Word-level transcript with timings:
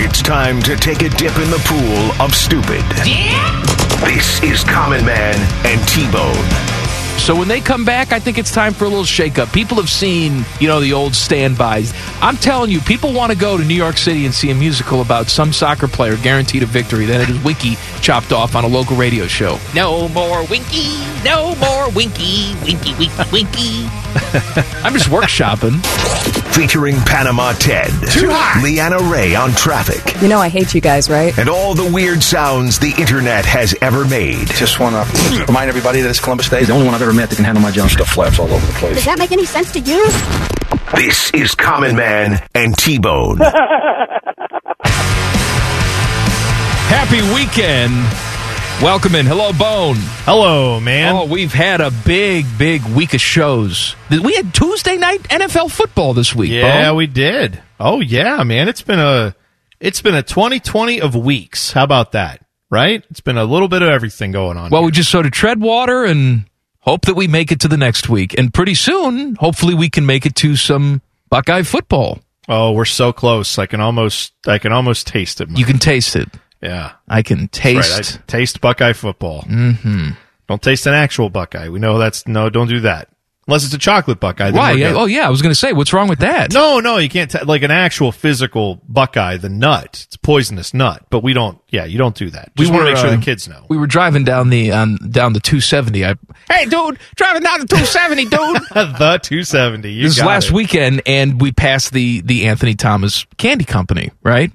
It's 0.00 0.20
time 0.20 0.60
to 0.62 0.74
take 0.74 1.02
a 1.02 1.08
dip 1.10 1.36
in 1.38 1.50
the 1.50 1.62
pool 1.64 2.22
of 2.22 2.34
stupid. 2.34 2.82
Yeah. 3.06 3.62
This 4.04 4.42
is 4.42 4.64
Common 4.64 5.04
Man 5.04 5.36
and 5.64 5.88
T-Bone. 5.88 6.77
So 7.18 7.36
when 7.36 7.46
they 7.48 7.60
come 7.60 7.84
back, 7.84 8.12
I 8.12 8.18
think 8.20 8.38
it's 8.38 8.50
time 8.50 8.72
for 8.72 8.86
a 8.86 8.88
little 8.88 9.04
shakeup. 9.04 9.52
People 9.52 9.76
have 9.76 9.90
seen, 9.90 10.46
you 10.60 10.66
know, 10.66 10.80
the 10.80 10.94
old 10.94 11.14
standbys. 11.14 11.92
I'm 12.22 12.38
telling 12.38 12.70
you, 12.70 12.80
people 12.80 13.12
want 13.12 13.30
to 13.32 13.36
go 13.36 13.58
to 13.58 13.64
New 13.64 13.74
York 13.74 13.98
City 13.98 14.24
and 14.24 14.32
see 14.34 14.50
a 14.50 14.54
musical 14.54 15.02
about 15.02 15.28
some 15.28 15.52
soccer 15.52 15.88
player 15.88 16.16
guaranteed 16.16 16.62
a 16.62 16.66
victory. 16.66 17.04
Then 17.04 17.20
it 17.20 17.28
is 17.28 17.38
Winky 17.44 17.76
chopped 18.00 18.32
off 18.32 18.54
on 18.56 18.64
a 18.64 18.66
local 18.68 18.96
radio 18.96 19.26
show. 19.26 19.58
No 19.74 20.08
more 20.08 20.46
Winky, 20.46 20.88
no 21.22 21.54
more 21.56 21.90
Winky, 21.90 22.54
Winky, 22.64 22.94
Winky, 22.94 23.22
Winky. 23.32 23.88
I'm 24.82 24.94
just 24.94 25.10
workshopping. 25.10 25.84
Featuring 26.54 26.96
Panama 27.02 27.52
Ted, 27.52 27.88
Too 28.10 28.30
hot. 28.30 28.62
Leanna 28.64 28.98
Ray 28.98 29.36
on 29.36 29.52
traffic, 29.52 30.20
You 30.20 30.28
know 30.28 30.38
I 30.40 30.48
hate 30.48 30.74
you 30.74 30.80
guys, 30.80 31.08
right? 31.08 31.36
and 31.38 31.48
all 31.48 31.74
the 31.74 31.88
weird 31.92 32.20
sounds 32.22 32.80
the 32.80 32.92
internet 32.98 33.44
has 33.44 33.76
ever 33.80 34.04
made. 34.06 34.48
Just 34.48 34.80
want 34.80 34.96
to 34.96 35.44
remind 35.46 35.68
everybody 35.68 36.00
that 36.00 36.08
it's 36.10 36.18
Columbus 36.18 36.48
Day. 36.48 36.58
He's 36.60 36.66
the 36.68 36.72
only 36.72 36.86
one 36.86 36.96
I've 36.96 37.02
ever 37.02 37.07
met 37.12 37.30
that 37.30 37.36
can 37.36 37.44
handle 37.44 37.62
my 37.62 37.70
junk. 37.70 37.90
Stuff 37.90 38.08
flaps 38.08 38.38
all 38.38 38.50
over 38.52 38.66
the 38.66 38.72
place. 38.74 38.94
Does 38.96 39.04
that 39.06 39.18
make 39.18 39.32
any 39.32 39.44
sense 39.44 39.72
to 39.72 39.80
you? 39.80 40.06
This 40.94 41.30
is 41.32 41.54
Common 41.54 41.96
Man 41.96 42.42
and 42.54 42.76
T-Bone. 42.76 43.38
Happy 46.88 47.20
weekend. 47.34 47.92
Welcome 48.82 49.14
in. 49.14 49.26
Hello, 49.26 49.52
Bone. 49.52 49.96
Hello, 50.24 50.80
man. 50.80 51.14
Oh, 51.14 51.24
we've 51.26 51.52
had 51.52 51.80
a 51.80 51.90
big, 51.90 52.46
big 52.56 52.82
week 52.86 53.12
of 53.12 53.20
shows. 53.20 53.94
We 54.10 54.34
had 54.34 54.54
Tuesday 54.54 54.96
night 54.96 55.22
NFL 55.24 55.70
football 55.70 56.14
this 56.14 56.34
week. 56.34 56.50
yeah, 56.50 56.88
Bone. 56.88 56.96
we 56.96 57.06
did. 57.06 57.60
Oh 57.80 58.00
yeah, 58.00 58.42
man. 58.44 58.68
It's 58.68 58.82
been 58.82 58.98
a 59.00 59.34
it's 59.80 60.00
been 60.00 60.14
a 60.14 60.22
2020 60.22 61.00
of 61.00 61.14
weeks. 61.14 61.72
How 61.72 61.84
about 61.84 62.12
that? 62.12 62.42
Right? 62.70 63.04
It's 63.10 63.20
been 63.20 63.36
a 63.38 63.44
little 63.44 63.68
bit 63.68 63.82
of 63.82 63.88
everything 63.88 64.32
going 64.32 64.56
on. 64.56 64.70
Well, 64.70 64.84
we 64.84 64.90
just 64.90 65.10
sort 65.10 65.26
of 65.26 65.32
tread 65.32 65.60
water 65.60 66.04
and 66.04 66.47
hope 66.88 67.02
that 67.06 67.14
we 67.14 67.28
make 67.28 67.52
it 67.52 67.60
to 67.60 67.68
the 67.68 67.76
next 67.76 68.08
week. 68.08 68.38
And 68.38 68.52
pretty 68.52 68.74
soon, 68.74 69.34
hopefully, 69.36 69.74
we 69.74 69.90
can 69.90 70.06
make 70.06 70.24
it 70.24 70.34
to 70.36 70.56
some 70.56 71.02
Buckeye 71.28 71.62
football. 71.62 72.20
oh, 72.48 72.72
we're 72.72 72.86
so 72.86 73.12
close. 73.12 73.58
I 73.58 73.66
can 73.66 73.80
almost 73.80 74.32
I 74.46 74.58
can 74.58 74.72
almost 74.72 75.06
taste 75.06 75.40
it. 75.40 75.50
You 75.50 75.66
can 75.66 75.78
taste 75.78 76.16
it. 76.16 76.28
yeah. 76.62 76.92
I 77.06 77.22
can 77.22 77.48
taste. 77.48 77.92
right. 77.92 78.18
I 78.18 78.22
taste 78.26 78.60
Buckeye 78.60 78.94
football. 78.94 79.42
Mm-hmm. 79.42 80.10
Don't 80.48 80.62
taste 80.62 80.86
an 80.86 80.94
actual 80.94 81.28
Buckeye. 81.28 81.68
We 81.68 81.78
know 81.78 81.98
that's 81.98 82.26
no. 82.26 82.48
Don't 82.48 82.68
do 82.68 82.80
that 82.80 83.08
unless 83.48 83.64
it's 83.64 83.74
a 83.74 83.78
chocolate 83.78 84.20
Buckeye. 84.20 84.50
Why? 84.50 84.72
Yeah, 84.72 84.92
oh, 84.94 85.06
yeah. 85.06 85.26
I 85.26 85.30
was 85.30 85.42
going 85.42 85.50
to 85.50 85.58
say, 85.58 85.72
what's 85.72 85.92
wrong 85.92 86.06
with 86.06 86.20
that? 86.20 86.52
No, 86.52 86.78
no, 86.78 86.98
you 86.98 87.08
can't. 87.08 87.30
T- 87.30 87.42
like 87.42 87.62
an 87.62 87.70
actual 87.70 88.12
physical 88.12 88.80
Buckeye, 88.86 89.38
the 89.38 89.48
nut. 89.48 90.04
It's 90.06 90.14
a 90.14 90.18
poisonous 90.20 90.72
nut, 90.74 91.04
but 91.10 91.22
we 91.24 91.32
don't. 91.32 91.58
Yeah, 91.70 91.86
you 91.86 91.98
don't 91.98 92.14
do 92.14 92.30
that. 92.30 92.52
We 92.56 92.64
just 92.64 92.72
want 92.72 92.86
to 92.86 92.92
make 92.92 92.98
sure 92.98 93.08
uh, 93.08 93.16
the 93.16 93.22
kids 93.22 93.48
know. 93.48 93.64
We 93.68 93.78
were 93.78 93.86
driving 93.86 94.24
down 94.24 94.50
the 94.50 94.70
um, 94.72 94.96
down 95.10 95.32
the 95.32 95.40
270. 95.40 96.04
I 96.04 96.14
Hey, 96.50 96.66
dude, 96.66 96.98
driving 97.16 97.42
down 97.42 97.60
the 97.60 97.66
270, 97.66 98.24
dude. 98.24 98.30
the 98.98 99.18
270. 99.22 99.92
You 99.92 100.04
this 100.04 100.20
last 100.22 100.48
it. 100.48 100.52
weekend, 100.52 101.02
and 101.06 101.40
we 101.40 101.50
passed 101.50 101.92
the 101.92 102.20
the 102.20 102.46
Anthony 102.46 102.74
Thomas 102.74 103.26
Candy 103.38 103.64
Company, 103.64 104.12
right? 104.22 104.52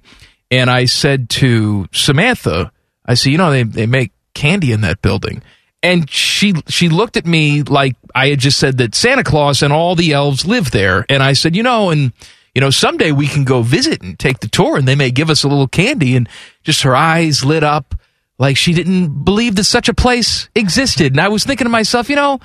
And 0.52 0.70
I 0.70 0.86
said 0.86 1.30
to 1.32 1.88
Samantha, 1.92 2.72
I 3.06 3.16
said, 3.16 3.32
you 3.32 3.38
know, 3.38 3.52
they 3.52 3.64
they 3.64 3.86
make 3.88 4.12
candy 4.34 4.72
in 4.72 4.82
that 4.82 5.02
building, 5.02 5.44
and 5.84 6.10
she 6.10 6.54
she 6.68 6.90
looked 6.90 7.18
at 7.18 7.26
me 7.28 7.62
like 7.62 7.96
I 8.16 8.30
had 8.30 8.40
just 8.40 8.58
said 8.58 8.78
that 8.80 8.96
Santa 8.96 9.24
Claus 9.24 9.62
and 9.62 9.72
all 9.72 9.96
the 9.96 10.14
elves 10.14 10.46
live 10.46 10.72
there, 10.72 11.06
and 11.10 11.22
I 11.22 11.34
said, 11.34 11.56
you 11.56 11.62
know, 11.62 11.92
and 11.92 12.12
you 12.56 12.62
know, 12.62 12.70
someday 12.70 13.12
we 13.12 13.28
can 13.28 13.44
go 13.44 13.62
visit 13.62 14.02
and 14.02 14.18
take 14.18 14.40
the 14.40 14.48
tour, 14.48 14.78
and 14.78 14.88
they 14.88 14.96
may 14.96 15.12
give 15.12 15.30
us 15.30 15.44
a 15.44 15.48
little 15.48 15.68
candy, 15.68 16.16
and 16.16 16.28
just 16.64 16.82
her 16.84 16.96
eyes 16.96 17.44
lit 17.46 17.64
up 17.64 17.94
like 18.40 18.58
she 18.58 18.74
didn't 18.74 19.24
believe 19.24 19.56
that 19.56 19.66
such 19.66 19.90
a 19.90 19.94
place 19.94 20.50
existed, 20.56 21.12
and 21.14 21.22
I 21.22 21.28
was 21.28 21.44
thinking 21.44 21.66
to 21.66 21.70
myself, 21.70 22.10
you 22.10 22.16
know. 22.16 22.40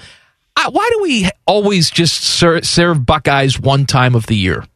I, 0.56 0.70
why 0.70 0.90
do 0.92 1.02
we 1.02 1.30
always 1.46 1.88
just 1.88 2.20
ser- 2.20 2.62
serve 2.62 3.06
Buckeyes 3.06 3.60
one 3.60 3.86
time 3.86 4.16
of 4.16 4.26
the 4.26 4.34
year? 4.34 4.66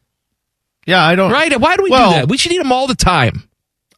Yeah, 0.85 1.03
I 1.03 1.15
don't. 1.15 1.29
Right? 1.29 1.59
Why 1.59 1.75
do 1.75 1.83
we 1.83 1.89
Well, 1.89 2.11
do 2.11 2.15
that? 2.19 2.29
We 2.29 2.37
should 2.37 2.53
eat 2.53 2.57
them 2.59 2.71
all 2.71 2.87
the 2.87 2.95
time. 2.95 3.43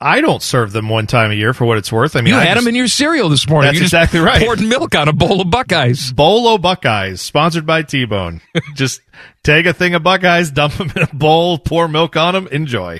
I 0.02 0.22
don't 0.22 0.42
serve 0.42 0.72
them 0.72 0.90
one 0.90 1.08
time 1.08 1.32
a 1.32 1.34
year 1.34 1.54
for 1.54 1.66
what 1.66 1.78
it's 1.78 1.92
worth. 1.92 2.16
I 2.16 2.22
mean, 2.22 2.34
you 2.34 2.40
I 2.40 2.44
had 2.46 2.54
just- 2.56 2.66
them 2.66 2.70
in 2.70 2.76
your 2.76 2.88
cereal 2.88 3.30
this 3.30 3.48
morning. 3.48 3.68
That's 3.70 3.76
you 3.78 3.84
just 3.84 3.94
exactly 3.94 4.20
right. 4.20 4.42
Poured 4.44 4.60
milk 4.62 4.94
on 4.96 5.08
a 5.08 5.14
bowl 5.14 5.42
of 5.42 5.50
Buckeyes. 5.50 6.12
Bolo 6.14 6.58
Buckeyes, 6.58 7.22
sponsored 7.22 7.66
by 7.66 7.82
T 7.84 8.06
Bone. 8.06 8.42
just 8.76 9.02
take 9.44 9.66
a 9.66 9.74
thing 9.74 9.96
of 9.96 10.04
Buckeyes, 10.04 10.52
dump 10.52 10.74
them 10.76 10.92
in 10.96 11.04
a 11.04 11.08
bowl, 11.16 11.58
pour 11.58 11.88
milk 11.88 12.16
on 12.16 12.34
them, 12.34 12.48
enjoy. 12.48 13.00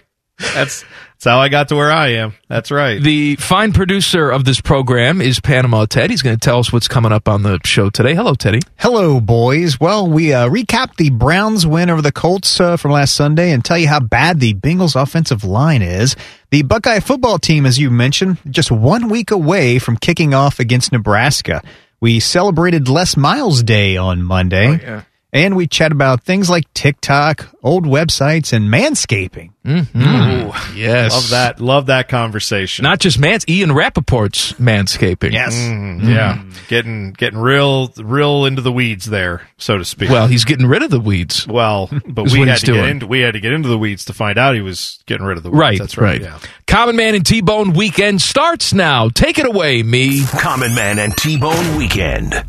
That's 0.54 0.84
that's 1.16 1.24
how 1.24 1.40
I 1.40 1.48
got 1.48 1.70
to 1.70 1.78
where 1.78 1.92
I 1.92 2.10
am. 2.10 2.34
That's 2.50 2.72
right. 2.72 3.02
The 3.02 3.38
fine 3.38 3.72
producer 3.72 4.30
of 4.30 4.44
this 4.44 4.60
program 4.60 5.22
is 5.22 5.40
Panama 5.40 5.86
Ted. 5.86 6.10
He's 6.10 6.22
going 6.22 6.36
to 6.36 6.40
tell 6.40 6.60
us 6.60 6.74
what's 6.74 6.90
coming 6.90 7.14
up 7.14 7.30
on 7.30 7.42
the 7.42 7.58
show 7.64 7.90
today. 7.90 8.14
Hello, 8.16 8.34
Teddy. 8.34 8.60
Hello, 8.78 9.22
boys. 9.22 9.80
Well, 9.80 10.10
we 10.10 10.34
uh, 10.34 10.50
recap 10.50 10.98
the 10.98 11.12
Browns 11.12 11.66
win 11.66 11.90
over 11.90 12.02
the 12.02 12.12
Colts 12.12 12.60
uh, 12.60 12.76
from 12.76 12.92
last 12.92 13.14
Sunday 13.14 13.52
and 13.52 13.64
tell 13.64 13.78
you 13.78 13.88
how 13.88 14.02
bad 14.02 14.42
the 14.42 14.56
Bengals 14.56 15.02
offensive 15.02 15.46
line 15.46 15.82
is. 15.82 16.18
The 16.52 16.64
Buckeye 16.64 17.00
football 17.00 17.40
team, 17.40 17.66
as 17.66 17.80
you 17.80 17.90
mentioned, 17.90 18.38
just 18.50 18.70
one 18.70 19.08
week 19.08 19.32
away 19.32 19.80
from 19.80 19.96
kicking 19.96 20.34
off 20.34 20.60
against 20.60 20.92
Nebraska. 20.92 21.62
We 22.02 22.20
celebrated 22.20 22.90
Les 22.90 23.16
Miles 23.16 23.64
Day 23.64 23.96
on 23.96 24.22
Monday. 24.22 25.04
And 25.36 25.58
we 25.58 25.68
chat 25.68 25.92
about 25.92 26.24
things 26.24 26.50
like 26.50 26.74
TikTok, 26.74 27.50
old 27.62 27.86
websites, 27.86 28.54
and 28.54 28.74
manscaping. 28.74 29.52
Mm-hmm. 29.66 30.02
Mm-hmm. 30.02 30.78
Yes. 30.78 31.12
Love 31.12 31.30
that. 31.32 31.60
Love 31.60 31.86
that 31.88 32.08
conversation. 32.08 32.84
Not 32.84 33.00
just 33.00 33.20
Mans, 33.20 33.44
Ian 33.50 33.72
Rapoport's 33.72 34.54
manscaping. 34.54 35.34
Yes. 35.34 35.54
Mm, 35.54 36.08
yeah, 36.08 36.42
getting 36.70 37.12
getting 37.12 37.38
real 37.38 37.90
real 37.98 38.46
into 38.46 38.62
the 38.62 38.72
weeds 38.72 39.06
there, 39.06 39.46
so 39.58 39.78
to 39.78 39.84
speak. 39.84 40.10
Well, 40.10 40.28
he's 40.28 40.46
getting 40.46 40.68
rid 40.68 40.84
of 40.84 40.90
the 40.90 41.02
weeds. 41.02 41.46
well, 41.46 41.90
but 42.08 42.32
we 42.32 42.40
had 42.40 42.50
he's 42.50 42.62
to 42.62 42.74
get 42.74 42.90
into 42.90 43.08
we 43.08 43.20
had 43.20 43.34
to 43.34 43.42
get 43.42 43.52
into 43.52 43.68
the 43.68 43.78
weeds 43.78 44.06
to 44.06 44.14
find 44.14 44.38
out 44.38 44.56
he 44.56 44.62
was 44.62 45.04
getting 45.06 45.26
rid 45.26 45.36
of 45.36 45.44
the 45.44 45.50
weeds. 45.50 45.60
Right, 45.60 45.80
That's 45.80 45.98
right. 45.98 46.22
right. 46.22 46.22
Yeah. 46.22 46.40
Common 46.66 46.96
Man 46.96 47.14
and 47.14 47.26
T-Bone 47.26 47.74
weekend 47.74 48.22
starts 48.22 48.74
now. 48.74 49.10
Take 49.10 49.38
it 49.38 49.46
away, 49.46 49.84
me. 49.84 50.24
Common 50.26 50.74
Man 50.76 50.98
and 50.98 51.16
T-Bone 51.18 51.76
Weekend. 51.78 52.46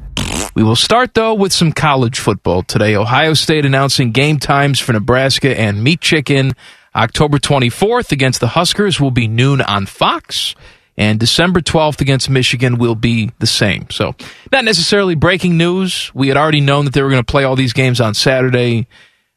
We 0.56 0.62
will 0.62 0.74
start, 0.74 1.12
though, 1.12 1.34
with 1.34 1.52
some 1.52 1.70
college 1.70 2.18
football 2.18 2.62
today. 2.62 2.96
Ohio 2.96 3.34
State 3.34 3.66
announcing 3.66 4.10
game 4.10 4.38
times 4.38 4.80
for 4.80 4.94
Nebraska 4.94 5.54
and 5.54 5.84
Meat 5.84 6.00
Chicken. 6.00 6.54
October 6.94 7.36
24th 7.36 8.10
against 8.10 8.40
the 8.40 8.46
Huskers 8.48 8.98
will 8.98 9.10
be 9.10 9.28
noon 9.28 9.60
on 9.60 9.84
Fox, 9.84 10.54
and 10.96 11.20
December 11.20 11.60
12th 11.60 12.00
against 12.00 12.30
Michigan 12.30 12.78
will 12.78 12.94
be 12.94 13.30
the 13.38 13.46
same. 13.46 13.90
So, 13.90 14.14
not 14.50 14.64
necessarily 14.64 15.14
breaking 15.14 15.58
news. 15.58 16.10
We 16.14 16.28
had 16.28 16.38
already 16.38 16.62
known 16.62 16.86
that 16.86 16.94
they 16.94 17.02
were 17.02 17.10
going 17.10 17.22
to 17.22 17.30
play 17.30 17.44
all 17.44 17.54
these 17.54 17.74
games 17.74 18.00
on 18.00 18.14
Saturday. 18.14 18.86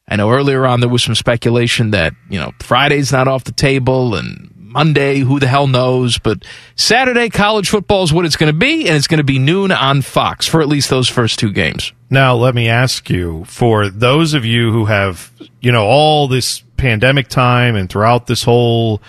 I 0.07 0.15
know 0.15 0.31
earlier 0.31 0.65
on 0.65 0.79
there 0.79 0.87
was 0.87 1.03
some 1.03 1.15
speculation 1.15 1.91
that, 1.91 2.13
you 2.29 2.39
know, 2.39 2.53
Friday's 2.61 3.11
not 3.11 3.27
off 3.27 3.43
the 3.43 3.51
table 3.51 4.15
and 4.15 4.53
Monday, 4.69 5.19
who 5.19 5.39
the 5.39 5.47
hell 5.47 5.67
knows? 5.67 6.19
But 6.19 6.45
Saturday, 6.75 7.29
college 7.29 7.69
football 7.69 8.03
is 8.03 8.13
what 8.13 8.25
it's 8.25 8.35
going 8.35 8.51
to 8.51 8.57
be, 8.57 8.87
and 8.87 8.95
it's 8.95 9.07
going 9.07 9.17
to 9.17 9.23
be 9.23 9.39
noon 9.39 9.71
on 9.71 10.01
Fox 10.01 10.45
for 10.45 10.61
at 10.61 10.67
least 10.67 10.89
those 10.89 11.09
first 11.09 11.39
two 11.39 11.51
games. 11.51 11.91
Now, 12.09 12.35
let 12.35 12.55
me 12.55 12.69
ask 12.69 13.09
you 13.09 13.45
for 13.45 13.89
those 13.89 14.33
of 14.33 14.45
you 14.45 14.71
who 14.71 14.85
have, 14.85 15.31
you 15.59 15.71
know, 15.71 15.85
all 15.85 16.27
this 16.27 16.63
pandemic 16.77 17.27
time 17.27 17.75
and 17.75 17.89
throughout 17.89 18.27
this 18.27 18.43
whole 18.43 19.01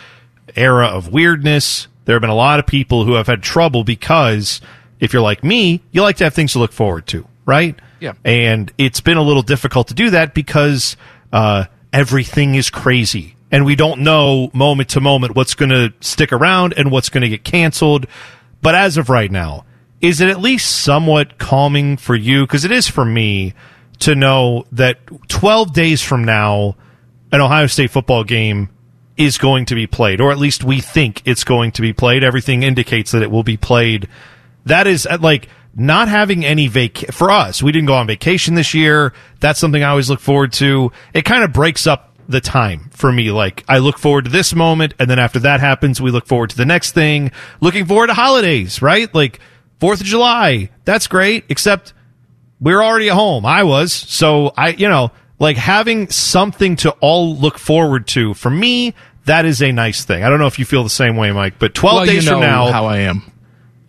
era 0.57 0.87
of 0.87 1.13
weirdness, 1.13 1.89
there 2.05 2.15
have 2.15 2.21
been 2.21 2.31
a 2.31 2.35
lot 2.35 2.59
of 2.59 2.67
people 2.67 3.05
who 3.05 3.15
have 3.15 3.27
had 3.27 3.43
trouble 3.43 3.85
because 3.85 4.61
if 4.99 5.13
you're 5.13 5.23
like 5.23 5.45
me, 5.45 5.83
you 5.93 6.03
like 6.03 6.17
to 6.17 6.25
have 6.25 6.35
things 6.35 6.53
to 6.53 6.59
look 6.59 6.73
forward 6.73 7.07
to, 7.09 7.27
right? 7.47 7.79
Yeah. 8.01 8.15
And 8.25 8.73
it's 8.79 9.01
been 9.01 9.17
a 9.19 9.23
little 9.23 9.43
difficult 9.43 9.89
to 9.89 9.95
do 9.95 10.11
that 10.11 10.35
because 10.35 10.97
uh, 11.33 11.67
everything 11.93 12.55
is 12.55 12.71
crazy. 12.71 13.37
And 13.51 13.65
we 13.65 13.75
don't 13.75 14.01
know 14.03 14.51
moment 14.53 14.91
to 14.91 15.01
moment 15.01 15.35
what's 15.35 15.55
going 15.55 15.71
to 15.71 15.93
stick 16.01 16.33
around 16.33 16.75
and 16.77 16.91
what's 16.91 17.09
going 17.09 17.23
to 17.23 17.29
get 17.29 17.45
canceled. 17.45 18.07
But 18.63 18.75
as 18.75 18.97
of 18.97 19.09
right 19.09 19.31
now, 19.31 19.65
is 20.01 20.21
it 20.21 20.29
at 20.29 20.41
least 20.41 20.83
somewhat 20.83 21.39
calming 21.39 21.97
for 21.97 22.15
you? 22.15 22.47
Because 22.47 22.65
it 22.65 22.73
is 22.73 22.89
for 22.89 23.05
me 23.05 23.55
to 24.01 24.15
know 24.15 24.65
that 24.73 24.99
12 25.29 25.73
days 25.73 26.03
from 26.03 26.25
now, 26.25 26.77
an 27.33 27.41
Ohio 27.41 27.67
State 27.67 27.91
football 27.91 28.25
game 28.25 28.71
is 29.17 29.37
going 29.37 29.67
to 29.67 29.75
be 29.75 29.87
played, 29.87 30.21
or 30.21 30.33
at 30.33 30.39
least 30.39 30.65
we 30.65 30.81
think 30.81 31.23
it's 31.27 31.45
going 31.45 31.73
to 31.73 31.83
be 31.83 31.93
played. 31.93 32.25
Everything 32.25 32.63
indicates 32.63 33.13
that 33.13 33.23
it 33.23 33.31
will 33.31 33.43
be 33.43 33.57
played. 33.57 34.09
That 34.65 34.87
is 34.87 35.07
uh, 35.07 35.19
like 35.21 35.49
not 35.75 36.09
having 36.09 36.45
any 36.45 36.69
vac 36.69 36.97
for 37.13 37.31
us. 37.31 37.63
We 37.63 37.71
didn't 37.71 37.87
go 37.87 37.95
on 37.95 38.07
vacation 38.07 38.55
this 38.55 38.73
year. 38.73 39.13
That's 39.39 39.61
something 39.61 39.83
I 39.83 39.91
always 39.91 40.09
look 40.09 40.21
forward 40.21 40.53
to. 40.55 40.91
It 41.13 41.27
kind 41.27 41.45
of 41.45 41.53
breaks 41.53 41.87
up 41.87 42.10
the 42.31 42.41
time 42.41 42.91
for 42.93 43.13
me. 43.13 43.31
Like 43.31 43.65
I 43.69 43.79
look 43.79 43.99
forward 43.99 44.25
to 44.25 44.31
this 44.31 44.55
moment, 44.55 44.95
and 44.99 45.11
then 45.11 45.19
after 45.19 45.41
that 45.41 45.61
happens, 45.61 46.01
we 46.01 46.11
look 46.11 46.27
forward 46.27 46.51
to 46.51 46.57
the 46.57 46.67
next 46.67 46.93
thing. 46.93 47.33
Looking 47.61 47.87
forward 47.87 48.09
to 48.09 48.15
holidays, 48.15 48.81
right? 48.81 49.13
Like 49.15 49.41
Fourth 49.79 50.01
of 50.01 50.07
July. 50.07 50.71
That's 50.85 51.07
great, 51.07 51.45
except 51.49 51.95
we're 52.61 52.83
already 52.83 53.09
at 53.09 53.15
home. 53.15 53.47
I 53.47 53.65
was. 53.65 53.93
So 53.93 54.53
I, 54.57 54.69
you 54.71 54.89
know, 54.89 55.11
like 55.39 55.57
having 55.57 56.09
something 56.11 56.77
to 56.77 56.91
all 57.01 57.35
look 57.35 57.59
forward 57.59 58.07
to 58.09 58.35
for 58.35 58.51
me, 58.51 58.95
that 59.25 59.45
is 59.45 59.63
a 59.63 59.73
nice 59.73 60.05
thing. 60.05 60.23
I 60.23 60.29
don't 60.29 60.39
know 60.39 60.47
if 60.47 60.59
you 60.59 60.65
feel 60.65 60.85
the 60.85 60.91
same 60.91 61.17
way, 61.17 61.33
Mike, 61.33 61.59
but 61.59 61.75
12 61.75 61.97
well, 61.97 62.07
days 62.07 62.25
you 62.25 62.31
know 62.31 62.37
from 62.37 62.41
now, 62.43 62.71
how 62.71 62.87
I 62.87 62.99
am. 62.99 63.31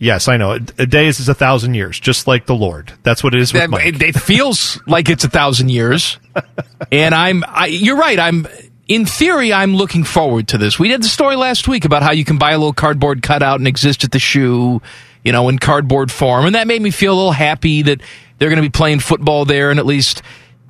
Yes, 0.02 0.28
I 0.28 0.36
know. 0.36 0.52
A, 0.52 0.60
day 0.86 1.08
is, 1.08 1.30
a 1.30 1.34
thousand 1.34 1.76
years, 1.76 1.98
just 1.98 2.28
like 2.28 2.46
the 2.48 2.56
Lord. 2.56 2.92
That's 3.04 3.24
what 3.24 3.34
it 3.34 3.40
is 3.40 3.54
with 3.54 3.62
That- 3.62 3.70
Mike. 3.70 3.86
it, 3.86 4.02
it 4.02 4.16
feels 4.20 4.82
like 4.86 5.08
it's 5.10 5.24
a 5.24 5.30
thousand 5.30 5.70
years, 5.70 6.20
and 6.92 7.16
I'm. 7.16 7.44
I, 7.48 7.68
you're 7.68 7.96
right. 7.98 8.20
I'm. 8.20 8.48
In 8.88 9.06
theory, 9.06 9.54
I'm 9.54 9.74
looking 9.76 10.04
forward 10.04 10.50
to 10.50 10.58
this. 10.58 10.78
We 10.78 10.90
did 10.90 11.02
the 11.02 11.08
story 11.08 11.38
last 11.38 11.66
week 11.70 11.86
about 11.86 12.04
how 12.04 12.12
you 12.12 12.26
can 12.26 12.38
buy 12.38 12.52
a 12.52 12.58
little 12.58 12.74
cardboard 12.74 13.22
cutout 13.22 13.60
and 13.62 13.68
exist 13.68 14.04
at 14.04 14.12
the 14.12 14.20
shoe, 14.20 14.82
you 15.24 15.32
know, 15.32 15.48
in 15.48 15.60
cardboard 15.60 16.12
form, 16.12 16.46
and 16.46 16.56
that 16.56 16.68
made 16.68 16.82
me 16.82 16.92
feel 16.92 17.14
a 17.14 17.16
little 17.16 17.32
happy 17.32 17.84
that 17.84 18.02
they're 18.38 18.50
going 18.50 18.62
to 18.62 18.68
be 18.68 18.70
playing 18.72 19.00
football 19.00 19.46
there, 19.46 19.72
and 19.72 19.80
at 19.80 19.86
least 19.86 20.22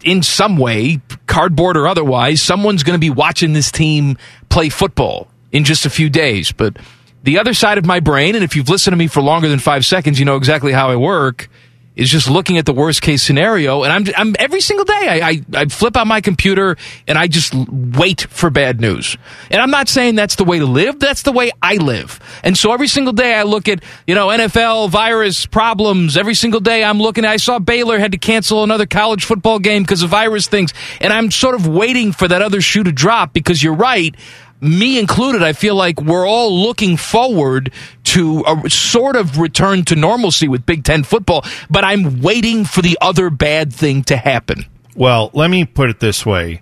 in 0.03 0.21
some 0.21 0.57
way, 0.57 0.99
cardboard 1.25 1.77
or 1.77 1.87
otherwise, 1.87 2.41
someone's 2.43 2.83
going 2.83 2.95
to 2.95 2.99
be 2.99 3.09
watching 3.09 3.53
this 3.53 3.71
team 3.71 4.17
play 4.49 4.69
football 4.69 5.27
in 5.51 5.63
just 5.63 5.85
a 5.85 5.89
few 5.89 6.09
days. 6.09 6.51
But 6.51 6.77
the 7.23 7.39
other 7.39 7.53
side 7.53 7.77
of 7.77 7.85
my 7.85 7.99
brain, 7.99 8.35
and 8.35 8.43
if 8.43 8.55
you've 8.55 8.69
listened 8.69 8.93
to 8.93 8.97
me 8.97 9.07
for 9.07 9.21
longer 9.21 9.47
than 9.47 9.59
five 9.59 9.85
seconds, 9.85 10.19
you 10.19 10.25
know 10.25 10.37
exactly 10.37 10.71
how 10.71 10.89
I 10.89 10.95
work, 10.95 11.49
is 11.95 12.09
just 12.09 12.29
looking 12.29 12.57
at 12.57 12.65
the 12.65 12.73
worst 12.73 13.01
case 13.01 13.21
scenario. 13.21 13.83
And 13.83 13.91
I'm, 13.91 14.13
I'm 14.17 14.35
every 14.39 14.61
single 14.61 14.85
day, 14.85 14.93
I, 14.93 15.29
I, 15.29 15.41
I 15.53 15.65
flip 15.65 15.97
on 15.97 16.07
my 16.07 16.21
computer 16.21 16.77
and 17.07 17.17
I 17.17 17.27
just 17.27 17.53
wait 17.53 18.21
for 18.21 18.49
bad 18.49 18.79
news. 18.79 19.17
And 19.49 19.61
I'm 19.61 19.71
not 19.71 19.89
saying 19.89 20.15
that's 20.15 20.35
the 20.35 20.45
way 20.45 20.59
to 20.59 20.65
live. 20.65 20.99
That's 20.99 21.23
the 21.23 21.33
way 21.33 21.51
I 21.61 21.75
live. 21.75 22.19
And 22.43 22.57
so 22.57 22.71
every 22.73 22.87
single 22.87 23.13
day 23.13 23.33
I 23.33 23.43
look 23.43 23.67
at, 23.67 23.83
you 24.07 24.15
know, 24.15 24.27
NFL 24.27 24.89
virus 24.89 25.45
problems. 25.45 26.15
Every 26.15 26.33
single 26.33 26.61
day 26.61 26.83
I'm 26.83 26.99
looking, 26.99 27.25
I 27.25 27.37
saw 27.37 27.59
Baylor 27.59 27.99
had 27.99 28.13
to 28.13 28.17
cancel 28.17 28.63
another 28.63 28.85
college 28.85 29.25
football 29.25 29.59
game 29.59 29.83
because 29.83 30.01
of 30.01 30.09
virus 30.09 30.47
things. 30.47 30.73
And 31.01 31.11
I'm 31.11 31.29
sort 31.29 31.55
of 31.55 31.67
waiting 31.67 32.13
for 32.13 32.27
that 32.27 32.41
other 32.41 32.61
shoe 32.61 32.83
to 32.83 32.91
drop 32.91 33.33
because 33.33 33.61
you're 33.61 33.75
right 33.75 34.15
me 34.61 34.99
included, 34.99 35.41
I 35.41 35.53
feel 35.53 35.75
like 35.75 35.99
we're 36.01 36.27
all 36.27 36.61
looking 36.61 36.95
forward 36.95 37.73
to 38.05 38.43
a 38.45 38.69
sort 38.69 39.15
of 39.15 39.39
return 39.39 39.83
to 39.85 39.95
normalcy 39.95 40.47
with 40.47 40.65
Big 40.65 40.83
Ten 40.83 41.03
football, 41.03 41.43
but 41.69 41.83
I'm 41.83 42.21
waiting 42.21 42.63
for 42.65 42.81
the 42.81 42.97
other 43.01 43.29
bad 43.29 43.73
thing 43.73 44.03
to 44.03 44.17
happen. 44.17 44.65
Well, 44.95 45.31
let 45.33 45.49
me 45.49 45.65
put 45.65 45.89
it 45.89 45.99
this 45.99 46.25
way. 46.25 46.61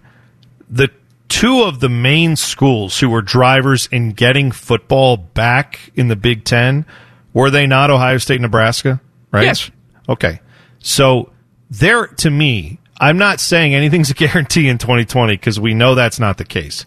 The 0.70 0.90
two 1.28 1.64
of 1.64 1.80
the 1.80 1.90
main 1.90 2.36
schools 2.36 3.00
who 3.00 3.10
were 3.10 3.22
drivers 3.22 3.88
in 3.92 4.14
getting 4.14 4.52
football 4.52 5.18
back 5.18 5.92
in 5.96 6.08
the 6.08 6.16
Big 6.16 6.44
Ten, 6.46 6.86
were 7.34 7.50
they 7.50 7.68
not 7.68 7.92
Ohio 7.92 8.18
State 8.18 8.36
and 8.36 8.44
Nebraska? 8.44 9.02
Right? 9.32 9.44
Yes. 9.44 9.70
Okay. 10.08 10.40
So 10.80 11.32
there, 11.70 12.08
to 12.08 12.30
me, 12.30 12.80
I'm 13.00 13.18
not 13.18 13.40
saying 13.40 13.74
anything's 13.74 14.10
a 14.10 14.14
guarantee 14.14 14.68
in 14.68 14.78
2020 14.78 15.34
because 15.34 15.60
we 15.60 15.74
know 15.74 15.96
that's 15.96 16.20
not 16.20 16.38
the 16.38 16.46
case. 16.46 16.86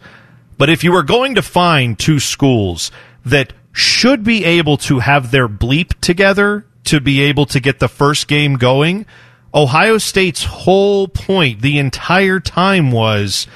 But 0.63 0.71
if 0.71 0.85
you 0.85 0.93
were 0.93 1.03
going 1.03 1.35
to 1.35 1.43
find 1.43 1.99
two 1.99 2.21
schools 2.21 2.93
that 3.27 3.53
should 3.73 4.23
be 4.23 4.45
able 4.45 4.77
to 4.77 5.01
have 5.01 5.33
their 5.33 5.49
bleep 5.49 5.99
together 6.01 6.65
to 6.85 7.01
be 7.01 7.21
able 7.23 7.47
to 7.47 7.59
get 7.59 7.81
the 7.81 7.89
first 7.89 8.29
game 8.29 8.55
going, 8.55 9.05
Ohio 9.53 9.99
State's 9.99 10.45
whole 10.45 11.09
point 11.09 11.63
the 11.63 11.81
entire 11.81 12.39
time 12.39 12.93
was 12.93 13.49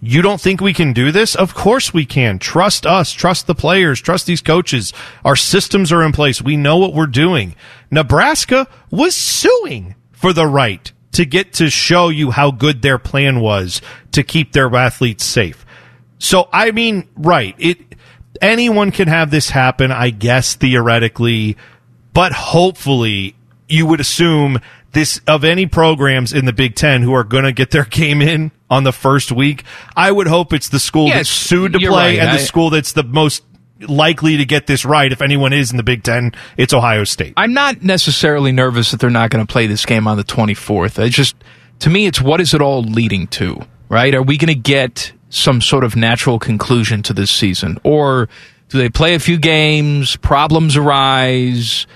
you 0.00 0.20
don't 0.20 0.40
think 0.40 0.60
we 0.60 0.74
can 0.74 0.92
do 0.92 1.12
this? 1.12 1.36
Of 1.36 1.54
course 1.54 1.94
we 1.94 2.04
can. 2.04 2.40
Trust 2.40 2.86
us. 2.86 3.12
Trust 3.12 3.46
the 3.46 3.54
players. 3.54 4.00
Trust 4.00 4.26
these 4.26 4.42
coaches. 4.42 4.92
Our 5.24 5.36
systems 5.36 5.92
are 5.92 6.02
in 6.02 6.10
place. 6.10 6.42
We 6.42 6.56
know 6.56 6.78
what 6.78 6.92
we're 6.92 7.06
doing. 7.06 7.54
Nebraska 7.88 8.66
was 8.90 9.14
suing 9.14 9.94
for 10.10 10.32
the 10.32 10.48
right 10.48 10.90
to 11.12 11.24
get 11.24 11.52
to 11.52 11.70
show 11.70 12.08
you 12.08 12.32
how 12.32 12.50
good 12.50 12.82
their 12.82 12.98
plan 12.98 13.38
was 13.38 13.80
to 14.10 14.24
keep 14.24 14.50
their 14.50 14.74
athletes 14.74 15.24
safe. 15.24 15.64
So, 16.18 16.48
I 16.52 16.70
mean, 16.72 17.08
right. 17.16 17.54
It, 17.58 17.78
anyone 18.42 18.90
can 18.90 19.08
have 19.08 19.30
this 19.30 19.50
happen, 19.50 19.90
I 19.92 20.10
guess, 20.10 20.54
theoretically, 20.54 21.56
but 22.12 22.32
hopefully 22.32 23.34
you 23.68 23.86
would 23.86 24.00
assume 24.00 24.58
this 24.92 25.20
of 25.26 25.44
any 25.44 25.66
programs 25.66 26.32
in 26.32 26.44
the 26.46 26.52
Big 26.52 26.74
Ten 26.74 27.02
who 27.02 27.12
are 27.12 27.24
going 27.24 27.44
to 27.44 27.52
get 27.52 27.70
their 27.70 27.84
game 27.90 28.22
in 28.22 28.50
on 28.70 28.84
the 28.84 28.92
first 28.92 29.32
week. 29.32 29.64
I 29.96 30.10
would 30.10 30.26
hope 30.26 30.52
it's 30.52 30.68
the 30.68 30.80
school 30.80 31.06
Yes, 31.06 31.16
that's 31.16 31.28
sued 31.30 31.72
to 31.74 31.78
play 31.78 31.88
right. 31.88 32.18
and 32.18 32.36
the 32.36 32.42
school 32.42 32.70
that's 32.70 32.92
the 32.92 33.04
most 33.04 33.44
likely 33.80 34.38
to 34.38 34.44
get 34.44 34.66
this 34.66 34.84
right. 34.84 35.12
If 35.12 35.22
anyone 35.22 35.52
is 35.52 35.70
in 35.70 35.76
the 35.76 35.82
Big 35.82 36.02
Ten, 36.02 36.32
it's 36.56 36.72
Ohio 36.72 37.04
State. 37.04 37.34
I'm 37.36 37.52
not 37.52 37.82
necessarily 37.82 38.50
nervous 38.50 38.90
that 38.90 38.98
they're 39.00 39.10
not 39.10 39.30
going 39.30 39.46
to 39.46 39.50
play 39.50 39.66
this 39.66 39.86
game 39.86 40.08
on 40.08 40.16
the 40.16 40.24
24th. 40.24 40.98
It's 41.04 41.14
just, 41.14 41.36
to 41.80 41.90
me, 41.90 42.06
it's 42.06 42.20
what 42.20 42.40
is 42.40 42.54
it 42.54 42.60
all 42.60 42.82
leading 42.82 43.28
to, 43.28 43.60
right? 43.88 44.14
Are 44.14 44.22
we 44.22 44.36
going 44.36 44.48
to 44.52 44.60
get 44.60 45.12
some 45.30 45.60
sort 45.60 45.84
of 45.84 45.96
natural 45.96 46.38
conclusion 46.38 47.02
to 47.04 47.12
this 47.12 47.30
season? 47.30 47.78
Or 47.84 48.28
do 48.68 48.78
they 48.78 48.88
play 48.88 49.14
a 49.14 49.20
few 49.20 49.38
games, 49.38 50.16
problems 50.16 50.76
arise? 50.76 51.86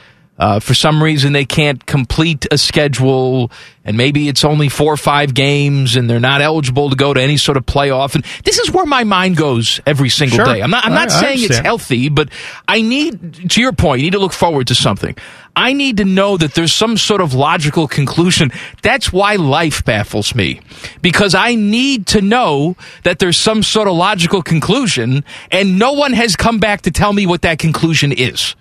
Uh, 0.42 0.58
for 0.58 0.74
some 0.74 1.00
reason, 1.00 1.32
they 1.32 1.44
can't 1.44 1.86
complete 1.86 2.48
a 2.50 2.58
schedule, 2.58 3.48
and 3.84 3.96
maybe 3.96 4.26
it's 4.26 4.44
only 4.44 4.68
four 4.68 4.92
or 4.92 4.96
five 4.96 5.34
games, 5.34 5.94
and 5.94 6.10
they're 6.10 6.18
not 6.18 6.40
eligible 6.40 6.90
to 6.90 6.96
go 6.96 7.14
to 7.14 7.22
any 7.22 7.36
sort 7.36 7.56
of 7.56 7.64
playoff. 7.64 8.16
And 8.16 8.24
this 8.44 8.58
is 8.58 8.68
where 8.72 8.84
my 8.84 9.04
mind 9.04 9.36
goes 9.36 9.80
every 9.86 10.08
single 10.08 10.38
Sure. 10.38 10.46
day. 10.46 10.60
I'm 10.60 10.70
not. 10.70 10.84
I'm 10.84 10.94
not 10.94 11.12
I- 11.12 11.16
I 11.16 11.20
saying 11.20 11.44
it's 11.44 11.58
healthy, 11.58 12.08
but 12.08 12.28
I 12.66 12.80
need, 12.82 13.50
to 13.52 13.60
your 13.60 13.72
point, 13.72 14.00
you 14.00 14.06
need 14.06 14.14
to 14.14 14.18
look 14.18 14.32
forward 14.32 14.66
to 14.66 14.74
something. 14.74 15.14
I 15.54 15.74
need 15.74 15.98
to 15.98 16.04
know 16.04 16.36
that 16.38 16.54
there's 16.54 16.72
some 16.72 16.96
sort 16.96 17.20
of 17.20 17.34
logical 17.34 17.86
conclusion. 17.86 18.50
That's 18.82 19.12
why 19.12 19.36
life 19.36 19.84
baffles 19.84 20.34
me. 20.34 20.60
Because 21.02 21.36
I 21.36 21.54
need 21.54 22.06
to 22.08 22.20
know 22.20 22.74
that 23.04 23.20
there's 23.20 23.36
some 23.36 23.62
sort 23.62 23.86
of 23.86 23.94
logical 23.94 24.42
conclusion, 24.42 25.24
and 25.52 25.78
no 25.78 25.92
one 25.92 26.14
has 26.14 26.34
come 26.34 26.58
back 26.58 26.82
to 26.82 26.90
tell 26.90 27.12
me 27.12 27.26
what 27.26 27.42
that 27.42 27.60
conclusion 27.60 28.10
is. 28.10 28.56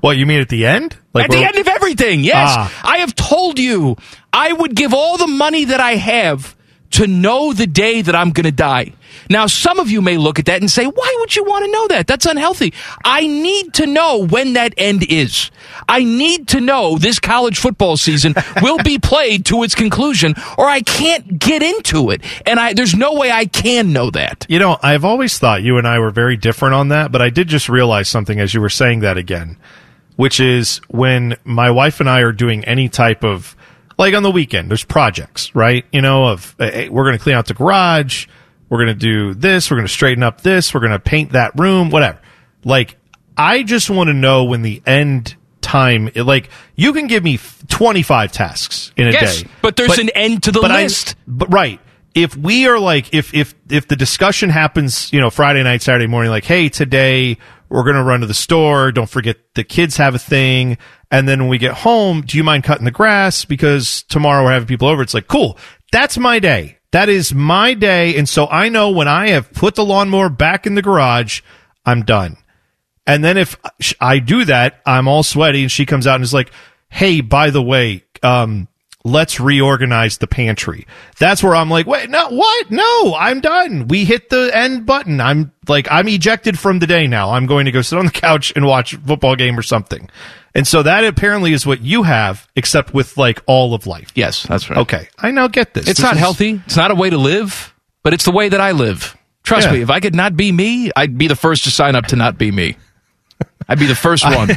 What 0.00 0.16
you 0.16 0.26
mean 0.26 0.40
at 0.40 0.48
the 0.48 0.66
end? 0.66 0.96
At 1.14 1.30
the 1.30 1.44
end 1.44 1.56
of 1.56 1.68
everything, 1.68 2.24
yes. 2.24 2.48
Ah. 2.50 2.80
I 2.84 2.98
have 2.98 3.14
told 3.14 3.58
you 3.58 3.96
I 4.32 4.52
would 4.52 4.74
give 4.74 4.94
all 4.94 5.16
the 5.16 5.26
money 5.26 5.64
that 5.64 5.80
I 5.80 5.96
have 5.96 6.54
to 6.90 7.06
know 7.06 7.52
the 7.52 7.66
day 7.66 8.02
that 8.02 8.14
I'm 8.14 8.30
going 8.30 8.44
to 8.44 8.52
die. 8.52 8.92
Now, 9.30 9.46
some 9.46 9.78
of 9.78 9.90
you 9.90 10.00
may 10.00 10.16
look 10.16 10.38
at 10.38 10.46
that 10.46 10.60
and 10.60 10.70
say, 10.70 10.86
why 10.86 11.16
would 11.20 11.36
you 11.36 11.44
want 11.44 11.64
to 11.64 11.70
know 11.70 11.88
that? 11.88 12.06
That's 12.06 12.26
unhealthy. 12.26 12.72
I 13.04 13.26
need 13.26 13.74
to 13.74 13.86
know 13.86 14.26
when 14.26 14.54
that 14.54 14.74
end 14.76 15.04
is. 15.08 15.50
I 15.88 16.04
need 16.04 16.48
to 16.48 16.60
know 16.60 16.98
this 16.98 17.18
college 17.18 17.58
football 17.58 17.96
season 17.96 18.34
will 18.62 18.78
be 18.78 18.98
played 18.98 19.44
to 19.46 19.62
its 19.62 19.74
conclusion 19.74 20.34
or 20.56 20.66
I 20.66 20.80
can't 20.80 21.38
get 21.38 21.62
into 21.62 22.10
it. 22.10 22.22
And 22.46 22.58
I, 22.58 22.72
there's 22.72 22.94
no 22.94 23.14
way 23.14 23.30
I 23.30 23.44
can 23.46 23.92
know 23.92 24.10
that. 24.10 24.46
You 24.48 24.58
know, 24.58 24.78
I've 24.82 25.04
always 25.04 25.38
thought 25.38 25.62
you 25.62 25.78
and 25.78 25.86
I 25.86 25.98
were 25.98 26.10
very 26.10 26.36
different 26.36 26.74
on 26.74 26.88
that, 26.88 27.12
but 27.12 27.20
I 27.20 27.30
did 27.30 27.48
just 27.48 27.68
realize 27.68 28.08
something 28.08 28.40
as 28.40 28.54
you 28.54 28.60
were 28.60 28.70
saying 28.70 29.00
that 29.00 29.18
again, 29.18 29.58
which 30.16 30.40
is 30.40 30.80
when 30.88 31.36
my 31.44 31.70
wife 31.70 32.00
and 32.00 32.08
I 32.08 32.20
are 32.20 32.32
doing 32.32 32.64
any 32.64 32.88
type 32.88 33.24
of, 33.24 33.54
like 33.98 34.14
on 34.14 34.22
the 34.22 34.30
weekend, 34.30 34.70
there's 34.70 34.84
projects, 34.84 35.54
right? 35.54 35.84
You 35.92 36.00
know, 36.00 36.28
of 36.28 36.54
hey, 36.58 36.88
we're 36.88 37.04
going 37.04 37.16
to 37.18 37.22
clean 37.22 37.36
out 37.36 37.46
the 37.46 37.54
garage, 37.54 38.26
we're 38.68 38.78
going 38.78 38.88
to 38.88 38.94
do 38.94 39.34
this, 39.34 39.70
we're 39.70 39.76
going 39.76 39.86
to 39.86 39.92
straighten 39.92 40.22
up 40.22 40.40
this, 40.42 40.72
we're 40.72 40.80
going 40.80 40.92
to 40.92 40.98
paint 40.98 41.32
that 41.32 41.58
room, 41.58 41.90
whatever. 41.90 42.18
Like, 42.64 42.96
I 43.36 43.62
just 43.62 43.90
want 43.90 44.08
to 44.08 44.14
know 44.14 44.44
when 44.44 44.62
the 44.62 44.82
end 44.86 45.36
time, 45.60 46.10
eh, 46.14 46.22
like, 46.22 46.50
you 46.76 46.92
can 46.92 47.06
give 47.06 47.22
me 47.24 47.38
25 47.68 48.32
tasks 48.32 48.92
in 48.96 49.08
a 49.08 49.10
Yes, 49.12 49.42
day. 49.42 49.48
but 49.62 49.76
there's 49.76 49.98
an 49.98 50.10
end 50.10 50.42
to 50.44 50.52
the 50.52 50.60
but 50.60 50.70
I- 50.70 50.82
list. 50.82 51.16
but 51.26 51.52
right. 51.52 51.80
If 52.14 52.34
we 52.36 52.66
are 52.66 52.80
like, 52.80 53.14
if 53.14 53.32
if 53.32 53.54
if 53.70 53.86
the 53.86 53.94
discussion 53.94 54.48
happens, 54.50 55.12
you 55.12 55.20
know, 55.20 55.30
Friday 55.30 55.62
night, 55.62 55.82
Saturday 55.82 56.08
morning, 56.08 56.30
like, 56.32 56.44
hey, 56.44 56.68
today 56.68 57.36
we're 57.68 57.84
gonna 57.84 58.04
run 58.04 58.20
to 58.20 58.26
the 58.26 58.34
store. 58.34 58.92
Don't 58.92 59.08
forget 59.08 59.36
the 59.54 59.64
kids 59.64 59.96
have 59.96 60.14
a 60.14 60.18
thing. 60.18 60.78
And 61.10 61.28
then 61.28 61.40
when 61.40 61.48
we 61.48 61.58
get 61.58 61.74
home, 61.74 62.22
do 62.22 62.36
you 62.36 62.44
mind 62.44 62.64
cutting 62.64 62.84
the 62.84 62.90
grass 62.90 63.44
because 63.44 64.02
tomorrow 64.04 64.44
we're 64.44 64.52
having 64.52 64.68
people 64.68 64.88
over? 64.88 65.02
It's 65.02 65.14
like, 65.14 65.26
cool. 65.28 65.58
That's 65.92 66.18
my 66.18 66.38
day. 66.38 66.78
That 66.92 67.08
is 67.08 67.34
my 67.34 67.74
day. 67.74 68.16
And 68.16 68.28
so 68.28 68.46
I 68.46 68.68
know 68.68 68.90
when 68.90 69.08
I 69.08 69.28
have 69.28 69.52
put 69.52 69.74
the 69.74 69.84
lawnmower 69.84 70.28
back 70.28 70.66
in 70.66 70.74
the 70.74 70.82
garage, 70.82 71.42
I'm 71.84 72.02
done. 72.02 72.36
And 73.06 73.24
then 73.24 73.36
if 73.36 73.56
I 74.00 74.18
do 74.18 74.44
that, 74.44 74.82
I'm 74.84 75.08
all 75.08 75.22
sweaty 75.22 75.62
and 75.62 75.72
she 75.72 75.86
comes 75.86 76.06
out 76.06 76.16
and 76.16 76.24
is 76.24 76.34
like, 76.34 76.52
Hey, 76.90 77.20
by 77.20 77.50
the 77.50 77.62
way, 77.62 78.04
um, 78.22 78.68
let's 79.08 79.40
reorganize 79.40 80.18
the 80.18 80.26
pantry. 80.26 80.86
That's 81.18 81.42
where 81.42 81.54
I'm 81.54 81.68
like, 81.70 81.86
wait, 81.86 82.08
no, 82.10 82.28
what? 82.28 82.70
No, 82.70 83.14
I'm 83.18 83.40
done. 83.40 83.88
We 83.88 84.04
hit 84.04 84.30
the 84.30 84.50
end 84.54 84.86
button. 84.86 85.20
I'm 85.20 85.52
like, 85.66 85.88
I'm 85.90 86.08
ejected 86.08 86.58
from 86.58 86.78
the 86.78 86.86
day 86.86 87.06
now. 87.06 87.30
I'm 87.32 87.46
going 87.46 87.64
to 87.66 87.72
go 87.72 87.82
sit 87.82 87.98
on 87.98 88.04
the 88.06 88.10
couch 88.12 88.52
and 88.54 88.66
watch 88.66 88.92
a 88.94 88.98
football 88.98 89.36
game 89.36 89.58
or 89.58 89.62
something. 89.62 90.08
And 90.54 90.66
so 90.66 90.82
that 90.82 91.04
apparently 91.04 91.52
is 91.52 91.66
what 91.66 91.80
you 91.82 92.02
have, 92.04 92.46
except 92.56 92.92
with 92.94 93.16
like 93.16 93.42
all 93.46 93.74
of 93.74 93.86
life. 93.86 94.10
Yes, 94.14 94.42
that's 94.44 94.68
right. 94.70 94.78
Okay, 94.80 95.08
I 95.18 95.30
now 95.30 95.48
get 95.48 95.74
this. 95.74 95.88
It's 95.88 95.98
This 95.98 96.04
not 96.04 96.14
is- 96.14 96.20
healthy. 96.20 96.60
It's 96.66 96.76
not 96.76 96.90
a 96.90 96.94
way 96.94 97.10
to 97.10 97.18
live, 97.18 97.74
but 98.02 98.14
it's 98.14 98.24
the 98.24 98.32
way 98.32 98.48
that 98.48 98.60
I 98.60 98.72
live. 98.72 99.16
Trust 99.44 99.66
Yeah. 99.68 99.72
me, 99.74 99.80
if 99.82 99.90
I 99.90 100.00
could 100.00 100.14
not 100.14 100.36
be 100.36 100.50
me, 100.52 100.90
I'd 100.96 101.16
be 101.16 101.26
the 101.28 101.36
first 101.36 101.64
to 101.64 101.70
sign 101.70 101.94
up 101.96 102.06
to 102.06 102.16
not 102.16 102.38
be 102.38 102.50
me. 102.50 102.76
I'd 103.68 103.78
be 103.78 103.86
the 103.86 103.94
first 103.94 104.24
one. 104.34 104.48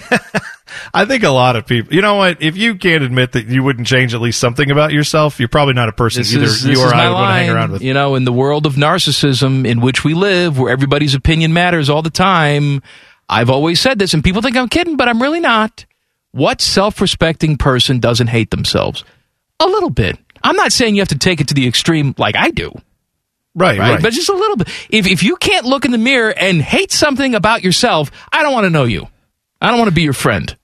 I 0.93 1.05
think 1.05 1.23
a 1.23 1.29
lot 1.29 1.55
of 1.55 1.65
people. 1.65 1.93
You 1.93 2.01
know 2.01 2.15
what? 2.15 2.41
If 2.41 2.57
you 2.57 2.75
can't 2.75 3.03
admit 3.03 3.33
that 3.33 3.47
you 3.47 3.63
wouldn't 3.63 3.87
change 3.87 4.13
at 4.13 4.21
least 4.21 4.39
something 4.39 4.69
about 4.71 4.91
yourself, 4.91 5.39
you're 5.39 5.49
probably 5.49 5.73
not 5.73 5.89
a 5.89 5.93
person 5.93 6.21
This 6.21 6.33
either 6.33 6.45
is, 6.45 6.65
you 6.65 6.81
or 6.81 6.93
I 6.93 7.07
would 7.07 7.13
want 7.15 7.29
to 7.29 7.33
hang 7.33 7.49
around 7.49 7.71
with. 7.71 7.81
You 7.81 7.93
know, 7.93 8.15
in 8.15 8.25
the 8.25 8.33
world 8.33 8.65
of 8.65 8.75
narcissism 8.75 9.67
in 9.67 9.81
which 9.81 10.03
we 10.03 10.13
live, 10.13 10.59
where 10.59 10.71
everybody's 10.71 11.15
opinion 11.15 11.53
matters 11.53 11.89
all 11.89 12.01
the 12.01 12.09
time, 12.09 12.81
I've 13.29 13.49
always 13.49 13.79
said 13.79 13.99
this, 13.99 14.13
and 14.13 14.23
people 14.23 14.41
think 14.41 14.57
I'm 14.57 14.69
kidding, 14.69 14.97
but 14.97 15.07
I'm 15.07 15.21
really 15.21 15.39
not. 15.39 15.85
What 16.31 16.61
self 16.61 17.01
respecting 17.01 17.57
person 17.57 17.99
doesn't 17.99 18.27
hate 18.27 18.51
themselves? 18.51 19.03
A 19.59 19.65
little 19.65 19.89
bit. 19.89 20.17
I'm 20.43 20.55
not 20.55 20.71
saying 20.71 20.95
you 20.95 21.01
have 21.01 21.09
to 21.09 21.17
take 21.17 21.41
it 21.41 21.49
to 21.49 21.53
the 21.53 21.67
extreme 21.67 22.15
like 22.17 22.35
I 22.35 22.51
do. 22.51 22.71
Right, 23.53 23.77
right? 23.77 23.93
right. 23.93 24.01
But 24.01 24.13
just 24.13 24.29
a 24.29 24.33
little 24.33 24.55
bit. 24.55 24.69
If 24.89 25.07
if 25.07 25.23
you 25.23 25.35
can't 25.35 25.65
look 25.65 25.85
in 25.85 25.91
the 25.91 25.97
mirror 25.97 26.33
and 26.35 26.61
hate 26.61 26.91
something 26.91 27.35
about 27.35 27.63
yourself, 27.63 28.11
I 28.31 28.43
don't 28.43 28.53
want 28.53 28.65
to 28.65 28.69
know 28.69 28.85
you. 28.85 29.07
I 29.59 29.69
don't 29.69 29.77
want 29.77 29.89
to 29.89 29.95
be 29.95 30.03
your 30.03 30.13
friend. 30.13 30.55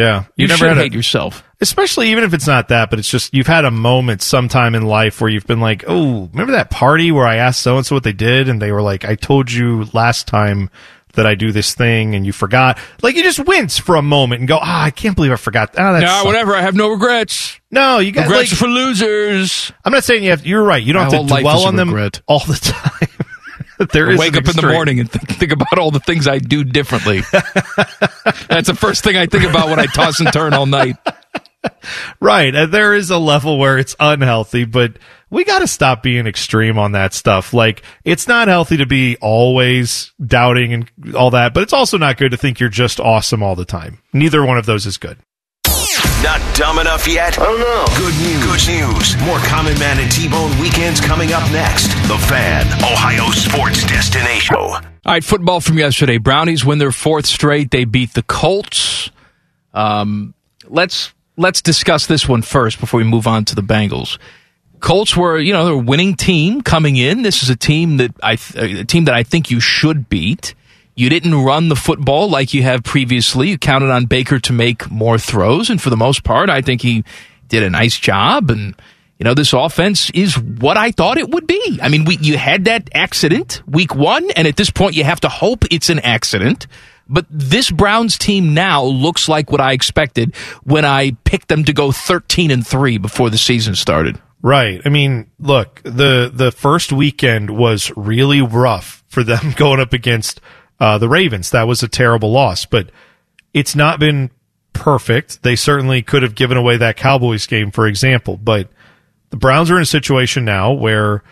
Yeah, 0.00 0.24
You, 0.36 0.46
never 0.48 0.58
should 0.58 0.68
had 0.68 0.78
a- 0.78 0.82
hate 0.82 0.92
yourself. 0.92 1.42
especially 1.60 2.10
even 2.10 2.24
if 2.24 2.34
it's 2.34 2.46
not 2.46 2.68
that, 2.68 2.90
but 2.90 2.98
it's 2.98 3.10
just 3.10 3.34
you've 3.34 3.46
had 3.46 3.64
a 3.64 3.70
moment 3.70 4.22
sometime 4.22 4.74
in 4.74 4.86
life 4.86 5.20
where 5.20 5.30
you've 5.30 5.46
been 5.46 5.60
like, 5.60 5.84
oh, 5.86 6.28
remember 6.32 6.52
that 6.52 6.70
party 6.70 7.12
where 7.12 7.26
I 7.26 7.36
asked 7.36 7.60
so 7.62 7.76
and 7.76 7.84
so 7.86 7.94
what 7.96 8.04
they 8.04 8.12
did, 8.12 8.48
and 8.48 8.60
they 8.62 8.72
were 8.72 8.82
like, 8.82 9.04
I 9.04 9.14
told 9.14 9.50
you 9.52 9.84
last 9.92 10.26
time 10.26 10.70
that 11.14 11.26
I 11.26 11.34
do 11.34 11.50
this 11.50 11.74
thing, 11.74 12.14
and 12.14 12.24
you 12.24 12.32
forgot. 12.32 12.78
Like 13.02 13.16
you 13.16 13.24
just 13.24 13.40
wince 13.44 13.78
for 13.78 13.96
a 13.96 14.02
moment 14.02 14.40
and 14.40 14.48
go, 14.48 14.58
ah, 14.62 14.84
I 14.84 14.90
can't 14.92 15.16
believe 15.16 15.32
I 15.32 15.36
forgot. 15.36 15.74
Ah, 15.76 15.92
that's 15.94 16.04
No, 16.04 16.24
whatever. 16.24 16.54
I 16.54 16.60
have 16.62 16.76
no 16.76 16.88
regrets. 16.90 17.58
No, 17.72 17.98
you 17.98 18.12
got 18.12 18.28
Regrets 18.28 18.52
like, 18.52 18.58
for 18.58 18.68
losers. 18.68 19.72
I'm 19.84 19.92
not 19.92 20.04
saying 20.04 20.22
you 20.22 20.30
have. 20.30 20.46
You're 20.46 20.62
right. 20.62 20.82
You 20.82 20.92
don't 20.92 21.10
My 21.10 21.16
have 21.18 21.26
to 21.28 21.40
dwell 21.40 21.66
on 21.66 21.74
them 21.76 21.90
all 22.28 22.38
the 22.40 22.54
time. 22.62 23.26
there 23.92 24.16
wake 24.16 24.36
an 24.36 24.46
up 24.46 24.48
in 24.48 24.56
the 24.56 24.70
morning 24.72 25.00
and 25.00 25.10
think, 25.10 25.28
think 25.38 25.52
about 25.52 25.78
all 25.78 25.90
the 25.90 26.00
things 26.00 26.28
I 26.28 26.38
do 26.38 26.64
differently. 26.64 27.20
That's 28.48 28.68
the 28.68 28.76
first 28.78 29.02
thing 29.02 29.16
I 29.16 29.26
think 29.26 29.44
about 29.44 29.68
when 29.68 29.78
I 29.78 29.86
toss 29.86 30.20
and 30.20 30.32
turn 30.32 30.52
all 30.52 30.66
night. 30.66 30.96
Right. 32.20 32.54
And 32.54 32.72
there 32.72 32.94
is 32.94 33.10
a 33.10 33.18
level 33.18 33.58
where 33.58 33.78
it's 33.78 33.96
unhealthy, 33.98 34.64
but 34.64 34.98
we 35.30 35.44
got 35.44 35.60
to 35.60 35.66
stop 35.66 36.02
being 36.02 36.26
extreme 36.26 36.78
on 36.78 36.92
that 36.92 37.14
stuff. 37.14 37.54
Like, 37.54 37.82
it's 38.04 38.28
not 38.28 38.48
healthy 38.48 38.78
to 38.78 38.86
be 38.86 39.16
always 39.20 40.12
doubting 40.24 40.72
and 40.74 41.14
all 41.14 41.30
that, 41.30 41.54
but 41.54 41.62
it's 41.62 41.72
also 41.72 41.98
not 41.98 42.16
good 42.16 42.32
to 42.32 42.36
think 42.36 42.60
you're 42.60 42.68
just 42.68 43.00
awesome 43.00 43.42
all 43.42 43.56
the 43.56 43.64
time. 43.64 43.98
Neither 44.12 44.44
one 44.44 44.58
of 44.58 44.66
those 44.66 44.86
is 44.86 44.98
good. 44.98 45.18
Not 46.22 46.40
dumb 46.54 46.78
enough 46.78 47.08
yet? 47.08 47.38
I 47.38 47.44
don't 47.44 47.60
know. 47.60 47.84
Good 47.96 48.14
news. 48.20 48.44
Good 48.44 48.74
news. 48.76 49.16
More 49.24 49.38
Common 49.38 49.78
Man 49.78 49.98
and 49.98 50.12
T-Bone 50.12 50.58
weekends 50.60 51.00
coming 51.00 51.32
up 51.32 51.50
next. 51.50 51.88
The 52.08 52.18
Fan, 52.18 52.66
Ohio 52.84 53.30
sports 53.30 53.86
destination. 53.86 54.54
All 54.56 54.82
right, 55.06 55.24
football 55.24 55.62
from 55.62 55.78
yesterday. 55.78 56.18
Brownies 56.18 56.62
win 56.62 56.76
their 56.78 56.92
fourth 56.92 57.24
straight. 57.24 57.70
They 57.70 57.84
beat 57.84 58.12
the 58.12 58.22
Colts. 58.22 59.10
Um, 59.72 60.34
let's 60.68 61.14
let's 61.38 61.62
discuss 61.62 62.06
this 62.06 62.28
one 62.28 62.42
first 62.42 62.80
before 62.80 62.98
we 62.98 63.04
move 63.04 63.26
on 63.26 63.46
to 63.46 63.54
the 63.54 63.62
Bengals. 63.62 64.18
Colts 64.80 65.16
were, 65.16 65.38
you 65.38 65.54
know, 65.54 65.64
they're 65.64 65.74
a 65.74 65.78
winning 65.78 66.16
team 66.16 66.60
coming 66.60 66.96
in. 66.96 67.22
This 67.22 67.42
is 67.42 67.48
a 67.48 67.56
team 67.56 67.96
that 67.96 68.14
I 68.22 68.36
a 68.56 68.84
team 68.84 69.06
that 69.06 69.14
I 69.14 69.22
think 69.22 69.50
you 69.50 69.58
should 69.58 70.10
beat. 70.10 70.54
You 71.00 71.08
didn't 71.08 71.34
run 71.34 71.70
the 71.70 71.76
football 71.76 72.28
like 72.28 72.52
you 72.52 72.62
have 72.62 72.82
previously. 72.84 73.48
You 73.48 73.56
counted 73.56 73.88
on 73.88 74.04
Baker 74.04 74.38
to 74.40 74.52
make 74.52 74.90
more 74.90 75.16
throws, 75.16 75.70
and 75.70 75.80
for 75.80 75.88
the 75.88 75.96
most 75.96 76.24
part, 76.24 76.50
I 76.50 76.60
think 76.60 76.82
he 76.82 77.04
did 77.48 77.62
a 77.62 77.70
nice 77.70 77.98
job. 77.98 78.50
And 78.50 78.74
you 79.18 79.24
know, 79.24 79.32
this 79.32 79.54
offense 79.54 80.10
is 80.10 80.38
what 80.38 80.76
I 80.76 80.90
thought 80.90 81.16
it 81.16 81.30
would 81.30 81.46
be. 81.46 81.78
I 81.82 81.88
mean, 81.88 82.04
we, 82.04 82.18
you 82.18 82.36
had 82.36 82.66
that 82.66 82.90
accident 82.92 83.62
week 83.66 83.94
one, 83.94 84.30
and 84.32 84.46
at 84.46 84.56
this 84.56 84.68
point, 84.68 84.94
you 84.94 85.04
have 85.04 85.20
to 85.20 85.30
hope 85.30 85.64
it's 85.70 85.88
an 85.88 86.00
accident. 86.00 86.66
But 87.08 87.24
this 87.30 87.70
Browns 87.70 88.18
team 88.18 88.52
now 88.52 88.84
looks 88.84 89.26
like 89.26 89.50
what 89.50 89.62
I 89.62 89.72
expected 89.72 90.36
when 90.64 90.84
I 90.84 91.12
picked 91.24 91.48
them 91.48 91.64
to 91.64 91.72
go 91.72 91.92
13 91.92 92.50
and 92.50 92.66
3 92.66 92.98
before 92.98 93.30
the 93.30 93.38
season 93.38 93.74
started. 93.74 94.20
Right. 94.42 94.82
I 94.84 94.90
mean, 94.90 95.30
look, 95.38 95.80
the 95.82 96.30
the 96.32 96.52
first 96.52 96.92
weekend 96.92 97.48
was 97.48 97.90
really 97.96 98.42
rough 98.42 99.02
for 99.08 99.22
them 99.22 99.52
going 99.56 99.80
up 99.80 99.94
against 99.94 100.42
uh, 100.80 100.98
the 100.98 101.08
Ravens. 101.08 101.50
That 101.50 101.68
was 101.68 101.82
a 101.82 101.88
terrible 101.88 102.32
loss, 102.32 102.64
but 102.64 102.90
it's 103.52 103.76
not 103.76 104.00
been 104.00 104.30
perfect. 104.72 105.42
They 105.42 105.56
certainly 105.56 106.02
could 106.02 106.22
have 106.22 106.34
given 106.34 106.56
away 106.56 106.78
that 106.78 106.96
Cowboys 106.96 107.46
game, 107.46 107.70
for 107.70 107.86
example, 107.86 108.36
but 108.36 108.68
the 109.30 109.36
Browns 109.36 109.70
are 109.70 109.76
in 109.76 109.82
a 109.82 109.86
situation 109.86 110.44
now 110.44 110.72
where 110.72 111.22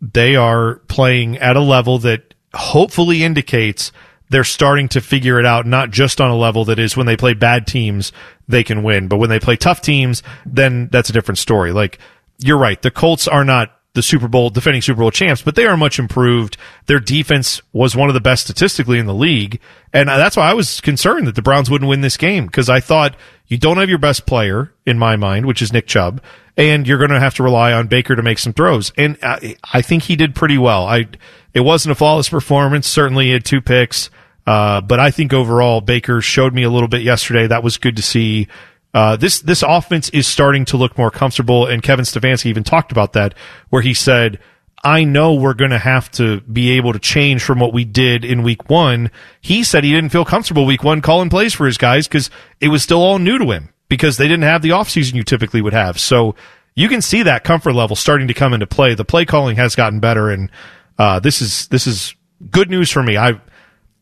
they 0.00 0.36
are 0.36 0.76
playing 0.88 1.38
at 1.38 1.56
a 1.56 1.60
level 1.60 1.98
that 2.00 2.34
hopefully 2.54 3.22
indicates 3.22 3.92
they're 4.28 4.44
starting 4.44 4.88
to 4.88 5.00
figure 5.00 5.38
it 5.38 5.46
out, 5.46 5.66
not 5.66 5.90
just 5.90 6.20
on 6.20 6.30
a 6.30 6.36
level 6.36 6.64
that 6.64 6.78
is 6.78 6.96
when 6.96 7.06
they 7.06 7.16
play 7.16 7.32
bad 7.32 7.66
teams, 7.66 8.12
they 8.48 8.64
can 8.64 8.82
win. 8.82 9.08
But 9.08 9.18
when 9.18 9.30
they 9.30 9.38
play 9.38 9.56
tough 9.56 9.80
teams, 9.80 10.22
then 10.44 10.88
that's 10.90 11.10
a 11.10 11.12
different 11.12 11.38
story. 11.38 11.72
Like, 11.72 11.98
you're 12.38 12.58
right. 12.58 12.80
The 12.80 12.90
Colts 12.90 13.28
are 13.28 13.44
not 13.44 13.75
the 13.96 14.02
Super 14.02 14.28
Bowl, 14.28 14.50
defending 14.50 14.82
Super 14.82 15.00
Bowl 15.00 15.10
champs, 15.10 15.42
but 15.42 15.56
they 15.56 15.64
are 15.64 15.76
much 15.76 15.98
improved. 15.98 16.56
Their 16.84 17.00
defense 17.00 17.62
was 17.72 17.96
one 17.96 18.08
of 18.08 18.14
the 18.14 18.20
best 18.20 18.44
statistically 18.44 18.98
in 18.98 19.06
the 19.06 19.14
league. 19.14 19.58
And 19.92 20.08
that's 20.08 20.36
why 20.36 20.48
I 20.48 20.54
was 20.54 20.80
concerned 20.82 21.26
that 21.26 21.34
the 21.34 21.42
Browns 21.42 21.70
wouldn't 21.70 21.88
win 21.88 22.02
this 22.02 22.16
game 22.16 22.46
because 22.46 22.68
I 22.68 22.78
thought 22.78 23.16
you 23.48 23.56
don't 23.58 23.78
have 23.78 23.88
your 23.88 23.98
best 23.98 24.26
player 24.26 24.72
in 24.84 24.98
my 24.98 25.16
mind, 25.16 25.46
which 25.46 25.62
is 25.62 25.72
Nick 25.72 25.86
Chubb, 25.86 26.20
and 26.56 26.86
you're 26.86 26.98
going 26.98 27.10
to 27.10 27.18
have 27.18 27.34
to 27.36 27.42
rely 27.42 27.72
on 27.72 27.86
Baker 27.86 28.14
to 28.14 28.22
make 28.22 28.38
some 28.38 28.52
throws. 28.52 28.92
And 28.96 29.16
I, 29.22 29.56
I 29.72 29.82
think 29.82 30.04
he 30.04 30.14
did 30.14 30.34
pretty 30.34 30.58
well. 30.58 30.86
I, 30.86 31.06
it 31.54 31.60
wasn't 31.60 31.92
a 31.92 31.94
flawless 31.96 32.28
performance. 32.28 32.86
Certainly 32.86 33.26
he 33.26 33.32
had 33.32 33.44
two 33.44 33.62
picks. 33.62 34.10
Uh, 34.46 34.80
but 34.80 35.00
I 35.00 35.10
think 35.10 35.32
overall 35.32 35.80
Baker 35.80 36.20
showed 36.20 36.54
me 36.54 36.62
a 36.62 36.70
little 36.70 36.86
bit 36.86 37.02
yesterday. 37.02 37.46
That 37.46 37.64
was 37.64 37.78
good 37.78 37.96
to 37.96 38.02
see. 38.02 38.46
Uh, 38.94 39.16
this 39.16 39.40
this 39.40 39.62
offense 39.62 40.08
is 40.10 40.26
starting 40.26 40.64
to 40.66 40.76
look 40.76 40.96
more 40.96 41.10
comfortable, 41.10 41.66
and 41.66 41.82
Kevin 41.82 42.04
Stefanski 42.04 42.46
even 42.46 42.64
talked 42.64 42.92
about 42.92 43.12
that, 43.12 43.34
where 43.68 43.82
he 43.82 43.92
said, 43.92 44.38
"I 44.82 45.04
know 45.04 45.34
we're 45.34 45.54
going 45.54 45.70
to 45.70 45.78
have 45.78 46.10
to 46.12 46.40
be 46.40 46.70
able 46.70 46.92
to 46.92 46.98
change 46.98 47.42
from 47.42 47.58
what 47.58 47.74
we 47.74 47.84
did 47.84 48.24
in 48.24 48.42
Week 48.42 48.70
One." 48.70 49.10
He 49.40 49.64
said 49.64 49.84
he 49.84 49.92
didn't 49.92 50.12
feel 50.12 50.24
comfortable 50.24 50.64
Week 50.64 50.82
One 50.82 51.02
calling 51.02 51.28
plays 51.28 51.52
for 51.52 51.66
his 51.66 51.78
guys 51.78 52.08
because 52.08 52.30
it 52.60 52.68
was 52.68 52.82
still 52.82 53.02
all 53.02 53.18
new 53.18 53.38
to 53.38 53.50
him 53.50 53.68
because 53.88 54.16
they 54.16 54.28
didn't 54.28 54.44
have 54.44 54.62
the 54.62 54.70
offseason 54.70 55.14
you 55.14 55.22
typically 55.22 55.60
would 55.60 55.72
have. 55.72 56.00
So 56.00 56.34
you 56.74 56.88
can 56.88 57.02
see 57.02 57.22
that 57.22 57.44
comfort 57.44 57.72
level 57.74 57.96
starting 57.96 58.28
to 58.28 58.34
come 58.34 58.52
into 58.52 58.66
play. 58.66 58.94
The 58.94 59.04
play 59.04 59.24
calling 59.24 59.56
has 59.56 59.74
gotten 59.74 60.00
better, 60.00 60.30
and 60.30 60.50
uh, 60.98 61.20
this 61.20 61.42
is 61.42 61.68
this 61.68 61.86
is 61.86 62.14
good 62.50 62.70
news 62.70 62.90
for 62.90 63.02
me. 63.02 63.16
I 63.16 63.40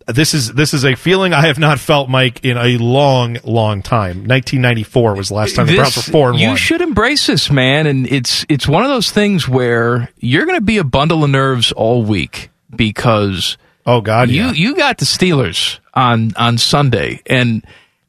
this 0.06 0.34
is 0.34 0.52
this 0.52 0.74
is 0.74 0.84
a 0.84 0.94
feeling 0.94 1.32
I 1.32 1.46
have 1.46 1.58
not 1.58 1.78
felt, 1.78 2.08
Mike, 2.08 2.44
in 2.44 2.56
a 2.56 2.76
long, 2.76 3.38
long 3.44 3.82
time. 3.82 4.26
1994 4.26 5.14
was 5.14 5.28
the 5.28 5.34
last 5.34 5.56
time 5.56 5.66
the 5.66 5.76
Browns 5.76 5.96
were 5.96 6.02
four 6.02 6.30
and 6.30 6.38
you 6.38 6.48
one. 6.48 6.56
should 6.56 6.80
embrace 6.80 7.26
this, 7.26 7.50
man. 7.50 7.86
And 7.86 8.06
it's 8.10 8.44
it's 8.48 8.68
one 8.68 8.82
of 8.82 8.90
those 8.90 9.10
things 9.10 9.48
where 9.48 10.10
you're 10.18 10.44
going 10.44 10.58
to 10.58 10.64
be 10.64 10.78
a 10.78 10.84
bundle 10.84 11.24
of 11.24 11.30
nerves 11.30 11.72
all 11.72 12.04
week 12.04 12.50
because 12.74 13.56
oh 13.86 14.00
God, 14.00 14.28
you 14.28 14.46
yeah. 14.46 14.52
you 14.52 14.76
got 14.76 14.98
the 14.98 15.06
Steelers 15.06 15.78
on 15.94 16.32
on 16.36 16.58
Sunday, 16.58 17.22
and 17.26 17.64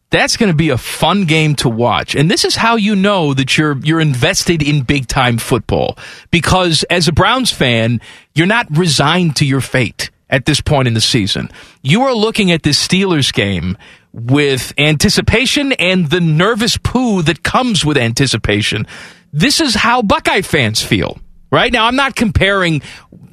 that's 0.10 0.36
going 0.38 0.52
to 0.52 0.56
be 0.56 0.70
a 0.70 0.78
fun 0.78 1.26
game 1.26 1.56
to 1.56 1.70
watch. 1.70 2.14
And 2.16 2.30
this 2.30 2.44
is 2.44 2.58
how 2.58 2.76
you 2.76 2.96
know 2.96 3.34
that 3.34 3.58
you're 3.58 3.78
you're 3.78 4.02
invested 4.02 4.62
in 4.62 4.84
big 4.84 5.08
time 5.08 5.38
football 5.38 5.98
because 6.30 6.84
as 6.90 7.08
a 7.08 7.14
Browns 7.14 7.52
fan, 7.52 8.02
you're 8.34 8.48
not 8.48 8.68
resigned 8.76 9.38
to 9.38 9.46
your 9.46 9.62
fate 9.62 10.10
at 10.36 10.46
this 10.46 10.60
point 10.60 10.86
in 10.86 10.94
the 10.94 11.02
season. 11.02 11.50
You 11.82 12.02
are 12.04 12.14
looking 12.14 12.52
at 12.52 12.62
this 12.62 12.86
Steelers 12.86 13.34
game 13.34 13.78
with 14.12 14.74
anticipation 14.78 15.72
and 15.74 16.10
the 16.10 16.20
nervous 16.20 16.78
poo 16.78 17.22
that 17.22 17.42
comes 17.42 17.86
with 17.86 17.98
anticipation. 17.98 18.86
This 19.32 19.62
is 19.62 19.76
how 19.76 20.02
Buckeye 20.02 20.42
fans 20.42 20.84
feel. 20.84 21.18
Right 21.52 21.72
now, 21.72 21.86
I'm 21.86 21.96
not 21.96 22.18
comparing 22.18 22.82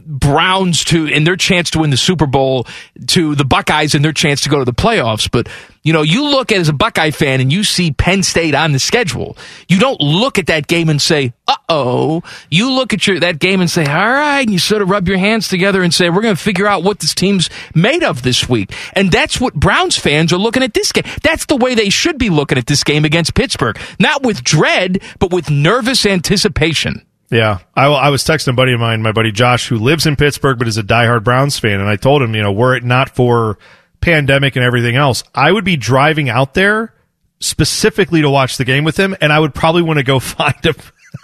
Browns 0.07 0.85
to 0.87 1.07
in 1.07 1.25
their 1.25 1.37
chance 1.37 1.71
to 1.71 1.81
win 1.81 1.91
the 1.91 1.97
Super 1.97 2.27
Bowl 2.27 2.67
to 3.09 3.35
the 3.35 3.45
Buckeyes 3.45 3.95
and 3.95 4.05
their 4.05 4.13
chance 4.13 4.43
to 4.43 4.49
go 4.49 4.59
to 4.59 4.65
the 4.65 4.73
playoffs. 4.73 5.31
But 5.31 5.49
you 5.83 5.93
know, 5.93 6.03
you 6.03 6.25
look 6.25 6.53
at 6.53 6.59
as 6.59 6.69
a 6.69 6.73
Buckeye 6.73 7.11
fan 7.11 7.41
and 7.41 7.53
you 7.53 7.65
see 7.65 7.91
Penn 7.91 8.23
State 8.23 8.55
on 8.55 8.73
the 8.73 8.79
schedule. 8.79 9.37
You 9.69 9.81
don't 9.81 10.01
look 10.01 10.39
at 10.39 10.47
that 10.47 10.69
game 10.69 10.89
and 10.89 11.03
say, 11.03 11.33
"Uh 11.49 11.57
oh." 11.69 12.23
You 12.51 12.71
look 12.71 12.93
at 12.93 13.07
your 13.07 13.19
that 13.21 13.41
game 13.41 13.61
and 13.61 13.71
say, 13.71 13.85
"All 13.85 13.95
right," 13.95 14.43
and 14.43 14.53
you 14.53 14.59
sort 14.59 14.83
of 14.83 14.91
rub 14.91 15.09
your 15.09 15.19
hands 15.19 15.49
together 15.49 15.83
and 15.83 15.93
say, 15.93 16.09
"We're 16.09 16.23
going 16.23 16.37
to 16.37 16.43
figure 16.43 16.67
out 16.67 16.85
what 16.85 17.01
this 17.01 17.15
team's 17.15 17.51
made 17.75 18.05
of 18.05 18.23
this 18.23 18.49
week." 18.49 18.73
And 18.93 19.11
that's 19.11 19.41
what 19.41 19.55
Browns 19.55 19.97
fans 19.97 20.33
are 20.33 20.39
looking 20.39 20.63
at 20.63 20.75
this 20.75 20.93
game. 20.93 21.05
That's 21.23 21.47
the 21.47 21.57
way 21.57 21.75
they 21.75 21.89
should 21.89 22.19
be 22.19 22.31
looking 22.31 22.59
at 22.59 22.67
this 22.67 22.85
game 22.85 23.05
against 23.05 23.35
Pittsburgh, 23.35 23.79
not 23.99 24.23
with 24.23 24.45
dread, 24.45 25.03
but 25.19 25.33
with 25.33 25.51
nervous 25.51 26.07
anticipation. 26.07 27.03
Yeah, 27.33 27.61
I, 27.75 27.87
I 27.87 28.11
was 28.11 28.25
texting 28.25 28.49
a 28.49 28.53
buddy 28.53 28.75
of 28.75 28.81
mine, 28.81 29.01
my 29.01 29.13
buddy 29.13 29.33
Josh, 29.33 29.67
who 29.67 29.77
lives 29.77 30.05
in 30.05 30.17
Pittsburgh 30.17 30.59
but 30.59 30.69
is 30.69 30.77
a 30.77 30.83
diehard 30.83 31.25
Browns 31.25 31.59
fan, 31.59 31.81
and 31.81 31.89
I 31.89 31.97
told 31.97 32.21
him, 32.21 32.35
you 32.35 32.43
know, 32.43 32.53
were 32.53 32.77
it 32.77 32.85
not 32.85 33.17
for 33.17 33.59
pandemic 34.03 34.55
and 34.55 34.65
everything 34.65 34.97
else, 34.97 35.25
I 35.35 35.51
would 35.51 35.65
be 35.65 35.79
driving 35.79 36.29
out 36.29 36.53
there 36.53 36.93
specifically 37.41 38.21
to 38.21 38.29
watch 38.29 38.59
the 38.59 38.67
game 38.67 38.85
with 38.85 38.99
him, 38.99 39.17
and 39.23 39.33
I 39.33 39.41
would 39.41 39.55
probably 39.55 39.81
want 39.81 39.99
to 39.99 40.03
go 40.03 40.19
find 40.21 40.55
a. 40.67 40.75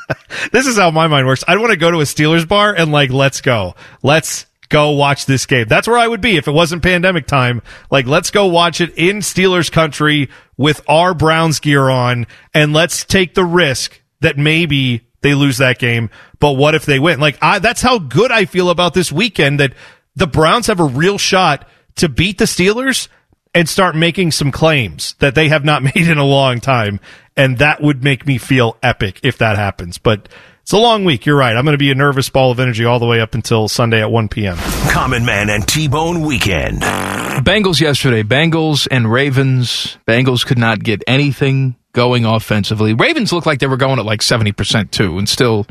this 0.52 0.66
is 0.66 0.78
how 0.78 0.90
my 0.90 1.08
mind 1.08 1.26
works. 1.26 1.44
I'd 1.46 1.58
want 1.58 1.72
to 1.72 1.76
go 1.76 1.90
to 1.90 1.98
a 1.98 2.04
Steelers 2.04 2.48
bar 2.48 2.74
and 2.74 2.90
like, 2.90 3.10
let's 3.10 3.42
go, 3.42 3.74
let's 4.02 4.46
go 4.70 4.92
watch 4.92 5.26
this 5.26 5.44
game. 5.44 5.66
That's 5.68 5.86
where 5.86 5.98
I 5.98 6.08
would 6.08 6.22
be 6.22 6.38
if 6.38 6.48
it 6.48 6.52
wasn't 6.52 6.82
pandemic 6.82 7.26
time. 7.26 7.60
Like, 7.90 8.06
let's 8.06 8.30
go 8.30 8.46
watch 8.46 8.80
it 8.80 8.94
in 8.96 9.18
Steelers 9.18 9.70
country 9.70 10.30
with 10.56 10.80
our 10.88 11.12
Browns 11.12 11.60
gear 11.60 11.90
on, 11.90 12.26
and 12.54 12.72
let's 12.72 13.04
take 13.04 13.34
the 13.34 13.44
risk 13.44 14.00
that 14.20 14.38
maybe 14.38 15.07
they 15.20 15.34
lose 15.34 15.58
that 15.58 15.78
game. 15.78 16.10
But 16.38 16.52
what 16.52 16.75
if 16.75 16.87
they 16.87 16.98
win? 16.98 17.20
Like, 17.20 17.38
I, 17.42 17.58
that's 17.58 17.82
how 17.82 17.98
good 17.98 18.30
I 18.30 18.44
feel 18.44 18.70
about 18.70 18.94
this 18.94 19.10
weekend 19.10 19.60
that 19.60 19.72
the 20.16 20.26
Browns 20.26 20.66
have 20.66 20.80
a 20.80 20.84
real 20.84 21.18
shot 21.18 21.68
to 21.96 22.08
beat 22.08 22.38
the 22.38 22.44
Steelers 22.44 23.08
and 23.54 23.68
start 23.68 23.96
making 23.96 24.30
some 24.30 24.52
claims 24.52 25.14
that 25.18 25.34
they 25.34 25.48
have 25.48 25.64
not 25.64 25.82
made 25.94 25.96
in 25.96 26.18
a 26.18 26.25
long 26.25 26.60
time. 26.60 27.00
And 27.37 27.58
that 27.58 27.80
would 27.80 28.02
make 28.02 28.26
me 28.26 28.38
feel 28.38 28.76
epic 28.82 29.20
if 29.22 29.38
that 29.38 29.56
happens. 29.56 29.98
But 29.98 30.28
it's 30.68 30.72
a 30.75 30.76
long 30.76 31.06
week. 31.06 31.25
You're 31.25 31.38
right. 31.38 31.56
I'm 31.56 31.64
going 31.64 31.72
to 31.72 31.78
be 31.78 31.90
a 31.90 31.94
nervous 31.94 32.28
ball 32.28 32.50
of 32.50 32.60
energy 32.60 32.84
all 32.84 32.98
the 32.98 33.06
way 33.06 33.22
up 33.22 33.34
until 33.34 33.68
Sunday 33.68 34.02
at 34.02 34.10
1 34.10 34.28
p.m. 34.28 34.58
Common 34.90 35.25
Man 35.25 35.48
and 35.48 35.66
T-Bone 35.66 36.20
Weekend. 36.20 36.82
Bengals 36.82 37.80
yesterday. 37.80 38.22
Bengals 38.22 38.87
and 38.90 39.10
Ravens. 39.10 39.96
Bengals 40.06 40.44
could 40.44 40.58
not 40.58 40.82
get 40.82 41.02
anything 41.06 41.77
going 41.92 42.25
offensively. 42.25 42.95
Ravens 42.95 43.33
looked 43.33 43.47
like 43.47 43.59
they 43.59 43.66
were 43.66 43.76
going 43.76 43.99
at 43.99 44.04
like 44.04 44.21
70% 44.21 44.90
too 44.90 45.18
and 45.18 45.28
still 45.28 45.66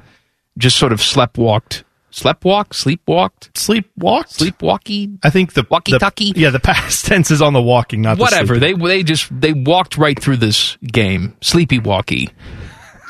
just 0.58 0.78
sort 0.78 0.92
of 0.92 1.00
sleptwalked. 1.00 1.84
Sleptwalk? 2.12 2.70
Sleepwalked? 2.70 3.52
Sleepwalked? 3.54 4.38
Sleepwalky? 4.38 5.20
I 5.24 5.30
think 5.30 5.54
the 5.54 5.68
walkie-talkie. 5.70 6.34
Yeah, 6.36 6.50
the 6.50 6.60
past 6.64 7.06
tense 7.06 7.30
is 7.30 7.42
on 7.42 7.54
the 7.54 7.62
walking, 7.62 8.02
not 8.02 8.18
whatever. 8.18 8.56
The 8.56 8.60
they 8.60 8.74
they 8.74 9.04
just 9.04 9.30
they 9.40 9.54
walked 9.54 9.98
right 9.98 10.20
through 10.20 10.38
this 10.38 10.78
game. 10.78 11.36
Sleepy 11.42 11.80
walkie. 11.80 12.30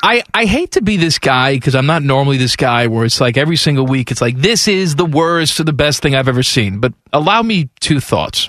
I, 0.02 0.22
I 0.32 0.44
hate 0.44 0.72
to 0.72 0.82
be 0.82 0.96
this 0.96 1.18
guy 1.18 1.54
because 1.54 1.74
I'm 1.74 1.86
not 1.86 2.02
normally 2.02 2.36
this 2.36 2.54
guy 2.54 2.86
where 2.86 3.04
it's 3.04 3.20
like 3.20 3.36
every 3.36 3.56
single 3.56 3.84
week 3.86 4.10
it's 4.12 4.20
like 4.20 4.36
this 4.36 4.68
is 4.68 4.94
the 4.94 5.06
worst 5.06 5.58
or 5.58 5.64
the 5.64 5.72
best 5.72 6.02
thing 6.02 6.14
I've 6.14 6.28
ever 6.28 6.42
seen. 6.42 6.78
But 6.78 6.92
allow 7.12 7.42
me 7.42 7.70
two 7.80 7.98
thoughts. 8.00 8.48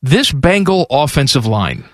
This 0.00 0.32
Bengal 0.32 0.86
offensive 0.90 1.46
line 1.46 1.84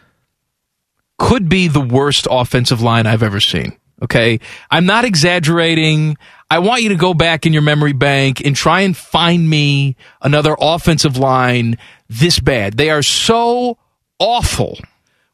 could 1.19 1.49
be 1.49 1.69
the 1.69 1.81
worst 1.81 2.27
offensive 2.31 2.81
line 2.81 3.07
I've 3.07 3.23
ever 3.23 3.41
seen. 3.41 3.77
Okay. 4.03 4.39
I'm 4.71 4.87
not 4.87 5.05
exaggerating. 5.05 6.17
I 6.51 6.61
want 6.61 6.83
you 6.83 6.91
to 6.91 6.97
go 6.97 7.15
back 7.15 7.47
in 7.47 7.53
your 7.53 7.63
memory 7.63 7.93
bank 7.93 8.45
and 8.45 8.55
try 8.55 8.83
and 8.83 8.97
find 8.97 9.49
me 9.49 9.97
another 10.23 10.57
offensive 10.59 11.17
line 11.17 11.77
this 12.09 12.39
bad. 12.39 12.77
They 12.77 12.91
are 12.91 13.03
so 13.03 13.77
awful. 14.19 14.79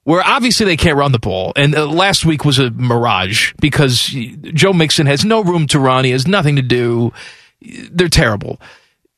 Where 0.05 0.23
obviously 0.23 0.67
they 0.67 0.77
can't 0.77 0.99
run 0.99 1.13
the 1.13 1.19
ball. 1.19 1.55
And 1.57 1.75
uh, 1.75 1.87
last 1.87 2.27
week 2.27 2.45
was 2.45 2.59
a 2.59 2.71
mirage 2.71 3.55
because 3.59 4.07
Joe 4.07 4.75
Mixon 4.75 5.07
has 5.07 5.25
no 5.25 5.43
room 5.43 5.67
to 5.69 5.79
run. 5.79 6.05
He 6.05 6.11
has 6.11 6.27
nothing 6.27 6.57
to 6.57 6.63
do. 6.63 7.13
They're 7.63 8.09
terrible. 8.09 8.61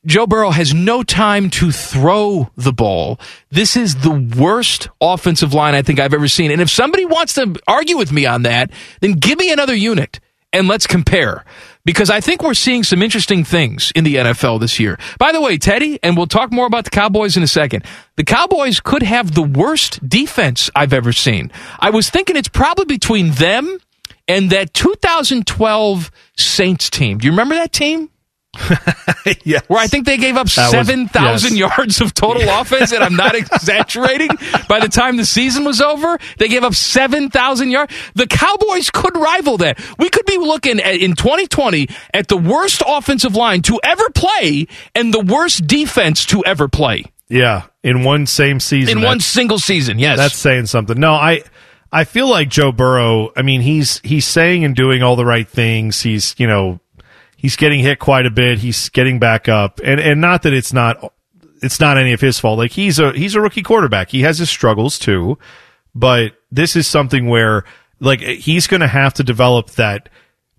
Joe 0.07 0.25
Burrow 0.25 0.51
has 0.51 0.73
no 0.73 1.03
time 1.03 1.49
to 1.49 1.69
throw 1.69 2.49
the 2.55 2.71
ball. 2.71 3.19
This 3.51 3.75
is 3.75 3.95
the 3.95 4.35
worst 4.37 4.87
offensive 5.01 5.53
line 5.53 5.75
I 5.75 5.81
think 5.81 5.99
I've 5.99 6.13
ever 6.13 6.29
seen. 6.29 6.49
And 6.49 6.61
if 6.61 6.69
somebody 6.69 7.05
wants 7.05 7.33
to 7.33 7.59
argue 7.67 7.97
with 7.97 8.13
me 8.13 8.25
on 8.25 8.43
that, 8.43 8.71
then 9.01 9.13
give 9.13 9.37
me 9.37 9.51
another 9.51 9.75
unit 9.75 10.21
and 10.53 10.69
let's 10.69 10.87
compare. 10.87 11.43
Because 11.83 12.09
I 12.09 12.21
think 12.21 12.41
we're 12.41 12.53
seeing 12.53 12.83
some 12.83 13.01
interesting 13.01 13.43
things 13.43 13.91
in 13.95 14.05
the 14.05 14.15
NFL 14.15 14.61
this 14.61 14.79
year. 14.79 14.97
By 15.19 15.33
the 15.33 15.41
way, 15.41 15.57
Teddy, 15.57 15.99
and 16.01 16.15
we'll 16.15 16.25
talk 16.25 16.53
more 16.53 16.67
about 16.67 16.85
the 16.85 16.89
Cowboys 16.89 17.35
in 17.35 17.43
a 17.43 17.47
second. 17.47 17.83
The 18.15 18.23
Cowboys 18.23 18.79
could 18.79 19.03
have 19.03 19.33
the 19.33 19.43
worst 19.43 20.07
defense 20.07 20.69
I've 20.73 20.93
ever 20.93 21.11
seen. 21.11 21.51
I 21.79 21.89
was 21.89 22.09
thinking 22.09 22.37
it's 22.37 22.47
probably 22.47 22.85
between 22.85 23.31
them 23.31 23.77
and 24.25 24.51
that 24.51 24.73
2012 24.73 26.11
Saints 26.37 26.89
team. 26.89 27.17
Do 27.17 27.25
you 27.25 27.31
remember 27.31 27.55
that 27.55 27.73
team? 27.73 28.09
yeah. 29.43 29.59
Where 29.67 29.79
I 29.79 29.87
think 29.87 30.05
they 30.05 30.17
gave 30.17 30.35
up 30.35 30.49
7,000 30.49 31.55
yes. 31.55 31.77
yards 31.77 32.01
of 32.01 32.13
total 32.13 32.43
offense, 32.49 32.91
and 32.91 33.03
I'm 33.03 33.15
not 33.15 33.35
exaggerating. 33.35 34.29
By 34.67 34.79
the 34.79 34.89
time 34.89 35.17
the 35.17 35.25
season 35.25 35.63
was 35.63 35.81
over, 35.81 36.17
they 36.37 36.47
gave 36.47 36.63
up 36.63 36.75
7,000 36.75 37.69
yards. 37.69 37.93
The 38.15 38.27
Cowboys 38.27 38.89
could 38.89 39.15
rival 39.15 39.57
that. 39.57 39.79
We 39.97 40.09
could 40.09 40.25
be 40.25 40.37
looking 40.37 40.79
at, 40.79 40.95
in 40.95 41.15
2020 41.15 41.87
at 42.13 42.27
the 42.27 42.37
worst 42.37 42.81
offensive 42.85 43.35
line 43.35 43.61
to 43.63 43.79
ever 43.83 44.09
play 44.09 44.67
and 44.95 45.13
the 45.13 45.23
worst 45.23 45.67
defense 45.67 46.25
to 46.27 46.43
ever 46.45 46.67
play 46.67 47.05
Yeah, 47.29 47.63
in 47.83 48.03
one 48.03 48.25
same 48.25 48.59
season. 48.59 48.97
in 48.97 49.03
one 49.03 49.19
single 49.19 49.59
season. 49.59 49.99
Yes. 49.99 50.17
That's 50.17 50.37
saying 50.37 50.67
something. 50.67 50.99
No, 50.99 51.13
I 51.13 51.43
I 51.91 52.03
feel 52.03 52.29
like 52.29 52.49
Joe 52.49 52.71
Burrow, 52.71 53.31
I 53.35 53.41
mean, 53.43 53.61
he's 53.61 53.99
he's 54.03 54.25
saying 54.25 54.65
and 54.65 54.75
doing 54.75 55.03
all 55.03 55.15
the 55.15 55.25
right 55.25 55.47
things. 55.47 56.01
He's, 56.01 56.35
you 56.37 56.47
know, 56.47 56.79
he's 57.37 57.55
getting 57.55 57.79
hit 57.79 57.99
quite 57.99 58.25
a 58.25 58.31
bit. 58.31 58.59
He's 58.59 58.89
getting 58.89 59.19
back 59.19 59.47
up. 59.47 59.79
And 59.81 60.01
and 60.01 60.19
not 60.19 60.43
that 60.43 60.53
it's 60.53 60.73
not 60.73 61.13
it's 61.61 61.79
not 61.79 61.97
any 61.97 62.11
of 62.11 62.19
his 62.19 62.37
fault. 62.39 62.57
Like 62.57 62.71
he's 62.71 62.99
a 62.99 63.13
he's 63.13 63.35
a 63.35 63.41
rookie 63.41 63.63
quarterback. 63.63 64.09
He 64.09 64.21
has 64.23 64.39
his 64.39 64.49
struggles 64.49 64.99
too. 64.99 65.37
But 65.95 66.33
this 66.51 66.75
is 66.75 66.87
something 66.87 67.27
where 67.27 67.63
like 67.99 68.19
he's 68.19 68.67
going 68.67 68.81
to 68.81 68.87
have 68.87 69.13
to 69.15 69.23
develop 69.23 69.71
that 69.71 70.09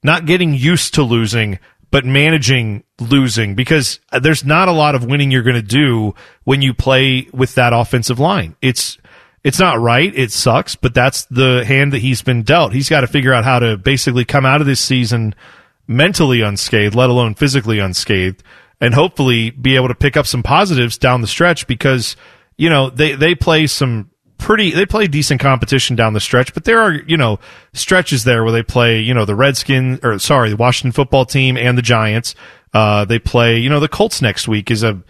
not 0.03 0.25
getting 0.25 0.55
used 0.55 0.95
to 0.95 1.03
losing 1.03 1.59
but 1.91 2.05
managing 2.05 2.85
losing 3.01 3.55
because 3.55 4.01
there's 4.21 4.45
not 4.45 4.69
a 4.69 4.73
lot 4.73 4.95
of 4.95 5.05
winning 5.05 5.31
you're 5.31 5.43
going 5.43 5.57
to 5.57 5.63
do 5.63 6.15
when 6.45 6.61
you 6.61 6.75
play 6.75 7.29
with 7.33 7.55
that 7.55 7.73
offensive 7.73 8.19
line. 8.19 8.57
It's 8.61 8.99
it's 9.45 9.59
not 9.59 9.81
right. 9.81 10.13
It 10.15 10.33
sucks, 10.33 10.77
but 10.77 10.95
that's 10.95 11.25
the 11.27 11.65
hand 11.65 11.93
that 11.93 12.01
he's 12.01 12.23
been 12.23 12.43
dealt. 12.43 12.73
He's 12.73 12.89
got 12.89 13.01
to 13.03 13.07
figure 13.07 13.33
out 13.33 13.45
how 13.45 13.61
to 13.61 13.77
basically 13.77 14.25
come 14.25 14.45
out 14.45 14.61
of 14.61 14.67
this 14.67 14.81
season 14.81 15.35
mentally 15.89 16.43
unscathed, 16.43 16.95
let 16.95 17.11
alone 17.11 17.35
physically 17.35 17.79
unscathed, 17.81 18.45
and 18.81 18.95
hopefully 18.95 19.51
be 19.51 19.75
able 19.75 19.89
to 19.89 19.95
pick 19.95 20.17
up 20.17 20.27
some 20.27 20.43
positives 20.43 20.99
down 20.99 21.23
the 21.23 21.27
stretch 21.27 21.67
because, 21.67 22.15
you 22.57 22.71
know, 22.71 22.91
they, 22.91 23.15
they 23.15 23.35
play 23.35 23.67
some 23.67 24.11
pretty, 24.37 24.71
they 24.71 24.87
play 24.87 25.09
decent 25.09 25.41
competition 25.41 25.97
down 25.97 26.13
the 26.13 26.21
stretch, 26.21 26.55
but 26.55 26.65
there 26.65 26.81
are, 26.81 26.93
you 26.93 27.17
know, 27.17 27.41
stretches 27.73 28.23
there 28.23 28.45
where 28.45 28.53
they 28.53 28.63
play, 28.63 29.01
you 29.01 29.15
know, 29.15 29.25
the 29.25 29.35
Redskins, 29.35 29.99
or 30.05 30.19
sorry, 30.21 30.51
the 30.51 30.57
Washington 30.57 30.93
football 30.93 31.25
team 31.25 31.57
and 31.57 31.77
the 31.77 31.83
Giants. 31.83 32.37
Uh, 32.73 33.05
they 33.05 33.19
play, 33.19 33.59
you 33.59 33.69
know, 33.69 33.81
the 33.81 33.89
Colts 33.89 34.23
next 34.23 34.47
week 34.47 34.71
is 34.71 34.85
a, 34.85 35.03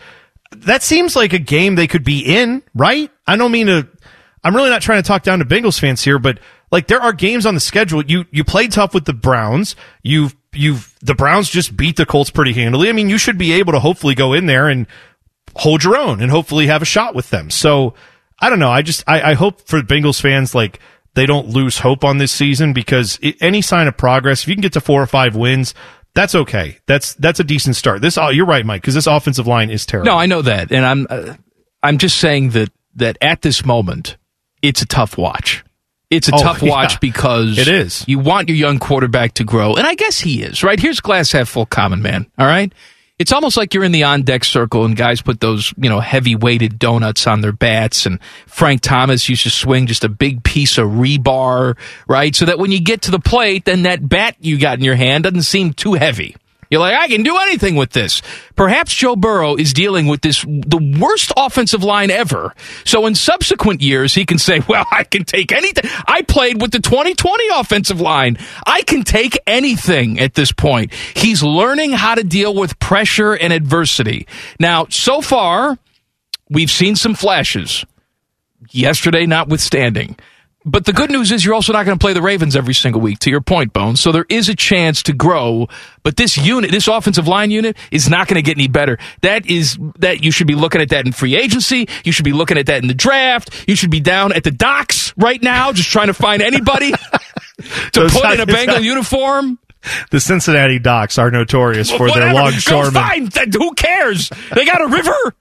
that 0.52 0.82
seems 0.82 1.14
like 1.14 1.34
a 1.34 1.38
game 1.38 1.74
they 1.74 1.86
could 1.86 2.04
be 2.04 2.20
in, 2.20 2.62
right? 2.74 3.10
I 3.26 3.36
don't 3.36 3.52
mean 3.52 3.66
to, 3.66 3.86
I'm 4.42 4.56
really 4.56 4.70
not 4.70 4.80
trying 4.80 5.02
to 5.02 5.06
talk 5.06 5.24
down 5.24 5.40
to 5.40 5.44
Bengals 5.44 5.78
fans 5.78 6.02
here, 6.02 6.18
but 6.18 6.38
like 6.70 6.86
there 6.86 7.02
are 7.02 7.12
games 7.12 7.44
on 7.44 7.54
the 7.54 7.60
schedule. 7.60 8.02
You, 8.04 8.24
you 8.30 8.44
played 8.44 8.72
tough 8.72 8.94
with 8.94 9.04
the 9.04 9.12
Browns. 9.12 9.76
You've, 10.02 10.34
you've, 10.52 10.94
the 11.00 11.14
Browns 11.14 11.48
just 11.48 11.76
beat 11.76 11.96
the 11.96 12.06
Colts 12.06 12.30
pretty 12.30 12.52
handily. 12.52 12.88
I 12.88 12.92
mean, 12.92 13.08
you 13.08 13.18
should 13.18 13.38
be 13.38 13.52
able 13.52 13.72
to 13.72 13.80
hopefully 13.80 14.14
go 14.14 14.32
in 14.32 14.46
there 14.46 14.68
and 14.68 14.87
hold 15.56 15.84
your 15.84 15.96
own 15.96 16.20
and 16.20 16.30
hopefully 16.30 16.66
have 16.66 16.82
a 16.82 16.87
shot 16.87 17.14
with 17.14 17.30
them. 17.30 17.50
So 17.50 17.94
I 18.40 18.50
don't 18.50 18.58
know. 18.58 18.70
I 18.70 18.82
just, 18.82 19.04
I, 19.06 19.32
I 19.32 19.34
hope 19.34 19.62
for 19.62 19.80
Bengals 19.80 20.20
fans, 20.20 20.54
like 20.54 20.80
they 21.14 21.26
don't 21.26 21.48
lose 21.48 21.78
hope 21.78 22.04
on 22.04 22.18
this 22.18 22.32
season 22.32 22.72
because 22.72 23.18
it, 23.22 23.37
any 23.40 23.62
sign 23.62 23.88
of 23.88 23.96
progress, 23.96 24.42
if 24.42 24.48
you 24.48 24.54
can 24.54 24.62
get 24.62 24.74
to 24.74 24.80
four 24.80 25.02
or 25.02 25.06
five 25.06 25.34
wins, 25.34 25.74
that's 26.14 26.34
okay. 26.34 26.78
That's, 26.87 27.14
that's 27.14 27.40
a 27.40 27.44
decent 27.44 27.76
start. 27.76 28.02
This, 28.02 28.18
oh, 28.18 28.30
you're 28.30 28.46
right, 28.46 28.64
Mike, 28.64 28.82
because 28.82 28.94
this 28.94 29.06
offensive 29.06 29.46
line 29.46 29.70
is 29.70 29.87
terrible. 29.87 30.12
No, 30.12 30.18
I 30.18 30.26
know 30.26 30.42
that, 30.42 30.72
and 30.72 30.84
I'm 30.84 31.06
uh, 31.08 31.34
I'm 31.82 31.98
just 31.98 32.18
saying 32.18 32.50
that 32.50 32.70
that 32.96 33.16
at 33.20 33.42
this 33.42 33.64
moment, 33.64 34.16
it's 34.62 34.82
a 34.82 34.87
tough 34.87 35.16
watch. 35.16 35.64
It's 36.11 36.29
a 36.29 36.35
Oh, 36.35 36.42
tough 36.42 36.62
yeah. 36.62 36.71
watch 36.71 37.01
because 37.01 37.59
It 37.59 37.68
is. 37.68 38.05
You 38.09 38.18
want 38.18 38.49
your 38.49 38.57
young 38.57 38.79
quarterback 38.79 39.35
to 39.35 39.44
grow, 39.44 39.75
and 39.75 39.87
I 39.87 39.94
guess 39.94 40.18
he 40.21 40.42
is. 40.42 40.62
Right 40.64 40.81
here's 40.81 41.01
glass 41.01 41.33
half 41.33 41.49
full, 41.49 41.66
common 41.66 42.01
man. 42.03 42.27
All 42.38 42.47
right. 42.47 42.73
It's 43.18 43.33
almost 43.33 43.57
like 43.57 43.75
you're 43.75 43.83
in 43.83 43.90
the 43.90 44.05
on 44.05 44.23
deck 44.23 44.44
circle 44.44 44.85
and 44.85 44.97
guys 44.97 45.21
put 45.21 45.40
those, 45.40 45.75
you 45.77 45.88
know, 45.90 45.99
heavy 45.99 46.37
weighted 46.37 46.79
donuts 46.79 47.27
on 47.27 47.40
their 47.40 47.51
bats 47.51 48.07
and 48.07 48.21
Frank 48.47 48.81
Thomas 48.81 49.29
used 49.29 49.42
to 49.42 49.51
swing 49.51 49.88
just 49.88 50.05
a 50.05 50.09
big 50.09 50.44
piece 50.44 50.79
of 50.79 50.87
rebar, 50.90 51.77
right? 52.07 52.33
So 52.35 52.44
that 52.44 52.61
when 52.61 52.71
you 52.71 52.81
get 52.81 53.03
to 53.03 53.11
the 53.11 53.18
plate, 53.18 53.64
then 53.64 53.83
that 53.83 54.09
bat 54.09 54.37
you 54.38 54.57
got 54.57 54.79
in 54.79 54.85
your 54.85 54.94
hand 54.94 55.25
doesn't 55.25 55.42
seem 55.42 55.73
too 55.73 55.94
heavy. 55.94 56.37
You're 56.70 56.81
like, 56.81 56.94
I 56.94 57.09
can 57.09 57.22
do 57.22 57.37
anything 57.38 57.76
with 57.76 57.90
this. 57.90 58.20
Perhaps 58.54 58.94
Joe 58.94 59.16
Burrow 59.16 59.57
is 59.57 59.72
dealing 59.72 60.07
with 60.07 60.20
this, 60.20 60.42
the 60.42 60.98
worst 61.00 61.33
offensive 61.37 61.83
line 61.83 62.11
ever. 62.11 62.54
So 62.85 63.07
in 63.07 63.14
subsequent 63.14 63.81
years, 63.81 64.14
he 64.14 64.26
can 64.26 64.38
say, 64.38 64.61
well, 64.68 64.87
I 64.92 65.04
can 65.04 65.24
take 65.24 65.52
anything. 65.52 65.90
I 66.07 66.22
played 66.22 66.61
with 66.61 66.72
the 66.72 66.81
2020 66.81 67.48
offensive 67.54 68.00
line. 68.00 68.38
I 68.66 68.83
can 68.83 69.02
take 69.02 69.38
anything 69.46 70.20
at 70.20 70.35
this 70.35 70.52
point. 70.52 70.92
He's 70.92 71.42
learning 71.42 71.92
how 71.92 72.14
to 72.14 72.24
deal 72.24 72.54
with 72.54 72.78
pressure 72.78 73.33
and 73.33 73.52
adversity. 73.52 74.26
Now, 74.61 74.87
so 74.90 75.20
far, 75.22 75.78
we've 76.50 76.70
seen 76.70 76.96
some 76.96 77.14
flashes. 77.14 77.85
Yesterday, 78.70 79.24
notwithstanding. 79.24 80.16
But 80.70 80.85
the 80.85 80.92
good 80.92 81.11
news 81.11 81.33
is 81.33 81.44
you're 81.44 81.54
also 81.54 81.72
not 81.72 81.87
going 81.87 81.98
to 81.98 82.02
play 82.02 82.12
the 82.12 82.20
Ravens 82.20 82.54
every 82.54 82.74
single 82.74 83.00
week, 83.00 83.18
to 83.20 83.31
your 83.31 83.40
point, 83.40 83.72
Bones. 83.72 84.00
So 84.00 84.12
there 84.12 84.26
is 84.28 84.48
a 84.48 84.54
chance 84.54 85.02
to 85.04 85.12
grow. 85.14 85.66
But 86.02 86.16
this 86.18 86.37
unit, 86.37 86.70
this 86.70 86.87
offensive 86.88 87.26
line 87.26 87.50
unit, 87.50 87.76
is 87.90 88.09
not 88.11 88.28
going 88.28 88.37
to 88.37 88.42
get 88.42 88.57
any 88.59 88.68
better. 88.68 88.98
That 89.22 89.46
is 89.46 89.78
that 89.98 90.22
you 90.22 90.31
should 90.31 90.46
be 90.46 90.54
looking 90.54 90.81
at 90.83 90.90
that 90.90 91.07
in 91.07 91.12
free 91.12 91.37
agency. 91.37 91.88
You 92.04 92.12
should 92.12 92.24
be 92.26 92.33
looking 92.33 92.59
at 92.59 92.66
that 92.66 92.83
in 92.83 92.88
the 92.88 92.94
draft. 92.94 93.64
You 93.66 93.76
should 93.76 93.90
be 93.90 94.00
down 94.00 94.33
at 94.33 94.44
the 94.44 94.50
docks 94.50 95.14
right 95.16 95.42
now, 95.42 95.72
just 95.72 95.88
trying 95.90 96.09
to 96.09 96.14
find 96.14 96.42
anybody 96.42 96.92
to 97.92 98.09
put 98.11 98.35
in 98.35 98.40
a 98.40 98.46
Bengal 98.46 98.81
uniform. 98.81 99.59
The 100.11 100.18
Cincinnati 100.18 100.81
docks 100.81 101.18
are 101.18 101.31
notorious 101.31 101.88
for 101.88 102.09
Whatever. 102.09 102.20
their 102.26 102.35
longshoremen. 102.35 103.31
find. 103.31 103.54
Who 103.54 103.72
cares? 103.74 104.28
They 104.52 104.64
got 104.64 104.83
a 104.83 104.88
river. 104.88 105.35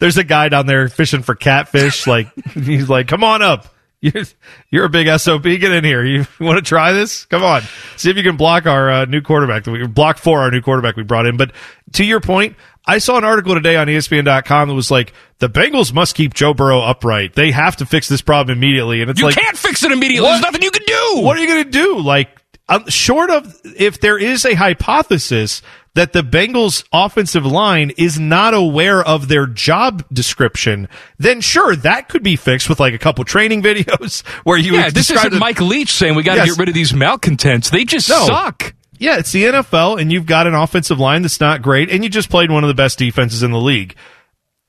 There's 0.00 0.16
a 0.18 0.24
guy 0.24 0.48
down 0.48 0.66
there 0.66 0.88
fishing 0.88 1.22
for 1.22 1.36
catfish. 1.36 2.04
Like 2.06 2.28
he's 2.54 2.88
like, 2.90 3.06
"Come 3.06 3.22
on 3.22 3.40
up. 3.40 3.72
You're, 4.00 4.22
you're 4.70 4.84
a 4.84 4.88
big 4.88 5.08
sob. 5.18 5.42
Get 5.42 5.64
in 5.64 5.82
here. 5.82 6.04
You 6.04 6.24
want 6.40 6.56
to 6.56 6.62
try 6.62 6.92
this? 6.92 7.24
Come 7.24 7.42
on. 7.42 7.62
See 7.96 8.10
if 8.10 8.16
you 8.16 8.22
can 8.22 8.36
block 8.36 8.64
our 8.64 8.88
uh, 8.88 9.04
new 9.06 9.20
quarterback. 9.20 9.64
that 9.64 9.72
We 9.72 9.84
block 9.88 10.18
for 10.18 10.40
our 10.40 10.52
new 10.52 10.62
quarterback 10.62 10.94
we 10.96 11.02
brought 11.02 11.26
in. 11.26 11.36
But 11.36 11.50
to 11.94 12.04
your 12.04 12.20
point, 12.20 12.54
I 12.86 12.98
saw 12.98 13.18
an 13.18 13.24
article 13.24 13.54
today 13.54 13.74
on 13.74 13.88
ESPN.com 13.88 14.68
that 14.68 14.74
was 14.74 14.92
like, 14.92 15.12
the 15.40 15.48
Bengals 15.48 15.92
must 15.92 16.14
keep 16.14 16.32
Joe 16.32 16.54
Burrow 16.54 16.80
upright. 16.80 17.34
They 17.34 17.50
have 17.50 17.74
to 17.78 17.86
fix 17.86 18.08
this 18.08 18.22
problem 18.22 18.56
immediately. 18.56 19.00
And 19.02 19.10
it's 19.10 19.18
You 19.18 19.26
like, 19.26 19.34
can't 19.34 19.56
fix 19.58 19.82
it 19.82 19.90
immediately. 19.90 20.28
What? 20.28 20.30
There's 20.30 20.42
nothing 20.42 20.62
you 20.62 20.70
can 20.70 20.84
do. 20.86 21.22
what 21.22 21.36
are 21.36 21.40
you 21.40 21.48
going 21.48 21.64
to 21.64 21.70
do? 21.70 21.98
Like, 21.98 22.28
um, 22.68 22.86
short 22.88 23.30
of 23.30 23.52
if 23.64 23.98
there 24.00 24.18
is 24.18 24.44
a 24.44 24.54
hypothesis 24.54 25.60
that 25.98 26.12
the 26.12 26.22
Bengals 26.22 26.84
offensive 26.92 27.44
line 27.44 27.90
is 27.98 28.20
not 28.20 28.54
aware 28.54 29.02
of 29.02 29.26
their 29.26 29.46
job 29.48 30.04
description, 30.12 30.88
then 31.18 31.40
sure, 31.40 31.74
that 31.74 32.08
could 32.08 32.22
be 32.22 32.36
fixed 32.36 32.68
with 32.68 32.78
like 32.78 32.94
a 32.94 32.98
couple 32.98 33.24
training 33.24 33.62
videos 33.64 34.24
where 34.44 34.56
you 34.56 34.74
Yeah, 34.74 34.90
this 34.90 35.10
isn't 35.10 35.36
Mike 35.40 35.60
Leach 35.60 35.92
saying 35.92 36.14
we 36.14 36.22
got 36.22 36.34
to 36.34 36.38
Yes. 36.42 36.50
get 36.50 36.58
rid 36.60 36.68
of 36.68 36.74
these 36.76 36.94
malcontents. 36.94 37.70
They 37.70 37.84
just 37.84 38.08
No. 38.08 38.26
suck. 38.26 38.74
Yeah, 39.00 39.18
it's 39.18 39.32
the 39.32 39.44
NFL, 39.46 40.00
and 40.00 40.12
you've 40.12 40.26
got 40.26 40.46
an 40.46 40.54
offensive 40.54 41.00
line 41.00 41.22
that's 41.22 41.40
not 41.40 41.62
great, 41.62 41.90
and 41.90 42.04
you 42.04 42.10
just 42.10 42.30
played 42.30 42.50
one 42.52 42.62
of 42.62 42.68
the 42.68 42.74
best 42.74 42.96
defenses 42.98 43.42
in 43.42 43.50
the 43.50 43.58
league. 43.60 43.96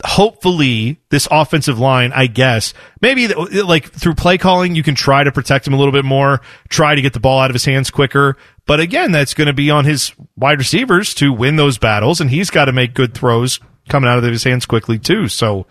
Hopefully, 0.05 1.01
this 1.09 1.27
offensive 1.29 1.77
line, 1.77 2.13
I 2.13 2.27
guess, 2.27 2.73
maybe 3.01 3.27
like 3.27 3.91
through 3.91 4.15
play 4.15 4.37
calling, 4.37 4.75
you 4.75 4.83
can 4.83 4.95
try 4.95 5.23
to 5.23 5.31
protect 5.31 5.67
him 5.67 5.73
a 5.73 5.77
little 5.77 5.91
bit 5.91 6.05
more, 6.05 6.39
try 6.69 6.95
to 6.95 7.01
get 7.01 7.11
the 7.11 7.19
ball 7.19 7.39
out 7.39 7.49
of 7.49 7.55
his 7.55 7.65
hands 7.65 7.91
quicker. 7.91 8.37
But 8.65 8.79
again, 8.79 9.11
that's 9.11 9.33
going 9.33 9.47
to 9.47 9.53
be 9.53 9.69
on 9.69 9.83
his 9.83 10.13
wide 10.37 10.59
receivers 10.59 11.13
to 11.15 11.33
win 11.33 11.57
those 11.57 11.77
battles, 11.77 12.21
and 12.21 12.29
he's 12.29 12.49
got 12.49 12.65
to 12.65 12.71
make 12.71 12.93
good 12.93 13.13
throws 13.13 13.59
coming 13.89 14.09
out 14.09 14.17
of 14.17 14.23
his 14.23 14.43
hands 14.43 14.65
quickly 14.65 14.99
too. 14.99 15.27
So, 15.27 15.65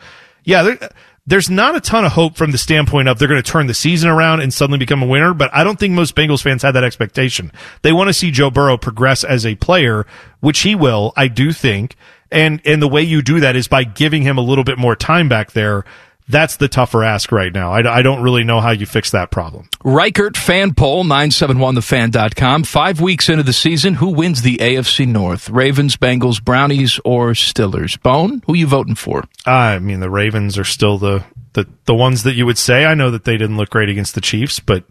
yeah, 0.45 0.63
there, 0.63 0.91
there's 1.29 1.51
not 1.51 1.77
a 1.77 1.81
ton 1.81 2.07
of 2.07 2.13
hope 2.13 2.37
from 2.37 2.53
the 2.53 2.59
standpoint 2.59 3.07
of 3.07 3.19
they're 3.19 3.29
going 3.29 3.43
to 3.43 3.51
turn 3.51 3.67
the 3.67 3.75
season 3.75 4.09
around 4.09 4.41
and 4.41 4.53
suddenly 4.53 4.79
become 4.79 5.03
a 5.03 5.07
winner, 5.07 5.35
but 5.35 5.51
I 5.53 5.63
don't 5.63 5.79
think 5.79 5.93
most 5.93 6.15
Bengals 6.15 6.43
fans 6.43 6.63
had 6.63 6.73
that 6.73 6.85
expectation. 6.85 7.53
They 7.83 7.93
want 7.93 8.09
to 8.09 8.15
see 8.15 8.31
Joe 8.31 8.51
Burrow 8.51 8.79
progress 8.79 9.25
as 9.25 9.45
a 9.45 9.55
player, 9.55 10.07
which 10.41 10.61
he 10.61 10.75
will, 10.75 11.13
I 11.17 11.29
do 11.29 11.53
think. 11.53 11.97
And, 12.31 12.61
and 12.65 12.83
the 12.83 12.89
way 12.89 13.03
you 13.03 13.23
do 13.23 13.41
that 13.41 13.57
is 13.57 13.69
by 13.69 13.85
giving 13.85 14.23
him 14.23 14.39
a 14.39 14.43
little 14.43 14.65
bit 14.65 14.79
more 14.79 14.95
time 14.95 15.29
back 15.29 15.53
there. 15.53 15.85
That's 16.31 16.57
the 16.57 16.69
tougher 16.69 17.03
ask 17.03 17.33
right 17.33 17.53
now. 17.53 17.73
I, 17.73 17.99
I 17.99 18.03
don't 18.03 18.23
really 18.23 18.45
know 18.45 18.61
how 18.61 18.71
you 18.71 18.85
fix 18.85 19.13
that 19.13 19.31
problem. 19.31 19.67
Ricart 19.83 20.37
fan 20.37 20.75
poll, 20.75 21.05
971thefan.com. 21.05 22.65
Five 22.65 23.01
weeks 23.01 23.31
into 23.31 23.43
the 23.43 23.55
season, 23.55 23.95
who 23.95 24.11
wins 24.11 24.43
the 24.43 24.59
AFC 24.59 25.07
North? 25.07 25.49
Ravens, 25.49 25.97
Bengals, 25.97 26.43
Brownies, 26.45 27.01
or 27.03 27.31
Stillers? 27.31 28.01
Bone, 28.03 28.43
who 28.47 28.55
you 28.55 28.67
voting 28.67 28.95
for? 28.95 29.25
Ah, 29.47 29.71
I 29.71 29.79
mean, 29.79 30.01
the 30.01 30.11
Ravens 30.11 30.59
are 30.59 30.65
still 30.65 30.99
the, 30.99 31.25
the, 31.55 31.67
the 31.87 31.95
ones 31.95 32.25
that 32.25 32.35
you 32.35 32.45
would 32.45 32.59
say. 32.59 32.85
I 32.85 32.93
know 32.93 33.11
that 33.11 33.25
they 33.25 33.39
didn't 33.39 33.57
look 33.57 33.71
great 33.71 33.89
against 33.89 34.15
the 34.15 34.21
Chiefs, 34.21 34.61
but 34.61 34.85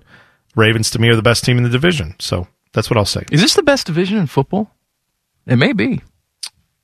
Ravens 0.55 0.89
to 0.91 0.99
me 0.99 1.07
are 1.09 1.15
the 1.15 1.21
best 1.21 1.43
team 1.43 1.57
in 1.57 1.63
the 1.63 1.69
division. 1.69 2.15
So 2.17 2.47
that's 2.73 2.89
what 2.89 2.97
I'll 2.97 3.05
say. 3.05 3.25
Is 3.31 3.41
this 3.41 3.53
the 3.53 3.61
best 3.61 3.85
division 3.85 4.17
in 4.17 4.25
football? 4.25 4.71
It 5.45 5.57
may 5.57 5.73
be. 5.73 6.01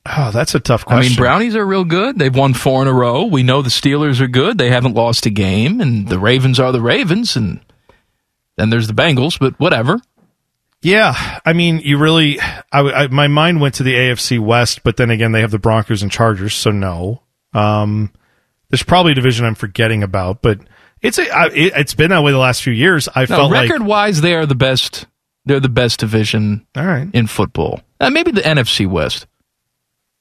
Oh, 0.06 0.32
that's 0.32 0.54
a 0.54 0.60
tough 0.60 0.86
question. 0.86 1.06
I 1.06 1.10
mean, 1.10 1.16
Brownies 1.16 1.56
are 1.56 1.66
real 1.66 1.86
good. 1.86 2.20
They've 2.20 2.36
won 2.36 2.54
four 2.54 2.82
in 2.82 2.88
a 2.90 2.94
row. 2.94 3.24
We 3.26 3.42
know 3.42 3.62
the 3.62 3.70
Steelers 3.70 4.20
are 4.20 4.28
good. 4.28 4.58
They 4.58 4.70
haven't 4.70 4.96
lost 4.96 5.26
a 5.26 5.30
game, 5.30 5.80
and 5.80 6.08
the 6.10 6.20
Ravens 6.20 6.60
are 6.60 6.72
the 6.74 6.82
Ravens, 6.82 7.38
and 7.38 7.62
then 8.58 8.70
there's 8.70 8.88
the 8.88 8.94
Bengals. 8.94 9.40
But 9.40 9.58
whatever. 9.60 10.00
Yeah, 10.82 11.40
I 11.46 11.54
mean, 11.54 11.80
you 11.80 11.98
really, 11.98 12.42
I, 12.42 12.82
I, 12.82 13.08
my 13.08 13.28
mind 13.28 13.62
went 13.62 13.76
to 13.76 13.84
the 13.84 13.94
AFC 13.94 14.38
West, 14.38 14.84
but 14.84 14.98
then 14.98 15.10
again, 15.10 15.32
they 15.32 15.40
have 15.40 15.52
the 15.52 15.58
Broncos 15.60 16.04
and 16.04 16.12
Chargers, 16.12 16.54
so 16.54 16.72
no. 16.72 17.22
Um, 17.54 18.12
there's 18.70 18.84
probably 18.84 19.14
a 19.14 19.16
division 19.16 19.46
I'm 19.46 19.56
forgetting 19.56 20.04
about, 20.04 20.42
but 20.42 20.60
it's 21.02 21.18
a, 21.20 21.30
I, 21.34 21.46
it, 21.48 21.74
it's 21.78 21.94
been 21.94 22.10
that 22.10 22.22
way 22.22 22.34
the 22.34 22.38
last 22.38 22.62
few 22.64 22.74
years. 22.74 23.08
I 23.16 23.22
No, 23.22 23.28
felt 23.28 23.52
like, 23.54 23.70
record 23.70 23.86
wise, 23.86 24.20
they 24.20 24.36
are 24.36 24.46
the 24.46 24.56
best. 24.56 25.06
They're 25.46 25.62
the 25.62 25.70
best 25.70 26.02
division 26.02 26.68
all 26.76 26.86
right, 26.86 27.08
in 27.14 27.28
football. 27.28 27.80
Uh, 28.02 28.10
maybe 28.10 28.32
the 28.32 28.42
NFC 28.42 28.86
West. 28.86 29.26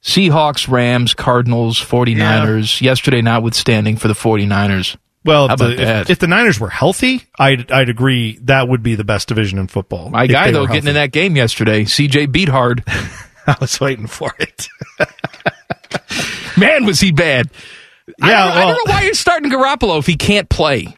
Seahawks, 0.02 0.68
Rams, 0.68 1.14
Cardinals, 1.14 1.78
49ers. 1.80 2.80
Yesterday, 2.80 3.22
notwithstanding 3.22 3.96
for 3.96 4.08
the 4.08 4.14
49ers. 4.14 4.96
well, 5.24 5.50
if 5.50 5.58
the, 5.58 5.70
if, 6.00 6.10
if 6.10 6.18
the 6.18 6.26
Niners 6.26 6.58
were 6.58 6.68
healthy, 6.70 7.22
I'd, 7.38 7.70
I'd 7.70 7.88
agree 7.88 8.38
that 8.42 8.68
would 8.68 8.82
be 8.82 8.96
the 8.96 9.04
best 9.04 9.28
division 9.28 9.58
in 9.58 9.68
football. 9.68 10.10
My 10.10 10.26
guy, 10.26 10.50
though, 10.50 10.66
getting 10.66 10.88
in 10.88 10.94
that 10.94 11.12
game 11.12 11.36
yesterday, 11.36 11.84
CJ 11.84 12.26
Beathard. 12.28 12.82
I 13.46 13.56
was 13.60 13.80
waiting 13.80 14.06
for 14.08 14.34
it. 14.38 14.68
Man, 16.58 16.84
was 16.84 17.00
he 17.00 17.12
bad. 17.12 17.50
I 18.20 18.30
Yeah, 18.30 18.44
don't, 18.46 18.54
know- 18.54 18.60
I 18.60 18.64
don't 18.74 18.86
know 18.88 18.92
why 18.92 19.02
you're 19.02 19.14
starting 19.14 19.50
Garoppolo 19.50 19.98
if 19.98 20.06
he 20.06 20.16
can't 20.16 20.48
play. 20.48 20.96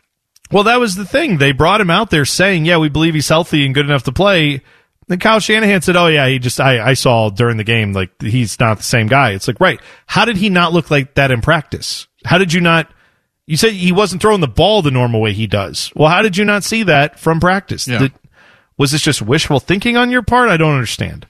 Well, 0.51 0.65
that 0.65 0.79
was 0.79 0.95
the 0.95 1.07
thing. 1.07 1.39
They 1.39 1.53
brought 1.53 1.81
him 1.81 1.91
out 1.91 2.11
there 2.11 2.25
saying, 2.25 2.65
"Yeah, 2.65 2.79
we 2.79 2.89
believe 2.89 3.15
he's 3.15 3.29
healthy 3.29 3.65
and 3.65 3.75
good 3.75 3.87
enough 3.87 4.05
to 4.05 4.13
play." 4.13 4.63
Then 5.09 5.19
Kyle 5.19 5.41
Shanahan 5.41 5.83
said, 5.83 5.97
"Oh 5.97 6.07
yeah, 6.07 6.29
he 6.29 6.39
just 6.39 6.61
I, 6.61 6.81
I 6.91 6.95
saw 6.95 7.29
during 7.31 7.57
the 7.57 7.65
game 7.65 7.93
like 7.93 8.11
he's 8.23 8.59
not 8.59 8.79
the 8.79 8.83
same 8.85 9.07
guy." 9.07 9.31
It's 9.33 9.47
like, 9.49 9.61
right? 9.61 9.81
How 10.07 10.25
did 10.25 10.37
he 10.37 10.49
not 10.49 10.73
look 10.73 10.91
like 10.91 11.15
that 11.15 11.31
in 11.31 11.41
practice? 11.43 12.07
How 12.25 12.39
did 12.39 12.53
you 12.53 12.61
not? 12.61 12.91
You 13.47 13.57
said 13.59 13.73
he 13.73 13.93
wasn't 13.93 14.23
throwing 14.23 14.41
the 14.41 14.49
ball 14.49 14.81
the 14.81 14.91
normal 14.91 15.21
way 15.21 15.35
he 15.35 15.47
does. 15.47 15.93
Well, 15.95 16.09
how 16.09 16.23
did 16.23 16.37
you 16.39 16.45
not 16.47 16.65
see 16.65 16.85
that 16.85 17.19
from 17.19 17.41
practice? 17.41 17.87
Yeah. 17.87 17.99
Did- 17.99 18.13
was 18.79 18.91
this 18.91 19.03
just 19.03 19.23
wishful 19.23 19.61
thinking 19.61 19.97
on 19.97 20.11
your 20.11 20.23
part? 20.23 20.49
I 20.49 20.57
don't 20.57 20.73
understand. 20.75 21.27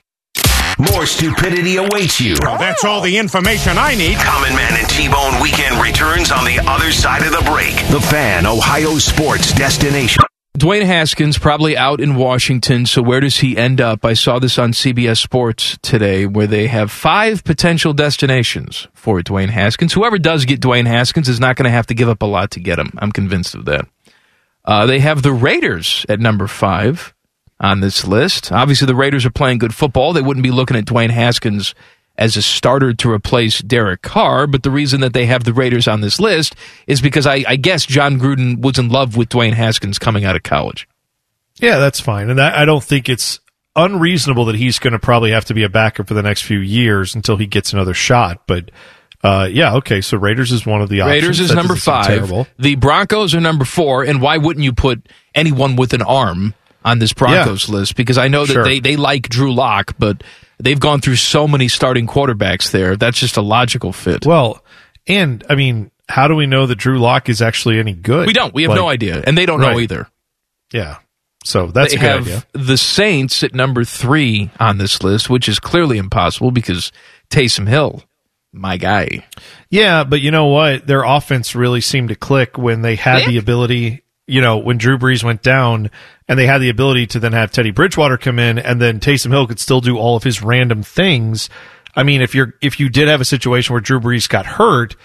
More 0.93 1.07
stupidity 1.07 1.77
awaits 1.77 2.21
you. 2.21 2.37
Well, 2.41 2.59
That's 2.59 2.85
all 2.85 3.01
the 3.01 3.19
information 3.19 3.77
I 3.79 3.95
need. 3.95 4.17
Common 4.17 4.55
Man 4.57 4.73
and 4.79 4.89
T-Bone 4.89 5.41
weekend 5.43 5.81
returns 5.81 6.33
on 6.33 6.45
the 6.45 6.59
other 6.67 6.91
side 6.91 7.23
of 7.23 7.31
the 7.33 7.43
break. 7.51 7.75
The 7.91 8.01
Fan, 8.01 8.47
Ohio 8.47 8.99
sports 8.99 9.53
destination. 9.53 10.23
Dwayne 10.59 10.85
Haskins 10.85 11.37
probably 11.37 11.77
out 11.77 12.01
in 12.01 12.15
Washington, 12.15 12.87
so 12.87 13.03
where 13.03 13.19
does 13.19 13.39
he 13.39 13.57
end 13.57 13.81
up? 13.81 14.05
I 14.05 14.15
saw 14.15 14.39
this 14.39 14.57
on 14.57 14.71
CBS 14.71 15.21
Sports 15.21 15.77
today 15.83 16.27
where 16.27 16.47
they 16.47 16.69
have 16.69 16.93
five 16.93 17.43
potential 17.43 17.93
destinations 17.93 18.87
for 18.95 19.21
Dwayne 19.21 19.51
Haskins. 19.51 19.95
Whoever 19.95 20.17
does 20.17 20.45
get 20.45 20.61
Dwayne 20.61 20.87
Haskins 20.87 21.29
is 21.29 21.41
not 21.41 21.57
going 21.57 21.65
to 21.65 21.73
have 21.73 21.89
to 21.89 21.95
give 21.95 22.09
up 22.09 22.23
a 22.23 22.27
lot 22.27 22.53
to 22.53 22.61
get 22.61 22.79
him. 22.79 22.93
I'm 22.99 23.11
convinced 23.11 23.57
of 23.57 23.65
that. 23.65 23.89
Uh, 24.65 24.87
they 24.87 25.01
have 25.01 25.23
the 25.23 25.33
Raiders 25.33 26.07
at 26.09 26.21
number 26.21 26.47
five 26.47 27.13
on 27.59 27.81
this 27.81 28.07
list. 28.07 28.53
Obviously, 28.53 28.87
the 28.87 28.95
Raiders 28.95 29.27
are 29.27 29.31
playing 29.31 29.59
good 29.59 29.75
football. 29.75 30.13
They 30.13 30.23
wouldn't 30.23 30.45
be 30.45 30.53
looking 30.53 30.77
at 30.77 30.85
Dwayne 30.85 31.11
Haskins 31.11 31.75
as 32.17 32.37
a 32.37 32.43
starter 32.43 32.93
to 32.95 33.11
replace 33.11 33.61
Derek 33.61 34.03
Carr, 34.03 34.47
but 34.47 34.63
the 34.63 34.71
reason 34.71 35.01
that 35.01 35.13
they 35.13 35.27
have 35.27 35.45
the 35.45 35.53
Raiders 35.53 35.89
on 35.89 36.01
this 36.01 36.21
list 36.21 36.55
is 36.87 37.01
because 37.01 37.27
I, 37.27 37.45
I 37.47 37.57
guess 37.57 37.85
Jon 37.87 38.19
Gruden 38.21 38.61
was 38.61 38.79
in 38.79 38.89
love 38.89 39.17
with 39.17 39.29
Dwayne 39.31 39.55
Haskins 39.55 39.99
coming 39.99 40.25
out 40.25 40.37
of 40.37 40.43
college. 40.43 40.89
Yeah, 41.61 41.79
that's 41.79 42.01
fine, 42.01 42.31
and 42.31 42.41
I, 42.41 42.63
I 42.63 42.65
don't 42.65 42.85
think 42.85 43.09
it's 43.09 43.41
unreasonable 43.77 44.45
that 44.47 44.55
he's 44.55 44.79
going 44.79 44.93
to 44.93 44.99
probably 44.99 45.33
have 45.33 45.45
to 45.47 45.55
be 45.55 45.65
a 45.65 45.69
backup 45.69 46.07
for 46.07 46.15
the 46.15 46.23
next 46.23 46.43
few 46.43 46.59
years 46.59 47.15
until 47.15 47.37
he 47.37 47.47
gets 47.47 47.73
another 47.73 47.95
shot. 47.95 48.47
But 48.47 48.71
uh, 49.23 49.49
yeah, 49.51 49.77
okay. 49.77 50.01
So 50.01 50.17
Raiders 50.19 50.53
is 50.53 50.67
one 50.67 50.83
of 50.83 50.89
the 50.89 51.01
options. 51.01 51.23
Raiders 51.23 51.41
is 51.41 51.49
That 51.49 51.57
number 51.57 51.75
five. 51.77 52.07
Terrible. 52.07 52.47
The 52.59 52.77
Broncos 52.77 53.35
are 53.35 53.41
number 53.41 53.65
four. 53.65 54.05
And 54.05 54.21
why 54.21 54.37
wouldn't 54.37 54.63
you 54.63 54.73
put 54.73 55.09
anyone 55.35 55.77
with 55.77 55.95
an 55.95 56.03
arm 56.03 56.55
on 56.85 56.99
this 56.99 57.13
Broncos 57.13 57.69
list? 57.69 57.97
Because 57.97 58.19
I 58.19 58.29
know 58.29 58.45
that 58.47 58.53
Sure. 58.53 58.65
they, 58.65 58.81
they 58.81 58.97
like 58.97 59.29
Drew 59.29 59.53
Lock, 59.55 59.95
but 59.99 60.23
they've 60.59 60.79
gone 60.81 61.01
through 61.01 61.17
so 61.17 61.49
many 61.49 61.69
starting 61.69 62.07
quarterbacks 62.07 62.71
there. 62.71 62.97
That's 62.97 63.19
just 63.19 63.37
a 63.37 63.43
logical 63.43 63.93
fit. 63.93 64.27
Well, 64.27 64.63
and 65.07 65.45
I 65.49 65.55
mean, 65.55 65.91
how 66.09 66.29
do 66.29 66.35
we 66.35 66.47
know 66.47 66.67
that 66.67 66.77
Drew 66.77 66.99
Lock 66.99 67.29
is 67.29 67.41
actually 67.43 67.79
any 67.79 67.93
good? 67.93 68.27
we 68.27 68.33
don't. 68.33 68.55
We 68.55 68.63
have 68.63 68.71
Like, 68.71 68.79
no 68.79 68.89
idea. 68.89 69.23
And 69.27 69.37
they 69.39 69.47
don't 69.47 69.61
know 69.61 69.79
either. 69.81 70.09
Yeah. 70.73 70.99
So 71.45 71.67
that's 71.67 71.93
they 71.93 71.99
a 71.99 72.01
good 72.01 72.11
have 72.11 72.23
idea. 72.23 72.43
the 72.53 72.79
Saints 72.79 73.43
at 73.43 73.55
number 73.55 73.85
three 73.85 74.51
on 74.59 74.79
this 74.79 75.03
list, 75.03 75.29
which 75.29 75.47
is 75.49 75.59
clearly 75.59 75.99
impossible 75.99 76.51
because 76.51 76.91
Taysom 77.31 77.69
Hill, 77.69 78.03
my 78.51 78.79
guy. 78.79 79.27
Yeah, 79.69 80.05
but 80.05 80.23
you 80.23 80.31
know 80.31 80.47
what? 80.47 80.87
Their 80.87 81.03
offense 81.03 81.55
really 81.55 81.83
seemed 81.83 82.09
to 82.09 82.15
click 82.15 82.57
when 82.57 82.81
they 82.81 82.97
had 82.97 83.17
Click? 83.25 83.29
the 83.29 83.37
ability. 83.39 84.03
You 84.27 84.41
know, 84.41 84.57
when 84.57 84.79
Drew 84.79 84.97
Brees 84.97 85.23
went 85.23 85.43
down, 85.43 85.91
and 86.29 86.39
they 86.39 86.47
had 86.47 86.59
the 86.59 86.71
ability 86.71 87.07
to 87.09 87.21
then 87.21 87.33
have 87.33 87.51
Teddy 87.51 87.71
Bridgewater 87.71 88.17
come 88.17 88.39
in, 88.39 88.59
and 88.59 88.81
then 88.81 89.01
Taysom 89.01 89.31
Hill 89.31 89.47
could 89.47 89.61
still 89.61 89.81
do 89.81 89.99
all 89.99 90.17
of 90.17 90.23
his 90.23 90.43
random 90.43 90.83
things. 90.83 91.51
I 91.95 92.03
mean, 92.03 92.23
if 92.23 92.35
you're 92.35 92.55
if 92.61 92.81
you 92.81 92.89
did 92.89 93.09
have 93.09 93.21
a 93.21 93.25
situation 93.25 93.73
where 93.73 93.81
Drew 93.81 94.01
Brees 94.01 94.29
got 94.29 94.47
hurt, 94.47 94.97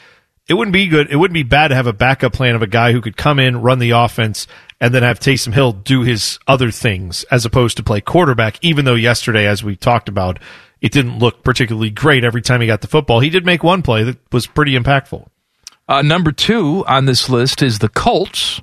it 0.48 0.56
wouldn't 0.56 0.74
be 0.74 0.88
good. 0.88 1.12
It 1.12 1.18
wouldn't 1.18 1.36
be 1.36 1.44
bad 1.44 1.68
to 1.68 1.76
have 1.76 1.88
a 1.88 1.94
backup 1.94 2.34
plan 2.34 2.56
of 2.56 2.62
a 2.62 2.68
guy 2.68 2.92
who 2.92 3.02
could 3.02 3.18
come 3.18 3.40
in, 3.40 3.62
run 3.62 3.80
the 3.80 3.92
offense, 3.92 4.48
and 4.82 4.94
then 4.94 5.04
have 5.04 5.20
Taysom 5.20 5.54
Hill 5.54 5.74
do 5.74 6.02
his 6.02 6.40
other 6.48 6.72
things 6.72 7.24
as 7.26 7.46
opposed 7.46 7.78
to 7.78 7.84
play 7.84 8.02
quarterback. 8.02 8.58
Even 8.64 8.86
though 8.86 8.96
yesterday, 8.96 9.46
as 9.46 9.64
we 9.64 9.76
talked 9.76 10.10
about, 10.10 10.40
it 10.82 10.92
didn't 10.92 11.20
look 11.20 11.44
particularly 11.44 11.90
great 11.90 12.24
every 12.24 12.42
time 12.42 12.62
he 12.62 12.68
got 12.68 12.82
the 12.82 12.88
football. 12.88 13.20
He 13.20 13.30
did 13.30 13.46
make 13.46 13.64
one 13.64 13.82
play 13.82 14.04
that 14.04 14.18
was 14.32 14.48
pretty 14.48 14.78
impactful. 14.78 15.28
Uh, 15.88 16.02
number 16.02 16.32
two 16.32 16.86
on 16.88 17.06
this 17.06 17.30
list 17.30 17.62
is 17.62 17.80
the 17.80 17.90
Colts. 17.90 18.62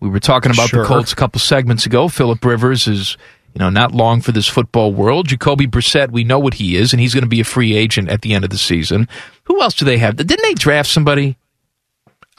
We 0.00 0.08
were 0.08 0.20
talking 0.20 0.50
about 0.52 0.68
Sure. 0.68 0.82
the 0.82 0.86
Colts 0.88 1.12
a 1.12 1.16
couple 1.16 1.40
segments 1.40 1.84
ago. 1.86 2.08
Philip 2.08 2.44
Rivers 2.44 2.86
is, 2.86 3.16
you 3.54 3.58
know, 3.58 3.70
not 3.70 3.92
long 3.92 4.20
for 4.20 4.32
this 4.32 4.46
football 4.46 4.92
world. 4.92 5.26
Jacoby 5.28 5.66
Brissett, 5.66 6.10
we 6.10 6.22
know 6.24 6.38
what 6.38 6.54
he 6.54 6.76
is, 6.76 6.92
and 6.92 7.00
he's 7.00 7.14
going 7.14 7.24
to 7.24 7.28
be 7.28 7.40
a 7.40 7.44
free 7.44 7.74
agent 7.74 8.08
at 8.08 8.22
the 8.22 8.34
end 8.34 8.44
of 8.44 8.50
the 8.50 8.58
season. 8.58 9.08
Who 9.44 9.60
else 9.60 9.74
do 9.74 9.84
they 9.84 9.98
have? 9.98 10.16
Didn't 10.16 10.42
they 10.42 10.54
draft 10.54 10.88
somebody 10.88 11.36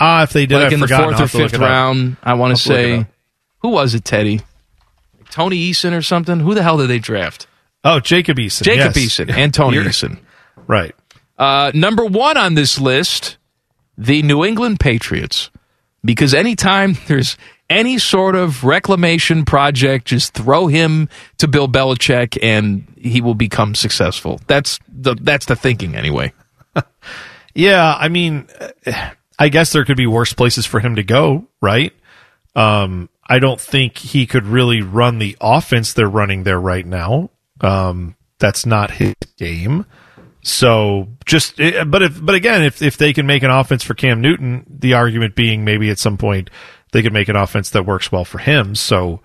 Ah, 0.02 0.24
if 0.24 0.32
they 0.32 0.45
did, 0.45 0.56
like 0.56 0.67
I've 0.67 0.74
in 0.74 0.80
the 0.80 0.88
fourth 0.88 1.02
or 1.02 1.17
have 1.17 1.32
to 1.32 1.38
look 1.39 1.52
fifth 1.52 1.60
round? 1.60 2.15
I 2.24 2.34
want 2.36 2.56
to 2.58 2.63
have 2.63 2.63
to 2.63 2.69
look 2.69 3.02
it 3.02 3.06
say, 3.06 3.12
who 3.60 3.69
was 3.69 3.93
it? 3.95 4.06
Teddy, 4.06 4.39
Tony 5.30 5.58
Eason 5.72 5.91
or 5.98 6.02
something? 6.02 6.39
Who 6.39 6.56
the 6.56 6.63
hell 6.63 6.78
did 6.78 6.88
they 6.88 7.00
draft? 7.00 7.48
Oh, 7.84 8.00
Jacob 8.00 8.38
Eason. 8.38 8.63
Jacob 8.63 8.95
yes. 8.95 9.19
Eason 9.19 9.30
and 9.30 9.54
Tony 9.54 9.78
Eason. 9.78 10.19
Right. 10.67 10.95
Uh, 11.38 11.72
number 11.74 12.06
one 12.06 12.38
on 12.38 12.54
this 12.54 12.80
list, 12.80 13.38
the 13.98 14.22
New 14.22 14.45
England 14.45 14.80
Patriots. 14.80 15.50
Because 16.03 16.33
anytime 16.33 16.97
there's 17.07 17.38
any 17.69 17.97
sort 17.97 18.35
of 18.35 18.63
reclamation 18.63 19.45
project, 19.45 20.05
just 20.05 20.33
throw 20.33 20.67
him 20.67 21.09
to 21.38 21.47
Bill 21.47 21.67
Belichick 21.67 22.38
and 22.41 22.85
he 22.97 23.21
will 23.21 23.35
become 23.35 23.75
successful. 23.75 24.39
That's 24.47 24.79
the 24.88 25.15
that's 25.15 25.45
the 25.45 25.55
thinking 25.55 25.95
anyway. 25.95 26.33
Yeah, 27.55 27.95
I 27.97 28.09
mean, 28.09 28.47
I 29.38 29.49
guess 29.49 29.73
there 29.73 29.83
could 29.83 29.97
be 29.97 30.07
worse 30.07 30.33
places 30.33 30.65
for 30.65 30.79
him 30.79 30.95
to 30.95 31.03
go, 31.03 31.47
right? 31.62 31.91
Um, 32.55 33.09
I 33.27 33.39
don't 33.39 33.59
think 33.59 33.97
he 33.97 34.25
could 34.25 34.45
really 34.45 34.81
run 34.81 35.19
the 35.19 35.35
offense 35.41 35.93
they're 35.93 36.07
running 36.07 36.43
there 36.43 36.59
right 36.59 36.85
now. 36.85 37.29
Um, 37.62 38.15
that's 38.39 38.65
not 38.65 38.91
his 38.91 39.15
game. 39.38 39.85
So 40.41 41.10
just, 41.25 41.60
eh, 41.60 41.84
but 41.84 42.02
if, 42.02 42.23
but 42.23 42.36
again, 42.36 42.63
if 42.63 42.82
if 42.82 42.97
they 42.97 43.13
can 43.13 43.25
make 43.25 43.43
an 43.43 43.52
offense 43.52 43.84
for 43.84 43.93
Cam 43.93 44.21
Newton, 44.21 44.65
the 44.69 44.93
argument 44.93 45.36
being 45.36 45.65
maybe 45.65 45.89
at 45.89 45.99
some 45.99 46.17
point 46.17 46.49
they 46.91 47.02
could 47.02 47.13
make 47.13 47.30
an 47.30 47.36
offense 47.36 47.69
that 47.71 47.86
works 47.86 48.12
well 48.12 48.25
for 48.25 48.38
him. 48.38 48.75
So, 48.75 49.21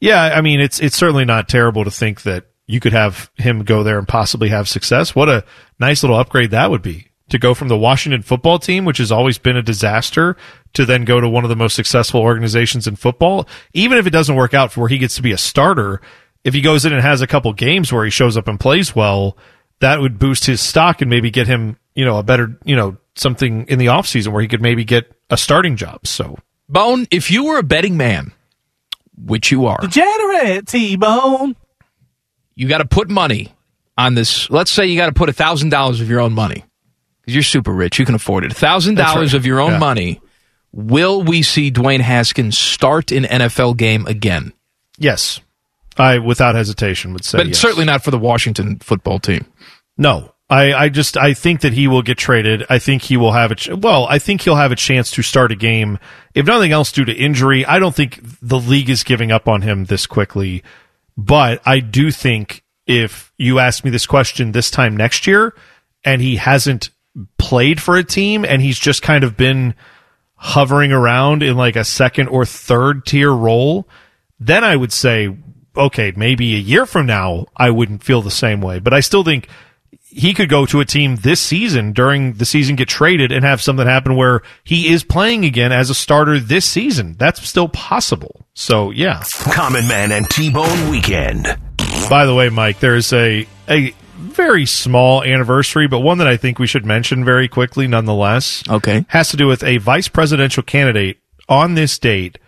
yeah, 0.00 0.22
I 0.34 0.40
mean, 0.40 0.60
it's 0.60 0.80
it's 0.80 0.96
certainly 0.96 1.24
not 1.24 1.48
terrible 1.48 1.84
to 1.84 1.90
think 1.90 2.22
that 2.22 2.46
you 2.66 2.80
could 2.80 2.92
have 2.92 3.30
him 3.36 3.62
go 3.64 3.82
there 3.82 3.98
and 3.98 4.08
possibly 4.08 4.48
have 4.48 4.68
success. 4.68 5.14
What 5.14 5.28
a 5.28 5.44
nice 5.78 6.02
little 6.02 6.18
upgrade 6.18 6.50
that 6.50 6.70
would 6.70 6.82
be 6.82 7.08
to 7.28 7.38
go 7.38 7.54
from 7.54 7.68
the 7.68 7.78
Washington 7.78 8.22
football 8.22 8.58
team, 8.58 8.84
which 8.84 8.98
has 8.98 9.10
always 9.10 9.38
been 9.38 9.56
a 9.56 9.62
disaster, 9.62 10.36
to 10.74 10.84
then 10.84 11.04
go 11.04 11.20
to 11.20 11.28
one 11.28 11.44
of 11.44 11.50
the 11.50 11.56
most 11.56 11.74
successful 11.74 12.20
organizations 12.20 12.86
in 12.86 12.96
football. 12.96 13.48
Even 13.72 13.98
if 13.98 14.06
it 14.06 14.10
doesn't 14.10 14.36
work 14.36 14.54
out 14.54 14.72
for 14.72 14.80
where 14.80 14.88
he 14.88 14.98
gets 14.98 15.16
to 15.16 15.22
be 15.22 15.32
a 15.32 15.38
starter, 15.38 16.00
if 16.44 16.54
he 16.54 16.60
goes 16.60 16.84
in 16.84 16.92
and 16.92 17.02
has 17.02 17.22
a 17.22 17.26
couple 17.26 17.52
games 17.52 17.92
where 17.92 18.04
he 18.04 18.10
shows 18.10 18.36
up 18.36 18.46
and 18.48 18.60
plays 18.60 18.94
well, 18.94 19.36
that 19.80 20.00
would 20.00 20.18
boost 20.18 20.46
his 20.46 20.60
stock 20.60 21.00
and 21.02 21.10
maybe 21.10 21.30
get 21.30 21.46
him, 21.46 21.76
you 21.94 22.04
know, 22.04 22.18
a 22.18 22.22
better, 22.22 22.58
you 22.64 22.76
know, 22.76 22.96
something 23.14 23.66
in 23.68 23.78
the 23.78 23.86
offseason 23.86 24.28
where 24.28 24.42
he 24.42 24.48
could 24.48 24.62
maybe 24.62 24.84
get 24.84 25.10
a 25.30 25.36
starting 25.36 25.76
job. 25.76 26.06
So 26.06 26.38
Bone, 26.68 27.06
if 27.10 27.30
you 27.30 27.44
were 27.44 27.58
a 27.58 27.62
betting 27.62 27.96
man, 27.96 28.32
which 29.16 29.50
you 29.50 29.66
are, 29.66 29.78
Degenerate 29.80 30.66
T-Bone. 30.66 31.56
you 32.54 32.68
got 32.68 32.78
to 32.78 32.84
put 32.86 33.08
money 33.10 33.52
on 33.98 34.14
this. 34.14 34.50
Let's 34.50 34.70
say 34.70 34.86
you 34.86 34.96
got 34.96 35.06
to 35.06 35.12
put 35.12 35.28
a 35.28 35.32
thousand 35.32 35.70
dollars 35.70 36.00
of 36.00 36.08
your 36.10 36.20
own 36.20 36.32
money 36.32 36.64
because 37.22 37.34
you're 37.34 37.42
super 37.42 37.72
rich. 37.72 37.98
You 37.98 38.04
can 38.06 38.14
afford 38.14 38.44
it. 38.44 38.52
A 38.52 38.54
thousand 38.54 38.96
dollars 38.96 39.32
right. 39.32 39.38
of 39.38 39.46
your 39.46 39.60
own 39.60 39.72
Yeah. 39.72 39.78
money. 39.78 40.20
Will 40.72 41.22
we 41.22 41.42
see 41.42 41.70
Dwayne 41.70 42.00
Haskins 42.00 42.58
start 42.58 43.10
an 43.10 43.24
NFL 43.24 43.76
game 43.78 44.06
again? 44.06 44.52
yes, 44.98 45.40
I 46.00 46.18
without 46.18 46.54
hesitation 46.54 47.12
would 47.12 47.24
say 47.24 47.38
but 47.38 47.48
yes. 47.48 47.58
certainly 47.58 47.84
not 47.84 48.02
for 48.02 48.10
the 48.10 48.18
Washington 48.18 48.78
football 48.78 49.18
team. 49.18 49.46
No, 49.98 50.32
I, 50.48 50.72
I 50.72 50.88
just 50.88 51.16
I 51.16 51.34
think 51.34 51.62
that 51.62 51.72
he 51.72 51.88
will 51.88 52.02
get 52.02 52.18
traded. 52.18 52.64
I 52.70 52.78
think 52.78 53.02
he 53.02 53.16
will 53.16 53.32
have 53.32 53.50
a 53.50 53.54
ch- 53.56 53.70
well. 53.70 54.06
I 54.06 54.18
think 54.18 54.42
he'll 54.42 54.56
have 54.56 54.72
a 54.72 54.76
chance 54.76 55.10
to 55.12 55.22
start 55.22 55.50
a 55.50 55.56
game, 55.56 55.98
if 56.34 56.46
nothing 56.46 56.70
else, 56.70 56.92
due 56.92 57.04
to 57.04 57.12
injury. 57.12 57.66
I 57.66 57.78
don't 57.78 57.94
think 57.94 58.20
the 58.40 58.58
league 58.58 58.90
is 58.90 59.02
giving 59.02 59.32
up 59.32 59.48
on 59.48 59.62
him 59.62 59.86
this 59.86 60.06
quickly, 60.06 60.62
but 61.16 61.60
I 61.66 61.80
do 61.80 62.12
think 62.12 62.62
if 62.86 63.32
you 63.36 63.58
ask 63.58 63.84
me 63.84 63.90
this 63.90 64.06
question 64.06 64.52
this 64.52 64.70
time 64.70 64.96
next 64.96 65.26
year, 65.26 65.52
and 66.04 66.22
he 66.22 66.36
hasn't 66.36 66.90
played 67.38 67.82
for 67.82 67.96
a 67.96 68.04
team, 68.04 68.44
and 68.44 68.62
he's 68.62 68.78
just 68.78 69.02
kind 69.02 69.24
of 69.24 69.36
been 69.36 69.74
hovering 70.36 70.92
around 70.92 71.42
in 71.42 71.56
like 71.56 71.74
a 71.74 71.84
second 71.84 72.28
or 72.28 72.44
third 72.44 73.04
tier 73.04 73.32
role, 73.32 73.88
then 74.38 74.62
I 74.62 74.76
would 74.76 74.92
say, 74.92 75.36
okay, 75.76 76.12
maybe 76.16 76.54
a 76.54 76.58
year 76.58 76.86
from 76.86 77.06
now, 77.06 77.46
I 77.56 77.70
wouldn't 77.70 78.04
feel 78.04 78.22
the 78.22 78.30
same 78.30 78.60
way. 78.60 78.78
But 78.78 78.94
I 78.94 79.00
still 79.00 79.24
think 79.24 79.48
he 80.16 80.32
could 80.32 80.48
go 80.48 80.64
to 80.66 80.80
a 80.80 80.84
team 80.84 81.16
this 81.16 81.40
season 81.40 81.92
during 81.92 82.34
the 82.34 82.46
season, 82.46 82.76
get 82.76 82.88
traded, 82.88 83.32
and 83.32 83.44
have 83.44 83.60
something 83.60 83.86
happen 83.86 84.16
where 84.16 84.42
he 84.64 84.88
is 84.92 85.04
playing 85.04 85.44
again 85.44 85.72
as 85.72 85.90
a 85.90 85.94
starter 85.94 86.38
this 86.40 86.64
season. 86.64 87.16
That's 87.18 87.46
still 87.46 87.68
possible. 87.68 88.46
So, 88.54 88.90
yeah. 88.90 89.22
Common 89.52 89.86
Man 89.88 90.12
and 90.12 90.28
T-Bone 90.30 90.90
Weekend. 90.90 91.44
By 92.08 92.24
the 92.24 92.34
way, 92.34 92.48
Mike, 92.48 92.80
there 92.80 92.96
is 92.96 93.12
a, 93.12 93.46
a 93.68 93.90
very 94.16 94.64
small 94.64 95.22
anniversary, 95.22 95.86
but 95.86 96.00
one 96.00 96.18
that 96.18 96.28
I 96.28 96.36
think 96.36 96.58
we 96.58 96.66
should 96.66 96.86
mention 96.86 97.24
very 97.24 97.48
quickly 97.48 97.86
nonetheless. 97.86 98.62
Okay. 98.68 99.04
Has 99.08 99.30
to 99.30 99.36
do 99.36 99.46
with 99.46 99.62
a 99.64 99.78
vice 99.78 100.08
presidential 100.08 100.62
candidate 100.62 101.18
on 101.48 101.74
this 101.74 101.98
date 101.98 102.38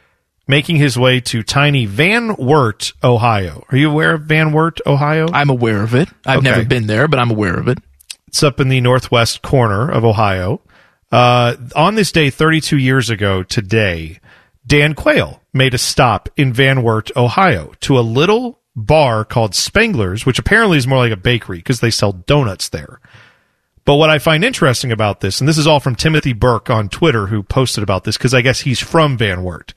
making 0.48 0.76
his 0.76 0.98
way 0.98 1.20
to 1.20 1.42
tiny 1.44 1.84
Van 1.87 2.34
Wert, 2.37 2.92
Ohio. 3.04 3.64
Are 3.70 3.76
you 3.76 3.90
aware 3.90 4.14
of 4.14 4.22
Van 4.22 4.52
Wert, 4.52 4.80
Ohio? 4.87 5.28
I'm 5.32 5.50
aware 5.50 5.82
of 5.84 5.94
it. 5.94 6.08
I've 6.26 6.38
Okay. 6.38 6.50
never 6.50 6.64
been 6.64 6.87
there, 6.88 7.06
but 7.06 7.20
I'm 7.20 7.30
aware 7.30 7.54
of 7.54 7.68
it. 7.68 7.78
It's 8.26 8.42
up 8.42 8.58
in 8.58 8.68
the 8.68 8.80
northwest 8.80 9.42
corner 9.42 9.88
of 9.90 10.04
Ohio. 10.04 10.61
Uh, 11.12 11.54
on 11.76 11.94
this 11.94 12.11
day, 12.12 12.30
32 12.30 12.76
years 12.78 13.08
ago 13.11 13.42
today, 13.42 14.18
Dan 14.66 14.94
Quayle 14.94 15.40
made 15.52 15.74
a 15.74 15.78
stop 15.78 16.28
in 16.37 16.52
Van 16.52 16.82
Wert, 16.82 17.11
Ohio, 17.16 17.72
to 17.80 17.98
a 17.98 18.00
little 18.00 18.58
bar 18.76 19.24
called 19.24 19.52
Spangler's, 19.54 20.24
which 20.26 20.38
apparently 20.38 20.76
is 20.78 20.87
more 20.87 20.98
like 20.98 21.12
a 21.12 21.16
bakery 21.16 21.58
because 21.58 21.80
they 21.80 21.90
sell 21.90 22.12
donuts 22.12 22.68
there. 22.68 23.00
But 23.87 23.94
what 23.94 24.11
I 24.11 24.18
find 24.18 24.44
interesting 24.44 24.92
about 24.92 25.20
this, 25.20 25.40
and 25.40 25.48
this 25.48 25.56
is 25.56 25.66
all 25.66 25.80
from 25.80 25.94
Timothy 25.96 26.34
Burke 26.34 26.68
on 26.68 26.90
Twitter, 26.90 27.26
who 27.28 27.42
posted 27.42 27.82
about 27.82 28.04
this 28.04 28.18
because 28.18 28.34
I 28.34 28.42
guess 28.42 28.61
he's 28.61 28.78
from 28.78 29.16
Van 29.16 29.42
Wert. 29.42 29.72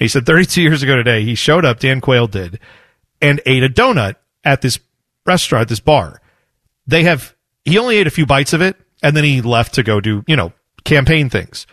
He 0.00 0.08
said 0.08 0.24
32 0.24 0.62
years 0.62 0.82
ago 0.82 0.96
today, 0.96 1.22
he 1.24 1.34
showed 1.34 1.64
up, 1.64 1.78
Dan 1.78 2.00
Quayle 2.00 2.26
did, 2.26 2.58
and 3.20 3.40
ate 3.44 3.62
a 3.62 3.68
donut 3.68 4.16
at 4.42 4.62
this 4.62 4.80
restaurant, 5.26 5.68
this 5.68 5.78
bar. 5.78 6.22
They 6.86 7.04
have, 7.04 7.36
he 7.66 7.78
only 7.78 7.98
ate 7.98 8.06
a 8.06 8.10
few 8.10 8.24
bites 8.24 8.54
of 8.54 8.62
it 8.62 8.76
and 9.02 9.14
then 9.14 9.24
he 9.24 9.42
left 9.42 9.74
to 9.74 9.82
go 9.82 10.00
do, 10.00 10.24
you 10.26 10.36
know, 10.36 10.52
campaign 10.84 11.28
things. 11.28 11.66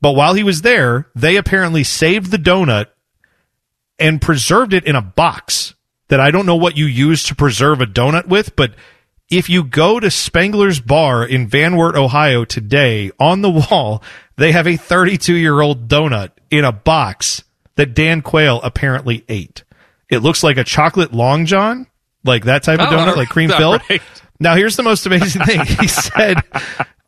But 0.00 0.12
while 0.12 0.32
he 0.32 0.42
was 0.42 0.62
there, 0.62 1.08
they 1.14 1.36
apparently 1.36 1.84
saved 1.84 2.30
the 2.30 2.38
donut 2.38 2.86
and 3.98 4.20
preserved 4.20 4.72
it 4.72 4.84
in 4.84 4.96
a 4.96 5.02
box 5.02 5.74
that 6.08 6.20
I 6.20 6.30
don't 6.30 6.46
know 6.46 6.56
what 6.56 6.76
you 6.78 6.86
use 6.86 7.22
to 7.24 7.34
preserve 7.34 7.82
a 7.82 7.86
donut 7.86 8.26
with, 8.26 8.56
but 8.56 8.74
if 9.30 9.48
you 9.48 9.62
go 9.62 10.00
to 10.00 10.08
Spangler's 10.08 10.80
Bar 10.80 11.24
in 11.24 11.48
Van 11.48 11.76
Wert, 11.76 11.96
Ohio 11.96 12.44
today, 12.44 13.10
on 13.18 13.42
the 13.42 13.50
wall, 13.70 14.02
they 14.36 14.52
have 14.52 14.66
a 14.66 14.76
32 14.76 15.34
year 15.34 15.60
old 15.60 15.86
donut 15.88 16.30
in 16.50 16.64
a 16.64 16.72
box 16.72 17.44
that 17.76 17.94
Dan 17.94 18.22
Quayle 18.22 18.60
apparently 18.62 19.24
ate. 19.28 19.64
It 20.10 20.18
looks 20.18 20.42
like 20.42 20.56
a 20.58 20.64
chocolate 20.64 21.12
long 21.12 21.46
john, 21.46 21.86
like 22.24 22.44
that 22.44 22.62
type 22.62 22.80
of 22.80 22.88
Oh, 22.88 22.96
donut, 22.96 23.16
like 23.16 23.28
cream 23.28 23.50
filled. 23.50 23.80
right. 23.90 24.02
Now, 24.40 24.54
here's 24.56 24.76
the 24.76 24.82
most 24.82 25.06
amazing 25.06 25.42
thing. 25.44 25.60
He 25.80 25.88
said 25.88 26.38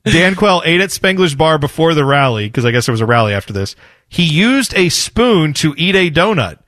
Dan 0.04 0.34
Quayle 0.36 0.62
ate 0.64 0.80
at 0.80 0.90
Spengler's 0.92 1.34
Bar 1.34 1.58
before 1.58 1.94
the 1.94 2.04
rally, 2.04 2.46
because 2.46 2.64
I 2.64 2.70
guess 2.70 2.86
there 2.86 2.92
was 2.92 3.00
a 3.00 3.06
rally 3.06 3.32
after 3.34 3.52
this. 3.52 3.74
He 4.08 4.22
used 4.24 4.74
a 4.74 4.88
spoon 4.88 5.52
to 5.54 5.74
eat 5.76 5.94
a 5.96 6.10
donut. 6.10 6.58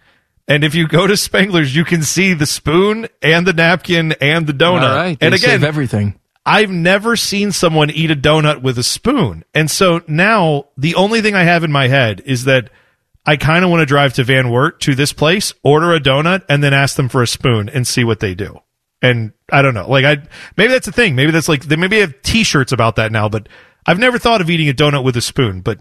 And 0.49 0.65
if 0.65 0.75
you 0.75 0.89
go 0.89 1.07
to 1.07 1.17
Spengler's, 1.17 1.77
you 1.77 1.85
can 1.85 2.03
see 2.03 2.33
the 2.35 2.47
spoon 2.47 3.07
and 3.23 3.47
the 3.47 3.53
napkin 3.53 4.13
and 4.21 4.47
the 4.47 4.53
donut. 4.55 4.89
All 4.91 4.97
right. 4.97 5.19
and 5.21 5.35
again, 5.35 5.63
everything. 5.63 6.19
I've 6.45 6.71
never 6.71 7.15
seen 7.17 7.53
someone 7.53 7.91
eat 7.91 8.11
a 8.11 8.17
donut 8.17 8.63
with 8.63 8.79
a 8.79 8.83
spoon. 8.83 9.45
And 9.55 9.71
so 9.71 10.01
now 10.09 10.65
the 10.79 10.95
only 10.95 11.21
thing 11.21 11.35
I 11.35 11.43
have 11.45 11.63
in 11.65 11.71
my 11.71 11.89
head 11.89 12.23
is 12.25 12.45
that 12.45 12.71
I 13.29 13.37
kind 13.37 13.63
of 13.63 13.71
want 13.71 13.81
to 13.83 13.87
drive 13.87 14.15
to 14.15 14.25
Van 14.25 14.49
Wert 14.49 14.81
to 14.81 14.95
this 14.95 15.13
place, 15.13 15.53
order 15.63 15.93
a 15.93 16.01
donut, 16.01 16.47
and 16.49 16.65
then 16.65 16.73
ask 16.73 16.97
them 16.97 17.11
for 17.11 17.23
a 17.23 17.27
spoon 17.27 17.69
and 17.69 17.87
see 17.87 18.03
what 18.03 18.21
they 18.21 18.35
do. 18.35 18.59
And 19.03 19.33
I 19.53 19.61
don't 19.61 19.75
know, 19.75 19.87
like 19.87 20.07
I 20.07 20.27
maybe 20.57 20.73
that's 20.73 20.89
a 20.89 20.93
thing. 20.93 21.15
Maybe 21.15 21.31
that's 21.31 21.47
like 21.47 21.65
they 21.65 21.77
maybe 21.77 22.01
have 22.01 22.23
T-shirts 22.23 22.73
about 22.73 22.97
that 22.97 23.13
now, 23.13 23.29
but 23.29 23.51
I've 23.85 23.99
never 23.99 24.19
thought 24.19 24.41
of 24.41 24.49
eating 24.49 24.71
a 24.71 24.73
donut 24.73 25.05
with 25.05 25.15
a 25.15 25.21
spoon. 25.21 25.61
But 25.61 25.79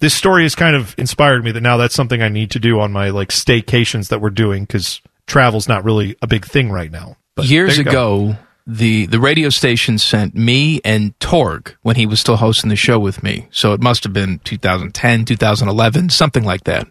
this 0.00 0.12
story 0.12 0.42
has 0.42 0.54
kind 0.54 0.76
of 0.76 0.94
inspired 0.98 1.42
me 1.42 1.50
that 1.52 1.62
now 1.62 1.78
that's 1.78 1.94
something 1.94 2.20
I 2.20 2.28
need 2.28 2.50
to 2.50 2.58
do 2.58 2.78
on 2.78 2.92
my 2.92 3.08
like 3.08 3.30
staycations 3.30 4.10
that 4.10 4.20
we're 4.20 4.28
doing 4.28 4.64
because 4.64 5.00
travel's 5.26 5.68
not 5.68 5.84
really 5.84 6.14
a 6.20 6.26
big 6.26 6.44
thing 6.44 6.70
right 6.70 6.92
now. 6.92 7.16
But 7.36 7.46
Years 7.46 7.78
ago, 7.78 8.36
the 8.66 9.06
the 9.06 9.20
radio 9.20 9.48
station 9.48 9.98
sent 9.98 10.34
me 10.34 10.80
and 10.84 11.18
Torg 11.20 11.76
when 11.82 11.96
he 11.96 12.06
was 12.06 12.20
still 12.20 12.36
hosting 12.36 12.70
the 12.70 12.76
show 12.76 12.98
with 12.98 13.22
me. 13.22 13.48
So 13.50 13.72
it 13.72 13.80
must 13.80 14.04
have 14.04 14.12
been 14.12 14.38
2010, 14.40 15.24
2011, 15.24 16.10
something 16.10 16.44
like 16.44 16.64
that. 16.64 16.86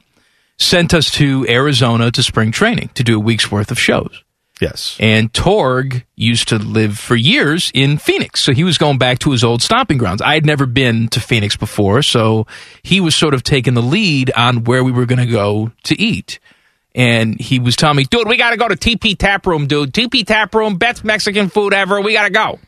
Sent 0.57 0.93
us 0.93 1.09
to 1.11 1.45
Arizona 1.49 2.11
to 2.11 2.21
spring 2.21 2.51
training 2.51 2.89
to 2.93 3.03
do 3.03 3.17
a 3.17 3.19
week's 3.19 3.51
worth 3.51 3.71
of 3.71 3.79
shows. 3.79 4.23
Yes. 4.61 4.95
And 4.99 5.33
Torg 5.33 6.05
used 6.15 6.49
to 6.49 6.59
live 6.59 6.99
for 6.99 7.15
years 7.15 7.71
in 7.73 7.97
Phoenix. 7.97 8.41
So 8.41 8.53
he 8.53 8.63
was 8.63 8.77
going 8.77 8.99
back 8.99 9.17
to 9.19 9.31
his 9.31 9.43
old 9.43 9.63
stomping 9.63 9.97
grounds. 9.97 10.21
I 10.21 10.35
had 10.35 10.45
never 10.45 10.67
been 10.67 11.07
to 11.09 11.19
Phoenix 11.19 11.57
before. 11.57 12.03
So 12.03 12.45
he 12.83 13.01
was 13.01 13.15
sort 13.15 13.33
of 13.33 13.41
taking 13.41 13.73
the 13.73 13.81
lead 13.81 14.31
on 14.31 14.63
where 14.65 14.83
we 14.83 14.91
were 14.91 15.07
going 15.07 15.25
to 15.25 15.25
go 15.25 15.71
to 15.85 15.99
eat. 15.99 16.39
And 16.93 17.39
he 17.39 17.59
was 17.59 17.75
telling 17.75 17.97
me, 17.97 18.03
dude, 18.03 18.27
we 18.27 18.37
got 18.37 18.51
to 18.51 18.57
go 18.57 18.67
to 18.67 18.75
TP 18.75 19.17
Tap 19.17 19.45
Room, 19.45 19.67
dude. 19.67 19.93
TP 19.93 20.25
Tap 20.25 20.53
Room, 20.53 20.75
best 20.75 21.03
Mexican 21.03 21.49
food 21.49 21.73
ever. 21.73 22.01
We 22.01 22.13
got 22.13 22.23
to 22.23 22.29
go. 22.29 22.59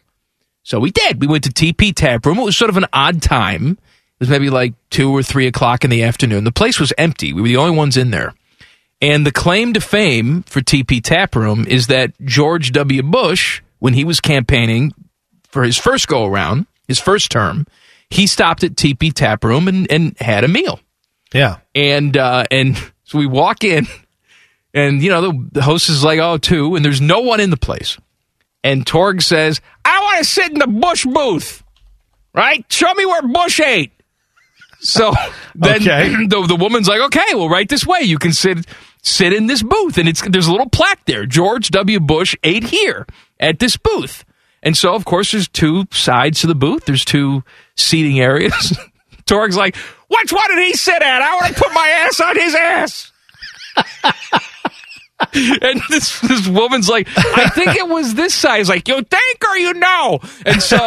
So 0.63 0.79
we 0.79 0.91
did. 0.91 1.19
We 1.19 1.27
went 1.27 1.43
to 1.43 1.49
TP 1.49 1.93
Tap 1.93 2.25
Room. 2.25 2.39
It 2.39 2.43
was 2.43 2.55
sort 2.55 2.69
of 2.69 2.77
an 2.77 2.85
odd 2.93 3.21
time. 3.21 3.71
It 3.71 4.19
was 4.19 4.29
maybe 4.29 4.49
like 4.49 4.73
two 4.89 5.11
or 5.11 5.21
three 5.21 5.47
o'clock 5.47 5.83
in 5.83 5.89
the 5.89 6.03
afternoon. 6.03 6.45
The 6.45 6.51
place 6.53 6.79
was 6.79 6.93
empty. 6.97 7.33
We 7.33 7.41
were 7.41 7.47
the 7.49 7.57
only 7.57 7.75
ones 7.75 7.97
in 7.97 8.11
there. 8.11 8.33
And 9.01 9.25
the 9.25 9.31
claim 9.33 9.73
to 9.73 9.81
fame 9.81 10.43
for 10.43 10.61
TP 10.61 11.03
Tap 11.03 11.35
Room 11.35 11.67
is 11.67 11.87
that 11.87 12.13
George 12.23 12.71
W. 12.71 13.03
Bush, 13.03 13.61
when 13.79 13.93
he 13.93 14.05
was 14.05 14.21
campaigning 14.21 14.93
for 15.49 15.63
his 15.63 15.77
first 15.77 16.07
go 16.07 16.25
around, 16.25 16.67
his 16.87 16.99
first 16.99 17.29
term, 17.29 17.67
he 18.09 18.27
stopped 18.27 18.63
at 18.63 18.75
TP 18.75 19.11
Tap 19.11 19.43
Room 19.43 19.67
and, 19.67 19.91
and 19.91 20.17
had 20.19 20.45
a 20.45 20.47
meal. 20.47 20.79
Yeah. 21.33 21.57
And 21.75 22.15
uh, 22.15 22.45
and 22.49 22.77
so 23.03 23.17
we 23.17 23.25
walk 23.25 23.65
in, 23.65 23.87
and 24.73 25.01
you 25.01 25.09
know 25.09 25.21
the, 25.21 25.49
the 25.53 25.61
host 25.61 25.89
is 25.89 26.03
like, 26.03 26.19
"Oh, 26.19 26.37
two," 26.37 26.75
and 26.75 26.83
there's 26.83 27.01
no 27.01 27.19
one 27.19 27.39
in 27.39 27.49
the 27.49 27.57
place. 27.57 27.97
And 28.63 28.85
Torg 28.85 29.21
says, 29.21 29.61
"I 29.85 30.01
want 30.01 30.19
to 30.19 30.23
sit 30.25 30.51
in 30.51 30.59
the 30.59 30.67
Bush 30.67 31.05
booth, 31.05 31.63
right? 32.33 32.65
Show 32.71 32.93
me 32.93 33.05
where 33.05 33.21
Bush 33.21 33.59
ate." 33.59 33.91
So 34.79 35.13
then 35.55 35.81
Okay. 35.81 36.09
the, 36.27 36.45
the 36.47 36.55
woman's 36.55 36.87
like, 36.87 37.01
"Okay, 37.01 37.35
well, 37.35 37.49
right 37.49 37.67
this 37.67 37.85
way. 37.85 38.01
You 38.01 38.17
can 38.17 38.33
sit 38.33 38.65
sit 39.01 39.33
in 39.33 39.47
this 39.47 39.63
booth, 39.63 39.97
and 39.97 40.07
it's 40.07 40.21
there's 40.27 40.47
a 40.47 40.51
little 40.51 40.69
plaque 40.69 41.05
there. 41.05 41.25
George 41.25 41.69
W. 41.71 41.99
Bush 41.99 42.35
ate 42.43 42.65
here 42.65 43.05
at 43.39 43.59
this 43.59 43.77
booth." 43.77 44.25
And 44.65 44.77
so, 44.77 44.95
of 44.95 45.03
course, 45.03 45.31
there's 45.33 45.49
two 45.49 45.85
sides 45.91 46.39
to 46.41 46.47
the 46.47 46.55
booth. 46.55 46.85
There's 46.85 47.03
two 47.03 47.43
seating 47.75 48.19
areas. 48.19 48.77
Torg's 49.25 49.57
like, 49.57 49.75
which 50.07 50.31
one 50.31 50.55
did 50.55 50.65
he 50.65 50.73
sit 50.73 51.01
at? 51.01 51.21
I 51.21 51.35
want 51.35 51.53
to 51.53 51.61
put 51.61 51.73
my 51.73 51.87
ass 51.87 52.19
on 52.21 52.37
his 52.37 52.55
ass. 52.55 53.11
And 55.33 55.81
this 55.89 56.19
this 56.21 56.47
woman's 56.47 56.89
like, 56.89 57.07
I 57.15 57.49
think 57.49 57.75
it 57.75 57.87
was 57.87 58.13
this 58.15 58.33
size. 58.33 58.69
Like, 58.69 58.87
you 58.87 59.01
think 59.01 59.43
or 59.49 59.57
you 59.57 59.73
know? 59.73 60.19
And 60.45 60.61
so 60.61 60.77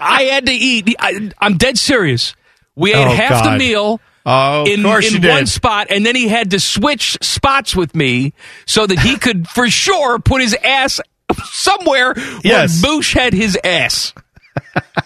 I 0.00 0.28
had 0.30 0.46
to 0.46 0.52
eat. 0.52 0.94
I, 0.98 1.30
I'm 1.38 1.56
dead 1.56 1.78
serious. 1.78 2.34
We 2.74 2.92
ate 2.92 3.06
Oh, 3.06 3.10
half 3.14 3.44
the 3.44 3.56
meal. 3.58 4.00
Oh, 4.28 4.64
in, 4.66 4.80
in 4.80 4.82
one 4.84 5.00
did. 5.02 5.48
spot, 5.48 5.86
and 5.90 6.04
then 6.04 6.16
he 6.16 6.26
had 6.26 6.50
to 6.50 6.58
switch 6.58 7.16
spots 7.22 7.76
with 7.76 7.94
me 7.94 8.32
so 8.66 8.84
that 8.84 8.98
he 8.98 9.16
could, 9.16 9.46
for 9.46 9.70
sure, 9.70 10.18
put 10.18 10.40
his 10.42 10.52
ass 10.64 11.00
somewhere 11.44 12.12
Yes. 12.42 12.82
where 12.82 12.96
Bush 12.96 13.14
had 13.14 13.32
his 13.32 13.56
ass. 13.62 14.12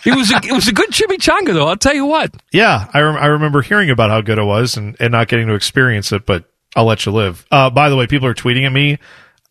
It 0.04 0.16
was 0.16 0.32
a, 0.32 0.36
it 0.36 0.52
was 0.52 0.68
a 0.68 0.72
good 0.72 0.90
chimichanga, 0.90 1.52
though. 1.52 1.66
I'll 1.68 1.76
tell 1.76 1.94
you 1.94 2.06
what. 2.06 2.34
Yeah, 2.52 2.88
I, 2.94 3.00
rem- 3.00 3.16
I 3.16 3.26
remember 3.26 3.60
hearing 3.62 3.90
about 3.90 4.10
how 4.10 4.20
good 4.20 4.38
it 4.38 4.44
was 4.44 4.76
and, 4.76 4.96
and 4.98 5.12
not 5.12 5.28
getting 5.28 5.46
to 5.48 5.54
experience 5.54 6.12
it, 6.12 6.24
but 6.24 6.44
I'll 6.74 6.86
let 6.86 7.04
you 7.04 7.12
live. 7.12 7.44
Uh, 7.50 7.70
by 7.70 7.88
the 7.90 7.96
way, 7.96 8.06
people 8.06 8.26
are 8.28 8.34
tweeting 8.34 8.64
at 8.66 8.72
me. 8.72 8.98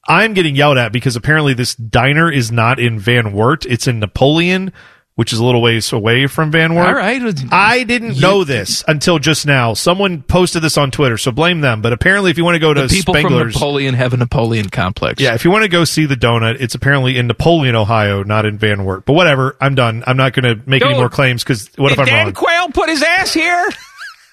I'm 0.07 0.33
getting 0.33 0.55
yelled 0.55 0.77
at 0.77 0.91
because 0.91 1.15
apparently 1.15 1.53
this 1.53 1.75
diner 1.75 2.31
is 2.31 2.51
not 2.51 2.79
in 2.79 2.99
Van 2.99 3.33
Wert. 3.33 3.65
It's 3.65 3.87
in 3.87 3.99
Napoleon, 3.99 4.73
which 5.19 5.33
is 5.33 5.39
a 5.39 5.43
little 5.43 5.61
ways 5.61 5.91
away 5.91 6.27
from 6.27 6.49
Van 6.49 6.73
Wert. 6.75 6.87
All 6.87 6.93
right. 6.93 7.21
I 7.51 7.83
didn't 7.83 8.21
know 8.21 8.45
this 8.45 8.85
until 8.87 9.19
just 9.19 9.45
now. 9.45 9.73
Someone 9.73 10.21
posted 10.21 10.61
this 10.61 10.77
on 10.77 10.91
Twitter, 10.91 11.17
so 11.17 11.29
blame 11.33 11.59
them. 11.59 11.81
But 11.81 11.91
apparently, 11.91 12.31
if 12.31 12.37
you 12.37 12.45
want 12.45 12.55
to 12.55 12.59
go 12.59 12.73
to 12.73 12.83
The 12.83 12.87
people 12.87 13.13
from 13.19 13.33
Napoleon 13.33 13.95
have 13.95 14.13
a 14.13 14.17
Napoleon 14.17 14.69
complex. 14.69 15.21
yeah, 15.21 15.33
if 15.35 15.43
you 15.43 15.51
want 15.51 15.63
to 15.63 15.67
go 15.67 15.83
see 15.83 16.05
the 16.05 16.15
donut, 16.15 16.61
it's 16.61 16.73
apparently 16.73 17.17
in 17.17 17.27
Napoleon, 17.27 17.75
Ohio, 17.75 18.23
not 18.23 18.45
in 18.45 18.57
Van 18.57 18.85
Wert. 18.85 19.03
But 19.03 19.11
whatever, 19.11 19.57
I'm 19.59 19.75
done. 19.75 20.05
I'm 20.07 20.15
not 20.15 20.31
going 20.31 20.55
to 20.57 20.63
make 20.65 20.85
any 20.85 20.93
more 20.93 21.09
claims 21.09 21.43
because 21.43 21.69
what 21.75 21.91
if 21.91 21.99
I'm 21.99 22.05
Dan 22.05 22.27
wrong? 22.27 22.33
Quayle 22.35 22.69
put 22.69 22.87
his 22.87 23.03
ass 23.03 23.33
here? 23.33 23.69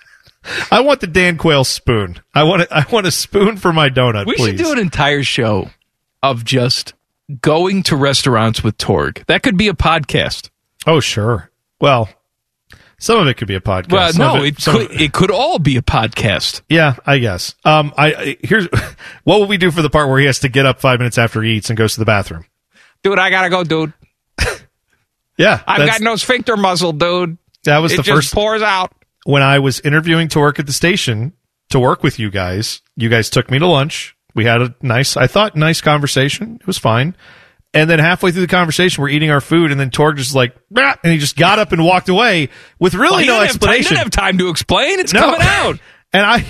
I 0.70 0.82
want 0.82 1.00
the 1.00 1.08
Dan 1.08 1.36
Quayle 1.36 1.64
spoon. 1.64 2.20
I 2.32 2.44
want 2.44 2.62
a, 2.62 2.68
I 2.70 2.86
want 2.92 3.08
a 3.08 3.10
spoon 3.10 3.56
for 3.56 3.72
my 3.72 3.88
donut, 3.88 4.26
We 4.26 4.36
please. 4.36 4.50
should 4.50 4.58
do 4.58 4.70
an 4.70 4.78
entire 4.78 5.24
show 5.24 5.68
of 6.22 6.44
just 6.44 6.94
going 7.40 7.82
to 7.82 7.96
restaurants 7.96 8.62
with 8.62 8.78
Torg. 8.78 9.24
That 9.26 9.42
could 9.42 9.56
be 9.56 9.66
a 9.66 9.72
podcast. 9.74 10.50
Oh, 10.86 11.00
sure. 11.00 11.50
Well, 11.80 12.08
some 12.98 13.18
of 13.18 13.26
it 13.26 13.34
could 13.36 13.48
be 13.48 13.54
a 13.54 13.60
podcast. 13.60 13.92
Well, 13.92 14.12
Some 14.12 14.26
no, 14.26 14.36
of 14.38 14.44
it, 14.44 14.56
could, 14.56 14.90
it 15.00 15.12
could 15.12 15.30
all 15.30 15.58
be 15.58 15.76
a 15.76 15.82
podcast. 15.82 16.62
Yeah, 16.68 16.96
I 17.04 17.18
guess. 17.18 17.54
Um, 17.64 17.92
I, 17.96 18.14
I 18.14 18.36
here's 18.42 18.66
what 19.24 19.40
will 19.40 19.46
we 19.46 19.58
do 19.58 19.70
for 19.70 19.82
the 19.82 19.90
part 19.90 20.08
where 20.08 20.18
he 20.18 20.26
has 20.26 20.38
to 20.40 20.48
get 20.48 20.64
up 20.64 20.80
five 20.80 20.98
minutes 20.98 21.18
after 21.18 21.42
he 21.42 21.52
eats 21.52 21.68
and 21.68 21.76
goes 21.76 21.94
to 21.94 22.00
the 22.00 22.06
bathroom? 22.06 22.46
Dude, 23.02 23.18
I 23.18 23.30
gotta 23.30 23.50
go, 23.50 23.64
dude. 23.64 23.92
Yeah, 25.38 25.62
I've 25.66 25.86
got 25.86 26.00
no 26.00 26.16
sphincter 26.16 26.56
muscle, 26.56 26.92
dude. 26.92 27.36
That 27.64 27.78
was 27.78 27.92
it 27.92 27.96
the 27.98 28.02
just 28.04 28.16
first 28.16 28.34
pours 28.34 28.62
out. 28.62 28.92
when 29.24 29.42
I 29.42 29.58
was 29.58 29.80
interviewing 29.80 30.28
to 30.28 30.38
work 30.38 30.58
at 30.58 30.64
the 30.64 30.72
station 30.72 31.34
to 31.68 31.78
work 31.78 32.02
with 32.02 32.18
you 32.18 32.30
guys. 32.30 32.80
You 32.96 33.10
guys 33.10 33.28
took 33.28 33.50
me 33.50 33.58
to 33.58 33.66
lunch. 33.66 34.16
We 34.34 34.46
had 34.46 34.62
a 34.62 34.74
nice, 34.80 35.14
I 35.14 35.26
thought, 35.26 35.54
nice 35.54 35.82
conversation. 35.82 36.56
It 36.58 36.66
was 36.66 36.78
fine. 36.78 37.16
And 37.76 37.88
then 37.90 37.98
halfway 37.98 38.32
through 38.32 38.40
the 38.42 38.46
conversation, 38.48 39.02
we're 39.02 39.10
eating 39.10 39.30
our 39.30 39.40
food, 39.40 39.70
and 39.70 39.78
then 39.78 39.90
Torg 39.90 40.16
just 40.16 40.34
like, 40.34 40.56
and 40.76 40.96
he 41.12 41.18
just 41.18 41.36
got 41.36 41.58
up 41.58 41.72
and 41.72 41.84
walked 41.84 42.08
away 42.08 42.48
with 42.78 42.94
really 42.94 43.26
Well, 43.26 43.26
no 43.26 43.32
have 43.34 43.38
time- 43.40 43.44
explanation. 43.48 43.88
didn't 43.90 43.98
have 43.98 44.10
time 44.10 44.38
to 44.38 44.48
explain. 44.48 44.98
It's 45.00 45.12
No. 45.12 45.20
coming 45.20 45.40
out. 45.42 45.78
and 46.12 46.24
I, 46.26 46.44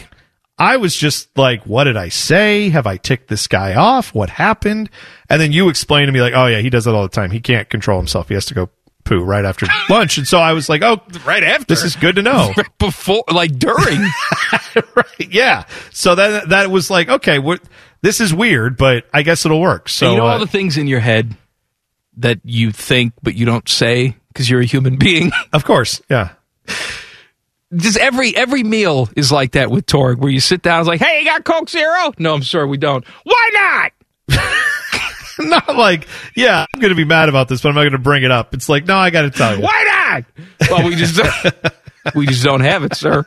I 0.58 0.76
was 0.78 0.96
just 0.96 1.36
like, 1.36 1.64
what 1.66 1.84
did 1.84 1.96
I 1.96 2.08
say? 2.08 2.70
Have 2.70 2.86
I 2.86 2.96
ticked 2.96 3.28
this 3.28 3.46
guy 3.46 3.74
off? 3.74 4.14
What 4.14 4.30
happened? 4.30 4.88
And 5.28 5.40
then 5.40 5.52
you 5.52 5.68
explained 5.68 6.08
to 6.08 6.12
me 6.12 6.20
like, 6.22 6.32
oh 6.34 6.46
yeah, 6.46 6.60
he 6.60 6.70
does 6.70 6.84
that 6.86 6.94
all 6.94 7.02
the 7.02 7.08
time. 7.08 7.30
He 7.30 7.40
can't 7.40 7.68
control 7.68 7.98
himself. 7.98 8.28
He 8.28 8.34
has 8.34 8.46
to 8.46 8.54
go 8.54 8.70
poo 9.04 9.22
right 9.22 9.44
after 9.44 9.66
lunch. 9.90 10.18
And 10.18 10.26
so 10.26 10.38
I 10.38 10.52
was 10.52 10.68
like, 10.68 10.82
oh, 10.82 11.00
Right 11.26 11.44
after. 11.44 11.66
this 11.66 11.84
is 11.84 11.94
good 11.96 12.16
to 12.16 12.22
know. 12.22 12.52
Before, 12.78 13.22
like 13.30 13.58
during. 13.58 14.00
right. 14.94 15.28
Yeah. 15.30 15.64
So 15.92 16.14
that, 16.14 16.48
that 16.50 16.70
was 16.70 16.90
like, 16.90 17.08
okay, 17.08 17.38
what, 17.38 17.60
this 18.02 18.20
is 18.20 18.32
weird, 18.32 18.76
but 18.76 19.04
I 19.12 19.22
guess 19.22 19.44
it'll 19.44 19.60
work. 19.60 19.88
So, 19.88 20.06
And 20.06 20.14
you 20.14 20.20
know 20.20 20.26
uh, 20.26 20.32
all 20.32 20.38
the 20.38 20.46
things 20.46 20.76
in 20.76 20.86
your 20.86 21.00
head 21.00 21.36
that 22.18 22.40
you 22.44 22.72
think 22.72 23.12
but 23.22 23.34
you 23.34 23.44
don't 23.46 23.68
say 23.68 24.16
because 24.28 24.48
you're 24.48 24.60
a 24.60 24.66
human 24.66 24.96
being. 24.96 25.32
of 25.52 25.64
course. 25.64 26.00
Yeah. 26.08 26.30
Just 27.74 27.98
every 27.98 28.34
every 28.36 28.62
meal 28.62 29.08
is 29.16 29.32
like 29.32 29.52
that 29.52 29.70
with 29.70 29.86
Torg, 29.86 30.18
where 30.18 30.30
you 30.30 30.40
sit 30.40 30.62
down, 30.62 30.80
it's 30.80 30.88
like, 30.88 31.00
"Hey, 31.00 31.18
you 31.20 31.24
got 31.24 31.44
Coke 31.44 31.68
Zero? 31.68 32.12
No, 32.16 32.32
I'm 32.32 32.42
sorry, 32.44 32.66
we 32.66 32.76
don't. 32.76 33.04
Why 33.24 33.90
not? 34.28 34.38
Not 35.38 35.76
like, 35.76 36.06
yeah, 36.34 36.64
I'm 36.72 36.80
going 36.80 36.90
to 36.90 36.96
be 36.96 37.04
mad 37.04 37.28
about 37.28 37.48
this, 37.48 37.60
but 37.60 37.68
I'm 37.68 37.74
not 37.74 37.82
going 37.82 37.92
to 37.92 37.98
bring 37.98 38.22
it 38.22 38.30
up. 38.30 38.54
It's 38.54 38.70
like, 38.70 38.86
no, 38.86 38.96
I 38.96 39.10
got 39.10 39.22
to 39.22 39.30
tell 39.30 39.54
you. 39.56 39.62
Why 39.62 40.24
not? 40.60 40.70
Well, 40.70 40.88
we 40.88 40.96
just 40.96 41.20
we 42.14 42.26
just 42.26 42.42
don't 42.42 42.62
have 42.62 42.84
it, 42.84 42.94
sir. 42.94 43.26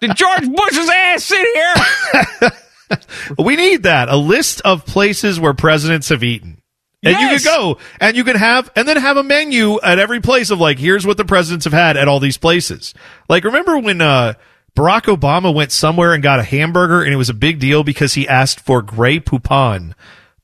Did 0.00 0.16
George 0.16 0.48
Bush's 0.50 0.88
ass 0.88 1.24
sit 1.24 1.46
here? 1.54 2.50
We 3.38 3.56
need 3.56 3.84
that. 3.84 4.08
A 4.08 4.16
list 4.16 4.60
of 4.62 4.86
places 4.86 5.40
where 5.40 5.54
presidents 5.54 6.08
have 6.10 6.22
eaten. 6.22 6.60
And 7.04 7.16
you 7.18 7.28
can 7.28 7.40
go 7.42 7.78
and 8.00 8.16
you 8.16 8.22
can 8.22 8.36
have, 8.36 8.70
and 8.76 8.86
then 8.86 8.96
have 8.96 9.16
a 9.16 9.24
menu 9.24 9.80
at 9.80 9.98
every 9.98 10.20
place 10.20 10.50
of 10.50 10.60
like, 10.60 10.78
here's 10.78 11.04
what 11.04 11.16
the 11.16 11.24
presidents 11.24 11.64
have 11.64 11.72
had 11.72 11.96
at 11.96 12.06
all 12.06 12.20
these 12.20 12.38
places. 12.38 12.94
Like, 13.28 13.42
remember 13.42 13.78
when, 13.78 14.00
uh, 14.00 14.34
Barack 14.76 15.14
Obama 15.14 15.52
went 15.52 15.72
somewhere 15.72 16.14
and 16.14 16.22
got 16.22 16.38
a 16.38 16.44
hamburger 16.44 17.02
and 17.02 17.12
it 17.12 17.16
was 17.16 17.28
a 17.28 17.34
big 17.34 17.58
deal 17.58 17.84
because 17.84 18.14
he 18.14 18.26
asked 18.28 18.60
for 18.60 18.82
Grey 18.82 19.18
Poupon 19.18 19.94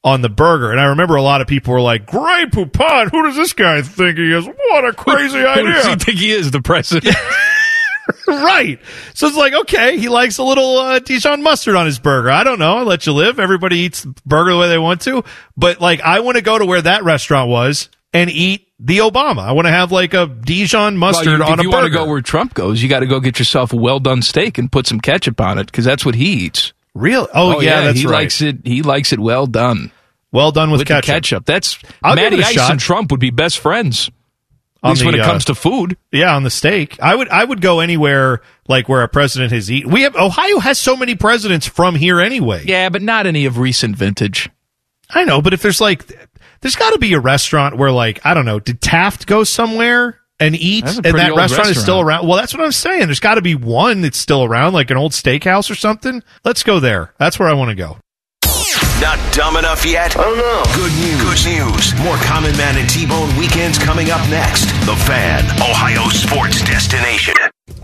on 0.05 0.21
the 0.21 0.29
burger. 0.29 0.71
And 0.71 0.81
I 0.81 0.87
remember 0.87 1.17
a 1.17 1.23
lot 1.23 1.41
of 1.41 1.47
people 1.47 1.73
were 1.73 1.81
like, 1.81 2.07
Grey 2.07 2.47
Poupon? 2.47 3.11
Who 3.11 3.23
does 3.23 3.37
this 3.37 3.53
guy 3.53 3.83
think 3.83 4.19
he 4.19 4.33
is? 4.33 4.47
What 4.47 4.85
a 4.85 4.93
crazy 4.93 5.39
idea. 5.39 5.65
Who 5.65 5.73
does 5.73 5.87
he 5.87 5.97
think 5.97 6.19
he 6.19 6.33
is, 6.33 6.51
the 6.51 6.61
president? 6.61 7.15
right. 8.27 8.81
So 9.15 9.27
it's 9.27 9.37
like, 9.37 9.55
okay, 9.55 9.99
he 9.99 10.09
likes 10.09 10.39
a 10.39 10.43
little 10.43 10.79
uh, 10.79 10.99
Dijon 10.99 11.43
mustard 11.43 11.77
on 11.77 11.87
his 11.87 11.99
burger. 11.99 12.31
I 12.31 12.45
don't 12.45 12.59
know. 12.59 12.79
I'll 12.79 12.85
let 12.85 13.07
you 13.07 13.13
live. 13.13 13.39
Everybody 13.39 13.79
eats 13.79 14.05
burger 14.27 14.53
the 14.53 14.59
way 14.59 14.69
they 14.69 14.79
want 14.79 15.01
to. 15.03 15.25
But 15.57 15.81
like, 15.81 16.01
I 16.01 16.21
want 16.21 16.37
to 16.37 16.43
go 16.43 16.59
to 16.59 16.67
where 16.67 16.83
that 16.83 17.05
restaurant 17.05 17.51
was 17.51 17.89
and 18.13 18.31
eat 18.31 18.69
the 18.79 18.99
Obama. 18.99 19.41
I 19.41 19.53
want 19.53 19.67
to 19.67 19.73
have 19.73 19.93
like 19.93 20.15
a 20.15 20.27
Dijon 20.27 20.97
mustard 20.97 21.27
well, 21.27 21.39
you, 21.39 21.45
on 21.45 21.53
if 21.55 21.61
a 21.61 21.63
you 21.63 21.71
want 21.71 21.85
to 21.85 21.91
go 21.91 22.07
where 22.07 22.21
Trump 22.21 22.55
goes, 22.55 22.83
you 22.83 22.89
got 22.89 23.01
to 23.01 23.07
go 23.07 23.21
get 23.21 23.39
yourself 23.39 23.73
a 23.73 23.77
well 23.77 24.01
done 24.01 24.23
steak 24.23 24.59
and 24.59 24.71
put 24.71 24.87
some 24.87 25.01
ketchup 25.01 25.41
on 25.41 25.59
it 25.59 25.67
because 25.67 25.85
that's 25.85 26.05
what 26.05 26.15
he 26.15 26.45
eats. 26.45 26.73
Real? 26.95 27.29
Oh, 27.35 27.61
yeah, 27.61 27.83
that's 27.83 28.01
he 28.01 28.07
right. 28.07 28.13
likes 28.13 28.41
it. 28.41 28.59
He 28.65 28.83
likes 28.83 29.13
it 29.13 29.21
well 29.21 29.47
done 29.47 29.93
well 30.33 30.53
done 30.53 30.71
with, 30.71 30.81
with 30.81 30.89
ketchup. 30.89 31.07
ketchup. 31.07 31.47
That's 31.47 31.79
I'll 32.03 32.15
give 32.15 32.33
Matty 32.33 32.43
Ice 32.43 32.53
shot. 32.53 32.71
and 32.71 32.81
Trump 32.81 33.11
would 33.11 33.21
be 33.21 33.31
best 33.31 33.59
friends. 33.59 34.11
At 34.83 34.91
least 34.91 35.05
when 35.05 35.13
the, 35.13 35.19
it 35.19 35.23
uh, 35.23 35.27
comes 35.27 35.45
to 35.47 35.55
food. 35.55 35.97
Yeah, 36.13 36.35
on 36.37 36.45
the 36.45 36.51
steak. 36.51 37.01
I 37.03 37.15
would 37.15 37.29
I 37.29 37.45
would 37.45 37.61
go 37.61 37.81
anywhere 37.81 38.43
like 38.69 38.89
where 38.89 39.03
a 39.03 39.09
president 39.09 39.53
has 39.53 39.71
eaten. 39.71 39.91
We 39.91 40.03
have 40.03 40.15
Ohio 40.15 40.61
has 40.61 40.79
so 40.79 40.97
many 40.97 41.17
presidents 41.17 41.67
from 41.67 41.97
here 41.97 42.21
anyway. 42.21 42.63
Yeah, 42.65 42.89
but 42.89 43.03
not 43.03 43.27
any 43.27 43.45
of 43.45 43.59
recent 43.59 43.97
vintage. 43.97 44.49
I 45.11 45.25
know, 45.25 45.43
but 45.43 45.53
if 45.53 45.63
there's 45.63 45.81
like 45.81 46.07
there's 46.61 46.77
got 46.77 46.93
to 46.93 46.99
be 46.99 47.13
a 47.15 47.21
restaurant 47.21 47.77
where 47.77 47.91
like 47.91 48.25
I 48.25 48.35
don't 48.35 48.45
know, 48.45 48.61
did 48.61 48.81
Taft 48.81 49.27
go 49.27 49.43
somewhere 49.43 50.21
and 50.39 50.55
eat 50.55 50.85
and 50.85 51.05
that 51.05 51.31
old 51.31 51.39
restaurant, 51.39 51.71
is 51.71 51.83
still 51.83 52.01
around? 52.01 52.29
Well, 52.29 52.37
that's 52.37 52.55
what 52.55 52.63
I'm 52.63 52.71
saying. 52.71 53.07
There's 53.07 53.21
got 53.21 53.35
to 53.35 53.43
be 53.43 53.57
one 53.57 54.03
that's 54.03 54.19
still 54.19 54.45
around 54.45 54.75
like 54.75 54.91
an 54.91 54.97
old 54.97 55.11
steakhouse 55.11 55.71
or 55.71 55.75
something. 55.75 56.23
Let's 56.45 56.63
go 56.63 56.79
there. 56.79 57.15
That's 57.19 57.39
where 57.39 57.49
I 57.49 57.55
want 57.55 57.71
to 57.71 57.75
go. 57.75 57.99
Not 59.01 59.19
dumb 59.33 59.57
enough 59.57 59.87
yet? 59.87 60.19
I 60.19 60.23
don't 60.23 60.39
know. 60.39 60.63
Good 60.75 60.93
news. 60.99 61.23
Good 61.23 61.53
news. 61.55 61.95
More 62.03 62.17
Common 62.17 62.57
Man 62.57 62.77
and 62.77 62.91
T-Bone 62.91 63.37
weekends 63.37 63.79
coming 63.79 64.11
up 64.11 64.21
next. 64.29 64.65
The 64.87 64.97
Fan, 65.07 65.45
Ohio 65.63 66.09
sports 66.09 66.61
destination. 66.65 67.35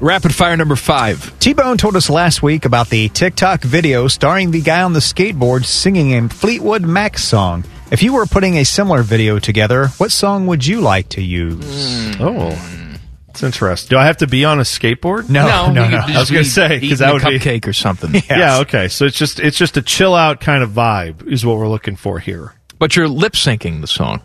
Rapid 0.01 0.35
fire 0.35 0.57
number 0.57 0.75
five. 0.75 1.39
T 1.39 1.53
Bone 1.53 1.77
told 1.77 1.95
us 1.95 2.11
last 2.11 2.43
week 2.43 2.65
about 2.65 2.89
the 2.89 3.09
TikTok 3.11 3.63
video 3.63 4.09
starring 4.09 4.51
the 4.51 4.61
guy 4.61 4.83
on 4.83 4.93
the 4.93 4.99
skateboard 4.99 5.65
singing 5.65 6.15
a 6.15 6.29
Fleetwood 6.29 6.83
Mac 6.83 7.17
song. 7.17 7.65
If 7.93 8.03
you 8.03 8.15
were 8.15 8.27
putting 8.27 8.57
a 8.57 8.65
similar 8.65 9.03
video 9.03 9.39
together, 9.39 9.87
what 9.99 10.11
song 10.11 10.49
would 10.49 10.67
you 10.67 10.81
like 10.81 11.11
to 11.11 11.23
use? 11.23 12.17
Hmm. 12.17 12.23
Oh, 12.23 12.84
it's 13.35 13.43
interesting. 13.43 13.91
Do 13.91 13.99
I 13.99 14.07
have 14.07 14.19
to 14.19 14.27
be 14.27 14.45
on 14.45 14.59
a 14.59 14.63
skateboard? 14.63 15.29
No, 15.29 15.71
no, 15.73 15.85
you 15.85 15.91
no. 15.91 15.99
I 15.99 16.19
was 16.21 16.31
gonna 16.31 16.45
say 16.45 16.79
because 16.81 16.85
eating 16.85 16.99
that 16.99 17.11
a 17.11 17.13
would 17.15 17.23
be- 17.23 17.39
cupcake 17.39 17.67
or 17.67 17.73
something. 17.73 18.13
Yes. 18.15 18.25
Yeah, 18.31 18.59
okay. 18.61 18.89
So 18.89 19.05
it's 19.05 19.19
just 19.19 19.41
it's 19.41 19.59
just 19.59 19.77
a 19.77 19.83
chill 19.83 20.15
out 20.15 20.41
kind 20.41 20.63
of 20.63 20.71
vibe 20.71 21.27
is 21.31 21.45
what 21.45 21.59
we're 21.59 21.69
looking 21.69 21.97
for 21.97 22.19
here. 22.21 22.55
But 22.79 22.97
you're 22.97 23.09
lip 23.09 23.33
syncing 23.35 23.81
the 23.81 23.87
song. 23.87 24.23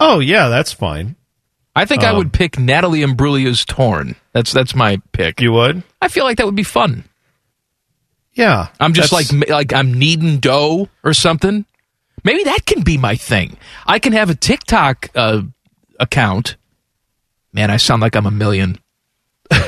Oh 0.00 0.18
yeah, 0.20 0.48
that's 0.48 0.72
fine. 0.72 1.16
I 1.76 1.84
think 1.84 2.02
I 2.02 2.10
Um, 2.10 2.16
would 2.16 2.32
pick 2.32 2.58
Natalie 2.58 3.00
Imbruglia's 3.00 3.64
"Torn." 3.64 4.16
That's 4.32 4.52
that's 4.52 4.74
my 4.74 5.00
pick. 5.12 5.40
You 5.40 5.52
would? 5.52 5.82
I 6.02 6.08
feel 6.08 6.24
like 6.24 6.38
that 6.38 6.46
would 6.46 6.56
be 6.56 6.62
fun. 6.64 7.04
Yeah. 8.32 8.68
I'm 8.80 8.92
just 8.94 9.12
like 9.12 9.26
like 9.48 9.72
I'm 9.72 9.94
kneading 9.98 10.38
dough 10.38 10.88
or 11.04 11.14
something. 11.14 11.64
Maybe 12.24 12.44
that 12.44 12.66
can 12.66 12.82
be 12.82 12.98
my 12.98 13.16
thing. 13.16 13.56
I 13.86 13.98
can 13.98 14.12
have 14.12 14.30
a 14.30 14.34
TikTok 14.34 15.08
uh, 15.14 15.42
account. 15.98 16.56
Man, 17.52 17.70
I 17.70 17.76
sound 17.78 18.00
like 18.02 18.14
I'm 18.16 18.26
a 18.26 18.30
million. 18.30 18.78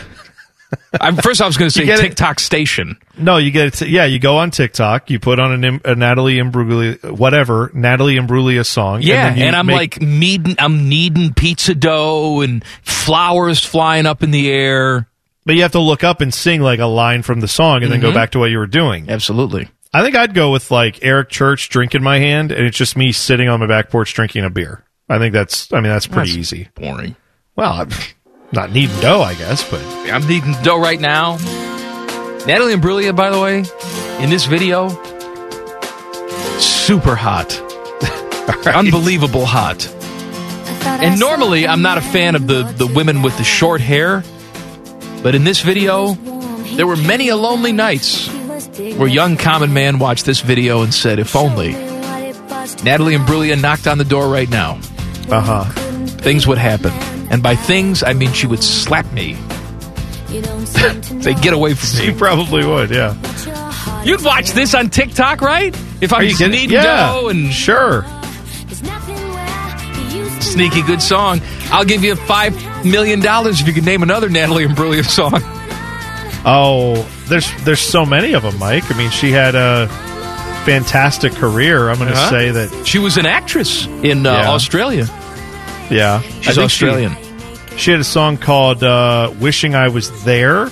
I'm, 1.00 1.16
first, 1.16 1.42
I 1.42 1.46
was 1.46 1.56
going 1.58 1.70
to 1.70 1.74
say 1.78 1.84
get 1.84 1.98
it- 1.98 2.02
TikTok 2.02 2.40
station. 2.40 2.96
No, 3.18 3.36
you 3.36 3.50
get 3.50 3.80
it. 3.82 3.88
Yeah, 3.88 4.04
you 4.06 4.18
go 4.18 4.38
on 4.38 4.50
TikTok, 4.50 5.10
you 5.10 5.18
put 5.20 5.38
on 5.38 5.64
an, 5.64 5.80
a 5.84 5.94
Natalie 5.94 6.36
Imbruglia, 6.36 7.10
whatever 7.12 7.70
Natalie 7.74 8.16
Imbruglia 8.16 8.64
song. 8.64 9.00
Yeah, 9.02 9.26
and, 9.28 9.34
and, 9.34 9.40
then 9.42 9.52
you 9.52 9.58
I'm 9.58 9.66
make- 9.66 9.76
like 9.76 10.00
kneading. 10.00 10.56
I'm 10.58 10.88
kneading 10.88 11.34
pizza 11.34 11.74
dough 11.74 12.40
and 12.40 12.64
flowers 12.82 13.62
flying 13.64 14.06
up 14.06 14.22
in 14.22 14.30
the 14.30 14.50
air. 14.50 15.08
but 15.44 15.56
you 15.56 15.62
have 15.62 15.72
to 15.72 15.80
look 15.80 16.04
up 16.04 16.20
and 16.22 16.32
sing 16.32 16.62
like 16.62 16.78
a 16.78 16.86
line 16.86 17.22
from 17.22 17.40
the 17.40 17.48
song, 17.48 17.82
and 17.82 17.92
then 17.92 18.00
Mm-hmm. 18.00 18.08
go 18.10 18.14
back 18.14 18.30
to 18.30 18.38
what 18.38 18.50
you 18.50 18.58
were 18.58 18.66
doing. 18.66 19.10
Absolutely. 19.10 19.68
I 19.92 20.02
think 20.02 20.16
I'd 20.16 20.32
go 20.34 20.52
with 20.52 20.70
like 20.70 21.00
Eric 21.04 21.28
Church, 21.28 21.68
drink 21.68 21.94
in 21.94 22.02
my 22.02 22.18
hand, 22.18 22.50
and 22.50 22.64
it's 22.66 22.78
just 22.78 22.96
me 22.96 23.12
sitting 23.12 23.48
on 23.48 23.60
my 23.60 23.66
back 23.66 23.90
porch 23.90 24.14
drinking 24.14 24.44
a 24.44 24.50
beer. 24.50 24.84
I 25.08 25.18
think 25.18 25.34
that's. 25.34 25.70
I 25.72 25.76
mean, 25.80 25.90
that's 25.92 26.06
pretty 26.06 26.30
That's 26.30 26.52
easy. 26.52 26.68
Boring. 26.74 27.14
Well, 27.54 27.72
I'm 27.72 27.90
not 28.50 28.72
needing 28.72 28.98
dough, 29.00 29.20
I 29.20 29.34
guess, 29.34 29.68
but 29.70 29.82
I'm 30.10 30.26
needing 30.26 30.54
dough 30.62 30.80
right 30.80 30.98
now. 30.98 31.36
Natalie 32.46 32.74
Imbruglia, 32.74 33.14
by 33.14 33.28
the 33.28 33.38
way, 33.38 33.58
in 34.24 34.30
this 34.30 34.46
video, 34.46 34.88
super 36.58 37.14
hot, 37.14 37.52
unbelievable 38.66 39.44
hot. 39.44 39.86
And 41.02 41.20
normally, 41.20 41.66
I'm 41.68 41.82
not 41.82 41.98
a 41.98 42.00
fan 42.00 42.36
of 42.36 42.46
the 42.46 42.62
the 42.62 42.86
women 42.86 43.20
with 43.20 43.36
the 43.36 43.44
short 43.44 43.82
hair, 43.82 44.24
but 45.22 45.34
in 45.34 45.44
this 45.44 45.60
video, 45.60 46.14
there 46.76 46.86
were 46.86 46.96
many 46.96 47.28
a 47.28 47.36
lonely 47.36 47.72
nights 47.72 48.28
where 48.96 49.08
young 49.08 49.36
common 49.36 49.74
man 49.74 49.98
watched 49.98 50.24
this 50.24 50.40
video 50.40 50.82
and 50.82 50.94
said, 50.94 51.18
"If 51.18 51.36
only 51.36 51.72
Natalie 52.82 53.14
Imbruglia 53.14 53.60
knocked 53.60 53.86
on 53.86 53.98
the 53.98 54.04
door 54.04 54.28
right 54.28 54.48
now, 54.48 54.80
uh 55.28 55.40
huh. 55.40 55.64
things 56.22 56.46
would 56.46 56.58
happen." 56.58 56.92
And 57.32 57.42
by 57.42 57.56
things, 57.56 58.02
I 58.04 58.12
mean 58.12 58.32
she 58.32 58.46
would 58.46 58.62
slap 58.62 59.10
me. 59.12 59.34
Say, 61.22 61.34
get 61.40 61.52
away 61.52 61.74
from 61.74 61.98
me. 61.98 62.06
You 62.06 62.14
probably 62.14 62.64
would, 62.64 62.90
yeah. 62.90 63.14
You'd 64.04 64.22
watch 64.24 64.50
this 64.52 64.74
on 64.74 64.90
TikTok, 64.90 65.40
right? 65.40 65.74
If 66.00 66.12
I'm 66.12 66.20
Are 66.20 66.24
you 66.24 66.36
kidding? 66.36 66.52
kneading 66.52 66.70
Yeah, 66.70 67.12
dough 67.12 67.28
and 67.28 67.52
sure. 67.52 68.04
sneaky 70.40 70.82
good 70.82 71.00
song, 71.02 71.40
I'll 71.70 71.84
give 71.84 72.02
you 72.04 72.14
five 72.16 72.54
million 72.84 73.20
dollars 73.20 73.60
if 73.60 73.66
you 73.66 73.72
can 73.72 73.84
name 73.84 74.02
another 74.02 74.28
Natalie 74.28 74.66
Imbruglia 74.66 75.04
song. 75.08 75.40
Oh, 76.44 77.08
there's 77.28 77.50
there's 77.64 77.80
so 77.80 78.04
many 78.04 78.32
of 78.34 78.42
them, 78.42 78.58
Mike. 78.58 78.90
I 78.92 78.98
mean, 78.98 79.10
she 79.10 79.30
had 79.30 79.54
a 79.54 79.86
fantastic 80.64 81.32
career. 81.34 81.88
I'm 81.88 81.96
going 81.98 82.08
to 82.10 82.14
Uh-huh. 82.16 82.30
say 82.30 82.50
that. 82.50 82.86
She 82.86 82.98
was 82.98 83.16
an 83.16 83.26
actress 83.26 83.86
in 83.86 84.26
uh, 84.26 84.32
Yeah. 84.32 84.50
Australia. 84.50 85.06
Yeah, 85.92 86.20
She's 86.20 86.44
think 86.44 86.54
she- 86.54 86.60
Australian. 86.86 87.16
She, 87.76 87.90
had 87.90 88.00
a 88.00 88.04
song 88.04 88.36
called 88.36 88.82
uh, 88.84 89.32
"Wishing 89.40 89.74
I 89.74 89.88
Was 89.88 90.24
There" 90.24 90.66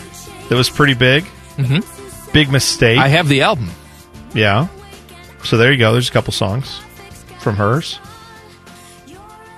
that 0.48 0.50
was 0.54 0.68
pretty 0.68 0.94
big. 0.94 1.24
Mm-hmm. 1.56 2.32
Big 2.32 2.50
mistake. 2.50 2.98
I 2.98 3.08
have 3.08 3.26
the 3.28 3.42
album. 3.42 3.70
yeah. 4.34 4.68
So 5.44 5.56
there 5.56 5.72
you 5.72 5.78
go. 5.78 5.92
There's 5.92 6.08
a 6.08 6.12
couple 6.12 6.32
songs 6.34 6.80
from 7.40 7.56
hers. 7.56 7.98
You, 9.06 9.16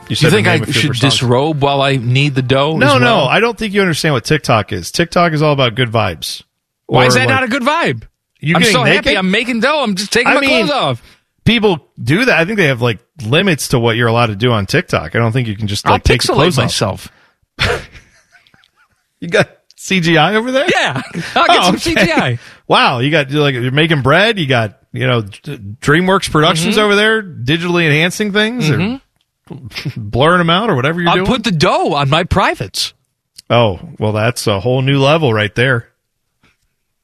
you 0.09 0.31
think 0.31 0.47
I 0.47 0.55
name 0.55 0.63
of 0.65 0.69
a 0.69 0.73
few 0.73 0.81
should 0.83 0.91
of 0.91 0.97
her 0.97 1.01
songs. 1.01 1.13
disrobe 1.15 1.63
while 1.63 1.81
I 1.81 1.97
knead 1.97 2.35
the 2.35 2.43
dough? 2.43 2.77
No, 2.77 2.97
as 2.97 3.01
no. 3.01 3.25
I 3.25 3.41
don't 3.41 3.57
think 3.59 3.73
you 3.75 3.81
understand 3.81 4.15
what 4.15 4.25
TikTok 4.25 4.73
is. 4.73 4.91
TikTok 4.93 5.33
is 5.33 5.43
all 5.43 5.53
about 5.53 5.75
good 5.75 5.89
vibes. 5.91 6.43
Why 6.87 7.07
is 7.07 7.15
that 7.15 7.21
like, 7.21 7.29
not 7.29 7.43
a 7.45 7.49
good 7.49 7.63
vibe? 7.63 8.05
You 8.39 8.57
I'm 8.57 8.65
so 8.65 8.85
naked? 8.85 9.05
happy. 9.07 9.17
I'm 9.17 9.31
making 9.31 9.61
dough. 9.61 9.83
I'm 9.83 9.95
just 9.95 10.13
taking 10.13 10.29
I 10.31 10.35
my 10.35 10.41
mean- 10.41 10.67
clothes 10.67 10.71
off. 10.71 11.03
People 11.45 11.89
do 12.03 12.25
that. 12.27 12.39
I 12.39 12.45
think 12.45 12.57
they 12.57 12.67
have 12.67 12.83
like 12.83 12.99
limits 13.25 13.69
to 13.69 13.79
what 13.79 13.97
you're 13.97 14.09
allowed 14.09 14.27
to 14.27 14.37
do 14.37 14.53
on 14.53 14.67
TikTok. 14.67 15.15
I 15.15 15.19
don't 15.19 15.33
think 15.33 15.49
you 15.49 15.57
can 15.57 15.67
just 15.69 15.87
I'll 15.87 15.93
like 15.95 16.05
take 16.05 16.23
your 16.27 16.35
pixelate 16.37 16.39
clothes 16.39 16.57
myself. 16.59 17.09
You 19.21 19.29
got 19.29 19.51
CGI 19.77 20.35
over 20.35 20.51
there? 20.51 20.67
Yeah, 20.69 21.01
I'll 21.37 21.47
get 21.47 21.59
Oh, 21.61 21.63
some 21.63 21.75
okay. 21.77 21.95
CGI. 21.95 22.39
Wow, 22.69 23.01
you 23.01 23.11
got 23.11 23.31
like 23.31 23.55
you're 23.55 23.71
making 23.71 24.03
bread. 24.03 24.39
You 24.39 24.47
got 24.47 24.79
you 24.93 25.07
know 25.07 25.23
D- 25.23 25.59
DreamWorks 25.81 26.31
Productions 26.31 26.75
Mm-hmm. 26.77 26.85
over 26.85 26.97
there, 26.97 27.23
digitally 27.23 27.85
enhancing 27.85 28.33
things 28.33 28.71
or 28.71 29.01
blurring 29.97 30.39
them 30.39 30.49
out 30.51 30.71
or 30.71 30.75
whatever 30.75 31.01
you're 31.01 31.11
I'll 31.11 31.17
doing. 31.17 31.27
put 31.27 31.45
the 31.45 31.51
dough 31.53 31.93
on 31.95 32.09
my 32.09 32.25
privates. 32.25 32.95
oh, 33.51 33.79
well, 33.99 34.13
that's 34.13 34.47
a 34.47 34.59
whole 34.59 34.81
new 34.83 34.99
level 35.01 35.35
right 35.35 35.55
there. 35.55 35.89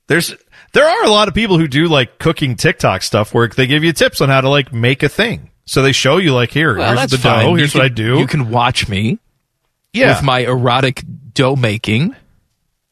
There's 0.06 0.34
there 0.72 0.86
are 0.86 1.04
a 1.04 1.10
lot 1.10 1.28
of 1.28 1.34
people 1.34 1.58
who 1.58 1.68
do 1.68 1.86
like 1.86 2.18
cooking 2.18 2.56
TikTok 2.56 3.02
stuff 3.02 3.32
where 3.34 3.48
they 3.48 3.66
give 3.66 3.84
you 3.84 3.92
tips 3.92 4.20
on 4.20 4.28
how 4.28 4.40
to 4.40 4.48
like 4.48 4.72
make 4.72 5.02
a 5.02 5.08
thing. 5.08 5.50
So 5.64 5.82
they 5.82 5.92
show 5.92 6.16
you 6.16 6.32
like 6.34 6.50
here, 6.50 6.76
Well, 6.76 6.96
here's 6.96 7.10
the 7.10 7.18
fine. 7.18 7.44
dough, 7.46 7.54
here's 7.54 7.72
can- 7.72 7.78
what 7.80 7.84
I 7.84 7.88
do. 7.88 8.18
You 8.18 8.26
can 8.26 8.50
watch 8.50 8.88
me 8.88 9.18
yeah, 9.92 10.14
with 10.14 10.22
my 10.24 10.40
erotic 10.40 11.04
dough 11.34 11.56
making. 11.56 12.14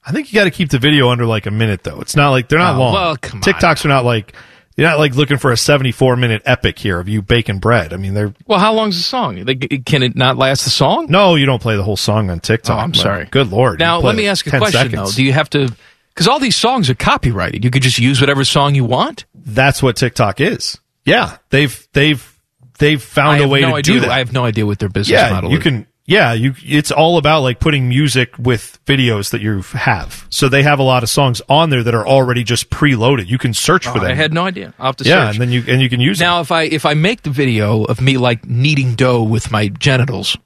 I 0.05 0.13
think 0.13 0.33
you 0.33 0.39
got 0.39 0.45
to 0.45 0.51
keep 0.51 0.71
the 0.71 0.79
video 0.79 1.09
under 1.09 1.27
like 1.27 1.47
a 1.47 1.51
minute 1.51 1.83
though. 1.85 2.01
It's 2.01 2.15
not 2.17 2.31
like 2.31 2.49
they're 2.49 2.59
not 2.59 2.77
Oh, 2.77 2.79
long. 2.81 2.93
well, 2.95 3.17
come 3.17 3.39
on. 3.39 3.43
TikToks 3.43 3.85
are 3.85 3.89
not 3.89 4.05
like 4.05 4.35
you're 4.77 4.87
not 4.87 4.99
like 4.99 5.15
looking 5.15 5.39
for 5.39 5.53
a 5.53 5.57
74 5.57 6.17
minute 6.17 6.43
epic 6.45 6.79
here 6.79 7.01
of 7.01 7.09
you 7.09 7.23
baking 7.23 7.59
bread. 7.61 7.93
I 7.95 7.97
mean, 7.97 8.13
they're 8.15 8.35
Well, 8.47 8.59
how 8.59 8.75
long's 8.75 8.97
the 8.99 9.03
song? 9.03 9.43
Like, 9.45 9.85
Can 9.87 10.03
it 10.03 10.15
not 10.15 10.37
last 10.37 10.65
the 10.65 10.71
song? 10.71 11.07
no, 11.09 11.35
you 11.35 11.47
don't 11.47 11.63
play 11.63 11.77
the 11.77 11.83
whole 11.83 11.97
song 11.97 12.29
on 12.31 12.41
TikTok. 12.41 12.77
Oh, 12.77 12.81
I'm 12.81 12.93
sorry. 12.95 13.25
Good 13.25 13.51
lord. 13.51 13.81
Now, 13.81 13.99
let 14.01 14.15
me 14.15 14.27
ask 14.29 14.47
a 14.47 14.51
question 14.51 14.73
seconds. 14.91 15.13
though. 15.13 15.17
Do 15.17 15.25
you 15.25 15.33
have 15.33 15.49
to? 15.51 15.75
Because 16.17 16.29
all 16.29 16.39
these 16.39 16.57
songs 16.57 16.89
are 16.89 16.95
copyrighted. 16.95 17.63
You 17.63 17.71
could 17.71 17.83
just 17.83 17.99
use 17.99 18.23
whatever 18.23 18.43
song 18.43 18.75
you 18.75 18.87
want. 18.87 19.27
That's 19.35 19.83
what 19.83 19.97
TikTok 19.97 20.41
is. 20.41 20.79
Yeah, 21.05 21.37
they've 21.51 21.87
they've 21.93 22.41
they've 22.79 23.03
found 23.03 23.43
I 23.43 23.45
a 23.45 23.49
way 23.49 23.61
no 23.61 23.69
to 23.69 23.75
idea. 23.77 23.95
do 23.95 24.01
that. 24.01 24.09
I 24.11 24.19
have 24.19 24.33
no 24.33 24.43
idea 24.47 24.65
what 24.65 24.79
their 24.79 24.89
business 24.89 25.21
yeah, 25.21 25.31
model 25.31 25.51
you 25.51 25.59
is. 25.59 25.63
can. 25.63 25.87
Yeah, 26.07 26.33
you. 26.33 26.55
It's 26.65 26.91
all 26.91 27.19
about 27.19 27.43
like 27.43 27.61
putting 27.61 27.89
music 27.91 28.31
with 28.39 28.79
videos 28.87 29.31
that 29.33 29.43
you 29.43 29.61
have. 29.61 30.25
So 30.31 30.49
they 30.49 30.63
have 30.63 30.79
a 30.79 30.85
lot 30.85 31.03
of 31.03 31.11
songs 31.11 31.43
on 31.49 31.69
there 31.69 31.83
that 31.83 31.95
are 31.95 32.07
already 32.07 32.45
just 32.45 32.71
preloaded. 32.71 33.27
You 33.27 33.39
can 33.39 33.53
search 33.53 33.87
oh, 33.87 33.93
for 33.93 33.99
Oh, 33.99 34.03
them. 34.03 34.13
I 34.13 34.15
had 34.15 34.33
no 34.33 34.45
idea. 34.45 34.73
I'll 34.79 34.87
have 34.87 34.97
to 34.97 35.05
yeah, 35.05 35.27
search. 35.27 35.35
and 35.35 35.43
then 35.43 35.51
you 35.53 35.65
and 35.69 35.83
you 35.83 35.91
can 35.91 36.01
use 36.01 36.19
it. 36.21 36.25
now, 36.25 36.41
if 36.41 36.51
I 36.51 36.63
if 36.63 36.87
I 36.87 36.95
make 36.95 37.23
the 37.23 37.31
video 37.31 37.85
of 37.85 38.01
me 38.01 38.17
like 38.17 38.47
kneading 38.47 38.95
dough 38.95 39.23
with 39.23 39.51
my 39.51 39.69
genitals, 39.69 40.39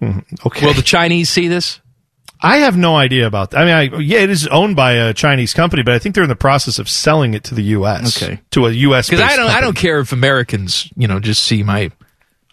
them. 0.00 0.24
Okay. 0.46 0.66
will 0.66 0.74
the 0.74 0.82
Chinese 0.82 1.30
see 1.30 1.46
this? 1.46 1.78
I 2.42 2.58
have 2.58 2.76
no 2.76 2.96
idea 2.96 3.26
about 3.28 3.52
that. 3.52 3.60
I 3.60 3.64
mean, 3.64 3.94
I, 3.94 3.98
yeah, 4.00 4.18
it 4.18 4.30
is 4.30 4.48
owned 4.48 4.74
by 4.74 4.92
a 4.94 5.14
Chinese 5.14 5.54
company, 5.54 5.84
but 5.84 5.94
I 5.94 6.00
think 6.00 6.14
they're 6.14 6.24
in 6.24 6.28
the 6.28 6.34
process 6.36 6.80
of 6.80 6.88
selling 6.88 7.34
it 7.34 7.44
to 7.44 7.54
the 7.54 7.62
U.S. 7.62 8.20
Okay. 8.20 8.40
to 8.50 8.66
a 8.66 8.72
U.S. 8.72 9.08
Because 9.08 9.24
I 9.24 9.36
don't 9.36 9.48
I 9.48 9.60
don't 9.60 9.76
care 9.76 10.00
if 10.00 10.12
Americans 10.12 10.90
you 10.96 11.06
know 11.06 11.20
just 11.20 11.44
see 11.44 11.62
my 11.62 11.90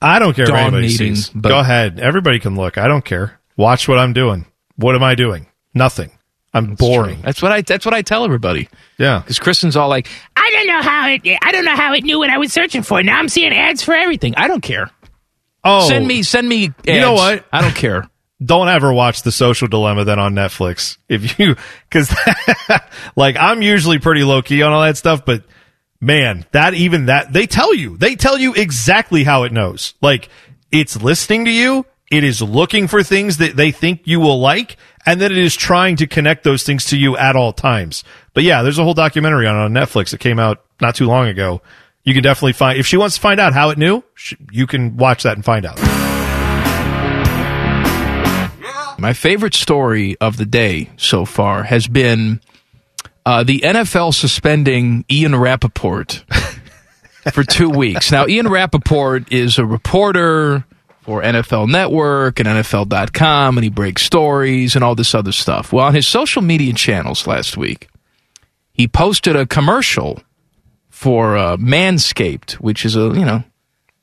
I 0.01 0.19
don't 0.19 0.35
care 0.35 0.43
if 0.43 0.49
dawn 0.49 0.59
anybody 0.59 0.87
meeting. 0.87 1.15
sees. 1.15 1.29
But 1.29 1.49
Go 1.49 1.59
ahead. 1.59 1.99
Everybody 1.99 2.39
can 2.39 2.55
look. 2.55 2.77
I 2.77 2.87
don't 2.87 3.03
care. 3.03 3.39
Watch 3.57 3.87
what 3.87 3.97
I'm 3.97 4.13
doing. 4.13 4.45
What 4.75 4.95
am 4.95 5.03
I 5.03 5.15
doing? 5.15 5.47
Nothing. 5.73 6.11
I'm 6.53 6.75
boring. 6.75 7.21
That's 7.21 7.41
what 7.41 7.51
I. 7.51 7.61
That's 7.61 7.85
what 7.85 7.93
I 7.93 8.01
tell 8.01 8.25
everybody. 8.25 8.69
Yeah. 8.97 9.19
Because 9.19 9.39
Kristen's 9.39 9.75
all 9.75 9.89
like, 9.89 10.07
I 10.35 10.49
don't 10.51 10.67
know 10.67 10.81
how 10.81 11.09
it. 11.09 11.21
I 11.43 11.51
don't 11.51 11.65
know 11.65 11.75
how 11.75 11.93
it 11.93 12.03
knew 12.03 12.17
what 12.19 12.29
I 12.29 12.37
was 12.37 12.53
searching 12.53 12.81
for. 12.81 13.03
Now 13.03 13.19
I'm 13.19 13.29
seeing 13.29 13.53
ads 13.53 13.83
for 13.83 13.93
everything. 13.93 14.35
I 14.35 14.47
don't 14.47 14.61
care. 14.61 14.89
Oh, 15.63 15.87
send 15.87 16.07
me, 16.07 16.23
send 16.23 16.47
me. 16.47 16.67
Ads. 16.67 16.75
You 16.87 17.01
know 17.01 17.13
what? 17.13 17.45
I 17.51 17.61
don't 17.61 17.75
care. 17.75 18.07
don't 18.43 18.69
ever 18.69 18.93
watch 18.93 19.23
the 19.23 19.31
social 19.31 19.67
dilemma 19.67 20.05
then 20.05 20.19
on 20.19 20.33
Netflix. 20.33 20.97
If 21.07 21.39
you, 21.39 21.55
cause 21.91 22.13
like 23.15 23.35
I'm 23.37 23.61
usually 23.61 23.99
pretty 23.99 24.23
low 24.23 24.41
key 24.41 24.61
on 24.61 24.71
all 24.71 24.81
that 24.81 24.97
stuff, 24.97 25.25
but 25.25 25.43
man, 25.99 26.45
that 26.51 26.73
even 26.73 27.07
that, 27.07 27.33
they 27.33 27.47
tell 27.47 27.73
you, 27.73 27.97
they 27.97 28.15
tell 28.15 28.37
you 28.37 28.53
exactly 28.53 29.23
how 29.23 29.43
it 29.43 29.51
knows. 29.51 29.93
Like 30.01 30.29
it's 30.71 31.01
listening 31.01 31.45
to 31.45 31.51
you. 31.51 31.85
It 32.11 32.23
is 32.23 32.41
looking 32.41 32.87
for 32.87 33.03
things 33.03 33.37
that 33.37 33.55
they 33.55 33.71
think 33.71 34.01
you 34.05 34.19
will 34.19 34.39
like. 34.39 34.77
And 35.05 35.21
then 35.21 35.31
it 35.31 35.37
is 35.37 35.55
trying 35.55 35.97
to 35.97 36.07
connect 36.07 36.43
those 36.43 36.63
things 36.63 36.85
to 36.85 36.97
you 36.97 37.15
at 37.17 37.35
all 37.35 37.53
times. 37.53 38.03
But 38.33 38.43
yeah, 38.43 38.63
there's 38.63 38.79
a 38.79 38.83
whole 38.83 38.93
documentary 38.93 39.47
on 39.47 39.55
on 39.55 39.73
Netflix 39.73 40.11
that 40.11 40.19
came 40.19 40.39
out 40.39 40.63
not 40.81 40.95
too 40.95 41.05
long 41.05 41.27
ago. 41.27 41.61
You 42.03 42.13
can 42.13 42.23
definitely 42.23 42.53
find, 42.53 42.79
if 42.79 42.87
she 42.87 42.97
wants 42.97 43.15
to 43.15 43.21
find 43.21 43.39
out 43.39 43.53
how 43.53 43.69
it 43.69 43.77
knew, 43.77 44.03
you 44.51 44.65
can 44.65 44.97
watch 44.97 45.23
that 45.23 45.35
and 45.35 45.45
find 45.45 45.65
out. 45.65 45.79
My 48.99 49.13
favorite 49.13 49.55
story 49.55 50.17
of 50.19 50.37
the 50.37 50.45
day 50.45 50.89
so 50.97 51.25
far 51.25 51.63
has 51.63 51.87
been 51.87 52.41
uh, 53.25 53.43
the 53.43 53.59
NFL 53.59 54.13
suspending 54.13 55.05
Ian 55.09 55.35
Rapoport 55.35 56.25
for 57.33 57.43
two 57.43 57.69
weeks. 57.69 58.11
Now, 58.11 58.27
Ian 58.27 58.47
Rapoport 58.47 59.31
is 59.31 59.57
a 59.57 59.65
reporter 59.65 60.65
for 61.01 61.21
NFL 61.21 61.69
Network 61.69 62.39
and 62.39 62.47
NFL.com, 62.47 63.57
and 63.57 63.63
he 63.63 63.69
breaks 63.69 64.03
stories 64.03 64.75
and 64.75 64.83
all 64.83 64.95
this 64.95 65.15
other 65.15 65.31
stuff. 65.31 65.71
Well, 65.71 65.85
on 65.85 65.95
his 65.95 66.07
social 66.07 66.41
media 66.41 66.73
channels 66.73 67.25
last 67.25 67.57
week, 67.57 67.87
he 68.73 68.87
posted 68.87 69.35
a 69.35 69.45
commercial 69.45 70.21
for 70.89 71.37
uh, 71.37 71.57
Manscaped, 71.57 72.53
which 72.53 72.85
is 72.85 72.95
a 72.95 73.11
you 73.13 73.25
know 73.25 73.43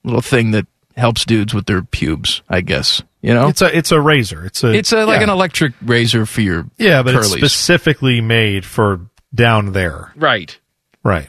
little 0.05 0.23
thing 0.23 0.53
that 0.53 0.67
helps 0.97 1.25
dudes 1.25 1.53
with 1.53 1.67
their 1.67 1.83
pubes, 1.83 2.43
I 2.49 2.61
guess. 2.63 3.03
You 3.27 3.35
know, 3.35 3.49
It's 3.49 3.61
a, 3.61 3.77
it's 3.77 3.91
a 3.91 4.01
razor. 4.01 4.45
It's 4.45 4.63
a, 4.63 4.73
it's 4.73 4.93
a, 4.93 5.05
like 5.05 5.17
yeah. 5.19 5.25
an 5.25 5.31
electric 5.31 5.75
razor 5.83 6.27
for 6.27 6.43
your 6.43 6.67
Yeah, 6.79 7.03
but 7.03 7.17
it's 7.17 7.29
specifically 7.33 8.21
made 8.21 8.65
for 8.65 9.01
down 9.35 9.73
there. 9.73 10.13
right. 10.15 10.57
Right. 11.03 11.29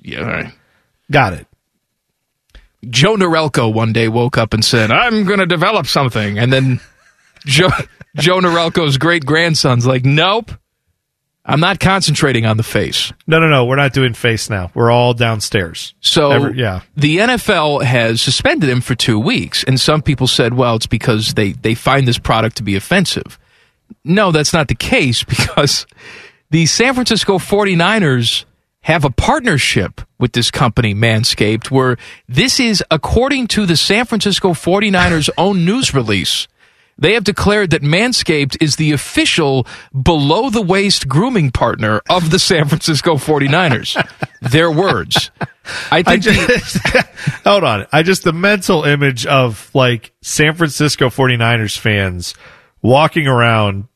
Yeah, 0.00 0.20
all 0.20 0.26
right. 0.26 0.52
Got 1.10 1.32
it. 1.32 1.46
Joe 2.88 3.16
Norelco 3.16 3.72
one 3.72 3.92
day 3.92 4.06
woke 4.06 4.38
up 4.38 4.54
and 4.54 4.64
said, 4.64 4.92
"I'm 4.92 5.24
going 5.24 5.40
to 5.40 5.46
develop 5.46 5.86
something," 5.86 6.38
and 6.38 6.52
then 6.52 6.80
Joe 7.44 7.68
Joe 8.16 8.38
Norelco's 8.38 8.96
great 8.96 9.26
grandson's 9.26 9.86
like, 9.86 10.04
"Nope, 10.04 10.52
I'm 11.44 11.60
not 11.60 11.80
concentrating 11.80 12.46
on 12.46 12.56
the 12.56 12.62
face." 12.62 13.12
No, 13.26 13.38
no, 13.40 13.48
no. 13.48 13.64
We're 13.64 13.76
not 13.76 13.92
doing 13.92 14.14
face 14.14 14.50
now. 14.50 14.70
We're 14.74 14.90
all 14.90 15.14
downstairs. 15.14 15.94
So 16.00 16.30
Every- 16.30 16.58
yeah. 16.58 16.80
the 16.96 17.18
NFL 17.18 17.82
has 17.84 18.20
suspended 18.20 18.68
him 18.68 18.80
for 18.80 18.94
two 18.94 19.18
weeks, 19.18 19.64
and 19.64 19.80
some 19.80 20.02
people 20.02 20.26
said, 20.26 20.54
"Well, 20.54 20.76
it's 20.76 20.86
because 20.86 21.34
they 21.34 21.52
they 21.52 21.74
find 21.74 22.06
this 22.06 22.18
product 22.18 22.56
to 22.58 22.62
be 22.62 22.76
offensive." 22.76 23.38
No, 24.04 24.30
that's 24.32 24.52
not 24.52 24.68
the 24.68 24.74
case 24.74 25.24
because 25.34 25.86
the 26.50 26.66
San 26.66 26.94
Francisco 26.94 27.38
49ers 27.38 28.44
have 28.82 29.04
a 29.04 29.10
partnership 29.10 30.00
with 30.18 30.32
this 30.32 30.50
company, 30.50 30.94
Manscaped, 30.94 31.70
where 31.70 31.96
this 32.28 32.58
is, 32.58 32.82
according 32.90 33.46
to 33.48 33.66
the 33.66 33.76
San 33.76 34.06
Francisco 34.06 34.50
49ers' 34.54 35.28
own 35.36 35.64
news 35.66 35.92
release, 35.92 36.48
they 37.00 37.14
have 37.14 37.24
declared 37.24 37.70
that 37.70 37.82
Manscaped 37.82 38.56
is 38.62 38.76
the 38.76 38.92
official 38.92 39.66
below 40.00 40.50
the 40.50 40.62
waist 40.62 41.08
grooming 41.08 41.50
partner 41.50 42.00
of 42.08 42.30
the 42.30 42.38
San 42.38 42.68
Francisco 42.68 43.16
49ers. 43.16 43.96
Their 44.42 44.70
words. 44.70 45.30
I 45.90 45.98
I 45.98 46.02
think 46.02 46.22
the- 46.24 46.30
just, 46.58 46.78
hold 47.44 47.64
on. 47.64 47.86
I 47.92 48.02
just, 48.02 48.22
the 48.24 48.32
mental 48.32 48.84
image 48.84 49.26
of 49.26 49.70
like 49.74 50.12
San 50.22 50.54
Francisco 50.54 51.08
49ers 51.08 51.76
fans 51.76 52.34
walking 52.82 53.26
around 53.26 53.86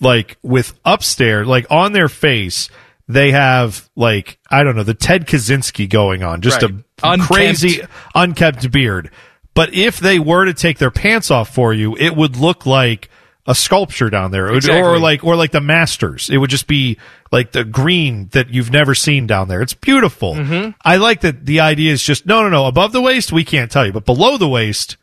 like 0.00 0.36
with 0.42 0.78
upstairs, 0.84 1.46
like 1.46 1.66
on 1.70 1.92
their 1.92 2.08
face, 2.08 2.68
they 3.08 3.30
have 3.30 3.88
like, 3.96 4.38
I 4.50 4.62
don't 4.62 4.76
know, 4.76 4.82
the 4.82 4.94
Ted 4.94 5.26
Kaczynski 5.26 5.88
going 5.88 6.22
on, 6.22 6.40
just 6.42 6.60
Right. 6.62 6.70
a 6.72 6.84
Unkempt. 7.12 7.32
crazy, 7.32 7.80
unkept 8.14 8.70
beard. 8.72 9.10
But 9.56 9.74
if 9.74 9.98
they 9.98 10.20
were 10.20 10.44
to 10.44 10.54
take 10.54 10.78
their 10.78 10.92
pants 10.92 11.30
off 11.32 11.52
for 11.52 11.72
you, 11.74 11.96
it 11.96 12.14
would 12.14 12.36
look 12.36 12.64
like 12.66 13.10
a 13.48 13.54
sculpture 13.54 14.10
down 14.10 14.30
there, 14.32 14.48
It 14.48 14.52
would- 14.54 14.68
or 14.70 14.98
like, 14.98 15.24
or 15.24 15.34
like 15.36 15.50
the 15.52 15.60
Masters. 15.60 16.28
It 16.30 16.36
would 16.36 16.50
just 16.50 16.66
be 16.66 16.98
like 17.32 17.52
the 17.52 17.64
green 17.64 18.28
that 18.32 18.50
you've 18.50 18.70
never 18.70 18.94
seen 18.94 19.26
down 19.26 19.48
there. 19.48 19.62
It's 19.62 19.72
beautiful. 19.74 20.34
Mm-hmm. 20.34 20.70
I 20.84 20.96
like 20.96 21.22
that 21.22 21.46
the 21.46 21.60
idea 21.60 21.92
is 21.92 22.02
just 22.02 22.26
no, 22.26 22.42
no, 22.42 22.48
no. 22.48 22.66
Above 22.66 22.92
the 22.92 23.00
waist, 23.00 23.32
we 23.32 23.44
can't 23.44 23.70
tell 23.70 23.86
you, 23.86 23.92
but 23.92 24.04
below 24.04 24.36
the 24.36 24.48
waist, 24.48 24.96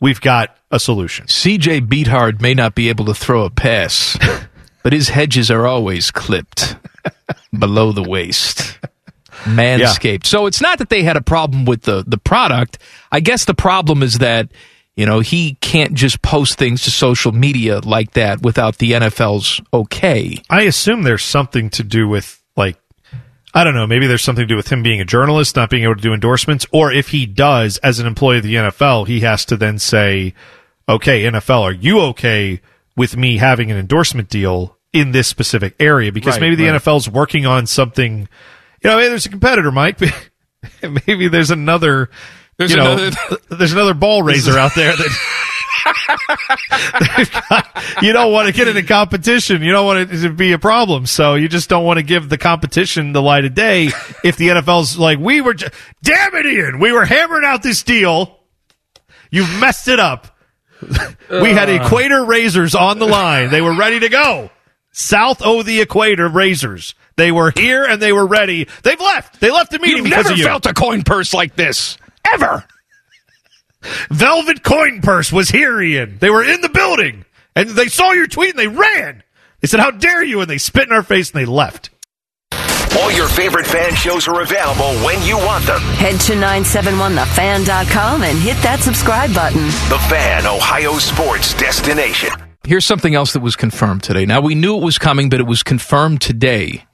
we've 0.00 0.20
got 0.20 0.56
a 0.70 0.78
solution. 0.80 1.26
CJ 1.26 1.88
Beathard 1.88 2.40
may 2.40 2.52
not 2.52 2.74
be 2.74 2.88
able 2.88 3.04
to 3.06 3.14
throw 3.14 3.44
a 3.44 3.50
pass, 3.50 4.18
but 4.82 4.92
his 4.92 5.08
hedges 5.10 5.50
are 5.50 5.66
always 5.66 6.10
clipped 6.10 6.76
below 7.56 7.92
the 7.92 8.02
waist. 8.02 8.76
Manscaped. 9.44 10.26
So 10.26 10.46
it's 10.46 10.60
not 10.60 10.78
that 10.78 10.88
they 10.90 11.02
had 11.02 11.16
a 11.16 11.22
problem 11.22 11.64
with 11.64 11.82
the, 11.82 12.04
the 12.06 12.18
product. 12.18 12.78
I 13.12 13.20
guess 13.20 13.44
the 13.44 13.54
problem 13.54 14.02
is 14.02 14.18
that, 14.18 14.48
you 14.96 15.06
know, 15.06 15.20
he 15.20 15.54
can't 15.60 15.94
just 15.94 16.22
post 16.22 16.58
things 16.58 16.82
to 16.84 16.90
social 16.90 17.32
media 17.32 17.80
like 17.80 18.12
that 18.12 18.42
without 18.42 18.78
the 18.78 18.92
NFL's 18.92 19.60
okay. 19.72 20.38
I 20.48 20.62
assume 20.62 21.02
there's 21.02 21.24
something 21.24 21.70
to 21.70 21.82
do 21.82 22.06
with 22.08 22.42
like 22.56 22.76
I 23.56 23.62
don't 23.62 23.74
know, 23.74 23.86
maybe 23.86 24.08
there's 24.08 24.22
something 24.22 24.42
to 24.42 24.48
do 24.48 24.56
with 24.56 24.72
him 24.72 24.82
being 24.82 25.00
a 25.00 25.04
journalist, 25.04 25.54
not 25.54 25.70
being 25.70 25.84
able 25.84 25.94
to 25.94 26.00
do 26.02 26.12
endorsements, 26.12 26.66
or 26.72 26.90
if 26.90 27.10
he 27.10 27.24
does 27.24 27.78
as 27.78 28.00
an 28.00 28.06
employee 28.06 28.38
of 28.38 28.42
the 28.42 28.56
NFL, 28.56 29.06
he 29.06 29.20
has 29.20 29.44
to 29.44 29.56
then 29.56 29.78
say, 29.78 30.34
"Okay, 30.88 31.22
NFL, 31.22 31.62
are 31.62 31.72
you 31.72 32.00
okay 32.00 32.60
with 32.96 33.16
me 33.16 33.36
having 33.36 33.70
an 33.70 33.76
endorsement 33.76 34.28
deal 34.28 34.76
in 34.92 35.12
this 35.12 35.28
specific 35.28 35.76
area?" 35.78 36.10
Because 36.10 36.34
Right, 36.34 36.40
maybe 36.40 36.56
the 36.56 36.68
right. 36.68 36.80
NFL's 36.80 37.08
working 37.08 37.46
on 37.46 37.66
something. 37.66 38.28
You 38.84 38.90
know, 38.90 38.96
maybe 38.96 39.08
there's 39.08 39.26
a 39.26 39.30
competitor, 39.30 39.72
Mike. 39.72 39.98
maybe 41.06 41.28
there's 41.28 41.50
another. 41.50 42.10
There's 42.58 42.70
you 42.70 42.76
know, 42.76 42.92
another- 42.92 43.38
there's 43.56 43.72
another 43.72 43.94
ball 43.94 44.22
raiser 44.22 44.58
out 44.58 44.74
there 44.74 44.94
that 44.94 45.18
you 48.02 48.12
don't 48.12 48.32
want 48.32 48.46
to 48.46 48.52
get 48.52 48.68
into 48.68 48.82
competition. 48.82 49.62
You 49.62 49.72
don't 49.72 49.86
want 49.86 50.10
it 50.10 50.22
to 50.22 50.30
be 50.30 50.52
a 50.52 50.58
problem. 50.58 51.06
So 51.06 51.34
you 51.34 51.48
just 51.48 51.68
don't 51.68 51.84
want 51.84 51.98
to 51.98 52.02
give 52.02 52.28
the 52.28 52.38
competition 52.38 53.12
the 53.12 53.22
light 53.22 53.44
of 53.44 53.54
day. 53.54 53.86
If 54.22 54.36
the 54.36 54.48
NFL's 54.48 54.98
like, 54.98 55.18
we 55.18 55.40
were, 55.40 55.54
j- 55.54 55.68
damn 56.02 56.34
it, 56.34 56.46
Ian, 56.46 56.78
we 56.78 56.92
were 56.92 57.04
hammering 57.04 57.44
out 57.44 57.62
this 57.62 57.82
deal. 57.82 58.38
You've 59.30 59.58
messed 59.58 59.88
it 59.88 59.98
up. 59.98 60.28
we 61.30 61.50
had 61.50 61.68
uh. 61.68 61.84
equator 61.84 62.24
razors 62.24 62.74
on 62.74 62.98
the 62.98 63.06
line. 63.06 63.50
They 63.50 63.60
were 63.60 63.74
ready 63.74 64.00
to 64.00 64.08
go. 64.08 64.50
South 64.92 65.42
of 65.42 65.66
the 65.66 65.80
equator 65.80 66.28
razors. 66.28 66.94
They 67.16 67.30
were 67.32 67.52
here 67.56 67.84
and 67.84 68.00
they 68.02 68.12
were 68.12 68.26
ready. 68.26 68.66
They've 68.82 69.00
left. 69.00 69.40
They 69.40 69.50
left 69.50 69.70
the 69.70 69.78
meeting 69.78 69.98
You've 69.98 70.04
because 70.06 70.24
never 70.24 70.32
of 70.32 70.38
you. 70.38 70.44
felt 70.44 70.66
a 70.66 70.74
coin 70.74 71.02
purse 71.02 71.32
like 71.32 71.54
this. 71.56 71.96
Ever. 72.26 72.64
Velvet 74.10 74.62
Coin 74.62 75.00
Purse 75.02 75.30
was 75.30 75.50
here, 75.50 75.80
Ian. 75.80 76.16
They 76.18 76.30
were 76.30 76.42
in 76.42 76.60
the 76.62 76.70
building 76.70 77.24
and 77.54 77.68
they 77.70 77.86
saw 77.88 78.12
your 78.12 78.26
tweet 78.26 78.50
and 78.50 78.58
they 78.58 78.68
ran. 78.68 79.22
They 79.60 79.68
said, 79.68 79.80
How 79.80 79.90
dare 79.90 80.24
you? 80.24 80.40
And 80.40 80.48
they 80.50 80.58
spit 80.58 80.86
in 80.88 80.92
our 80.92 81.02
face 81.02 81.30
and 81.30 81.40
they 81.40 81.44
left. 81.44 81.90
All 82.98 83.10
your 83.10 83.28
favorite 83.28 83.66
fan 83.66 83.94
shows 83.94 84.28
are 84.28 84.40
available 84.40 84.94
when 85.04 85.20
you 85.26 85.36
want 85.36 85.66
them. 85.66 85.80
Head 85.80 86.20
to 86.22 86.32
971thefan.com 86.34 88.22
and 88.22 88.38
hit 88.38 88.56
that 88.62 88.80
subscribe 88.80 89.34
button. 89.34 89.64
The 89.88 89.98
Fan, 90.08 90.46
Ohio 90.46 90.94
sports 90.98 91.54
destination. 91.54 92.30
Here's 92.64 92.86
something 92.86 93.14
else 93.14 93.32
that 93.32 93.40
was 93.42 93.56
confirmed 93.56 94.04
today. 94.04 94.24
Now, 94.26 94.40
we 94.40 94.54
knew 94.54 94.76
it 94.76 94.82
was 94.82 94.96
coming, 94.96 95.28
but 95.28 95.40
it 95.40 95.46
was 95.46 95.62
confirmed 95.64 96.20
today 96.20 96.84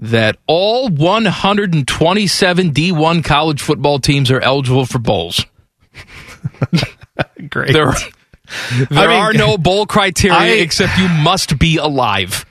that 0.00 0.36
all 0.46 0.88
127 0.88 2.72
D1 2.72 3.22
college 3.24 3.60
football 3.62 3.98
teams 3.98 4.30
are 4.30 4.40
eligible 4.40 4.86
for 4.86 4.98
bowls. 4.98 5.44
Great. 7.50 7.72
There, 7.72 7.92
there 8.90 9.08
mean, 9.08 9.18
are 9.20 9.32
no 9.32 9.58
bowl 9.58 9.86
criteria 9.86 10.36
I- 10.38 10.46
except 10.60 10.98
you 10.98 11.08
must 11.08 11.58
be 11.58 11.76
alive. 11.76 12.44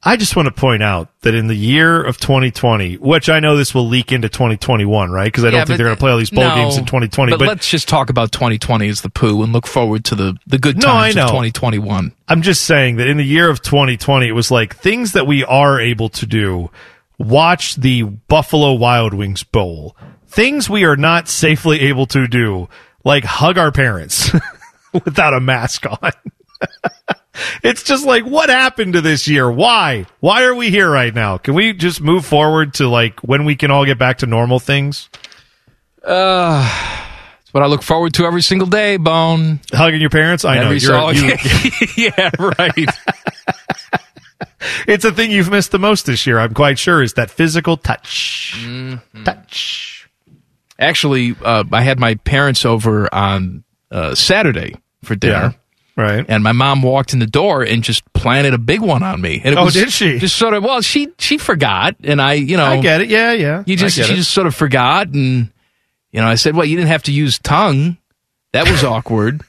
I 0.00 0.16
just 0.16 0.36
want 0.36 0.46
to 0.46 0.52
point 0.52 0.80
out 0.82 1.08
that 1.22 1.34
in 1.34 1.48
the 1.48 1.56
year 1.56 2.00
of 2.02 2.18
2020, 2.18 2.98
which 2.98 3.28
I 3.28 3.40
know 3.40 3.56
this 3.56 3.74
will 3.74 3.88
leak 3.88 4.12
into 4.12 4.28
2021, 4.28 5.10
right? 5.10 5.24
Because 5.24 5.44
I 5.44 5.50
don't 5.50 5.58
Yeah, 5.58 5.64
think 5.64 5.76
they're 5.78 5.86
going 5.86 5.96
to 5.96 6.00
play 6.00 6.12
all 6.12 6.18
these 6.18 6.30
bowl 6.30 6.44
no, 6.44 6.54
games 6.54 6.76
in 6.76 6.84
2020. 6.84 7.32
But, 7.32 7.38
But, 7.40 7.48
let's 7.48 7.68
just 7.68 7.88
talk 7.88 8.08
about 8.08 8.30
2020 8.30 8.88
as 8.88 9.00
the 9.00 9.08
poo 9.10 9.42
and 9.42 9.52
look 9.52 9.66
forward 9.66 10.04
to 10.06 10.14
the, 10.14 10.36
the 10.46 10.58
good 10.58 10.76
No, 10.76 10.82
times 10.86 11.16
know. 11.16 11.24
of 11.24 11.30
2021. 11.30 12.12
I'm 12.28 12.42
just 12.42 12.62
saying 12.64 12.96
that 12.96 13.08
in 13.08 13.16
the 13.16 13.24
year 13.24 13.50
of 13.50 13.60
2020, 13.60 14.28
it 14.28 14.32
was 14.32 14.52
like 14.52 14.76
things 14.76 15.12
that 15.12 15.26
we 15.26 15.44
are 15.44 15.80
able 15.80 16.08
to 16.10 16.26
do. 16.26 16.70
Watch 17.18 17.74
the 17.74 18.02
Buffalo 18.04 18.74
Wild 18.74 19.12
Wings 19.14 19.42
Bowl, 19.42 19.96
things 20.28 20.70
we 20.70 20.84
are 20.84 20.96
not 20.96 21.26
safely 21.28 21.80
able 21.80 22.06
to 22.06 22.28
do, 22.28 22.68
like 23.04 23.24
hug 23.24 23.58
our 23.58 23.72
parents 23.72 24.30
without 24.92 25.34
a 25.34 25.40
mask 25.40 25.84
on. 25.86 26.12
it's 27.62 27.82
just 27.82 28.06
like, 28.06 28.24
what 28.24 28.48
happened 28.50 28.94
to 28.94 29.00
this 29.00 29.28
year? 29.28 29.50
Why? 29.50 30.06
Why 30.20 30.44
are 30.44 30.54
we 30.54 30.70
here 30.70 30.90
right 30.90 31.14
now? 31.14 31.38
Can 31.38 31.54
we 31.54 31.72
just 31.72 32.00
move 32.00 32.24
forward 32.24 32.74
to 32.74 32.88
like 32.88 33.20
when 33.20 33.44
we 33.44 33.56
can 33.56 33.70
all 33.70 33.84
get 33.84 33.98
back 33.98 34.18
to 34.18 34.26
normal 34.26 34.58
things? 34.58 35.08
Uh, 36.02 36.64
it's 37.40 37.52
what 37.52 37.62
I 37.62 37.66
look 37.66 37.82
forward 37.82 38.14
to 38.14 38.24
every 38.24 38.42
single 38.42 38.68
day, 38.68 38.96
Bone. 38.96 39.60
Hugging 39.72 40.00
your 40.00 40.10
parents? 40.10 40.44
I 40.44 40.56
know. 40.56 40.70
Every 40.70 40.78
You're, 40.78 40.92
so- 40.92 41.10
you, 41.10 41.36
yeah, 42.16 42.30
right. 42.38 42.88
it's 44.86 45.04
a 45.04 45.12
thing 45.12 45.30
you've 45.30 45.50
missed 45.50 45.70
the 45.72 45.78
most 45.78 46.06
this 46.06 46.26
year, 46.26 46.38
I'm 46.38 46.54
quite 46.54 46.78
sure, 46.78 47.02
is 47.02 47.14
that 47.14 47.30
physical 47.30 47.76
touch. 47.76 48.54
Mm-hmm. 48.58 49.24
Touch. 49.24 50.08
Actually, 50.78 51.34
uh, 51.42 51.64
I 51.72 51.82
had 51.82 51.98
my 51.98 52.14
parents 52.16 52.64
over 52.64 53.12
on 53.12 53.64
uh, 53.90 54.14
Saturday 54.14 54.76
for 55.02 55.16
dinner. 55.16 55.54
Right. 55.98 56.24
And 56.28 56.44
my 56.44 56.52
mom 56.52 56.80
walked 56.80 57.12
in 57.12 57.18
the 57.18 57.26
door 57.26 57.62
and 57.64 57.82
just 57.82 58.10
planted 58.12 58.54
a 58.54 58.58
big 58.58 58.80
one 58.80 59.02
on 59.02 59.20
me. 59.20 59.40
And 59.44 59.52
it 59.54 59.58
Oh, 59.58 59.64
was 59.64 59.74
did 59.74 59.90
she? 59.92 60.18
Just 60.20 60.36
sort 60.36 60.54
of, 60.54 60.62
well, 60.62 60.80
she 60.80 61.08
she 61.18 61.38
forgot. 61.38 61.96
And 62.04 62.22
I, 62.22 62.34
you 62.34 62.56
know. 62.56 62.64
I 62.64 62.80
get 62.80 63.00
it. 63.00 63.08
Yeah, 63.10 63.32
yeah. 63.32 63.64
You 63.66 63.74
just 63.76 63.96
she 63.96 64.02
it. 64.02 64.14
just 64.16 64.30
sort 64.30 64.46
of 64.46 64.54
forgot 64.54 65.08
and 65.08 65.50
you 66.12 66.20
know, 66.20 66.26
I 66.28 66.36
said, 66.36 66.54
Well, 66.54 66.64
you 66.64 66.76
didn't 66.76 66.88
have 66.90 67.02
to 67.02 67.12
use 67.12 67.38
tongue. 67.40 67.96
That 68.52 68.70
was 68.70 68.84
awkward. 68.84 69.42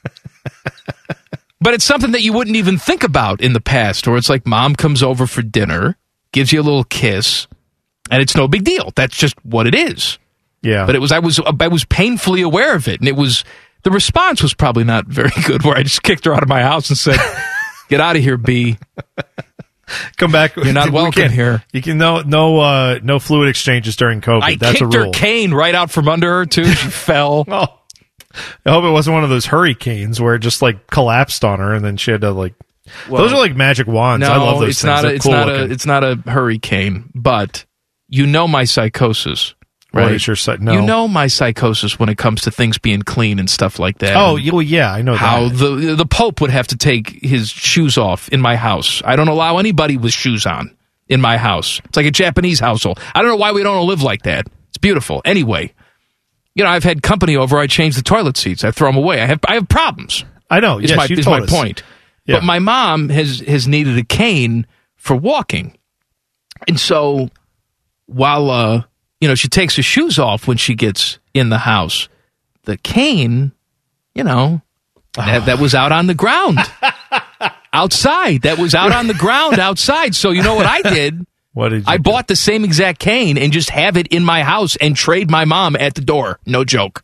but 1.60 1.74
it's 1.74 1.84
something 1.84 2.10
that 2.12 2.22
you 2.22 2.32
wouldn't 2.32 2.56
even 2.56 2.78
think 2.78 3.04
about 3.04 3.40
in 3.40 3.52
the 3.52 3.60
past, 3.60 4.06
or 4.08 4.16
it's 4.16 4.28
like 4.28 4.46
mom 4.46 4.74
comes 4.74 5.02
over 5.02 5.26
for 5.26 5.42
dinner, 5.42 5.96
gives 6.32 6.52
you 6.52 6.60
a 6.60 6.64
little 6.64 6.84
kiss, 6.84 7.46
and 8.10 8.20
it's 8.20 8.34
no 8.36 8.48
big 8.48 8.64
deal. 8.64 8.92
That's 8.96 9.16
just 9.16 9.34
what 9.44 9.66
it 9.66 9.74
is. 9.74 10.18
Yeah. 10.62 10.84
But 10.86 10.94
it 10.96 10.98
was 10.98 11.12
I 11.12 11.20
was 11.20 11.40
I 11.60 11.68
was 11.68 11.84
painfully 11.84 12.42
aware 12.42 12.74
of 12.74 12.88
it, 12.88 13.00
and 13.00 13.08
it 13.08 13.16
was 13.16 13.44
the 13.82 13.90
response 13.90 14.42
was 14.42 14.54
probably 14.54 14.84
not 14.84 15.06
very 15.06 15.30
good. 15.46 15.64
Where 15.64 15.76
I 15.76 15.82
just 15.82 16.02
kicked 16.02 16.24
her 16.26 16.34
out 16.34 16.42
of 16.42 16.48
my 16.48 16.62
house 16.62 16.88
and 16.90 16.98
said, 16.98 17.18
"Get 17.88 18.00
out 18.00 18.16
of 18.16 18.22
here, 18.22 18.36
B." 18.36 18.78
Come 20.18 20.30
back. 20.30 20.54
You're 20.56 20.72
not 20.72 20.90
welcome 20.92 21.12
can't- 21.22 21.32
here. 21.32 21.64
You 21.72 21.82
can 21.82 21.98
no 21.98 22.20
no 22.22 22.60
uh, 22.60 22.98
no 23.02 23.18
fluid 23.18 23.48
exchanges 23.48 23.96
during 23.96 24.20
COVID. 24.20 24.42
I 24.42 24.54
That's 24.54 24.78
kicked 24.78 24.94
a 24.94 24.98
her 25.06 25.10
cane 25.10 25.52
right 25.52 25.74
out 25.74 25.90
from 25.90 26.08
under 26.08 26.28
her 26.38 26.46
too. 26.46 26.64
She 26.64 26.88
fell. 26.90 27.44
Oh. 27.48 27.66
I 28.64 28.70
hope 28.70 28.84
it 28.84 28.90
wasn't 28.90 29.14
one 29.14 29.24
of 29.24 29.30
those 29.30 29.46
hurricanes 29.46 30.20
where 30.20 30.36
it 30.36 30.38
just 30.38 30.62
like 30.62 30.86
collapsed 30.86 31.44
on 31.44 31.58
her 31.58 31.74
and 31.74 31.84
then 31.84 31.96
she 31.96 32.12
had 32.12 32.20
to 32.20 32.30
like. 32.30 32.54
Well, 33.08 33.22
those 33.22 33.32
are 33.32 33.38
like 33.38 33.56
magic 33.56 33.88
wands. 33.88 34.26
No, 34.26 34.32
I 34.32 34.36
love 34.36 34.60
those 34.60 34.70
it's 34.70 34.82
things. 34.82 34.86
not. 34.86 35.04
A, 35.04 35.06
They're 35.08 35.14
it's 35.16 35.24
cool 35.24 35.32
not 35.32 35.46
looking. 35.48 35.70
a. 35.70 35.72
It's 35.74 35.86
not 35.86 36.04
a 36.04 36.14
hurricane. 36.30 37.10
But 37.14 37.64
you 38.08 38.26
know 38.26 38.46
my 38.46 38.62
psychosis, 38.64 39.54
right? 39.92 40.26
your 40.26 40.36
no. 40.58 40.72
You 40.72 40.82
know 40.82 41.08
my 41.08 41.26
psychosis 41.26 41.98
when 41.98 42.08
it 42.08 42.18
comes 42.18 42.42
to 42.42 42.50
things 42.50 42.78
being 42.78 43.02
clean 43.02 43.38
and 43.38 43.48
stuff 43.48 43.78
like 43.78 43.98
that. 43.98 44.16
Oh, 44.16 44.38
well, 44.52 44.62
yeah, 44.62 44.92
I 44.92 45.02
know 45.02 45.14
how 45.14 45.48
that. 45.48 45.54
the 45.54 45.94
the 45.96 46.06
Pope 46.06 46.40
would 46.40 46.50
have 46.50 46.68
to 46.68 46.76
take 46.76 47.10
his 47.10 47.48
shoes 47.48 47.98
off 47.98 48.28
in 48.28 48.40
my 48.40 48.56
house. 48.56 49.02
I 49.04 49.16
don't 49.16 49.28
allow 49.28 49.58
anybody 49.58 49.96
with 49.96 50.12
shoes 50.12 50.46
on 50.46 50.76
in 51.08 51.20
my 51.20 51.36
house. 51.36 51.80
It's 51.86 51.96
like 51.96 52.06
a 52.06 52.10
Japanese 52.10 52.60
household. 52.60 53.00
I 53.14 53.22
don't 53.22 53.30
know 53.30 53.36
why 53.36 53.52
we 53.52 53.62
don't 53.62 53.86
live 53.86 54.02
like 54.02 54.22
that. 54.22 54.46
It's 54.68 54.78
beautiful. 54.78 55.22
Anyway, 55.24 55.74
you 56.54 56.64
know, 56.64 56.70
I've 56.70 56.84
had 56.84 57.02
company 57.02 57.36
over. 57.36 57.58
I 57.58 57.66
change 57.66 57.96
the 57.96 58.02
toilet 58.02 58.36
seats. 58.36 58.64
I 58.64 58.70
throw 58.70 58.88
them 58.88 58.96
away. 58.96 59.20
I 59.20 59.26
have 59.26 59.40
I 59.46 59.54
have 59.54 59.68
problems. 59.68 60.24
I 60.48 60.60
know. 60.60 60.78
Is 60.78 60.90
yes, 60.90 60.96
my 60.96 61.04
you 61.06 61.16
is 61.16 61.24
told 61.24 61.40
my 61.40 61.44
us. 61.44 61.50
point. 61.50 61.82
Yeah. 62.26 62.36
But 62.36 62.44
my 62.44 62.58
mom 62.58 63.08
has 63.08 63.40
has 63.40 63.66
needed 63.66 63.98
a 63.98 64.04
cane 64.04 64.66
for 64.96 65.16
walking, 65.16 65.76
and 66.68 66.78
so 66.78 67.30
while 68.06 68.50
uh 68.50 68.82
you 69.20 69.28
know 69.28 69.34
she 69.34 69.48
takes 69.48 69.76
her 69.76 69.82
shoes 69.82 70.18
off 70.18 70.46
when 70.46 70.56
she 70.56 70.74
gets 70.74 71.18
in 71.34 71.48
the 71.48 71.58
house, 71.58 72.08
the 72.64 72.76
cane, 72.76 73.52
you 74.14 74.24
know, 74.24 74.62
that, 75.14 75.46
that 75.46 75.58
was 75.58 75.74
out 75.74 75.92
on 75.92 76.06
the 76.06 76.14
ground. 76.14 76.58
outside. 77.72 78.42
That 78.42 78.58
was 78.58 78.74
out 78.74 78.92
on 78.92 79.06
the 79.06 79.14
ground 79.14 79.58
outside. 79.58 80.14
So 80.14 80.30
you 80.30 80.42
know 80.42 80.54
what 80.54 80.66
I 80.66 80.82
did? 80.82 81.26
What 81.52 81.70
did 81.70 81.78
you 81.78 81.84
I 81.88 81.98
bought 81.98 82.28
the 82.28 82.36
same 82.36 82.64
exact 82.64 83.00
cane 83.00 83.36
and 83.36 83.52
just 83.52 83.70
have 83.70 83.96
it 83.96 84.06
in 84.06 84.24
my 84.24 84.44
house 84.44 84.76
and 84.76 84.94
trade 84.94 85.32
my 85.32 85.44
mom 85.44 85.74
at 85.74 85.96
the 85.96 86.00
door. 86.00 86.38
No 86.46 86.62
joke. 86.62 87.02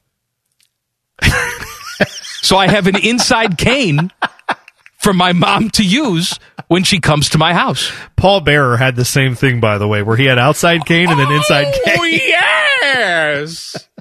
so 2.42 2.56
I 2.56 2.68
have 2.68 2.86
an 2.86 2.94
inside 2.96 3.58
cane 3.58 4.12
for 5.06 5.12
my 5.12 5.32
mom 5.32 5.70
to 5.70 5.84
use 5.84 6.36
when 6.66 6.82
she 6.82 6.98
comes 6.98 7.28
to 7.28 7.38
my 7.38 7.54
house. 7.54 7.92
Paul 8.16 8.40
Bearer 8.40 8.76
had 8.76 8.96
the 8.96 9.04
same 9.04 9.36
thing, 9.36 9.60
by 9.60 9.78
the 9.78 9.86
way, 9.86 10.02
where 10.02 10.16
he 10.16 10.24
had 10.24 10.36
outside 10.36 10.84
cane 10.84 11.08
and 11.08 11.20
then 11.20 11.30
inside 11.30 11.66
oh, 11.68 11.80
cane. 11.84 11.96
Oh, 11.98 12.04
yes. 12.04 13.88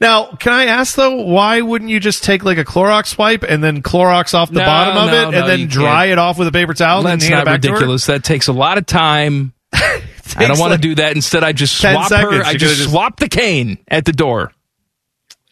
Now, 0.00 0.32
can 0.32 0.52
I 0.52 0.64
ask 0.64 0.96
though, 0.96 1.22
why 1.22 1.60
wouldn't 1.60 1.92
you 1.92 2.00
just 2.00 2.24
take 2.24 2.44
like 2.44 2.58
a 2.58 2.64
Clorox 2.64 3.16
wipe 3.16 3.44
and 3.44 3.62
then 3.62 3.82
Clorox 3.82 4.34
off 4.34 4.48
the 4.48 4.58
No, 4.58 4.64
bottom 4.64 4.96
of 4.96 5.12
no, 5.12 5.28
it 5.28 5.30
no, 5.30 5.38
and 5.38 5.48
then 5.48 5.68
dry 5.68 6.06
can't. 6.06 6.12
it 6.12 6.18
off 6.18 6.38
with 6.40 6.48
a 6.48 6.52
paper 6.52 6.74
towel 6.74 7.04
That's 7.04 7.22
hand 7.24 7.42
it 7.42 7.44
not 7.44 7.52
ridiculous. 7.52 8.06
That 8.06 8.24
takes 8.24 8.48
a 8.48 8.52
lot 8.52 8.78
of 8.78 8.86
time. 8.86 9.52
I 9.72 10.02
don't 10.38 10.58
want 10.58 10.72
like 10.72 10.80
to 10.80 10.88
do 10.88 10.94
that. 10.96 11.14
Instead, 11.14 11.44
I 11.44 11.52
just 11.52 11.80
10 11.80 11.94
swap 11.94 12.08
seconds. 12.08 12.36
her. 12.36 12.42
I 12.42 12.54
just, 12.54 12.78
just- 12.78 12.90
swap 12.90 13.20
the 13.20 13.28
cane 13.28 13.78
at 13.86 14.04
the 14.04 14.12
door. 14.12 14.52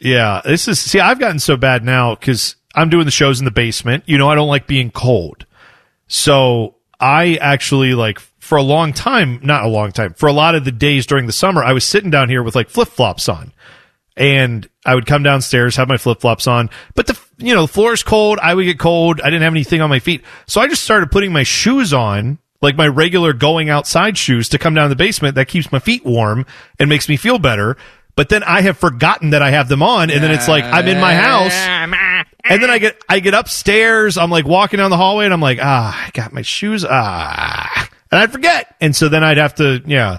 Yeah, 0.00 0.42
this 0.44 0.66
is 0.66 0.80
see. 0.80 0.98
I've 0.98 1.20
gotten 1.20 1.38
so 1.38 1.56
bad 1.56 1.84
now 1.84 2.16
because 2.16 2.56
I'm 2.76 2.90
doing 2.90 3.06
the 3.06 3.10
shows 3.10 3.40
in 3.40 3.44
the 3.46 3.50
basement. 3.50 4.04
You 4.06 4.18
know, 4.18 4.28
I 4.28 4.34
don't 4.34 4.48
like 4.48 4.66
being 4.66 4.90
cold, 4.90 5.46
so 6.06 6.76
I 7.00 7.36
actually 7.40 7.94
like 7.94 8.20
for 8.46 8.56
a 8.56 8.62
long 8.62 8.92
time, 8.92 9.40
not 9.42 9.64
a 9.64 9.68
long 9.68 9.90
time, 9.90 10.14
for 10.14 10.28
a 10.28 10.32
lot 10.32 10.54
of 10.54 10.64
the 10.64 10.72
days 10.72 11.06
during 11.06 11.26
the 11.26 11.32
summer, 11.32 11.64
I 11.64 11.72
was 11.72 11.84
sitting 11.84 12.10
down 12.10 12.28
here 12.28 12.42
with 12.42 12.54
like 12.54 12.68
flip 12.68 12.88
flops 12.88 13.28
on, 13.28 13.52
and 14.16 14.68
I 14.84 14.94
would 14.94 15.06
come 15.06 15.22
downstairs, 15.22 15.76
have 15.76 15.88
my 15.88 15.96
flip 15.96 16.20
flops 16.20 16.46
on, 16.46 16.70
but 16.94 17.06
the 17.06 17.18
you 17.38 17.54
know 17.54 17.62
the 17.62 17.72
floor 17.72 17.92
is 17.92 18.02
cold. 18.02 18.38
I 18.40 18.54
would 18.54 18.64
get 18.64 18.78
cold. 18.78 19.20
I 19.20 19.30
didn't 19.30 19.42
have 19.42 19.52
anything 19.52 19.80
on 19.80 19.90
my 19.90 19.98
feet, 19.98 20.22
so 20.46 20.60
I 20.60 20.68
just 20.68 20.84
started 20.84 21.10
putting 21.10 21.32
my 21.32 21.42
shoes 21.42 21.92
on. 21.92 22.38
Like 22.62 22.74
my 22.74 22.86
regular 22.86 23.34
going 23.34 23.68
outside 23.68 24.16
shoes 24.16 24.48
to 24.48 24.58
come 24.58 24.72
down 24.72 24.88
the 24.88 24.96
basement 24.96 25.34
that 25.34 25.46
keeps 25.46 25.70
my 25.70 25.78
feet 25.78 26.06
warm 26.06 26.46
and 26.80 26.88
makes 26.88 27.06
me 27.06 27.18
feel 27.18 27.38
better. 27.38 27.76
But 28.16 28.30
then 28.30 28.42
I 28.42 28.62
have 28.62 28.78
forgotten 28.78 29.30
that 29.30 29.42
I 29.42 29.50
have 29.50 29.68
them 29.68 29.82
on, 29.82 30.10
and 30.10 30.24
then 30.24 30.30
it's 30.30 30.48
like 30.48 30.64
I'm 30.64 30.88
in 30.88 30.98
my 30.98 31.14
house, 31.14 31.52
and 32.48 32.62
then 32.62 32.70
I 32.70 32.78
get 32.78 33.02
I 33.08 33.20
get 33.20 33.34
upstairs. 33.34 34.16
I'm 34.18 34.30
like 34.30 34.46
walking 34.46 34.78
down 34.78 34.90
the 34.90 34.96
hallway, 34.96 35.24
and 35.24 35.34
I'm 35.34 35.40
like, 35.40 35.58
ah, 35.60 36.06
I 36.06 36.10
got 36.10 36.32
my 36.32 36.42
shoes, 36.42 36.84
ah, 36.88 37.88
and 38.10 38.20
I'd 38.20 38.32
forget, 38.32 38.74
and 38.80 38.94
so 38.94 39.08
then 39.08 39.24
I'd 39.24 39.36
have 39.38 39.54
to, 39.56 39.82
yeah, 39.86 40.18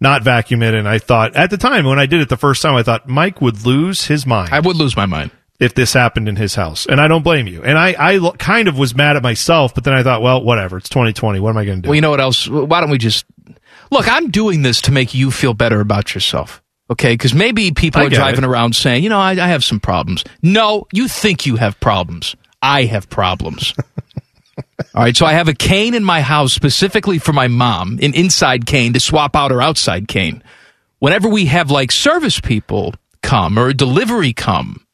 not 0.00 0.22
vacuum 0.22 0.62
it. 0.62 0.74
And 0.74 0.88
I 0.88 0.98
thought 0.98 1.36
at 1.36 1.50
the 1.50 1.58
time 1.58 1.84
when 1.84 1.98
I 1.98 2.06
did 2.06 2.20
it 2.20 2.28
the 2.28 2.36
first 2.36 2.62
time, 2.62 2.74
I 2.74 2.82
thought 2.82 3.08
Mike 3.08 3.40
would 3.40 3.64
lose 3.66 4.06
his 4.06 4.26
mind. 4.26 4.50
I 4.52 4.60
would 4.60 4.76
lose 4.76 4.96
my 4.96 5.06
mind 5.06 5.30
if 5.58 5.74
this 5.74 5.92
happened 5.92 6.28
in 6.28 6.36
his 6.36 6.54
house, 6.54 6.86
and 6.86 7.00
I 7.00 7.08
don't 7.08 7.22
blame 7.22 7.46
you. 7.46 7.62
And 7.62 7.78
I 7.78 7.92
I 7.92 8.16
lo- 8.16 8.32
kind 8.32 8.66
of 8.68 8.78
was 8.78 8.94
mad 8.94 9.16
at 9.16 9.22
myself, 9.22 9.74
but 9.74 9.84
then 9.84 9.94
I 9.94 10.02
thought, 10.02 10.22
well, 10.22 10.42
whatever. 10.42 10.78
It's 10.78 10.88
2020. 10.88 11.40
What 11.40 11.50
am 11.50 11.56
I 11.58 11.64
going 11.64 11.78
to 11.78 11.82
do? 11.82 11.88
Well, 11.90 11.94
you 11.96 12.00
know 12.00 12.10
what 12.10 12.20
else? 12.20 12.48
Why 12.48 12.80
don't 12.80 12.90
we 12.90 12.98
just 12.98 13.24
look? 13.90 14.08
I'm 14.10 14.30
doing 14.30 14.62
this 14.62 14.80
to 14.82 14.92
make 14.92 15.14
you 15.14 15.30
feel 15.30 15.54
better 15.54 15.80
about 15.80 16.14
yourself. 16.14 16.62
Okay, 16.90 17.14
because 17.14 17.34
maybe 17.34 17.70
people 17.70 18.02
I 18.02 18.06
are 18.06 18.10
driving 18.10 18.42
it. 18.42 18.48
around 18.48 18.74
saying, 18.74 19.04
you 19.04 19.10
know, 19.10 19.18
I, 19.18 19.32
I 19.32 19.48
have 19.48 19.62
some 19.62 19.78
problems. 19.78 20.24
No, 20.42 20.86
you 20.92 21.06
think 21.06 21.46
you 21.46 21.56
have 21.56 21.78
problems. 21.78 22.34
I 22.60 22.84
have 22.84 23.08
problems. 23.08 23.72
All 24.94 25.04
right, 25.04 25.16
so 25.16 25.24
I 25.24 25.32
have 25.32 25.46
a 25.48 25.54
cane 25.54 25.94
in 25.94 26.02
my 26.02 26.20
house 26.20 26.52
specifically 26.52 27.18
for 27.18 27.32
my 27.32 27.46
mom, 27.46 27.98
an 28.02 28.14
inside 28.14 28.66
cane 28.66 28.92
to 28.94 29.00
swap 29.00 29.36
out 29.36 29.52
her 29.52 29.62
outside 29.62 30.08
cane. 30.08 30.42
Whenever 30.98 31.28
we 31.28 31.46
have 31.46 31.70
like 31.70 31.92
service 31.92 32.40
people 32.40 32.94
come 33.22 33.58
or 33.58 33.68
a 33.68 33.74
delivery 33.74 34.32
come, 34.32 34.84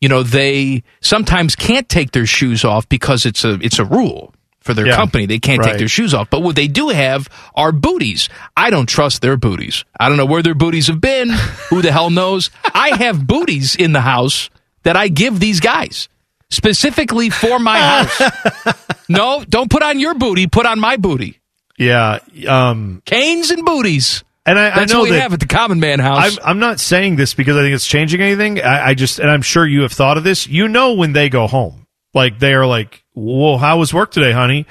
you 0.00 0.08
know, 0.08 0.22
they 0.22 0.82
sometimes 1.00 1.54
can't 1.54 1.88
take 1.88 2.10
their 2.10 2.26
shoes 2.26 2.64
off 2.64 2.88
because 2.88 3.24
it's 3.24 3.44
a 3.44 3.54
it's 3.62 3.78
a 3.78 3.84
rule 3.84 4.34
for 4.60 4.74
their 4.74 4.86
Yeah, 4.88 4.96
company. 4.96 5.26
They 5.26 5.38
can't 5.38 5.60
right. 5.60 5.70
take 5.70 5.78
their 5.78 5.88
shoes 5.88 6.12
off. 6.14 6.28
But 6.30 6.42
what 6.42 6.56
they 6.56 6.68
do 6.68 6.88
have 6.88 7.28
are 7.54 7.72
booties. 7.72 8.28
I 8.56 8.70
don't 8.70 8.86
trust 8.88 9.22
their 9.22 9.36
booties. 9.36 9.84
I 9.98 10.08
don't 10.08 10.18
know 10.18 10.26
where 10.26 10.42
their 10.42 10.54
booties 10.54 10.86
have 10.88 11.00
been. 11.00 11.30
Who 11.70 11.82
the 11.82 11.92
hell 11.92 12.10
knows? 12.10 12.50
I 12.74 12.96
have 12.96 13.26
booties 13.26 13.74
in 13.76 13.92
the 13.92 14.00
house 14.00 14.50
that 14.82 14.96
I 14.96 15.08
give 15.08 15.38
these 15.40 15.60
guys 15.60 16.08
specifically 16.50 17.30
for 17.30 17.58
my 17.58 17.78
house. 18.08 18.74
no, 19.08 19.44
don't 19.48 19.70
put 19.70 19.82
on 19.82 19.98
your 19.98 20.14
booty. 20.14 20.46
Put 20.46 20.66
on 20.66 20.80
my 20.80 20.96
booty. 20.96 21.40
yeah, 21.78 22.18
um, 22.48 23.02
Canes 23.04 23.50
and 23.50 23.64
booties. 23.64 24.24
and 24.46 24.58
I, 24.58 24.70
That's 24.74 24.92
I 24.92 24.94
know 24.94 25.00
what 25.00 25.10
we 25.10 25.16
that 25.16 25.22
have 25.22 25.32
at 25.34 25.40
the 25.40 25.46
Common 25.46 25.78
Man 25.80 25.98
house. 26.00 26.38
I'm, 26.38 26.50
I'm 26.50 26.58
not 26.58 26.80
saying 26.80 27.16
this 27.16 27.34
because 27.34 27.56
I 27.56 27.60
think 27.60 27.74
it's 27.74 27.86
changing 27.86 28.20
anything. 28.20 28.60
I, 28.62 28.88
I 28.88 28.94
just, 28.94 29.18
and 29.18 29.30
I'm 29.30 29.42
sure 29.42 29.66
you 29.66 29.82
have 29.82 29.92
thought 29.92 30.16
of 30.18 30.24
this. 30.24 30.46
You 30.46 30.68
know 30.68 30.94
when 30.94 31.12
they 31.12 31.28
go 31.28 31.46
home, 31.46 31.86
like 32.14 32.38
they 32.38 32.54
are 32.54 32.66
like, 32.66 33.04
"Well, 33.14 33.58
how 33.58 33.78
was 33.78 33.92
work 33.92 34.10
today, 34.10 34.32
honey?" 34.32 34.66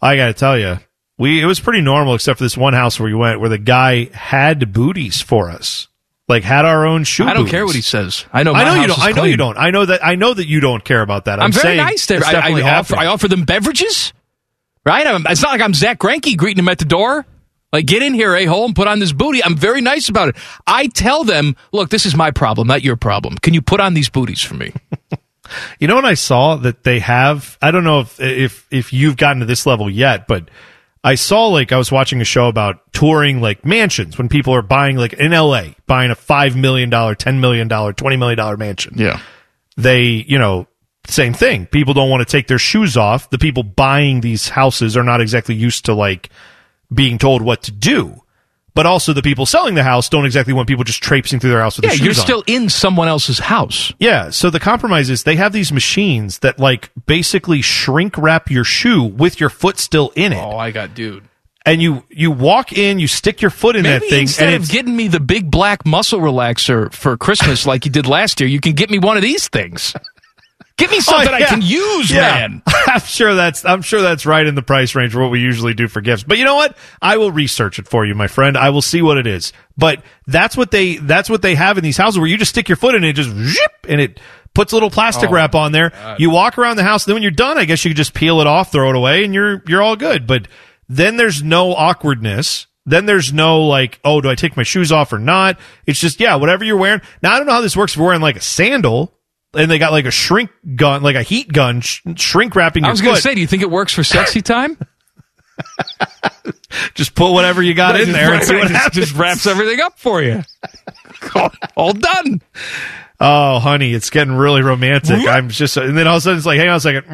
I 0.00 0.16
got 0.16 0.26
to 0.26 0.34
tell 0.34 0.58
you, 0.58 0.78
we 1.18 1.42
it 1.42 1.46
was 1.46 1.60
pretty 1.60 1.80
normal 1.80 2.14
except 2.14 2.38
for 2.38 2.44
this 2.44 2.56
one 2.56 2.74
house 2.74 2.98
where 2.98 3.06
we 3.06 3.14
went, 3.14 3.40
where 3.40 3.48
the 3.48 3.58
guy 3.58 4.10
had 4.12 4.72
booties 4.72 5.20
for 5.20 5.50
us, 5.50 5.88
like 6.28 6.42
had 6.42 6.64
our 6.64 6.86
own 6.86 7.04
shoe. 7.04 7.24
I 7.24 7.28
don't 7.28 7.42
booties. 7.42 7.50
care 7.50 7.66
what 7.66 7.74
he 7.74 7.82
says. 7.82 8.26
I 8.32 8.42
know. 8.42 8.52
My 8.52 8.62
I 8.62 8.64
know 8.64 8.80
you 8.82 8.86
don't. 8.88 8.98
I 8.98 9.08
know 9.10 9.14
clean. 9.14 9.30
you 9.30 9.36
don't. 9.36 9.56
I 9.56 9.70
know 9.70 9.86
that. 9.86 10.04
I 10.04 10.14
know 10.16 10.34
that 10.34 10.46
you 10.46 10.60
don't 10.60 10.84
care 10.84 11.02
about 11.02 11.26
that. 11.26 11.38
I'm, 11.38 11.46
I'm, 11.46 11.52
very 11.52 11.62
saying 11.62 11.76
nice 11.78 12.06
to 12.06 12.16
I, 12.16 12.50
I, 12.50 12.78
offer. 12.78 12.96
I 12.96 13.06
offer 13.06 13.28
them 13.28 13.44
beverages, 13.44 14.12
right? 14.84 15.06
I'm, 15.06 15.24
it's 15.28 15.42
not 15.42 15.52
like 15.52 15.60
I'm 15.60 15.74
Zack 15.74 15.98
Greinke 15.98 16.36
greeting 16.36 16.64
them 16.64 16.68
at 16.68 16.78
the 16.78 16.84
door. 16.84 17.26
Like, 17.72 17.86
get 17.86 18.04
in 18.04 18.14
here, 18.14 18.36
a 18.36 18.44
hole, 18.44 18.66
and 18.66 18.76
put 18.76 18.86
on 18.86 19.00
this 19.00 19.10
booty. 19.10 19.42
I'm 19.42 19.56
very 19.56 19.80
nice 19.80 20.08
about 20.08 20.28
it. 20.28 20.36
I 20.64 20.86
tell 20.86 21.24
them, 21.24 21.56
look, 21.72 21.90
this 21.90 22.06
is 22.06 22.14
my 22.14 22.30
problem, 22.30 22.68
not 22.68 22.84
your 22.84 22.94
problem. 22.94 23.36
Can 23.38 23.52
you 23.52 23.60
put 23.62 23.80
on 23.80 23.94
these 23.94 24.08
booties 24.08 24.40
for 24.40 24.54
me? 24.54 24.72
You 25.78 25.88
know 25.88 25.94
what 25.94 26.04
I 26.04 26.14
saw 26.14 26.56
that 26.56 26.84
they 26.84 27.00
have? 27.00 27.58
I 27.60 27.70
don't 27.70 27.84
know 27.84 28.00
if 28.00 28.20
if 28.20 28.66
if 28.70 28.92
you've 28.92 29.16
gotten 29.16 29.40
to 29.40 29.46
this 29.46 29.66
level 29.66 29.90
yet, 29.90 30.26
but 30.26 30.48
I 31.02 31.16
saw 31.16 31.48
like 31.48 31.70
I 31.70 31.76
was 31.76 31.92
watching 31.92 32.20
a 32.20 32.24
show 32.24 32.48
about 32.48 32.80
touring 32.92 33.42
like 33.42 33.64
mansions 33.64 34.16
when 34.16 34.28
people 34.28 34.54
are 34.54 34.62
buying 34.62 34.96
like 34.96 35.12
in 35.12 35.32
LA, 35.32 35.68
buying 35.86 36.10
a 36.10 36.14
five 36.14 36.56
million 36.56 36.88
dollar, 36.88 37.14
ten 37.14 37.40
million 37.40 37.68
dollar, 37.68 37.92
twenty 37.92 38.16
million 38.16 38.38
dollar 38.38 38.56
mansion. 38.56 38.94
Yeah. 38.96 39.20
They, 39.76 40.02
you 40.02 40.38
know, 40.38 40.66
same 41.06 41.34
thing. 41.34 41.66
People 41.66 41.92
don't 41.92 42.08
want 42.08 42.26
to 42.26 42.30
take 42.30 42.46
their 42.46 42.58
shoes 42.58 42.96
off. 42.96 43.28
The 43.28 43.38
people 43.38 43.62
buying 43.62 44.22
these 44.22 44.48
houses 44.48 44.96
are 44.96 45.02
not 45.02 45.20
exactly 45.20 45.54
used 45.54 45.84
to 45.86 45.94
like 45.94 46.30
being 46.92 47.18
told 47.18 47.42
what 47.42 47.62
to 47.64 47.70
do. 47.70 48.22
But 48.74 48.86
also 48.86 49.12
the 49.12 49.22
people 49.22 49.46
selling 49.46 49.76
the 49.76 49.84
house 49.84 50.08
don't 50.08 50.24
exactly 50.26 50.52
want 50.52 50.66
people 50.68 50.82
just 50.82 51.00
traipsing 51.02 51.38
through 51.38 51.50
their 51.50 51.60
house 51.60 51.76
with 51.76 51.84
Yeah, 51.84 51.90
their 51.90 51.96
shoes 51.98 52.04
you're 52.04 52.10
on. 52.10 52.42
still 52.42 52.44
in 52.46 52.68
someone 52.68 53.06
else's 53.06 53.38
house. 53.38 53.92
Yeah, 54.00 54.30
so 54.30 54.50
the 54.50 54.58
compromise 54.58 55.10
is 55.10 55.22
they 55.22 55.36
have 55.36 55.52
these 55.52 55.70
machines 55.72 56.40
that 56.40 56.58
like 56.58 56.90
basically 57.06 57.62
shrink 57.62 58.18
wrap 58.18 58.50
your 58.50 58.64
shoe 58.64 59.04
with 59.04 59.38
your 59.38 59.48
foot 59.50 59.78
still 59.78 60.12
in 60.16 60.32
it. 60.32 60.42
Oh, 60.42 60.56
I 60.58 60.72
got 60.72 60.92
dude. 60.94 61.22
And 61.66 61.80
you 61.80 62.02
you 62.10 62.30
walk 62.30 62.72
in, 62.76 62.98
you 62.98 63.06
stick 63.06 63.40
your 63.40 63.50
foot 63.50 63.76
in 63.76 63.84
Maybe 63.84 64.00
that 64.00 64.08
thing 64.10 64.20
instead 64.22 64.48
and 64.48 64.56
of 64.56 64.62
it's 64.64 64.70
getting 64.72 64.94
me 64.96 65.08
the 65.08 65.20
big 65.20 65.50
black 65.50 65.86
muscle 65.86 66.18
relaxer 66.20 66.92
for 66.92 67.16
Christmas 67.16 67.64
like 67.66 67.84
you 67.86 67.90
did 67.90 68.06
last 68.06 68.38
year, 68.40 68.48
you 68.48 68.60
can 68.60 68.72
get 68.72 68.90
me 68.90 68.98
one 68.98 69.16
of 69.16 69.22
these 69.22 69.48
things. 69.48 69.94
Get 70.76 70.90
me 70.90 70.96
oh, 70.96 71.00
something 71.00 71.30
Oh, 71.30 71.34
I 71.36 71.42
can 71.42 71.62
use, 71.62 72.10
Yeah. 72.10 72.20
man. 72.48 72.62
I'm 72.86 73.00
sure 73.00 73.34
that's 73.34 73.64
I'm 73.64 73.82
sure 73.82 74.02
that's 74.02 74.26
right 74.26 74.44
in 74.46 74.54
the 74.56 74.62
price 74.62 74.94
range 74.94 75.12
for 75.12 75.22
what 75.22 75.30
we 75.30 75.40
usually 75.40 75.72
do 75.74 75.86
for 75.86 76.00
gifts. 76.00 76.24
But 76.24 76.38
you 76.38 76.44
know 76.44 76.56
what? 76.56 76.76
I 77.00 77.16
will 77.16 77.30
research 77.30 77.78
it 77.78 77.86
for 77.88 78.04
you, 78.04 78.14
my 78.14 78.26
friend. 78.26 78.56
I 78.56 78.70
will 78.70 78.82
see 78.82 79.00
what 79.00 79.16
it 79.16 79.26
is. 79.26 79.52
But 79.76 80.02
that's 80.26 80.56
what 80.56 80.70
they 80.72 80.96
that's 80.96 81.30
what 81.30 81.42
they 81.42 81.54
have 81.54 81.78
in 81.78 81.84
these 81.84 81.96
houses 81.96 82.18
where 82.18 82.28
you 82.28 82.36
just 82.36 82.50
stick 82.50 82.68
your 82.68 82.76
foot 82.76 82.94
in 82.96 83.04
it, 83.04 83.12
just 83.12 83.30
zip, 83.30 83.72
and 83.88 84.00
it 84.00 84.18
puts 84.52 84.72
a 84.72 84.76
little 84.76 84.90
plastic 84.90 85.30
Oh, 85.30 85.32
wrap 85.32 85.54
on 85.54 85.70
there. 85.72 85.92
You 86.18 86.30
walk 86.30 86.58
around 86.58 86.76
the 86.76 86.84
house, 86.84 87.04
then 87.04 87.14
when 87.14 87.22
you're 87.22 87.30
done, 87.32 87.56
I 87.58 87.64
guess 87.66 87.84
you 87.84 87.94
just 87.94 88.12
peel 88.14 88.40
it 88.40 88.46
off, 88.46 88.72
throw 88.72 88.90
it 88.90 88.96
away, 88.96 89.24
and 89.24 89.32
you're 89.32 89.62
you're 89.68 89.82
all 89.82 89.96
good. 89.96 90.26
But 90.26 90.48
then 90.88 91.16
there's 91.16 91.42
no 91.42 91.72
awkwardness. 91.74 92.66
Then 92.86 93.06
there's 93.06 93.32
no 93.32 93.62
like, 93.62 93.98
oh, 94.04 94.20
do 94.20 94.28
I 94.28 94.34
take 94.34 94.56
my 94.56 94.62
shoes 94.62 94.92
off 94.92 95.12
or 95.12 95.18
not? 95.18 95.58
It's 95.86 96.00
just 96.00 96.20
yeah, 96.20 96.34
whatever 96.34 96.64
you're 96.64 96.76
wearing. 96.76 97.00
Now 97.22 97.32
I 97.32 97.38
don't 97.38 97.46
know 97.46 97.52
how 97.54 97.60
this 97.60 97.76
works 97.76 97.92
if 97.92 97.98
you're 97.98 98.06
wearing 98.06 98.20
like 98.20 98.36
a 98.36 98.40
sandal. 98.42 99.12
And 99.56 99.70
they 99.70 99.78
got 99.78 99.92
like 99.92 100.06
a 100.06 100.10
shrink 100.10 100.50
gun, 100.76 101.02
like 101.02 101.16
a 101.16 101.22
heat 101.22 101.52
gun, 101.52 101.80
sh- 101.80 102.02
shrink 102.16 102.54
wrapping 102.56 102.84
your 102.84 102.88
I 102.88 102.92
was 102.92 103.00
going 103.00 103.14
to 103.14 103.20
say, 103.20 103.34
do 103.34 103.40
you 103.40 103.46
think 103.46 103.62
it 103.62 103.70
works 103.70 103.92
for 103.92 104.04
sexy 104.04 104.42
time? 104.42 104.78
Just 106.94 107.14
put 107.14 107.32
whatever 107.32 107.62
you 107.62 107.74
got 107.74 108.00
in 108.00 108.10
there 108.12 108.34
and 108.34 108.42
see 108.42 108.56
what 108.56 108.68
just, 108.68 108.92
just 108.92 109.14
wraps 109.14 109.46
everything 109.46 109.80
up 109.80 109.98
for 109.98 110.20
you. 110.22 110.42
all, 111.34 111.52
all 111.76 111.92
done. 111.92 112.42
Oh, 113.20 113.60
honey, 113.60 113.92
it's 113.94 114.10
getting 114.10 114.34
really 114.34 114.60
romantic. 114.62 115.26
I'm 115.28 115.48
just, 115.48 115.76
and 115.76 115.96
then 115.96 116.08
all 116.08 116.16
of 116.16 116.18
a 116.18 116.20
sudden 116.22 116.38
it's 116.38 116.46
like, 116.46 116.58
hang 116.58 116.68
on 116.68 116.76
a 116.76 116.80
second. 116.80 117.04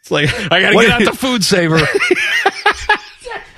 It's 0.00 0.10
like, 0.10 0.28
I 0.52 0.60
got 0.60 0.70
to 0.70 0.76
get 0.80 0.90
out 0.90 1.04
the 1.04 1.16
food 1.16 1.44
saver. 1.44 1.78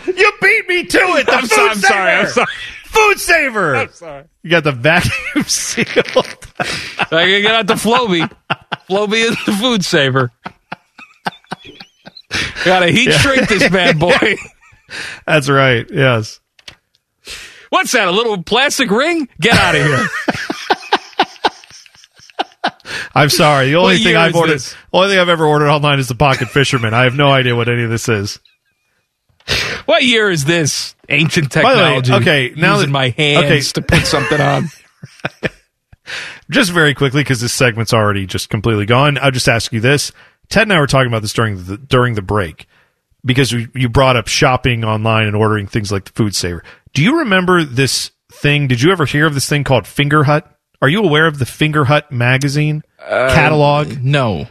You 0.06 0.32
beat 0.42 0.68
me 0.68 0.84
to 0.84 0.98
it. 0.98 1.28
I'm, 1.28 1.46
so- 1.46 1.68
I'm 1.68 1.78
sorry. 1.78 2.12
I'm 2.12 2.28
sorry. 2.28 2.46
Food 2.90 3.18
saver. 3.20 3.76
I'm 3.76 3.92
sorry. 3.92 4.24
You 4.42 4.50
got 4.50 4.64
the 4.64 4.72
vacuum 4.72 5.44
seal. 5.46 5.86
I 5.86 7.08
got 7.10 7.24
to 7.24 7.40
get 7.42 7.54
out 7.54 7.66
the 7.66 7.74
Floby. 7.74 8.30
Floby 8.88 9.24
is 9.30 9.36
the 9.46 9.52
food 9.52 9.84
saver. 9.84 10.30
Got 12.64 12.80
to 12.80 12.88
heat 12.88 13.12
shrink 13.12 13.48
this 13.48 13.68
bad 13.72 13.98
boy. 13.98 14.36
That's 15.26 15.48
right. 15.48 15.86
Yes. 15.90 16.40
What's 17.70 17.92
that? 17.92 18.08
A 18.08 18.10
little 18.10 18.42
plastic 18.42 18.90
ring? 18.90 19.28
Get 19.40 19.54
out 19.56 19.74
of 19.76 19.82
here. 19.82 20.06
I'm 23.14 23.28
sorry. 23.28 23.68
The 23.70 23.76
only 23.76 23.94
What 23.96 24.02
thing 24.02 24.16
I've 24.16 24.34
ordered, 24.34 24.54
this? 24.54 24.74
only 24.92 25.08
thing 25.10 25.18
I've 25.18 25.28
ever 25.28 25.44
ordered 25.46 25.68
online 25.70 25.98
is 26.00 26.08
the 26.08 26.14
Pocket 26.16 26.48
Fisherman. 26.48 26.92
I 26.94 27.04
have 27.04 27.14
no 27.14 27.30
idea 27.30 27.54
what 27.54 27.68
any 27.68 27.82
of 27.84 27.90
this 27.90 28.08
is. 28.08 28.38
What 29.86 30.02
year 30.04 30.30
is 30.30 30.44
this? 30.44 30.94
Ancient 31.10 31.52
By 31.52 31.60
the 31.60 31.66
way, 31.82 32.00
technology. 32.00 32.12
okay, 32.14 32.52
now 32.56 32.74
using 32.74 32.88
that- 32.88 32.92
my 32.92 33.08
hands 33.10 33.44
okay. 33.46 33.60
to 33.60 33.82
put 33.82 34.06
something 34.06 34.40
on. 34.40 34.64
just 36.50 36.70
very 36.72 36.94
quickly 36.94 37.22
because 37.22 37.40
this 37.40 37.52
segment's 37.52 37.92
already 37.92 38.26
just 38.26 38.48
completely 38.50 38.86
gone. 38.86 39.18
I'll 39.18 39.30
just 39.30 39.48
ask 39.48 39.72
you 39.72 39.80
this: 39.80 40.12
Ted 40.48 40.62
and 40.62 40.72
I 40.72 40.80
were 40.80 40.86
talking 40.86 41.08
about 41.08 41.22
this 41.22 41.32
during 41.32 41.64
the 41.64 41.76
during 41.76 42.14
the 42.14 42.22
break 42.22 42.66
because 43.24 43.52
we, 43.52 43.68
you 43.74 43.88
brought 43.88 44.16
up 44.16 44.28
shopping 44.28 44.84
online 44.84 45.26
and 45.26 45.36
ordering 45.36 45.66
things 45.66 45.92
like 45.92 46.04
the 46.04 46.12
Food 46.12 46.34
Saver. 46.34 46.62
Do 46.92 47.02
you 47.02 47.18
remember 47.18 47.64
this 47.64 48.10
thing? 48.32 48.66
Did 48.68 48.82
you 48.82 48.92
ever 48.92 49.04
hear 49.06 49.26
of 49.26 49.34
this 49.34 49.48
thing 49.48 49.64
called 49.64 49.84
Fingerhut? 49.84 50.44
Are 50.82 50.88
you 50.88 51.02
aware 51.02 51.26
of 51.26 51.38
the 51.38 51.44
Fingerhut 51.44 52.10
magazine 52.10 52.82
uh, 52.98 53.30
catalog? 53.34 54.02
No. 54.02 54.46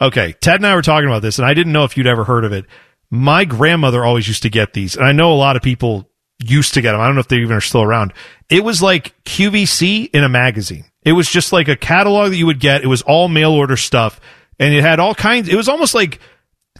Okay, 0.00 0.32
Ted 0.40 0.56
and 0.56 0.66
I 0.66 0.76
were 0.76 0.82
talking 0.82 1.08
about 1.08 1.22
this, 1.22 1.38
and 1.38 1.46
I 1.46 1.54
didn't 1.54 1.72
know 1.72 1.82
if 1.82 1.96
you'd 1.96 2.06
ever 2.06 2.22
heard 2.22 2.44
of 2.44 2.52
it. 2.52 2.66
My 3.10 3.44
grandmother 3.44 4.04
always 4.04 4.28
used 4.28 4.42
to 4.42 4.50
get 4.50 4.72
these, 4.74 4.96
and 4.96 5.06
I 5.06 5.12
know 5.12 5.32
a 5.32 5.34
lot 5.34 5.56
of 5.56 5.62
people 5.62 6.08
used 6.38 6.74
to 6.74 6.80
get 6.80 6.92
them. 6.92 7.00
I 7.00 7.06
don't 7.06 7.14
know 7.14 7.20
if 7.20 7.28
they 7.28 7.38
even 7.38 7.56
are 7.56 7.60
still 7.60 7.82
around. 7.82 8.12
It 8.48 8.62
was 8.62 8.82
like 8.82 9.14
QVC 9.24 10.10
in 10.12 10.24
a 10.24 10.28
magazine. 10.28 10.84
It 11.02 11.12
was 11.12 11.28
just 11.28 11.52
like 11.52 11.68
a 11.68 11.76
catalog 11.76 12.30
that 12.30 12.36
you 12.36 12.46
would 12.46 12.60
get. 12.60 12.82
It 12.82 12.86
was 12.86 13.02
all 13.02 13.28
mail 13.28 13.52
order 13.52 13.76
stuff, 13.76 14.20
and 14.58 14.74
it 14.74 14.82
had 14.82 15.00
all 15.00 15.14
kinds. 15.14 15.48
It 15.48 15.56
was 15.56 15.68
almost 15.68 15.94
like 15.94 16.20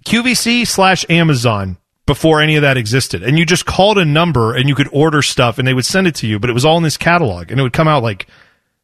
QVC 0.05 0.67
slash 0.67 1.05
Amazon 1.09 1.79
before 2.07 2.41
any 2.41 2.57
of 2.57 2.63
that 2.63 2.77
existed. 2.77 3.23
And 3.23 3.39
you 3.39 3.45
just 3.45 3.67
called 3.67 3.99
a 3.99 4.05
number 4.05 4.55
and 4.55 4.69
you 4.69 4.75
could 4.75 4.89
order 4.93 5.23
stuff, 5.23 5.59
and 5.59 5.67
they 5.67 5.75
would 5.75 5.87
send 5.87 6.07
it 6.07 6.15
to 6.17 6.27
you. 6.27 6.39
But 6.39 6.51
it 6.51 6.55
was 6.55 6.65
all 6.65 6.77
in 6.77 6.83
this 6.83 6.97
catalog, 6.97 7.51
and 7.51 7.59
it 7.59 7.63
would 7.63 7.73
come 7.73 7.89
out 7.89 8.03
like 8.03 8.27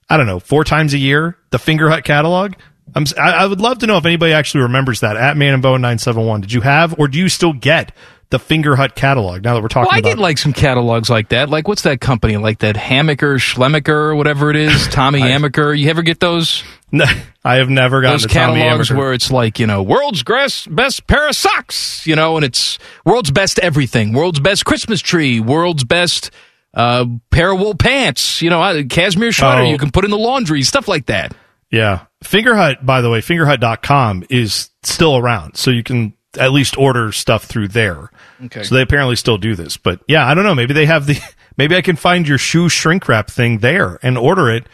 I 0.09 0.17
don't 0.17 0.27
know, 0.27 0.39
four 0.39 0.65
times 0.65 0.95
a 0.95 0.99
year, 0.99 1.39
the 1.51 1.59
Fingerhut 1.59 2.05
catalog. 2.05 2.55
I'm, 2.95 3.07
si 3.07 3.15
would 3.17 3.61
love 3.61 3.79
to 3.79 3.87
know 3.87 3.97
if 3.99 4.05
anybody 4.07 4.33
actually 4.33 4.63
remembers 4.63 5.01
that 5.01 5.17
at 5.17 5.37
Man 5.37 5.55
and 5.55 5.63
Bone 5.63 5.81
971. 5.81 6.41
Did 6.43 6.53
you 6.53 6.61
have, 6.63 6.99
or 6.99 7.09
do 7.09 7.19
you 7.19 7.29
still 7.29 7.53
get 7.53 7.93
the 8.31 8.39
Fingerhut 8.39 8.95
catalog 8.97 9.45
now 9.45 9.55
that 9.55 9.63
we're 9.63 9.69
talking 9.69 9.89
Well, 9.91 9.97
I 9.97 9.99
about 9.99 10.09
get 10.11 10.19
like 10.19 10.39
some 10.39 10.53
catalogs 10.53 11.09
like 11.11 11.29
that. 11.29 11.49
Like, 11.51 11.69
what's 11.69 11.83
that 11.83 12.01
company? 12.01 12.37
Like 12.37 12.61
that 12.61 12.75
Hammaker, 12.75 13.37
Schlemaker, 13.39 13.89
or 13.89 14.17
whatever 14.17 14.51
it 14.51 14.57
is. 14.57 14.89
Tommy 14.91 15.21
Amaker. 15.21 15.79
You 15.79 15.89
ever 15.91 16.03
get 16.03 16.21
those? 16.21 16.63
No, 16.95 17.07
I 17.45 17.57
have 17.57 17.69
never 17.69 18.03
gotten 18.03 18.21
those 18.21 18.27
catalogs 18.27 18.93
where 18.93 19.13
it's 19.15 19.29
like 19.29 19.59
you 19.59 19.67
know 19.67 19.83
world's 19.83 20.23
best 20.23 20.73
best 20.73 21.09
pair 21.09 21.27
of 21.29 21.35
socks 21.35 22.07
you 22.07 22.15
know 22.15 22.37
and 22.37 22.45
it's 22.45 22.79
world's 23.05 23.33
best 23.33 23.59
everything 23.59 24.13
world's 24.13 24.39
best 24.39 24.65
christmas 24.65 25.01
tree 25.01 25.41
world's 25.41 25.83
best 25.83 26.31
uh, 26.73 27.05
pair 27.33 27.51
of 27.53 27.59
wool 27.59 27.75
pants 27.75 28.41
you 28.43 28.49
know 28.49 28.63
uh, 28.63 28.85
cashmere 28.89 29.33
sweater 29.33 29.63
Oh. 29.63 29.71
you 29.71 29.77
can 29.77 29.91
put 29.91 30.05
in 30.05 30.13
the 30.13 30.19
laundry 30.19 30.63
stuff 30.63 30.87
like 30.87 31.07
that 31.07 31.35
Yeah. 31.75 32.07
Fingerhut, 32.25 32.85
by 32.85 33.01
the 33.01 33.11
way, 33.11 33.21
fingerhut.com 33.21 34.25
is 34.31 34.71
still 34.83 35.17
around. 35.17 35.57
So 35.57 35.71
you 35.71 35.83
can 35.83 36.15
at 36.39 36.53
least 36.53 36.77
order 36.79 37.13
stuff 37.13 37.45
through 37.45 37.69
there. 37.69 38.11
Okay. 38.45 38.63
So 38.63 38.75
they 38.75 38.83
apparently 38.83 39.17
still 39.17 39.39
do 39.39 39.55
this. 39.55 39.77
But 39.77 40.01
yeah, 40.09 40.27
I 40.27 40.35
don't 40.35 40.45
know. 40.45 40.55
Maybe 40.55 40.75
they 40.75 40.87
have 40.87 41.07
the, 41.07 41.21
maybe 41.57 41.77
I 41.77 41.83
can 41.83 41.97
find 41.97 42.27
your 42.27 42.39
shoe 42.39 42.69
shrink 42.69 43.09
wrap 43.09 43.31
thing 43.31 43.59
there 43.59 43.99
and 44.03 44.19
order 44.19 44.51
it. 44.51 44.67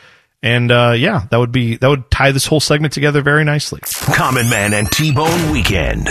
And 0.42 0.72
uh, 0.72 0.94
yeah, 0.96 1.26
that 1.30 1.36
would 1.36 1.53
be, 1.53 1.76
that 1.76 1.88
would 1.88 2.11
tie 2.11 2.32
this 2.32 2.46
whole 2.46 2.61
segment 2.61 2.94
together 2.94 3.20
very 3.20 3.44
nicely. 3.44 3.80
Common 4.14 4.48
Man 4.48 4.72
and 4.72 4.90
T-Bone 4.90 5.51
Weekend. 5.51 6.09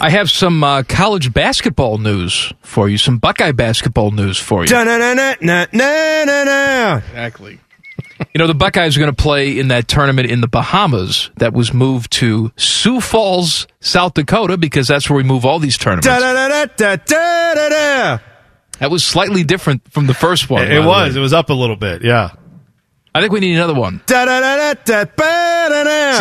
i 0.00 0.10
have 0.10 0.28
some 0.28 0.64
uh, 0.64 0.82
college 0.88 1.32
basketball 1.32 1.98
news 1.98 2.52
for 2.62 2.88
you 2.88 2.98
some 2.98 3.18
buckeye 3.18 3.52
basketball 3.52 4.10
news 4.10 4.38
for 4.38 4.62
you 4.62 4.66
exactly 7.08 7.60
you 8.34 8.38
know 8.38 8.46
the 8.46 8.54
buckeyes 8.54 8.96
are 8.96 9.00
going 9.00 9.14
to 9.14 9.22
play 9.22 9.58
in 9.58 9.68
that 9.68 9.88
tournament 9.88 10.30
in 10.30 10.40
the 10.40 10.48
bahamas 10.48 11.30
that 11.36 11.52
was 11.52 11.72
moved 11.72 12.10
to 12.12 12.52
sioux 12.56 13.00
falls 13.00 13.66
south 13.80 14.14
dakota 14.14 14.56
because 14.56 14.88
that's 14.88 15.08
where 15.10 15.16
we 15.16 15.22
move 15.22 15.44
all 15.44 15.58
these 15.58 15.76
tournaments 15.78 16.06
that 18.78 18.90
was 18.90 19.04
slightly 19.04 19.44
different 19.44 19.90
from 19.92 20.06
the 20.06 20.14
first 20.14 20.48
one 20.50 20.62
It, 20.62 20.72
it 20.72 20.84
was, 20.84 21.16
it 21.16 21.20
was 21.20 21.32
up 21.32 21.50
a 21.50 21.54
little 21.54 21.76
bit. 21.76 22.02
Yeah. 22.02 22.30
I 23.14 23.20
think 23.20 23.32
we 23.32 23.40
need 23.40 23.56
another 23.56 23.74
one. 23.74 24.00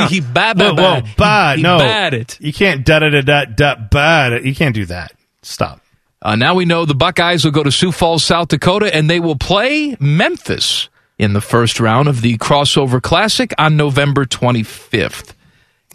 See, 0.10 0.16
he 0.16 0.22
bad, 0.22 0.60
Whoa, 0.60 0.74
whoa, 0.74 1.02
bad. 1.18 1.60
No. 1.60 1.78
bad 1.78 2.14
it. 2.16 2.38
You 2.42 2.52
can't 2.52 2.84
da 2.86 3.00
da 3.00 3.10
da 3.10 3.22
da 3.22 3.46
da 3.46 3.76
bad 3.76 4.34
it. 4.34 4.44
You 4.44 4.56
can't 4.56 4.74
do 4.74 4.86
that. 4.88 5.14
Stop. 5.44 5.82
Uh, 6.22 6.36
now 6.36 6.56
we 6.56 6.66
know 6.66 6.86
the 6.86 6.96
Buckeyes 6.96 7.46
will 7.46 7.52
go 7.52 7.64
to 7.64 7.72
Sioux 7.72 7.92
Falls, 7.94 8.24
South 8.24 8.50
Dakota, 8.50 8.94
and 8.94 9.10
they 9.10 9.20
will 9.20 9.38
play 9.38 9.96
Memphis 10.00 10.89
in 11.20 11.34
the 11.34 11.42
first 11.42 11.80
round 11.80 12.08
of 12.08 12.22
the 12.22 12.38
Crossover 12.38 13.02
Classic 13.02 13.54
on 13.58 13.76
November 13.76 14.26
25th. 14.26 15.34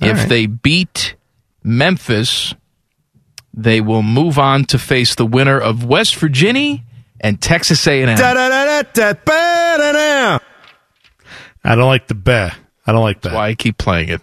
if 0.01 0.19
right. 0.19 0.29
they 0.29 0.47
beat 0.47 1.17
Memphis, 1.65 2.55
they 3.55 3.81
will 3.81 4.03
move 4.03 4.39
on 4.39 4.67
to 4.67 4.79
face 4.79 5.15
the 5.15 5.25
winner 5.25 5.59
of 5.59 5.85
West 5.85 6.17
Virginia 6.17 6.79
and 7.21 7.41
Texas 7.41 7.87
A&M. 7.87 8.17
I 11.65 11.75
don't 11.75 11.87
like 11.87 12.07
the 12.07 12.15
bah. 12.15 12.51
I 12.87 12.93
don't 12.93 13.03
like 13.03 13.23
that. 13.23 13.33
Why 13.33 13.49
I 13.49 13.55
keep 13.55 13.79
playing 13.79 14.11
it. 14.11 14.21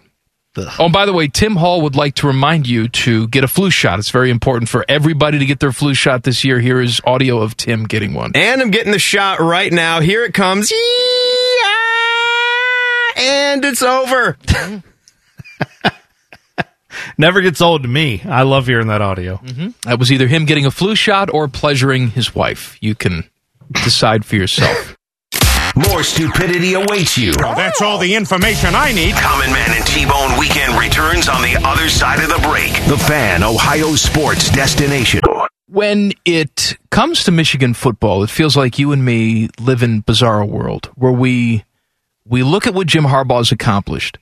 Oh, 0.54 0.84
and 0.84 0.92
by 0.92 1.06
the 1.06 1.14
way, 1.14 1.28
Tim 1.28 1.56
Hall 1.56 1.80
would 1.80 1.96
like 1.96 2.16
to 2.16 2.26
remind 2.26 2.68
you 2.68 2.86
to 2.88 3.26
get 3.28 3.42
a 3.42 3.48
flu 3.48 3.70
shot. 3.70 3.98
It's 3.98 4.10
very 4.10 4.30
important 4.30 4.68
for 4.68 4.84
everybody 4.86 5.38
to 5.38 5.46
get 5.46 5.60
their 5.60 5.72
flu 5.72 5.94
shot 5.94 6.24
this 6.24 6.44
year. 6.44 6.60
Here 6.60 6.78
is 6.80 7.00
audio 7.04 7.40
of 7.40 7.56
Tim 7.56 7.84
getting 7.84 8.12
one. 8.12 8.32
And 8.34 8.60
I'm 8.60 8.70
getting 8.70 8.92
the 8.92 8.98
shot 8.98 9.40
right 9.40 9.72
now. 9.72 10.00
Here 10.00 10.24
it 10.24 10.34
comes. 10.34 10.70
And 13.16 13.64
it's 13.64 13.82
over. 13.82 14.36
Never 17.18 17.40
gets 17.40 17.62
old 17.62 17.82
to 17.82 17.88
me. 17.88 18.20
I 18.24 18.42
love 18.42 18.66
hearing 18.66 18.88
that 18.88 19.00
audio. 19.00 19.36
Mm-hmm. 19.36 19.88
That 19.88 19.98
was 19.98 20.12
either 20.12 20.26
him 20.26 20.44
getting 20.44 20.66
a 20.66 20.70
flu 20.70 20.94
shot 20.94 21.32
or 21.32 21.48
pleasuring 21.48 22.08
his 22.08 22.34
wife. 22.34 22.76
You 22.82 22.94
can 22.94 23.24
decide 23.72 24.26
for 24.26 24.36
yourself. 24.36 24.96
More 25.76 26.02
stupidity 26.02 26.74
awaits 26.74 27.16
you. 27.16 27.32
Well, 27.38 27.54
that's 27.54 27.80
all 27.80 27.98
the 27.98 28.14
information 28.14 28.74
I 28.74 28.92
need. 28.92 29.14
Common 29.14 29.50
Man 29.50 29.70
and 29.74 29.86
T-Bone 29.86 30.38
Weekend 30.38 30.78
returns 30.78 31.28
on 31.28 31.40
the 31.40 31.56
other 31.64 31.88
side 31.88 32.22
of 32.22 32.28
the 32.28 32.46
break. 32.46 32.72
The 32.86 32.98
Fan, 32.98 33.42
Ohio 33.42 33.94
sports 33.94 34.50
destination. 34.50 35.20
When 35.68 36.12
it 36.26 36.76
comes 36.90 37.24
to 37.24 37.30
Michigan 37.30 37.72
football, 37.72 38.22
it 38.22 38.28
feels 38.28 38.56
like 38.56 38.78
you 38.78 38.92
and 38.92 39.02
me 39.02 39.48
live 39.58 39.82
in 39.82 40.00
bizarre 40.00 40.44
world 40.44 40.90
where 40.94 41.12
we 41.12 41.64
we 42.26 42.42
look 42.42 42.66
at 42.66 42.74
what 42.74 42.86
Jim 42.86 43.04
Harbaugh 43.04 43.38
has 43.38 43.52
accomplished. 43.52 44.18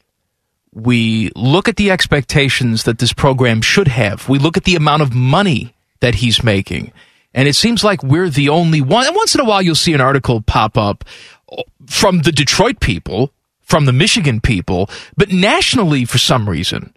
We 0.73 1.33
look 1.35 1.69
at 1.69 1.75
the 1.77 1.91
expectations 1.91 2.85
that 2.85 3.01
this 3.01 3.13
program 3.13 3.61
should 3.61 3.89
have. 3.89 4.29
We 4.29 4.39
look 4.39 4.57
at 4.57 4.65
the 4.65 4.77
amount 4.77 5.03
of 5.03 5.13
money 5.13 5.75
that 5.99 6.17
he's 6.17 6.45
making. 6.45 6.93
And 7.35 7.47
it 7.47 7.55
seems 7.55 7.85
like 7.85 8.03
we're 8.03 8.31
the 8.31 8.49
only 8.49 8.81
one. 8.81 9.07
And 9.07 9.15
once 9.15 9.35
in 9.35 9.41
a 9.41 9.45
while, 9.45 9.63
you'll 9.63 9.75
see 9.75 9.93
an 9.95 10.01
article 10.01 10.41
pop 10.41 10.77
up 10.77 11.05
from 11.91 12.21
the 12.21 12.33
Detroit 12.33 12.79
people, 12.81 13.33
from 13.61 13.85
the 13.85 13.93
Michigan 13.93 14.41
people, 14.41 14.89
but 15.17 15.31
nationally 15.33 16.05
for 16.05 16.19
some 16.19 16.49
reason, 16.49 16.95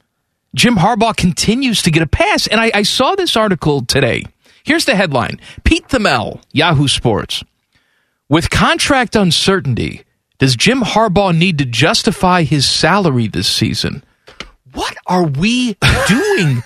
Jim 0.55 0.75
Harbaugh 0.75 1.17
continues 1.17 1.81
to 1.81 1.91
get 1.91 2.03
a 2.03 2.07
pass. 2.07 2.45
And 2.45 2.61
I, 2.61 2.71
I 2.73 2.83
saw 2.83 3.15
this 3.15 3.35
article 3.35 3.83
today. 3.83 4.23
Here's 4.63 4.85
the 4.85 4.95
headline 4.95 5.41
Pete 5.63 5.87
Thamel, 5.87 6.41
Yahoo 6.51 6.87
Sports. 6.87 7.43
With 8.29 8.51
contract 8.51 9.15
uncertainty, 9.15 10.03
does 10.37 10.55
Jim 10.55 10.81
Harbaugh 10.81 11.35
need 11.35 11.57
to 11.57 11.65
justify 11.65 12.43
his 12.43 12.69
salary 12.69 13.27
this 13.27 13.47
season? 13.47 14.03
What 14.73 14.95
are 15.07 15.25
we 15.25 15.75
doing? 16.07 16.63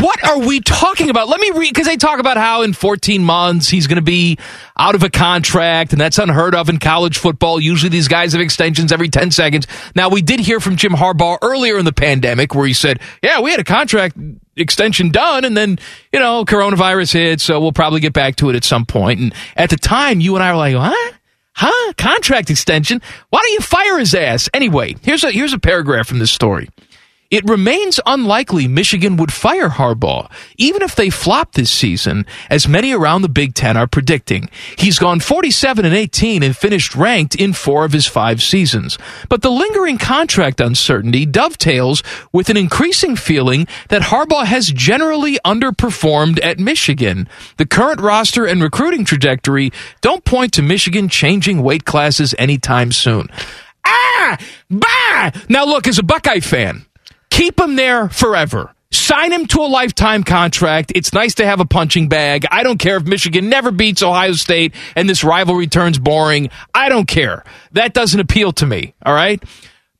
What 0.00 0.24
are 0.24 0.38
we 0.38 0.60
talking 0.60 1.10
about? 1.10 1.28
Let 1.28 1.40
me 1.40 1.50
read 1.50 1.72
because 1.72 1.86
they 1.86 1.96
talk 1.96 2.18
about 2.18 2.36
how 2.36 2.62
in 2.62 2.72
14 2.72 3.22
months 3.22 3.68
he's 3.68 3.86
going 3.86 3.96
to 3.96 4.02
be 4.02 4.38
out 4.78 4.94
of 4.94 5.02
a 5.02 5.10
contract, 5.10 5.92
and 5.92 6.00
that's 6.00 6.18
unheard 6.18 6.54
of 6.54 6.68
in 6.68 6.78
college 6.78 7.18
football. 7.18 7.60
Usually 7.60 7.88
these 7.88 8.08
guys 8.08 8.32
have 8.32 8.42
extensions 8.42 8.92
every 8.92 9.08
10 9.08 9.30
seconds. 9.30 9.66
Now, 9.94 10.08
we 10.08 10.22
did 10.22 10.40
hear 10.40 10.60
from 10.60 10.76
Jim 10.76 10.92
Harbaugh 10.92 11.38
earlier 11.42 11.78
in 11.78 11.84
the 11.84 11.92
pandemic 11.92 12.54
where 12.54 12.66
he 12.66 12.72
said, 12.72 13.00
Yeah, 13.22 13.40
we 13.40 13.50
had 13.50 13.60
a 13.60 13.64
contract 13.64 14.16
extension 14.56 15.10
done, 15.10 15.44
and 15.44 15.56
then, 15.56 15.78
you 16.12 16.20
know, 16.20 16.44
coronavirus 16.44 17.12
hit, 17.12 17.40
so 17.40 17.60
we'll 17.60 17.72
probably 17.72 18.00
get 18.00 18.12
back 18.12 18.36
to 18.36 18.50
it 18.50 18.56
at 18.56 18.64
some 18.64 18.86
point. 18.86 19.20
And 19.20 19.34
at 19.56 19.70
the 19.70 19.76
time, 19.76 20.20
you 20.20 20.34
and 20.34 20.42
I 20.42 20.52
were 20.52 20.58
like, 20.58 20.76
What? 20.76 21.14
Huh? 21.58 21.92
Contract 21.96 22.50
extension? 22.50 23.00
Why 23.30 23.40
don't 23.40 23.52
you 23.52 23.60
fire 23.60 23.98
his 23.98 24.14
ass? 24.14 24.50
Anyway, 24.52 24.96
here's 25.00 25.24
a 25.24 25.30
here's 25.30 25.54
a 25.54 25.58
paragraph 25.58 26.06
from 26.06 26.18
this 26.18 26.30
story. 26.30 26.68
It 27.30 27.48
remains 27.48 27.98
unlikely 28.06 28.68
Michigan 28.68 29.16
would 29.16 29.32
fire 29.32 29.68
Harbaugh, 29.68 30.30
even 30.56 30.82
if 30.82 30.94
they 30.94 31.10
flop 31.10 31.52
this 31.52 31.70
season, 31.70 32.24
as 32.48 32.68
many 32.68 32.92
around 32.92 33.22
the 33.22 33.28
Big 33.28 33.54
Ten 33.54 33.76
are 33.76 33.88
predicting. 33.88 34.48
He's 34.78 34.98
gone 34.98 35.18
47 35.18 35.84
and 35.84 35.94
18 35.94 36.42
and 36.44 36.56
finished 36.56 36.94
ranked 36.94 37.34
in 37.34 37.52
four 37.52 37.84
of 37.84 37.92
his 37.92 38.06
five 38.06 38.42
seasons. 38.42 38.96
But 39.28 39.42
the 39.42 39.50
lingering 39.50 39.98
contract 39.98 40.60
uncertainty 40.60 41.26
dovetails 41.26 42.02
with 42.32 42.48
an 42.48 42.56
increasing 42.56 43.16
feeling 43.16 43.66
that 43.88 44.02
Harbaugh 44.02 44.46
has 44.46 44.68
generally 44.68 45.38
underperformed 45.44 46.38
at 46.44 46.60
Michigan. 46.60 47.28
The 47.56 47.66
current 47.66 48.00
roster 48.00 48.46
and 48.46 48.62
recruiting 48.62 49.04
trajectory 49.04 49.72
don't 50.00 50.24
point 50.24 50.52
to 50.54 50.62
Michigan 50.62 51.08
changing 51.08 51.62
weight 51.62 51.84
classes 51.84 52.34
anytime 52.38 52.92
soon. 52.92 53.28
Ah! 53.84 54.38
Bah! 54.70 55.30
Now 55.48 55.64
look, 55.64 55.86
as 55.86 55.98
a 55.98 56.02
Buckeye 56.02 56.40
fan, 56.40 56.85
Keep 57.36 57.60
him 57.60 57.76
there 57.76 58.08
forever. 58.08 58.74
Sign 58.90 59.30
him 59.30 59.44
to 59.48 59.60
a 59.60 59.68
lifetime 59.68 60.24
contract. 60.24 60.90
It's 60.94 61.12
nice 61.12 61.34
to 61.34 61.44
have 61.44 61.60
a 61.60 61.66
punching 61.66 62.08
bag. 62.08 62.46
I 62.50 62.62
don't 62.62 62.78
care 62.78 62.96
if 62.96 63.04
Michigan 63.04 63.50
never 63.50 63.70
beats 63.70 64.02
Ohio 64.02 64.32
State 64.32 64.74
and 64.96 65.06
this 65.06 65.22
rivalry 65.22 65.66
turns 65.66 65.98
boring. 65.98 66.48
I 66.72 66.88
don't 66.88 67.06
care. 67.06 67.44
That 67.72 67.92
doesn't 67.92 68.18
appeal 68.18 68.52
to 68.52 68.64
me, 68.64 68.94
all 69.04 69.12
right? 69.12 69.42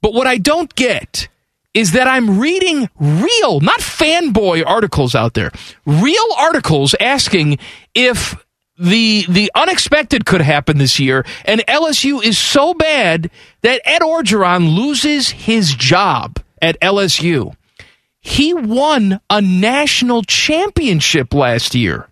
But 0.00 0.14
what 0.14 0.26
I 0.26 0.38
don't 0.38 0.74
get 0.76 1.28
is 1.74 1.92
that 1.92 2.08
I'm 2.08 2.40
reading 2.40 2.88
real, 2.98 3.60
not 3.60 3.80
fanboy 3.80 4.64
articles 4.66 5.14
out 5.14 5.34
there, 5.34 5.50
real 5.84 6.28
articles 6.38 6.94
asking 6.98 7.58
if 7.94 8.34
the 8.78 9.26
the 9.28 9.52
unexpected 9.54 10.24
could 10.24 10.40
happen 10.40 10.78
this 10.78 10.98
year, 10.98 11.26
and 11.44 11.60
LSU 11.66 12.24
is 12.24 12.38
so 12.38 12.72
bad 12.72 13.30
that 13.60 13.82
Ed 13.84 14.00
Orgeron 14.00 14.74
loses 14.74 15.28
his 15.28 15.74
job 15.74 16.40
at 16.66 16.80
LSU. 16.80 17.54
He 18.20 18.52
won 18.52 19.20
a 19.30 19.40
national 19.40 20.22
championship 20.22 21.32
last 21.32 21.74
year. 21.74 22.08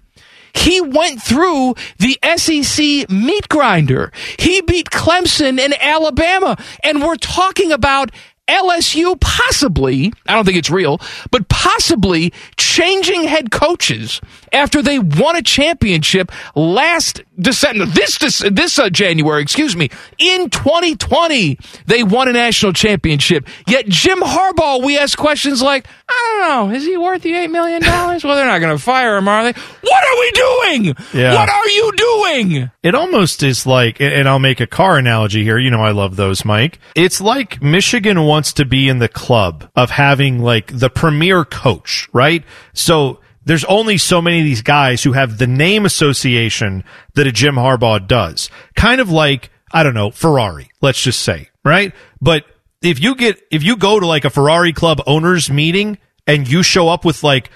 He 0.54 0.80
went 0.80 1.20
through 1.20 1.74
the 1.98 2.16
SEC 2.36 3.10
meat 3.10 3.48
grinder. 3.48 4.12
He 4.38 4.60
beat 4.62 4.90
Clemson 4.90 5.58
and 5.58 5.74
Alabama. 5.80 6.56
And 6.84 7.02
we're 7.02 7.16
talking 7.16 7.72
about 7.72 8.12
LSU 8.48 9.18
possibly, 9.20 10.12
I 10.26 10.34
don't 10.34 10.44
think 10.44 10.58
it's 10.58 10.70
real, 10.70 11.00
but 11.30 11.48
possibly 11.48 12.32
changing 12.56 13.24
head 13.24 13.50
coaches 13.50 14.20
after 14.52 14.82
they 14.82 14.98
won 14.98 15.36
a 15.36 15.42
championship 15.42 16.30
last 16.54 17.22
December, 17.38 17.86
this 17.86 18.18
this, 18.18 18.44
this 18.50 18.78
uh, 18.78 18.90
January, 18.90 19.42
excuse 19.42 19.74
me, 19.74 19.88
in 20.18 20.50
2020 20.50 21.58
they 21.86 22.02
won 22.04 22.28
a 22.28 22.32
national 22.32 22.72
championship. 22.72 23.48
Yet 23.66 23.88
Jim 23.88 24.20
Harbaugh, 24.20 24.84
we 24.84 24.98
ask 24.98 25.18
questions 25.18 25.62
like, 25.62 25.86
I 26.08 26.38
don't 26.48 26.48
know, 26.70 26.76
is 26.76 26.84
he 26.84 26.96
worth 26.96 27.22
the 27.22 27.34
eight 27.34 27.50
million 27.50 27.82
dollars? 27.82 28.24
well, 28.24 28.36
they're 28.36 28.46
not 28.46 28.60
going 28.60 28.76
to 28.76 28.82
fire 28.82 29.16
him, 29.16 29.26
are 29.26 29.42
they? 29.42 29.58
What 29.80 30.04
are 30.04 30.20
we 30.20 30.30
doing? 30.30 30.96
Yeah. 31.12 31.34
What 31.34 31.48
are 31.48 31.68
you 31.68 31.92
doing? 31.96 32.70
It 32.82 32.94
almost 32.94 33.42
is 33.42 33.66
like, 33.66 34.00
and 34.00 34.28
I'll 34.28 34.38
make 34.38 34.60
a 34.60 34.66
car 34.66 34.98
analogy 34.98 35.42
here. 35.42 35.58
You 35.58 35.70
know, 35.70 35.80
I 35.80 35.90
love 35.90 36.16
those, 36.16 36.44
Mike. 36.44 36.78
It's 36.94 37.20
like 37.20 37.62
Michigan 37.62 38.24
wants 38.34 38.52
to 38.54 38.64
be 38.64 38.88
in 38.88 38.98
the 38.98 39.08
club 39.08 39.70
of 39.76 39.90
having 39.90 40.40
like 40.40 40.76
the 40.76 40.90
premier 40.90 41.44
coach, 41.44 42.08
right? 42.12 42.42
So 42.72 43.20
there's 43.44 43.64
only 43.66 43.96
so 43.96 44.20
many 44.20 44.40
of 44.40 44.44
these 44.44 44.60
guys 44.60 45.04
who 45.04 45.12
have 45.12 45.38
the 45.38 45.46
name 45.46 45.86
association 45.86 46.82
that 47.14 47.28
a 47.28 47.32
Jim 47.32 47.54
Harbaugh 47.54 48.04
does. 48.04 48.50
Kind 48.74 49.00
of 49.00 49.08
like, 49.08 49.50
I 49.72 49.84
don't 49.84 49.94
know, 49.94 50.10
Ferrari, 50.10 50.68
let's 50.80 51.00
just 51.00 51.22
say, 51.22 51.50
right? 51.64 51.94
But 52.20 52.44
if 52.82 53.00
you 53.00 53.14
get, 53.14 53.40
if 53.52 53.62
you 53.62 53.76
go 53.76 54.00
to 54.00 54.06
like 54.06 54.24
a 54.24 54.30
Ferrari 54.30 54.72
club 54.72 55.00
owners 55.06 55.48
meeting 55.48 55.98
and 56.26 56.50
you 56.50 56.64
show 56.64 56.88
up 56.88 57.04
with 57.04 57.22
like 57.22 57.50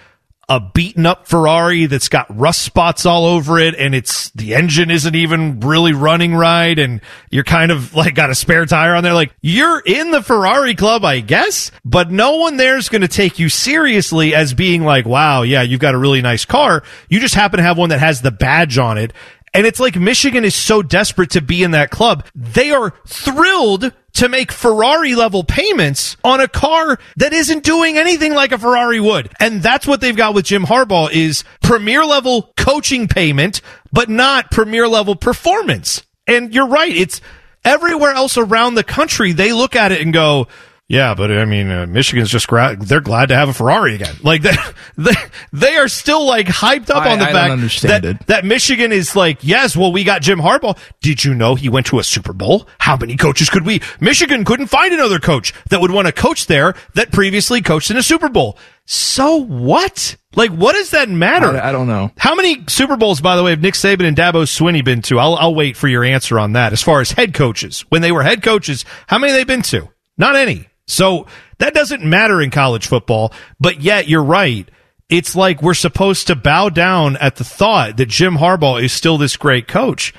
a 0.51 0.61
beaten 0.61 1.05
up 1.05 1.29
Ferrari 1.29 1.85
that's 1.87 2.09
got 2.09 2.27
rust 2.35 2.63
spots 2.63 3.05
all 3.05 3.27
over 3.27 3.59
it 3.59 3.75
and 3.75 3.95
it's 3.95 4.31
the 4.31 4.55
engine 4.55 4.91
isn't 4.91 5.15
even 5.15 5.61
really 5.61 5.93
running 5.93 6.35
right 6.35 6.79
and 6.79 7.03
you're 7.31 7.45
kind 7.45 7.71
of 7.71 7.95
like 7.95 8.15
got 8.15 8.31
a 8.31 8.35
spare 8.35 8.65
tire 8.65 8.95
on 8.95 9.05
there. 9.05 9.13
Like 9.13 9.35
you're 9.43 9.81
in 9.81 10.11
the 10.11 10.23
Ferrari 10.23 10.75
club 10.75 11.05
I 11.05 11.21
guess 11.21 11.71
but 11.85 12.11
no 12.11 12.37
one 12.37 12.57
there's 12.57 12.89
going 12.89 13.03
to 13.03 13.09
take 13.09 13.39
you 13.39 13.51
seriously 13.51 14.35
as 14.35 14.55
being 14.55 14.85
like 14.85 15.05
wow 15.05 15.43
yeah 15.43 15.61
you've 15.61 15.81
got 15.81 15.95
a 15.95 15.99
really 15.99 16.23
nice 16.23 16.47
car. 16.47 16.83
You 17.11 17.21
just 17.21 17.35
happen 17.35 17.59
to 17.59 17.65
have 17.65 17.77
one 17.77 17.91
that 17.91 18.01
has 18.01 18.23
the 18.23 18.31
badge 18.31 18.79
on 18.79 18.97
it. 18.97 19.13
And 19.55 19.67
it's 19.67 19.81
like 19.81 19.97
Michigan 19.97 20.45
is 20.45 20.55
so 20.55 20.83
desperate 20.83 21.31
to 21.31 21.41
be 21.41 21.63
in 21.63 21.73
that 21.73 21.91
club. 21.91 22.25
They 22.35 22.71
are 22.71 22.93
thrilled 23.07 23.93
to 24.15 24.29
make 24.29 24.51
Ferrari 24.51 25.15
level 25.15 25.45
payments 25.45 26.17
on 26.25 26.41
a 26.41 26.49
car 26.49 26.99
that 27.17 27.33
isn't 27.33 27.63
doing 27.65 27.97
anything 27.97 28.35
like 28.35 28.53
a 28.53 28.59
Ferrari 28.59 29.01
would. 29.01 29.33
And 29.39 29.63
that's 29.63 29.87
what 29.87 30.01
they've 30.01 30.17
got 30.17 30.35
with 30.35 30.47
Jim 30.47 30.65
Harbaugh 30.65 31.11
is 31.13 31.45
premier 31.63 32.05
level 32.05 32.53
coaching 32.57 33.07
payment, 33.09 33.61
but 33.93 34.09
not 34.09 34.51
premier 34.51 34.89
level 34.89 35.15
performance. 35.15 36.03
And 36.27 36.53
you're 36.53 36.69
right. 36.69 36.95
It's 36.95 37.21
everywhere 37.65 38.13
else 38.13 38.37
around 38.37 38.75
the 38.75 38.85
country. 38.85 39.33
They 39.33 39.53
look 39.53 39.77
at 39.77 39.93
it 39.93 40.01
and 40.01 40.13
go, 40.13 40.49
yeah, 40.89 41.15
but 41.15 41.31
I 41.31 41.45
mean, 41.45 41.71
uh, 41.71 41.87
Michigan's 41.87 42.31
just 42.31 42.49
gra- 42.49 42.77
they're 42.81 43.01
glad 43.03 43.29
to 43.29 43.37
have 43.37 43.51
a 43.51 43.53
Ferrari 43.53 43.95
again. 43.95 44.15
Like 44.23 44.41
they, 44.43 44.57
they, 44.97 45.13
they 45.53 45.77
are 45.77 45.87
still 45.89 46.25
like 46.27 46.47
hyped 46.47 46.89
up 46.91 47.05
I- 47.05 47.13
on 47.13 47.19
the 47.19 47.27
I 47.29 47.33
fact 47.33 47.83
that, 47.83 48.05
it. 48.05 48.27
that 48.27 48.45
Michigan 48.47 48.91
is 48.91 49.15
like, 49.15 49.39
yes, 49.43 49.77
well, 49.77 49.93
we 49.93 50.03
got 50.05 50.23
Jim 50.23 50.39
Harbaugh. 50.39 50.79
Did 51.03 51.25
you 51.25 51.35
know 51.35 51.55
he 51.55 51.69
went 51.69 51.87
to 51.87 51.99
a 51.99 52.05
Super 52.05 52.33
Bowl? 52.33 52.67
How 52.79 52.97
many 52.97 53.17
coaches 53.17 53.51
could 53.51 53.67
we? 53.67 53.81
Michigan 54.01 54.45
couldn't 54.45 54.69
find 54.69 54.95
another 54.95 55.19
coach 55.19 55.53
that 55.71 55.81
would 55.81 55.91
want 55.91 56.07
to 56.07 56.13
coach 56.13 56.47
there 56.47 56.75
that 56.95 57.13
previously 57.13 57.61
coached 57.61 57.91
in 57.91 57.97
a 57.99 58.03
Super 58.03 58.31
Bowl. 58.31 58.57
So 58.87 59.37
what? 59.37 60.17
Like, 60.35 60.51
what 60.53 60.73
does 60.73 60.93
that 60.93 61.11
matter? 61.11 61.49
I, 61.49 61.69
I 61.69 61.73
don't 61.73 61.89
know. 61.89 62.11
How 62.17 62.35
many 62.35 62.65
Super 62.69 62.97
Bowls, 62.97 63.21
by 63.21 63.37
the 63.37 63.43
way, 63.43 63.51
have 63.51 63.61
Nick 63.61 63.75
Saban 63.75 64.07
and 64.07 64.17
Dabo 64.17 64.45
Swinney 64.45 64.83
been 64.83 65.03
to? 65.03 65.19
I'll, 65.19 65.35
I'll 65.35 65.55
wait 65.55 65.77
for 65.77 65.89
your 65.89 66.05
answer 66.05 66.39
on 66.39 66.53
that. 66.55 66.73
As 66.73 66.83
far 66.83 67.03
as 67.03 67.13
head 67.13 67.35
coaches, 67.35 67.85
when 67.91 68.01
they 68.01 68.13
were 68.13 68.23
head 68.23 68.43
coaches, 68.43 68.87
how 69.07 69.19
many 69.19 69.33
have 69.33 69.41
they 69.41 69.45
been 69.45 69.61
to? 69.63 69.89
Not 70.17 70.35
any. 70.37 70.68
So 70.89 71.27
That 71.59 71.75
doesn't 71.75 72.05
matter 72.05 72.41
in 72.41 72.51
college 72.51 72.87
football, 72.87 73.33
but 73.61 73.81
yet 73.81 74.09
you're 74.09 74.23
right. 74.23 74.69
It's 75.09 75.35
like 75.35 75.63
we're 75.63 75.75
supposed 75.75 76.27
to 76.27 76.37
bow 76.37 76.69
down 76.69 77.17
at 77.17 77.37
the 77.37 77.45
thought 77.45 77.97
that 77.97 78.09
Jim 78.09 78.37
Harbaugh 78.37 78.83
is 78.83 78.93
still 78.93 79.19
this 79.19 79.37
great 79.37 79.67
coach. 79.67 80.15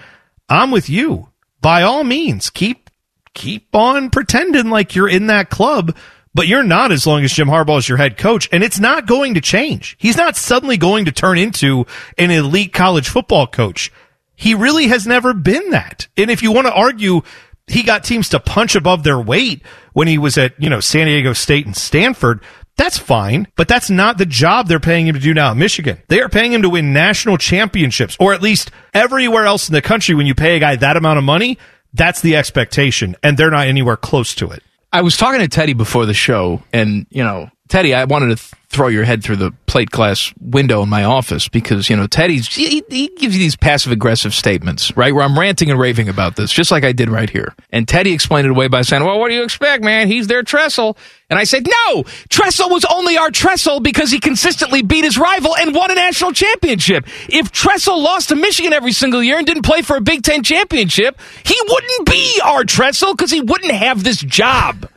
I'm 0.49 0.71
with 0.71 0.89
you. 0.89 1.29
By 1.61 1.83
all 1.83 2.03
means, 2.03 2.49
keep 2.49 2.89
keep 3.33 3.73
on 3.73 4.09
pretending 4.09 4.69
like 4.69 4.95
you're 4.95 5.07
in 5.07 5.27
that 5.27 5.49
club, 5.49 5.95
but 6.33 6.47
you're 6.47 6.63
not 6.63 6.91
as 6.91 7.05
long 7.05 7.23
as 7.23 7.31
Jim 7.31 7.47
Harbaugh 7.47 7.77
is 7.77 7.87
your 7.87 7.97
head 7.97 8.17
coach, 8.17 8.49
and 8.51 8.63
it's 8.63 8.79
not 8.79 9.05
going 9.05 9.35
to 9.35 9.41
change. 9.41 9.95
He's 9.99 10.17
not 10.17 10.35
suddenly 10.35 10.77
going 10.77 11.05
to 11.05 11.11
turn 11.11 11.37
into 11.37 11.85
an 12.17 12.31
elite 12.31 12.73
college 12.73 13.07
football 13.07 13.47
coach. 13.47 13.91
He 14.35 14.55
really 14.55 14.87
has 14.87 15.05
never 15.05 15.33
been 15.33 15.69
that. 15.71 16.07
And 16.17 16.31
if 16.31 16.41
you 16.41 16.51
want 16.51 16.67
to 16.67 16.73
argue 16.73 17.21
he 17.67 17.83
got 17.83 18.03
teams 18.03 18.29
to 18.29 18.39
punch 18.39 18.75
above 18.75 19.03
their 19.03 19.19
weight 19.19 19.61
when 19.93 20.07
he 20.07 20.17
was 20.17 20.37
at, 20.37 20.53
you 20.61 20.69
know, 20.69 20.79
San 20.79 21.07
Diego 21.07 21.33
State 21.33 21.65
and 21.65 21.75
Stanford, 21.75 22.41
that's 22.77 22.97
fine, 22.97 23.47
but 23.55 23.67
that's 23.67 23.89
not 23.89 24.17
the 24.17 24.25
job 24.25 24.67
they're 24.67 24.79
paying 24.79 25.05
him 25.05 25.15
to 25.15 25.19
do 25.19 25.33
now 25.33 25.51
at 25.51 25.57
Michigan. 25.57 26.01
They 26.07 26.21
are 26.21 26.29
paying 26.29 26.53
him 26.53 26.61
to 26.61 26.69
win 26.69 26.93
national 26.93 27.37
championships, 27.37 28.15
or 28.19 28.33
at 28.33 28.41
least 28.41 28.71
everywhere 28.93 29.45
else 29.45 29.67
in 29.67 29.73
the 29.73 29.81
country 29.81 30.15
when 30.15 30.25
you 30.25 30.33
pay 30.33 30.55
a 30.55 30.59
guy 30.59 30.77
that 30.77 30.95
amount 30.95 31.17
of 31.17 31.25
money, 31.25 31.57
that's 31.93 32.21
the 32.21 32.37
expectation, 32.37 33.17
and 33.21 33.37
they're 33.37 33.51
not 33.51 33.67
anywhere 33.67 33.97
close 33.97 34.33
to 34.35 34.49
it. 34.51 34.63
I 34.93 35.01
was 35.01 35.17
talking 35.17 35.41
to 35.41 35.47
Teddy 35.47 35.73
before 35.73 36.05
the 36.05 36.13
show, 36.13 36.63
and, 36.71 37.05
you 37.09 37.23
know, 37.23 37.49
Teddy, 37.69 37.93
I 37.93 38.05
wanted 38.05 38.29
to 38.29 38.35
th- 38.35 38.53
throw 38.69 38.87
your 38.87 39.03
head 39.03 39.23
through 39.23 39.35
the 39.35 39.51
plate 39.67 39.89
glass 39.89 40.33
window 40.39 40.83
in 40.83 40.89
my 40.89 41.03
office 41.03 41.47
because, 41.47 41.89
you 41.89 41.95
know, 41.95 42.07
Teddy's, 42.07 42.47
he, 42.47 42.83
he 42.89 43.07
gives 43.07 43.35
you 43.35 43.39
these 43.39 43.55
passive 43.55 43.91
aggressive 43.91 44.33
statements, 44.33 44.95
right? 44.97 45.13
Where 45.13 45.23
I'm 45.23 45.37
ranting 45.37 45.69
and 45.69 45.79
raving 45.79 46.09
about 46.09 46.35
this, 46.35 46.51
just 46.51 46.71
like 46.71 46.83
I 46.83 46.91
did 46.91 47.09
right 47.09 47.29
here. 47.29 47.55
And 47.71 47.87
Teddy 47.87 48.11
explained 48.11 48.47
it 48.47 48.51
away 48.51 48.67
by 48.67 48.81
saying, 48.81 49.03
well, 49.03 49.19
what 49.19 49.29
do 49.29 49.35
you 49.35 49.43
expect, 49.43 49.83
man? 49.83 50.07
He's 50.07 50.27
their 50.27 50.43
Tressel. 50.43 50.97
And 51.29 51.37
I 51.37 51.43
said, 51.43 51.67
no, 51.67 52.03
Tressel 52.29 52.69
was 52.69 52.85
only 52.85 53.17
our 53.17 53.29
Tressel 53.29 53.79
because 53.79 54.11
he 54.11 54.19
consistently 54.19 54.81
beat 54.81 55.03
his 55.03 55.17
rival 55.17 55.55
and 55.55 55.73
won 55.73 55.91
a 55.91 55.95
national 55.95 56.33
championship. 56.33 57.05
If 57.27 57.51
Tressel 57.51 58.01
lost 58.01 58.29
to 58.29 58.35
Michigan 58.35 58.73
every 58.73 58.93
single 58.93 59.23
year 59.23 59.37
and 59.37 59.45
didn't 59.45 59.63
play 59.63 59.83
for 59.83 59.95
a 59.95 60.01
Big 60.01 60.23
Ten 60.23 60.41
championship, 60.41 61.19
he 61.45 61.55
wouldn't 61.67 62.07
be 62.07 62.41
our 62.43 62.63
Tressel 62.63 63.13
because 63.13 63.31
he 63.31 63.41
wouldn't 63.41 63.73
have 63.73 64.03
this 64.03 64.19
job. 64.21 64.89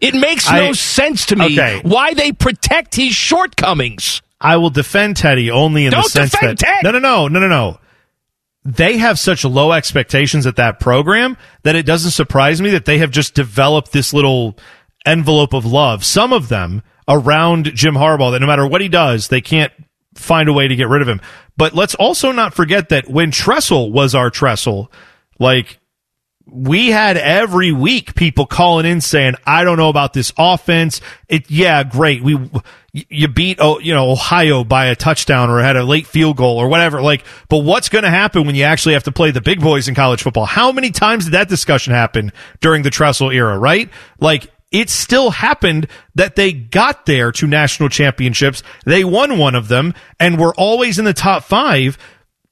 It 0.00 0.14
makes 0.14 0.50
no 0.50 0.68
I- 0.68 0.72
sense 0.72 1.26
to 1.26 1.36
me 1.36 1.46
Okay. 1.58 1.80
why 1.84 2.14
they 2.14 2.32
protect 2.32 2.94
his 2.96 3.14
shortcomings. 3.14 4.22
I 4.40 4.56
will 4.56 4.70
defend 4.70 5.16
Teddy 5.18 5.50
only 5.50 5.84
in 5.84 5.90
the 5.90 5.96
Don't 5.96 6.08
sense 6.10 6.30
defend 6.30 6.58
that 6.58 6.82
Ted! 6.82 6.84
no, 6.84 6.92
no, 6.92 6.98
no, 6.98 7.28
no, 7.28 7.40
no, 7.40 7.48
no. 7.48 7.78
They 8.64 8.98
have 8.98 9.18
such 9.18 9.44
low 9.44 9.72
expectations 9.72 10.46
at 10.46 10.56
that 10.56 10.80
program 10.80 11.36
that 11.62 11.76
it 11.76 11.86
doesn't 11.86 12.10
surprise 12.12 12.60
me 12.60 12.70
that 12.70 12.84
they 12.84 12.98
have 12.98 13.10
just 13.10 13.34
developed 13.34 13.92
this 13.92 14.12
little 14.12 14.56
envelope 15.06 15.52
of 15.54 15.64
love. 15.64 16.04
Some 16.04 16.32
of 16.32 16.48
them 16.48 16.82
around 17.08 17.72
Jim 17.74 17.94
Harbaugh 17.94 18.32
that 18.32 18.40
no 18.40 18.46
matter 18.46 18.66
what 18.66 18.80
he 18.82 18.88
does, 18.88 19.28
they 19.28 19.40
can't 19.40 19.72
find 20.14 20.48
a 20.48 20.52
way 20.52 20.68
to 20.68 20.76
get 20.76 20.88
rid 20.88 21.00
of 21.02 21.08
him. 21.08 21.20
But 21.56 21.74
let's 21.74 21.94
also 21.94 22.32
not 22.32 22.54
forget 22.54 22.90
that 22.90 23.08
when 23.08 23.30
Tressel 23.30 23.90
was 23.92 24.14
our 24.14 24.30
Tressel, 24.30 24.92
like 25.38 25.79
we 26.52 26.88
had 26.88 27.16
every 27.16 27.72
week 27.72 28.14
people 28.14 28.46
calling 28.46 28.86
in 28.86 29.00
saying, 29.00 29.34
"I 29.46 29.64
don't 29.64 29.76
know 29.76 29.88
about 29.88 30.12
this 30.12 30.32
offense." 30.36 31.00
It, 31.28 31.50
yeah, 31.50 31.84
great. 31.84 32.22
We 32.22 32.50
you 32.92 33.28
beat 33.28 33.58
oh, 33.60 33.78
you 33.78 33.94
know 33.94 34.10
Ohio 34.10 34.64
by 34.64 34.86
a 34.86 34.96
touchdown 34.96 35.48
or 35.50 35.60
had 35.60 35.76
a 35.76 35.84
late 35.84 36.06
field 36.06 36.36
goal 36.36 36.58
or 36.58 36.68
whatever. 36.68 37.00
Like, 37.00 37.24
but 37.48 37.58
what's 37.58 37.88
going 37.88 38.04
to 38.04 38.10
happen 38.10 38.46
when 38.46 38.54
you 38.54 38.64
actually 38.64 38.94
have 38.94 39.04
to 39.04 39.12
play 39.12 39.30
the 39.30 39.40
big 39.40 39.60
boys 39.60 39.88
in 39.88 39.94
college 39.94 40.22
football? 40.22 40.46
How 40.46 40.72
many 40.72 40.90
times 40.90 41.24
did 41.24 41.32
that 41.32 41.48
discussion 41.48 41.92
happen 41.92 42.32
during 42.60 42.82
the 42.82 42.90
Tressel 42.90 43.30
era? 43.30 43.58
Right? 43.58 43.90
Like. 44.18 44.50
It 44.72 44.88
still 44.88 45.32
happened 45.32 45.88
that 46.14 46.36
they 46.36 46.52
got 46.52 47.04
there 47.04 47.32
to 47.32 47.48
national 47.48 47.88
championships. 47.88 48.62
They 48.84 49.02
won 49.02 49.36
one 49.36 49.56
of 49.56 49.66
them 49.66 49.94
and 50.20 50.38
were 50.38 50.54
always 50.54 50.96
in 51.00 51.04
the 51.04 51.12
top 51.12 51.42
five. 51.42 51.98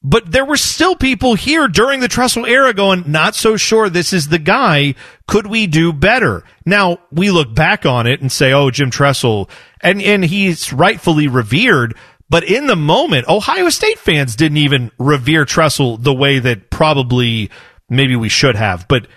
But 0.02 0.30
there 0.30 0.44
were 0.44 0.56
still 0.56 0.94
people 0.94 1.34
here 1.34 1.66
during 1.66 2.00
the 2.00 2.08
Tressel 2.08 2.46
era 2.46 2.72
going, 2.72 3.04
not 3.06 3.34
so 3.34 3.56
sure 3.56 3.90
this 3.90 4.12
is 4.12 4.28
the 4.28 4.38
guy. 4.38 4.94
Could 5.26 5.48
we 5.48 5.66
do 5.66 5.92
better? 5.92 6.44
Now 6.64 6.98
we 7.10 7.30
look 7.30 7.52
back 7.52 7.84
on 7.84 8.06
it 8.06 8.20
and 8.20 8.30
say, 8.30 8.52
oh, 8.52 8.70
Jim 8.70 8.90
Tressel, 8.90 9.50
and, 9.82 10.00
and 10.00 10.24
he's 10.24 10.72
rightfully 10.72 11.26
revered. 11.26 11.96
But 12.30 12.44
in 12.44 12.66
the 12.66 12.76
moment, 12.76 13.26
Ohio 13.26 13.70
State 13.70 13.98
fans 13.98 14.36
didn't 14.36 14.58
even 14.58 14.92
revere 14.98 15.44
Tressel 15.44 15.96
the 15.96 16.14
way 16.14 16.38
that 16.38 16.70
probably 16.70 17.50
maybe 17.88 18.14
we 18.14 18.28
should 18.28 18.54
have. 18.54 18.86
But 18.86 19.08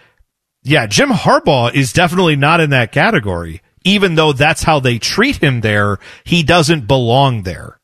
yeah, 0.63 0.87
Jim 0.87 1.09
Harbaugh 1.09 1.73
is 1.73 1.93
definitely 1.93 2.35
not 2.35 2.59
in 2.59 2.71
that 2.71 2.91
category. 2.91 3.61
Even 3.83 4.15
though 4.15 4.31
that's 4.31 4.63
how 4.63 4.79
they 4.79 4.99
treat 4.99 5.37
him 5.37 5.61
there, 5.61 5.97
he 6.23 6.43
doesn't 6.43 6.87
belong 6.87 7.43
there. 7.43 7.79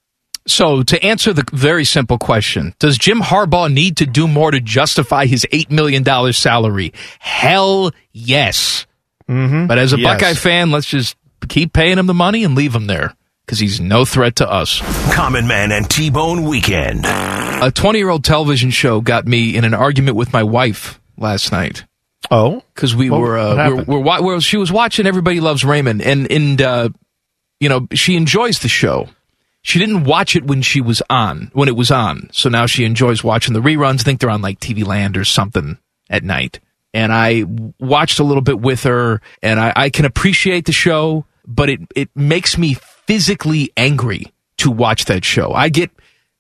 So, 0.48 0.82
to 0.84 1.04
answer 1.04 1.34
the 1.34 1.44
very 1.52 1.84
simple 1.86 2.18
question, 2.18 2.74
does 2.80 2.98
Jim 2.98 3.20
Harbaugh 3.20 3.72
need 3.72 3.98
to 3.98 4.06
do 4.06 4.28
more 4.28 4.50
to 4.52 4.60
justify 4.62 5.26
his 5.26 5.46
$8 5.52 5.70
million 5.70 6.04
salary? 6.34 6.94
Hell 7.20 7.92
yes. 8.14 8.86
Mm-hmm. 9.30 9.68
But 9.68 9.78
as 9.78 9.94
a 9.94 10.00
Yes. 10.00 10.14
Buckeye 10.22 10.34
fan, 10.34 10.72
let's 10.72 10.88
just 10.88 11.18
keep 11.50 11.74
paying 11.74 11.98
him 11.98 12.08
the 12.08 12.14
money 12.14 12.44
and 12.44 12.56
leave 12.56 12.74
him 12.74 12.88
there 12.88 13.14
because 13.46 13.60
he's 13.60 13.80
no 13.82 14.06
threat 14.06 14.38
to 14.38 14.50
us. 14.50 14.82
Common 15.14 15.48
Man 15.48 15.72
and 15.72 15.90
T 15.90 16.10
Bone 16.10 16.44
Weekend. 16.44 17.06
A 17.06 17.72
20 17.74 18.00
year 18.00 18.10
old 18.10 18.24
television 18.24 18.70
show 18.70 19.02
got 19.02 19.28
me 19.28 19.56
in 19.56 19.66
an 19.66 19.74
argument 19.74 20.16
with 20.16 20.32
my 20.32 20.44
wife 20.44 21.00
last 21.18 21.52
night. 21.52 21.84
Oh, 22.32 22.64
because 22.74 22.96
we 22.96 23.10
What- 23.10 23.22
were, 23.22 23.38
uh, 23.38 23.84
we're, 23.86 24.00
we're, 24.02 24.22
we're, 24.22 24.42
she 24.42 24.58
was 24.58 24.72
watching 24.72 25.06
Everybody 25.08 25.40
Loves 25.40 25.64
Raymond, 25.66 26.02
and 26.02 26.30
and 26.32 26.62
uh, 26.62 26.90
you 27.60 27.70
know 27.70 27.88
she 27.94 28.16
enjoys 28.16 28.60
the 28.60 28.68
show. 28.70 29.08
She 29.68 29.80
didn't 29.80 30.06
watch 30.06 30.38
it 30.38 30.46
when 30.46 30.62
she 30.62 30.80
was 30.80 31.02
on 31.10 31.52
when 31.52 31.68
it 31.68 31.76
was 31.76 31.92
on, 31.92 32.30
so 32.32 32.48
now 32.48 32.68
she 32.68 32.86
enjoys 32.86 33.22
watching 33.22 33.54
the 33.54 33.60
reruns. 33.60 34.00
I 34.00 34.04
think 34.04 34.22
they're 34.22 34.30
on 34.30 34.42
like 34.42 34.62
TV 34.62 34.86
Land 34.86 35.18
or 35.18 35.26
something 35.26 35.78
at 36.10 36.24
night. 36.24 36.62
And 36.94 37.12
I 37.12 37.44
watched 37.78 38.20
a 38.20 38.24
little 38.24 38.42
bit 38.42 38.62
with 38.62 38.84
her, 38.84 39.20
and 39.44 39.60
I, 39.60 39.74
I 39.76 39.90
can 39.90 40.06
appreciate 40.06 40.68
the 40.68 40.72
show, 40.72 41.26
but 41.46 41.70
it 41.70 41.82
it 41.98 42.10
makes 42.16 42.58
me 42.58 42.76
physically 42.76 43.74
angry 43.76 44.32
to 44.60 44.72
watch 44.72 45.04
that 45.06 45.26
show. 45.26 45.52
I 45.52 45.68
get 45.68 45.92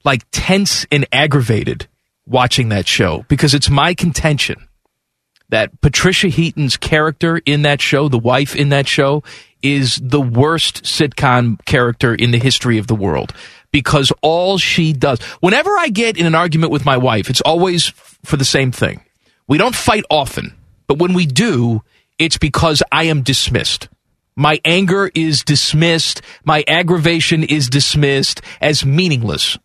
like 0.05 0.23
tense 0.31 0.85
and 0.89 1.05
aggravated 1.11 1.85
watching 2.25 2.69
that 2.69 2.87
show 2.87 3.25
because 3.27 3.53
it's 3.53 3.69
my 3.69 3.93
contention 3.93 4.69
that 5.49 5.81
Patricia 5.81 6.29
Heaton's 6.29 6.77
character 6.77 7.41
in 7.45 7.63
that 7.63 7.81
show, 7.81 8.07
the 8.07 8.17
wife 8.17 8.55
in 8.55 8.69
that 8.69 8.87
show, 8.87 9.21
is 9.61 9.99
the 10.01 10.21
worst 10.21 10.83
sitcom 10.83 11.63
character 11.65 12.13
in 12.13 12.31
the 12.31 12.39
history 12.39 12.77
of 12.77 12.87
the 12.87 12.95
world 12.95 13.33
because 13.71 14.11
all 14.21 14.57
she 14.57 14.93
does, 14.93 15.21
whenever 15.39 15.77
I 15.77 15.89
get 15.89 16.17
in 16.17 16.25
an 16.25 16.35
argument 16.35 16.71
with 16.71 16.85
my 16.85 16.97
wife, 16.97 17.29
it's 17.29 17.41
always 17.41 17.87
for 18.23 18.37
the 18.37 18.45
same 18.45 18.71
thing. 18.71 19.01
We 19.47 19.57
don't 19.57 19.75
fight 19.75 20.03
often, 20.09 20.55
but 20.87 20.99
when 20.99 21.13
we 21.13 21.25
do, 21.25 21.83
it's 22.19 22.37
because 22.37 22.81
I 22.91 23.05
am 23.05 23.21
dismissed. 23.21 23.89
My 24.35 24.59
anger 24.63 25.09
is 25.15 25.43
dismissed. 25.43 26.21
My 26.43 26.63
aggravation 26.67 27.43
is 27.43 27.69
dismissed 27.69 28.41
as 28.61 28.85
meaningless. 28.85 29.57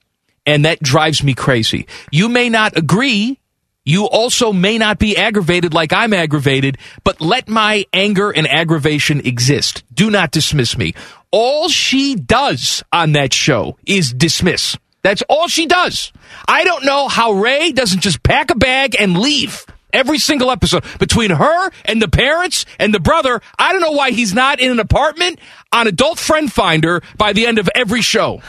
And 0.46 0.64
that 0.64 0.82
drives 0.82 1.22
me 1.22 1.34
crazy. 1.34 1.86
You 2.10 2.28
may 2.28 2.48
not 2.48 2.76
agree. 2.76 3.38
You 3.84 4.04
also 4.04 4.52
may 4.52 4.78
not 4.78 4.98
be 4.98 5.16
aggravated 5.16 5.74
like 5.74 5.92
I'm 5.92 6.12
aggravated, 6.12 6.78
but 7.02 7.20
let 7.20 7.48
my 7.48 7.84
anger 7.92 8.30
and 8.30 8.46
aggravation 8.46 9.20
exist. 9.26 9.82
Do 9.92 10.10
not 10.10 10.30
dismiss 10.30 10.78
me. 10.78 10.94
All 11.32 11.68
she 11.68 12.14
does 12.14 12.84
on 12.92 13.12
that 13.12 13.32
show 13.32 13.76
is 13.84 14.12
dismiss. 14.12 14.76
That's 15.02 15.22
all 15.22 15.48
she 15.48 15.66
does. 15.66 16.12
I 16.46 16.62
don't 16.62 16.84
know 16.84 17.08
how 17.08 17.32
Ray 17.32 17.72
doesn't 17.72 18.00
just 18.02 18.22
pack 18.22 18.50
a 18.52 18.54
bag 18.54 18.94
and 18.98 19.18
leave 19.18 19.66
every 19.92 20.18
single 20.18 20.50
episode 20.50 20.84
between 20.98 21.30
her 21.30 21.70
and 21.84 22.00
the 22.00 22.08
parents 22.08 22.64
and 22.78 22.94
the 22.94 23.00
brother. 23.00 23.40
I 23.58 23.72
don't 23.72 23.82
know 23.82 23.92
why 23.92 24.12
he's 24.12 24.32
not 24.32 24.60
in 24.60 24.70
an 24.70 24.78
apartment 24.80 25.40
on 25.72 25.88
Adult 25.88 26.20
Friend 26.20 26.50
Finder 26.50 27.02
by 27.16 27.32
the 27.32 27.46
end 27.46 27.58
of 27.58 27.68
every 27.74 28.00
show. 28.00 28.42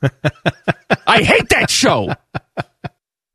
I 1.06 1.22
hate 1.22 1.48
that 1.48 1.68
show. 1.68 2.14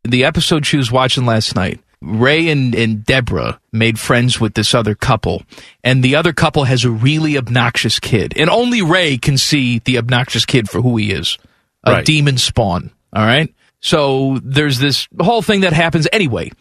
The 0.04 0.24
episode 0.26 0.66
she 0.66 0.78
was 0.78 0.92
watching 0.92 1.26
last 1.26 1.56
night, 1.56 1.80
Ray 2.02 2.50
and, 2.50 2.76
and 2.76 3.06
Deborah 3.06 3.60
made 3.72 3.98
friends 3.98 4.40
with 4.40 4.54
this 4.54 4.74
other 4.76 4.96
couple, 4.96 5.44
and 5.84 6.04
the 6.04 6.16
other 6.18 6.34
couple 6.34 6.66
has 6.66 6.84
a 6.84 6.90
really 6.90 7.38
obnoxious 7.38 8.00
kid, 8.00 8.34
and 8.36 8.50
only 8.50 8.82
Ray 8.82 9.18
can 9.18 9.38
see 9.38 9.80
the 9.80 9.98
obnoxious 9.98 10.46
kid 10.46 10.70
for 10.70 10.82
who 10.82 10.98
he 10.98 11.12
is 11.12 11.38
a 11.86 11.92
Right. 11.92 12.06
demon 12.06 12.38
spawn. 12.38 12.92
All 13.14 13.26
right. 13.26 13.54
So 13.82 14.40
there's 14.44 14.80
this 14.80 15.08
whole 15.20 15.42
thing 15.42 15.62
that 15.62 15.74
happens 15.74 16.08
anyway. 16.14 16.52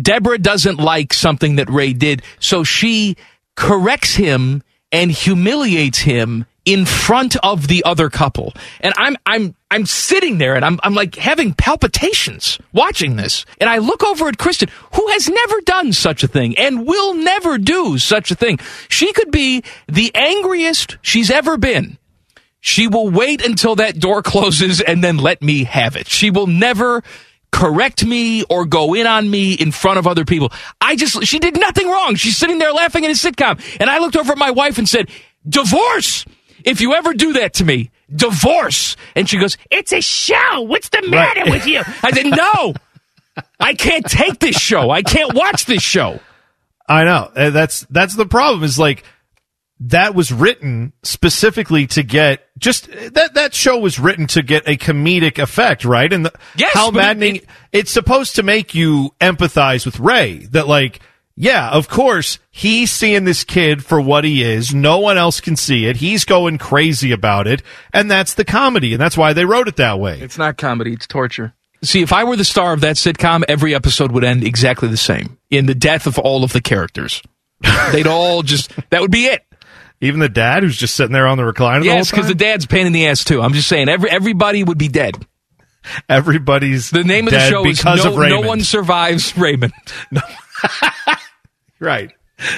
Deborah 0.00 0.38
doesn't 0.38 0.78
like 0.78 1.12
something 1.12 1.56
that 1.56 1.68
Ray 1.70 1.92
did, 1.92 2.22
so 2.38 2.62
she 2.62 3.16
corrects 3.56 4.14
him 4.14 4.62
and 4.92 5.10
humiliates 5.10 5.98
him 5.98 6.46
in 6.68 6.84
front 6.84 7.34
of 7.36 7.66
the 7.66 7.82
other 7.84 8.10
couple. 8.10 8.52
And 8.80 8.92
I'm 8.98 9.16
I'm 9.24 9.54
I'm 9.70 9.86
sitting 9.86 10.36
there 10.36 10.54
and 10.54 10.62
I'm 10.62 10.78
I'm 10.82 10.94
like 10.94 11.14
having 11.14 11.54
palpitations 11.54 12.58
watching 12.74 13.16
this. 13.16 13.46
And 13.58 13.70
I 13.70 13.78
look 13.78 14.04
over 14.04 14.28
at 14.28 14.36
Kristen, 14.36 14.68
who 14.94 15.08
has 15.08 15.30
never 15.30 15.60
done 15.62 15.94
such 15.94 16.22
a 16.22 16.28
thing 16.28 16.58
and 16.58 16.86
will 16.86 17.14
never 17.14 17.56
do 17.56 17.96
such 17.96 18.30
a 18.30 18.34
thing. 18.34 18.58
She 18.90 19.14
could 19.14 19.30
be 19.30 19.64
the 19.86 20.14
angriest 20.14 20.98
she's 21.00 21.30
ever 21.30 21.56
been. 21.56 21.96
She 22.60 22.86
will 22.86 23.08
wait 23.08 23.42
until 23.42 23.76
that 23.76 23.98
door 23.98 24.22
closes 24.32 24.82
and 24.82 25.02
then 25.02 25.16
let 25.16 25.40
me 25.40 25.64
have 25.64 25.96
it. 25.96 26.06
She 26.06 26.30
will 26.30 26.46
never 26.46 27.02
correct 27.50 28.04
me 28.04 28.42
or 28.42 28.66
go 28.66 28.92
in 28.92 29.06
on 29.06 29.30
me 29.30 29.54
in 29.54 29.72
front 29.72 29.98
of 29.98 30.06
other 30.06 30.26
people. 30.26 30.52
I 30.82 30.96
just, 30.96 31.24
she 31.24 31.38
did 31.38 31.58
nothing 31.58 31.88
wrong. 31.88 32.14
She's 32.16 32.36
sitting 32.36 32.58
there 32.58 32.74
laughing 32.74 33.04
in 33.04 33.10
a 33.10 33.14
sitcom. 33.14 33.58
And 33.80 33.88
I 33.88 34.00
looked 34.00 34.16
over 34.16 34.32
at 34.32 34.38
my 34.38 34.50
wife 34.50 34.76
and 34.76 34.86
said, 34.86 35.08
divorce! 35.48 36.26
If 36.68 36.80
you 36.80 36.94
ever 36.94 37.14
do 37.14 37.32
that 37.34 37.54
to 37.54 37.64
me, 37.64 37.90
divorce! 38.14 38.96
And 39.16 39.28
she 39.28 39.38
goes, 39.38 39.56
it's 39.70 39.92
a 39.92 40.00
show. 40.00 40.60
What's 40.62 40.88
the 40.90 41.02
matter 41.08 41.40
Right. 41.42 41.50
with 41.50 41.66
you? 41.66 41.82
I 42.02 42.10
said, 42.12 42.26
no! 42.26 42.74
I 43.60 43.74
can't 43.74 44.04
take 44.04 44.38
this 44.40 44.56
show. 44.56 44.90
I 44.90 45.02
can't 45.02 45.34
watch 45.34 45.64
this 45.66 45.82
show. 45.82 46.20
I 46.88 47.04
know. 47.04 47.30
Uh, 47.34 47.50
That's 47.50 47.86
that's 47.90 48.14
the 48.16 48.26
problem. 48.26 48.64
Is 48.64 48.78
like 48.78 49.04
that 49.80 50.14
was 50.14 50.32
written 50.32 50.92
specifically 51.04 51.86
to 51.86 52.02
get 52.02 52.42
just 52.58 52.88
that 52.90 53.34
that 53.34 53.54
show 53.54 53.78
was 53.78 53.98
written 54.00 54.26
to 54.28 54.42
get 54.42 54.66
a 54.66 54.76
comedic 54.76 55.38
effect, 55.38 55.84
right? 55.84 56.12
And 56.12 56.26
the, 56.26 56.32
Yes, 56.56 56.72
how 56.74 56.90
maddening! 56.90 57.36
it- 57.36 57.46
it's 57.70 57.90
supposed 57.92 58.36
to 58.36 58.42
make 58.42 58.74
you 58.74 59.14
empathize 59.20 59.84
with 59.86 60.00
Ray. 60.00 60.46
That 60.50 60.66
like, 60.66 61.00
yeah, 61.40 61.70
of 61.70 61.88
course 61.88 62.40
he's 62.50 62.90
seeing 62.90 63.24
this 63.24 63.44
kid 63.44 63.84
for 63.84 64.00
what 64.00 64.24
he 64.24 64.42
is. 64.42 64.74
No 64.74 64.98
one 64.98 65.16
else 65.16 65.40
can 65.40 65.54
see 65.54 65.86
it. 65.86 65.96
He's 65.96 66.24
going 66.24 66.58
crazy 66.58 67.12
about 67.12 67.46
it, 67.46 67.62
and 67.92 68.10
that's 68.10 68.34
the 68.34 68.44
comedy, 68.44 68.92
and 68.92 69.00
that's 69.00 69.16
why 69.16 69.32
they 69.32 69.44
wrote 69.44 69.68
it 69.68 69.76
that 69.76 70.00
way. 70.00 70.20
It's 70.20 70.36
not 70.36 70.56
comedy, 70.56 70.92
it's 70.92 71.06
torture. 71.06 71.54
See, 71.84 72.02
if 72.02 72.12
I 72.12 72.24
were 72.24 72.34
the 72.34 72.44
star 72.44 72.72
of 72.72 72.80
that 72.80 72.96
sitcom, 72.96 73.44
every 73.46 73.72
episode 73.72 74.10
would 74.10 74.24
end 74.24 74.42
exactly 74.42 74.88
the 74.88 74.96
same 74.96 75.38
in 75.48 75.66
the 75.66 75.76
death 75.76 76.08
of 76.08 76.18
all 76.18 76.42
of 76.42 76.52
the 76.52 76.60
characters. 76.60 77.22
They'd 77.92 78.08
all 78.08 78.42
just, 78.42 78.72
that 78.90 79.00
would 79.00 79.12
be 79.12 79.26
it. 79.26 79.44
Even 80.00 80.18
the 80.18 80.28
dad 80.28 80.64
who's 80.64 80.76
just 80.76 80.96
sitting 80.96 81.12
there 81.12 81.28
on 81.28 81.38
the 81.38 81.44
recliner. 81.44 81.84
Yes, 81.84 82.10
because 82.10 82.26
the 82.26 82.34
time? 82.34 82.38
dad's 82.38 82.64
a 82.64 82.68
pain 82.68 82.86
in 82.86 82.92
the 82.92 83.06
ass 83.06 83.22
too. 83.22 83.40
I'm 83.42 83.52
just 83.52 83.68
saying, 83.68 83.88
every 83.88 84.10
everybody 84.10 84.62
would 84.62 84.78
be 84.78 84.88
dead. 84.88 85.26
everybody's 86.08 86.90
The 86.90 87.02
name 87.04 87.26
of 87.26 87.32
the 87.32 87.38
dead 87.38 87.50
show 87.50 87.66
is 87.66 87.78
because 87.78 88.04
no, 88.04 88.12
of 88.12 88.28
no 88.28 88.40
one 88.40 88.60
survives 88.60 89.36
Raymond. 89.36 89.72
Right. 91.80 92.12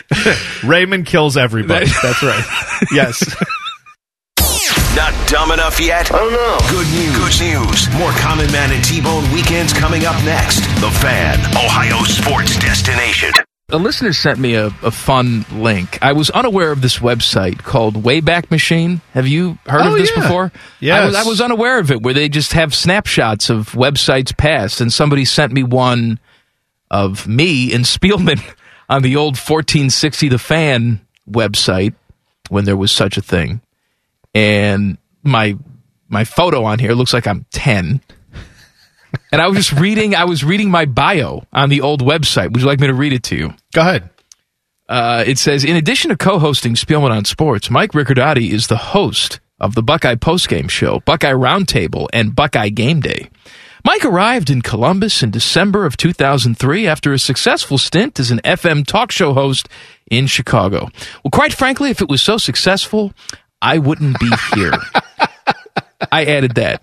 Raymond 0.65 1.07
kills 1.07 1.37
everybody. 1.37 1.87
That's 2.03 2.23
right. 2.23 2.45
Yes. 2.93 3.23
Not 4.97 5.15
dumb 5.29 5.53
enough 5.53 5.81
yet? 5.81 6.11
Oh 6.13 6.29
no. 6.29 6.69
Good 6.69 6.87
news. 6.93 7.39
Good 7.39 7.45
news. 7.47 7.89
More 7.99 8.11
Common 8.13 8.51
Man 8.53 8.73
and 8.73 8.85
T-Bone 8.85 9.31
weekends 9.33 9.73
coming 9.73 10.05
up 10.05 10.17
next. 10.25 10.61
The 10.81 10.91
Fan, 11.01 11.39
Ohio 11.57 12.03
sports 12.05 12.59
destination. 12.59 13.33
A 13.73 13.79
listener 13.79 14.13
sent 14.13 14.41
me 14.41 14.55
a, 14.55 14.67
a 14.83 14.91
fun 14.91 15.47
link. 15.53 15.99
I 16.03 16.13
was 16.13 16.29
unaware 16.31 16.73
of 16.73 16.83
this 16.83 16.99
website 16.99 17.59
called 17.59 17.95
Wayback 18.03 18.51
Machine. 18.51 19.01
Have 19.15 19.29
you 19.29 19.59
heard 19.67 19.83
Oh, 19.83 19.93
of 19.93 19.99
this 19.99 20.11
yeah. 20.15 20.23
before? 20.23 20.53
Yes. 20.81 21.01
I 21.01 21.07
was, 21.07 21.15
I 21.15 21.23
was 21.29 21.41
unaware 21.41 21.79
of 21.79 21.93
it, 21.93 22.03
where 22.03 22.13
they 22.13 22.29
just 22.29 22.53
have 22.55 22.75
snapshots 22.75 23.49
of 23.49 23.71
websites 23.73 24.37
past, 24.37 24.81
and 24.81 24.93
somebody 24.93 25.25
sent 25.25 25.53
me 25.53 25.63
one 25.63 26.19
of 26.91 27.29
me 27.29 27.73
in 27.73 27.83
Spielman 27.83 28.43
on 28.91 29.03
the 29.03 29.17
old 29.17 29.37
1460 29.37 30.29
The 30.29 30.39
Fan 30.39 31.01
website 31.31 31.95
when 32.51 32.65
there 32.65 32.77
was 32.77 32.91
such 32.93 33.17
a 33.17 33.23
thing. 33.23 33.63
And 34.35 34.99
my 35.23 35.57
my 36.09 36.25
photo 36.25 36.65
on 36.65 36.81
here 36.81 36.93
looks 36.93 37.15
like 37.15 37.27
I'm 37.27 37.47
10. 37.53 38.03
And 39.33 39.43
I 39.43 39.49
was 39.49 39.57
just 39.57 39.73
reading 39.73 40.15
I 40.15 40.25
was 40.25 40.45
reading 40.45 40.71
my 40.71 40.85
bio 40.85 41.43
on 41.53 41.69
the 41.69 41.81
old 41.81 42.01
website. 42.01 42.53
Would 42.53 42.61
you 42.61 42.67
like 42.69 42.79
me 42.79 42.87
to 42.87 42.95
read 42.95 43.13
it 43.13 43.25
to 43.25 43.37
you? 43.37 43.55
Go 43.75 43.81
ahead. 43.81 44.09
Uh, 44.89 45.25
it 45.27 45.37
says, 45.39 45.65
in 45.65 45.75
addition 45.77 46.11
to 46.11 46.17
co-hosting 46.17 46.75
Spielman 46.75 47.11
on 47.11 47.25
Sports, 47.25 47.71
Mike 47.71 47.91
Ricordati 47.93 48.51
is 48.51 48.69
the 48.69 48.77
host 48.77 49.41
of 49.61 49.75
the 49.75 49.83
Buckeye 49.83 50.15
Postgame 50.17 50.71
Show, 50.71 51.01
Buckeye 51.01 51.33
Roundtable, 51.33 52.09
and 52.13 52.35
Buckeye 52.35 52.69
Game 52.71 53.01
Day. 53.01 53.31
Mike 53.85 54.05
arrived 54.05 54.51
in 54.51 54.63
Columbus 54.63 55.23
in 55.23 55.31
December 55.31 55.87
of 55.87 55.97
2003 55.97 56.87
after 56.87 57.13
a 57.13 57.19
successful 57.19 57.79
stint 57.79 58.21
as 58.21 58.31
an 58.31 58.41
FM 58.45 58.87
talk 58.87 59.11
show 59.11 59.33
host 59.33 59.69
in 60.11 60.27
Chicago. 60.27 60.89
Well, 61.25 61.31
quite 61.33 61.53
frankly, 61.53 61.91
if 61.91 62.01
it 62.01 62.09
was 62.09 62.23
so 62.23 62.37
successful, 62.37 63.13
I 63.63 63.79
wouldn't 63.79 64.19
be 64.19 64.31
here. 64.55 64.73
I 66.13 66.25
added 66.25 66.55
that. 66.55 66.83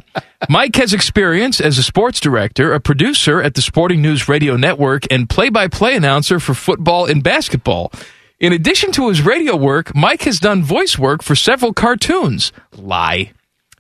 Mike 0.50 0.76
has 0.76 0.94
experience 0.94 1.60
as 1.60 1.78
a 1.78 1.84
sports 1.84 2.20
director, 2.20 2.74
a 2.74 2.80
producer 2.80 3.42
at 3.42 3.56
the 3.56 3.62
Sporting 3.62 4.02
News 4.02 4.30
Radio 4.30 4.56
Network, 4.56 5.12
and 5.12 5.30
play 5.30 5.50
by 5.50 5.68
play 5.68 5.96
announcer 5.96 6.40
for 6.40 6.54
football 6.54 7.06
and 7.06 7.24
basketball. 7.24 7.92
In 8.40 8.54
addition 8.54 8.92
to 8.94 9.10
his 9.10 9.24
radio 9.24 9.56
work, 9.56 9.96
Mike 9.96 10.22
has 10.24 10.40
done 10.40 10.64
voice 10.64 10.98
work 10.98 11.24
for 11.24 11.36
several 11.36 11.74
cartoons. 11.74 12.52
Lie. 12.76 13.32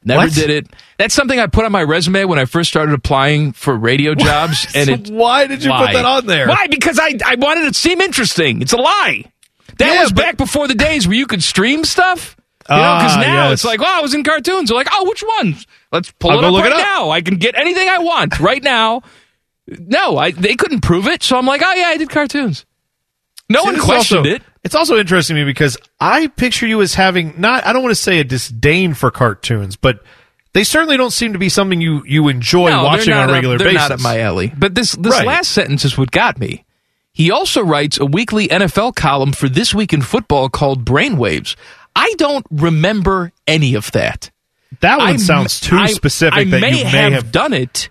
Never 0.08 0.22
What? 0.24 0.34
did 0.34 0.50
it. 0.50 0.68
That's 0.98 1.14
something 1.14 1.40
I 1.40 1.48
put 1.48 1.66
on 1.66 1.72
my 1.72 1.84
resume 1.84 2.24
when 2.26 2.40
I 2.40 2.46
first 2.46 2.70
started 2.70 2.94
applying 2.94 3.52
for 3.52 3.76
radio 3.76 4.16
jobs. 4.16 4.66
and 4.76 4.90
it, 4.90 5.10
why 5.10 5.46
did 5.48 5.64
you 5.64 5.72
put 5.72 5.92
that 5.94 6.06
on 6.06 6.26
there? 6.26 6.48
Why? 6.48 6.68
Because 6.68 6.98
I, 7.00 7.14
I 7.26 7.36
wanted 7.36 7.66
it 7.66 7.74
to 7.74 7.80
seem 7.80 8.00
interesting. 8.02 8.62
It's 8.62 8.74
a 8.74 8.78
lie. 8.78 9.26
That 9.78 9.94
Yeah, 9.94 10.02
was 10.04 10.12
but- 10.14 10.22
back 10.24 10.38
before 10.38 10.68
the 10.68 10.76
days 10.76 11.08
where 11.08 11.18
you 11.18 11.28
could 11.28 11.44
stream 11.44 11.84
stuff. 11.84 12.36
You 12.70 12.76
know, 12.76 12.96
because 13.00 13.16
Ah, 13.16 13.22
now 13.22 13.44
yes. 13.46 13.54
it's 13.54 13.64
like, 13.66 13.80
oh, 13.80 13.86
I 13.86 14.02
was 14.02 14.14
in 14.14 14.24
cartoons. 14.26 14.70
They're 14.70 14.78
like, 14.78 14.90
oh, 14.92 15.06
which 15.08 15.24
ones? 15.38 15.66
Let's 15.92 16.12
pull 16.12 16.32
I'll 16.32 16.40
it 16.40 16.44
up 16.46 16.52
look 16.52 16.64
right 16.64 16.72
it 16.74 16.78
up. 16.78 16.82
now. 16.82 17.10
I 17.12 17.22
can 17.22 17.36
get 17.38 17.56
anything 17.56 17.88
I 17.88 18.00
want 18.00 18.40
right 18.42 18.62
now. 18.62 19.04
No, 19.68 20.18
I, 20.18 20.32
they 20.32 20.56
couldn't 20.56 20.82
prove 20.82 21.08
it, 21.08 21.24
so 21.24 21.38
I'm 21.38 21.46
like, 21.46 21.62
oh 21.64 21.74
yeah, 21.76 21.88
I 21.88 21.98
did 21.98 22.10
cartoons. 22.10 22.66
No 23.50 23.62
See, 23.62 23.66
one 23.68 23.80
questioned 23.80 24.20
also- 24.20 24.30
it. 24.36 24.42
It's 24.68 24.76
also 24.76 24.98
interesting 24.98 25.38
to 25.38 25.46
me 25.46 25.50
because 25.50 25.78
I 25.98 26.28
picture 26.28 26.68
you 26.68 26.82
as 26.82 26.94
having 26.94 27.36
not 27.40 27.66
I 27.66 27.72
don't 27.72 27.84
want 27.84 27.96
to 27.96 28.02
say 28.02 28.20
a 28.20 28.26
disdain 28.26 28.94
for 28.96 29.10
cartoons, 29.12 29.78
but 29.78 30.04
they 30.52 30.66
certainly 30.66 30.98
don't 30.98 31.12
seem 31.14 31.32
to 31.32 31.40
be 31.40 31.48
something 31.48 31.80
you 31.80 32.04
you 32.06 32.28
enjoy 32.28 32.70
No, 32.72 32.84
watching 32.84 33.14
on 33.14 33.22
a 33.22 33.32
up- 33.32 33.32
regular 33.32 33.58
they're 33.58 33.68
basis. 33.70 33.80
not 33.80 33.92
at 33.94 34.00
my 34.02 34.20
alley. 34.20 34.52
But 34.58 34.76
this 34.76 34.92
this 34.92 35.14
Right. 35.14 35.26
last 35.26 35.52
sentence 35.54 35.86
is 35.86 35.98
what 35.98 36.12
got 36.12 36.38
me. 36.38 36.66
He 37.14 37.32
also 37.32 37.62
writes 37.64 37.98
a 37.98 38.06
weekly 38.06 38.50
NFL 38.50 38.92
column 38.94 39.32
for 39.32 39.48
This 39.48 39.74
Week 39.74 39.94
in 39.94 40.02
Football 40.02 40.50
called 40.50 40.84
Brainwaves. 40.84 41.56
I 41.96 42.14
don't 42.18 42.46
remember 42.52 43.32
any 43.48 43.74
of 43.74 43.90
that. 43.94 44.32
that 44.82 44.98
one 44.98 45.08
I 45.08 45.12
m- 45.12 45.18
sounds 45.18 45.62
too 45.62 45.78
I- 45.78 45.88
specific 45.88 46.38
I 46.40 46.44
that 46.44 46.60
may 46.60 46.78
you 46.80 46.84
may 46.84 46.90
have, 46.90 47.14
have 47.14 47.32
done 47.32 47.54
it, 47.54 47.90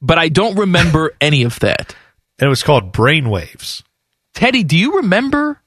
but 0.00 0.18
I 0.18 0.28
don't 0.28 0.54
remember 0.56 1.14
any 1.20 1.42
of 1.42 1.58
that. 1.58 1.96
and 2.38 2.46
it 2.46 2.48
was 2.48 2.62
called 2.62 2.92
Brainwaves. 2.92 3.82
Teddy, 4.34 4.62
do 4.62 4.78
you 4.78 4.98
remember 4.98 5.60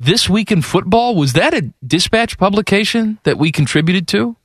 this 0.00 0.28
week 0.28 0.50
in 0.50 0.62
football? 0.62 1.14
Was 1.14 1.34
that 1.34 1.54
a 1.54 1.72
dispatch 1.86 2.38
publication 2.38 3.18
that 3.22 3.38
we 3.38 3.52
contributed 3.52 4.08
to? 4.08 4.36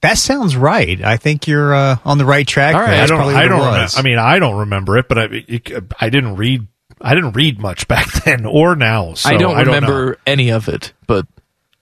That 0.00 0.16
sounds 0.16 0.56
right. 0.56 1.02
I 1.02 1.18
think 1.18 1.46
you're 1.46 1.74
uh, 1.74 1.96
on 2.04 2.16
the 2.16 2.24
right 2.24 2.46
track. 2.46 2.74
All 2.74 2.80
right. 2.80 2.90
there. 2.92 3.02
I 3.02 3.06
don't 3.06 3.18
probably 3.18 3.34
I 3.34 3.44
it 3.44 3.48
don't 3.48 3.66
remember. 3.66 3.90
I 3.96 4.02
mean 4.02 4.18
I 4.18 4.38
don't 4.38 4.58
remember 4.60 4.96
it, 4.96 5.08
but 5.08 5.18
I 5.18 5.24
it, 5.30 5.72
I 6.00 6.08
didn't 6.08 6.36
read 6.36 6.66
I 7.00 7.14
didn't 7.14 7.32
read 7.32 7.58
much 7.58 7.86
back 7.88 8.10
then 8.24 8.46
or 8.46 8.76
now. 8.76 9.14
So 9.14 9.28
I 9.28 9.36
don't 9.36 9.56
know. 9.56 9.64
remember 9.64 10.18
any 10.26 10.50
of 10.50 10.68
it. 10.68 10.92
But 11.06 11.26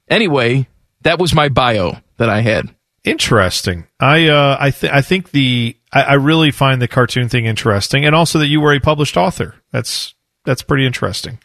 anyway, 0.08 0.66
that 1.02 1.18
was 1.18 1.34
my 1.34 1.48
bio 1.48 1.98
that 2.16 2.28
I 2.28 2.40
had. 2.40 2.74
Interesting. 3.04 3.86
I 4.00 4.28
uh, 4.28 4.56
I 4.58 4.70
th- 4.70 4.92
I 4.92 5.00
think 5.00 5.30
the 5.30 5.76
I, 5.92 6.02
I 6.02 6.12
really 6.14 6.50
find 6.50 6.82
the 6.82 6.88
cartoon 6.88 7.28
thing 7.28 7.46
interesting, 7.46 8.04
and 8.04 8.14
also 8.14 8.38
that 8.40 8.48
you 8.48 8.60
were 8.60 8.74
a 8.74 8.80
published 8.80 9.16
author. 9.16 9.54
That's 9.70 10.14
that's 10.44 10.62
pretty 10.62 10.84
interesting. 10.84 11.38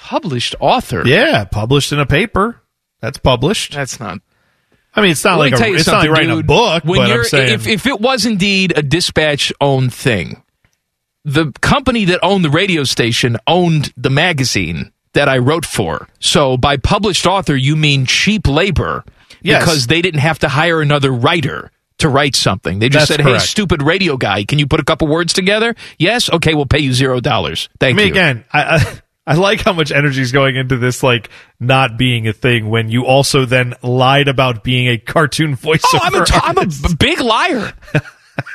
Published 0.00 0.54
author. 0.60 1.02
Yeah, 1.06 1.44
published 1.44 1.92
in 1.92 1.98
a 2.00 2.06
paper. 2.06 2.60
That's 3.00 3.18
published. 3.18 3.74
That's 3.74 4.00
not. 4.00 4.18
I 4.94 5.02
mean, 5.02 5.12
it's 5.12 5.24
not 5.24 5.38
like 5.38 5.52
a, 5.52 5.64
it's 5.74 5.86
not 5.86 6.00
like 6.02 6.10
writing 6.10 6.30
dude. 6.30 6.44
a 6.44 6.48
book, 6.48 6.84
When 6.84 6.98
but 7.00 7.08
you're, 7.08 7.18
I'm 7.18 7.24
saying 7.24 7.54
if, 7.54 7.68
if 7.68 7.86
it 7.86 8.00
was 8.00 8.26
indeed 8.26 8.72
a 8.76 8.82
dispatch 8.82 9.52
owned 9.60 9.94
thing, 9.94 10.42
the 11.24 11.52
company 11.60 12.06
that 12.06 12.20
owned 12.22 12.44
the 12.44 12.50
radio 12.50 12.84
station 12.84 13.36
owned 13.46 13.92
the 13.96 14.10
magazine 14.10 14.90
that 15.12 15.28
I 15.28 15.38
wrote 15.38 15.64
for. 15.66 16.08
So 16.20 16.56
by 16.56 16.76
published 16.78 17.26
author, 17.26 17.54
you 17.54 17.76
mean 17.76 18.06
cheap 18.06 18.46
labor 18.48 19.04
Yes. 19.40 19.62
because 19.62 19.86
they 19.86 20.02
didn't 20.02 20.20
have 20.20 20.40
to 20.40 20.48
hire 20.48 20.80
another 20.80 21.12
writer 21.12 21.70
to 21.98 22.08
write 22.08 22.34
something. 22.34 22.78
They 22.80 22.88
just 22.88 23.08
That's 23.08 23.22
said, 23.22 23.26
"Hey, 23.32 23.38
stupid 23.38 23.82
radio 23.82 24.16
guy, 24.16 24.44
can 24.44 24.58
you 24.58 24.66
put 24.66 24.80
a 24.80 24.84
couple 24.84 25.06
words 25.06 25.32
together?" 25.32 25.76
Yes, 25.98 26.28
okay, 26.30 26.54
we'll 26.54 26.66
pay 26.66 26.78
you 26.80 26.92
zero 26.92 27.20
dollars. 27.20 27.68
I 27.74 27.76
Thank 27.80 27.96
mean, 27.98 28.06
you. 28.08 28.12
again, 28.14 28.44
I, 28.52 28.76
I 28.76 29.00
I 29.28 29.34
like 29.34 29.60
how 29.60 29.74
much 29.74 29.92
energy 29.92 30.22
is 30.22 30.32
going 30.32 30.56
into 30.56 30.78
this, 30.78 31.02
like 31.02 31.28
not 31.60 31.98
being 31.98 32.26
a 32.26 32.32
thing 32.32 32.70
when 32.70 32.88
you 32.88 33.04
also 33.04 33.44
then 33.44 33.74
lied 33.82 34.26
about 34.26 34.64
being 34.64 34.88
a 34.88 34.96
cartoon 34.96 35.54
voiceover. 35.54 35.82
Oh, 35.92 35.98
I'm 36.02 36.14
a, 36.14 36.24
t- 36.24 36.34
I'm 36.34 36.56
a 36.56 36.96
big 36.98 37.20
liar. 37.20 37.74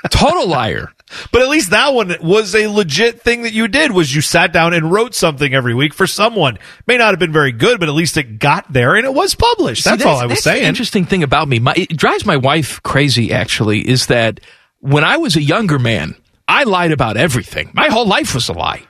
Total 0.10 0.48
liar. 0.48 0.91
But 1.32 1.44
at 1.44 1.50
least 1.50 1.70
that 1.70 1.94
one 1.94 2.16
was 2.24 2.56
a 2.56 2.66
legit 2.66 3.22
thing 3.22 3.44
that 3.44 3.54
you 3.54 3.68
did 3.68 3.91
was 3.91 4.16
you 4.16 4.22
sat 4.22 4.52
down 4.52 4.74
and 4.74 4.91
wrote 4.91 5.14
something 5.14 5.54
every 5.54 5.76
week 5.76 5.94
for 5.94 6.08
someone. 6.08 6.58
May 6.88 6.98
not 6.98 7.12
have 7.12 7.20
been 7.20 7.32
very 7.32 7.52
good, 7.52 7.80
but 7.80 7.88
at 7.88 7.94
least 7.94 8.18
it 8.18 8.40
got 8.40 8.74
there 8.74 8.95
and 8.95 9.06
it 9.06 9.14
was 9.14 9.36
published. 9.36 9.84
See, 9.84 9.91
That's, 9.91 10.06
all 10.06 10.18
I 10.18 10.26
was 10.26 10.41
saying. 10.41 10.64
The 10.64 10.68
interesting 10.68 11.06
thing 11.06 11.22
about 11.22 11.48
me, 11.48 11.60
my, 11.60 11.76
it 11.78 11.95
drives 11.95 12.26
my 12.26 12.38
wife 12.38 12.82
crazy. 12.82 13.32
Actually, 13.32 13.88
is 13.88 14.08
that 14.08 14.40
when 14.80 15.04
I 15.04 15.18
was 15.18 15.36
a 15.36 15.41
younger 15.44 15.78
man, 15.78 16.16
I 16.48 16.64
lied 16.64 16.91
about 16.91 17.16
everything. 17.16 17.70
My 17.76 17.90
whole 17.90 18.08
life 18.08 18.34
was 18.34 18.50
a 18.50 18.54
lie. 18.54 18.82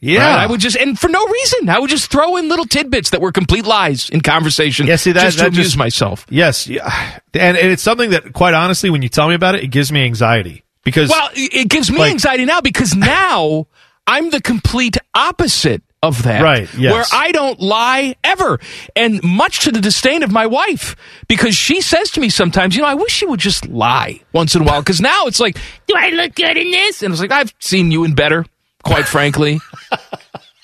Yeah. 0.00 0.20
Right? 0.34 0.42
I 0.44 0.46
would 0.46 0.60
just, 0.60 0.76
and 0.76 0.98
for 0.98 1.08
no 1.08 1.24
reason, 1.26 1.68
I 1.68 1.78
would 1.78 1.90
just 1.90 2.10
throw 2.10 2.36
in 2.36 2.48
little 2.48 2.64
tidbits 2.64 3.10
that 3.10 3.20
were 3.20 3.32
complete 3.32 3.66
lies 3.66 4.08
in 4.10 4.20
conversation. 4.22 4.86
Yeah, 4.86 4.96
see, 4.96 5.12
that- 5.12 5.22
just 5.22 5.38
to 5.38 5.44
that 5.44 5.48
amuse 5.52 5.66
just- 5.66 5.76
myself. 5.76 6.26
Yes, 6.30 6.66
yeah. 6.66 7.20
and, 7.34 7.56
and 7.56 7.70
it's 7.70 7.82
something 7.82 8.10
that, 8.10 8.32
quite 8.32 8.54
honestly, 8.54 8.88
when 8.90 9.02
you 9.02 9.08
tell 9.10 9.28
me 9.28 9.34
about 9.34 9.54
it, 9.56 9.64
it 9.64 9.68
gives 9.68 9.92
me 9.92 10.02
anxiety 10.04 10.64
because 10.84 11.10
Well, 11.10 11.28
it 11.34 11.68
gives 11.68 11.90
me 11.90 11.98
Like- 11.98 12.12
anxiety 12.12 12.44
now 12.46 12.60
because 12.62 12.96
now 12.96 13.66
I'm 14.06 14.30
the 14.30 14.40
complete 14.40 14.96
opposite 15.14 15.82
of 16.02 16.22
that. 16.22 16.40
Right, 16.42 16.66
yes. 16.78 16.92
Where 16.94 17.04
I 17.12 17.30
don't 17.30 17.60
lie 17.60 18.16
ever. 18.24 18.58
And 18.96 19.22
much 19.22 19.60
to 19.64 19.70
the 19.70 19.82
disdain 19.82 20.22
of 20.22 20.30
my 20.32 20.46
wife, 20.46 20.96
because 21.28 21.54
she 21.54 21.82
says 21.82 22.10
to 22.12 22.20
me 22.20 22.30
sometimes, 22.30 22.74
you 22.74 22.80
know, 22.80 22.88
I 22.88 22.94
wish 22.94 23.20
you 23.20 23.28
would 23.28 23.38
just 23.40 23.68
lie 23.68 24.22
once 24.32 24.54
in 24.54 24.62
a 24.62 24.64
while. 24.64 24.80
Because 24.80 25.02
now 25.02 25.26
it's 25.26 25.40
like, 25.40 25.58
do 25.86 25.94
I 25.94 26.08
look 26.08 26.34
good 26.34 26.56
in 26.56 26.70
this? 26.70 27.02
And 27.02 27.12
it's 27.12 27.20
like, 27.20 27.30
I've 27.30 27.52
seen 27.58 27.90
you 27.90 28.04
in 28.04 28.14
better, 28.14 28.46
quite 28.82 29.06
frankly. 29.06 29.60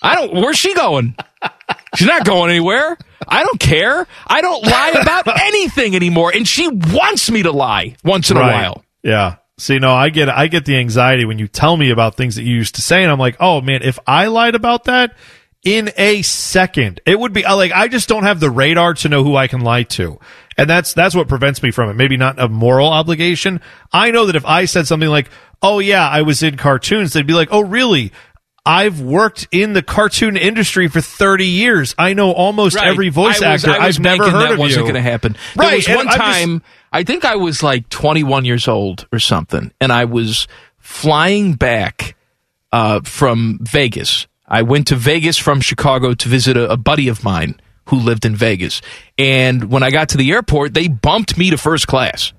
I 0.03 0.15
don't, 0.15 0.35
where's 0.35 0.59
she 0.59 0.75
going? 0.75 1.17
She's 1.97 2.07
not 2.07 2.25
going 2.25 2.51
anywhere. 2.51 2.97
I 3.27 3.43
don't 3.43 3.59
care. 3.59 4.07
I 4.27 4.41
don't 4.41 4.65
lie 4.65 4.95
about 5.01 5.41
anything 5.41 5.97
anymore. 5.97 6.33
And 6.35 6.47
she 6.47 6.69
wants 6.69 7.31
me 7.31 7.43
to 7.43 7.53
lie 7.53 7.97
once 8.05 8.31
in 8.31 8.37
a 8.37 8.41
while. 8.41 8.85
Yeah. 9.03 9.37
See, 9.59 9.79
no, 9.79 9.95
I 9.95 10.11
get 10.11 10.29
I 10.29 10.49
get 10.49 10.67
the 10.67 10.77
anxiety 10.77 11.25
when 11.25 11.39
you 11.39 11.49
tell 11.49 11.77
me 11.77 11.91
about 11.91 12.15
things 12.15 12.35
that 12.35 12.43
you 12.43 12.55
used 12.55 12.75
to 12.75 12.83
say, 12.83 13.03
and 13.03 13.11
I'm 13.11 13.19
like, 13.19 13.37
oh 13.41 13.63
man, 13.63 13.83
if 13.83 13.99
I 14.07 14.27
lied 14.27 14.55
about 14.55 14.85
that 14.85 15.17
in 15.65 15.91
a 15.97 16.21
second, 16.21 17.01
it 17.07 17.19
would 17.19 17.33
be 17.33 17.43
uh, 17.45 17.57
like 17.57 17.73
I 17.73 17.89
just 17.89 18.07
don't 18.07 18.25
have 18.25 18.39
the 18.39 18.51
radar 18.51 18.93
to 18.95 19.09
know 19.09 19.25
who 19.25 19.35
I 19.35 19.47
can 19.47 19.63
lie 19.63 19.85
to, 19.85 20.21
and 20.59 20.69
that's 20.69 20.93
that's 20.93 21.15
what 21.15 21.27
prevents 21.29 21.63
me 21.63 21.71
from 21.71 21.89
it. 21.89 21.95
Maybe 21.95 22.19
not 22.19 22.39
a 22.39 22.51
moral 22.51 22.89
obligation. 22.89 23.63
I 23.91 24.11
know 24.11 24.27
that 24.27 24.37
if 24.37 24.45
I 24.45 24.67
said 24.67 24.87
something 24.87 25.09
like, 25.09 25.31
oh 25.63 25.79
yeah, 25.79 26.07
I 26.07 26.21
was 26.21 26.43
in 26.43 26.59
cartoons, 26.59 27.15
they'd 27.15 27.27
be 27.27 27.33
like, 27.33 27.49
oh 27.51 27.63
really. 27.63 28.13
I've 28.67 29.01
worked 29.01 29.47
in 29.53 29.73
the 29.75 29.83
cartoon 29.83 30.37
industry 30.37 30.89
for 30.89 31.01
30 31.01 31.47
years. 31.47 31.95
I 31.97 32.13
know 32.15 32.33
almost 32.33 32.77
Right. 32.77 32.89
every 32.89 33.09
voice 33.11 33.41
I 33.41 33.53
was- 33.53 33.65
actor. 33.65 33.81
I 33.81 33.87
was 33.87 33.97
I've 33.97 34.03
never 34.03 34.25
heard 34.31 34.41
that 34.43 34.53
of 34.55 34.59
wasn't 34.59 34.83
going 34.85 34.95
to 34.95 35.01
happen. 35.01 35.37
There 35.55 35.67
Right, 35.69 35.77
was 35.77 35.87
and 35.87 35.97
one 35.97 36.09
I'm 36.09 36.19
just- 36.19 36.39
time. 36.41 36.63
I 36.93 37.03
think 37.05 37.25
I 37.25 37.37
was 37.37 37.63
like 37.63 37.89
21 37.91 38.45
years 38.45 38.67
old 38.69 39.07
or 39.13 39.19
something, 39.19 39.71
and 39.81 39.93
I 39.93 40.05
was 40.07 40.49
flying 40.79 41.55
back 41.55 42.15
uh, 42.73 43.01
from 43.05 43.59
Vegas. 43.63 44.27
I 44.49 44.63
went 44.63 44.89
to 44.89 44.97
Vegas 44.97 45.39
from 45.39 45.61
Chicago 45.61 46.15
to 46.15 46.29
visit 46.29 46.57
a, 46.57 46.71
a 46.73 46.77
buddy 46.77 47.09
of 47.09 47.23
mine 47.25 47.61
who 47.87 47.97
lived 47.97 48.25
in 48.25 48.35
Vegas, 48.35 48.83
and 49.17 49.71
when 49.71 49.83
I 49.85 49.91
got 49.91 50.09
to 50.11 50.17
the 50.17 50.33
airport, 50.33 50.75
they 50.75 50.89
bumped 50.89 51.39
me 51.39 51.51
to 51.51 51.57
first 51.59 51.87
class. 51.87 52.33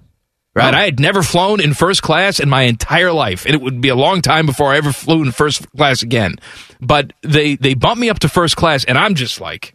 Right, 0.57 0.73
I 0.73 0.85
had 0.85 0.99
never 0.99 1.23
flown 1.23 1.61
in 1.61 1.73
first 1.73 2.01
class 2.01 2.39
in 2.39 2.49
my 2.49 2.63
entire 2.63 3.11
life, 3.11 3.45
and 3.45 3.53
it 3.53 3.61
would 3.61 3.79
be 3.81 3.89
a 3.89 3.95
long 3.95 4.21
time 4.21 4.45
before 4.45 4.73
I 4.73 4.77
ever 4.77 4.91
flew 4.91 5.21
in 5.23 5.31
first 5.31 5.69
class 5.71 6.01
again. 6.01 6.37
But 6.81 7.13
they 7.21 7.55
they 7.55 7.73
bumped 7.73 7.99
me 7.99 8.09
up 8.09 8.19
to 8.19 8.29
first 8.29 8.55
class, 8.55 8.83
and 8.83 8.97
I'm 8.97 9.15
just 9.15 9.39
like, 9.39 9.73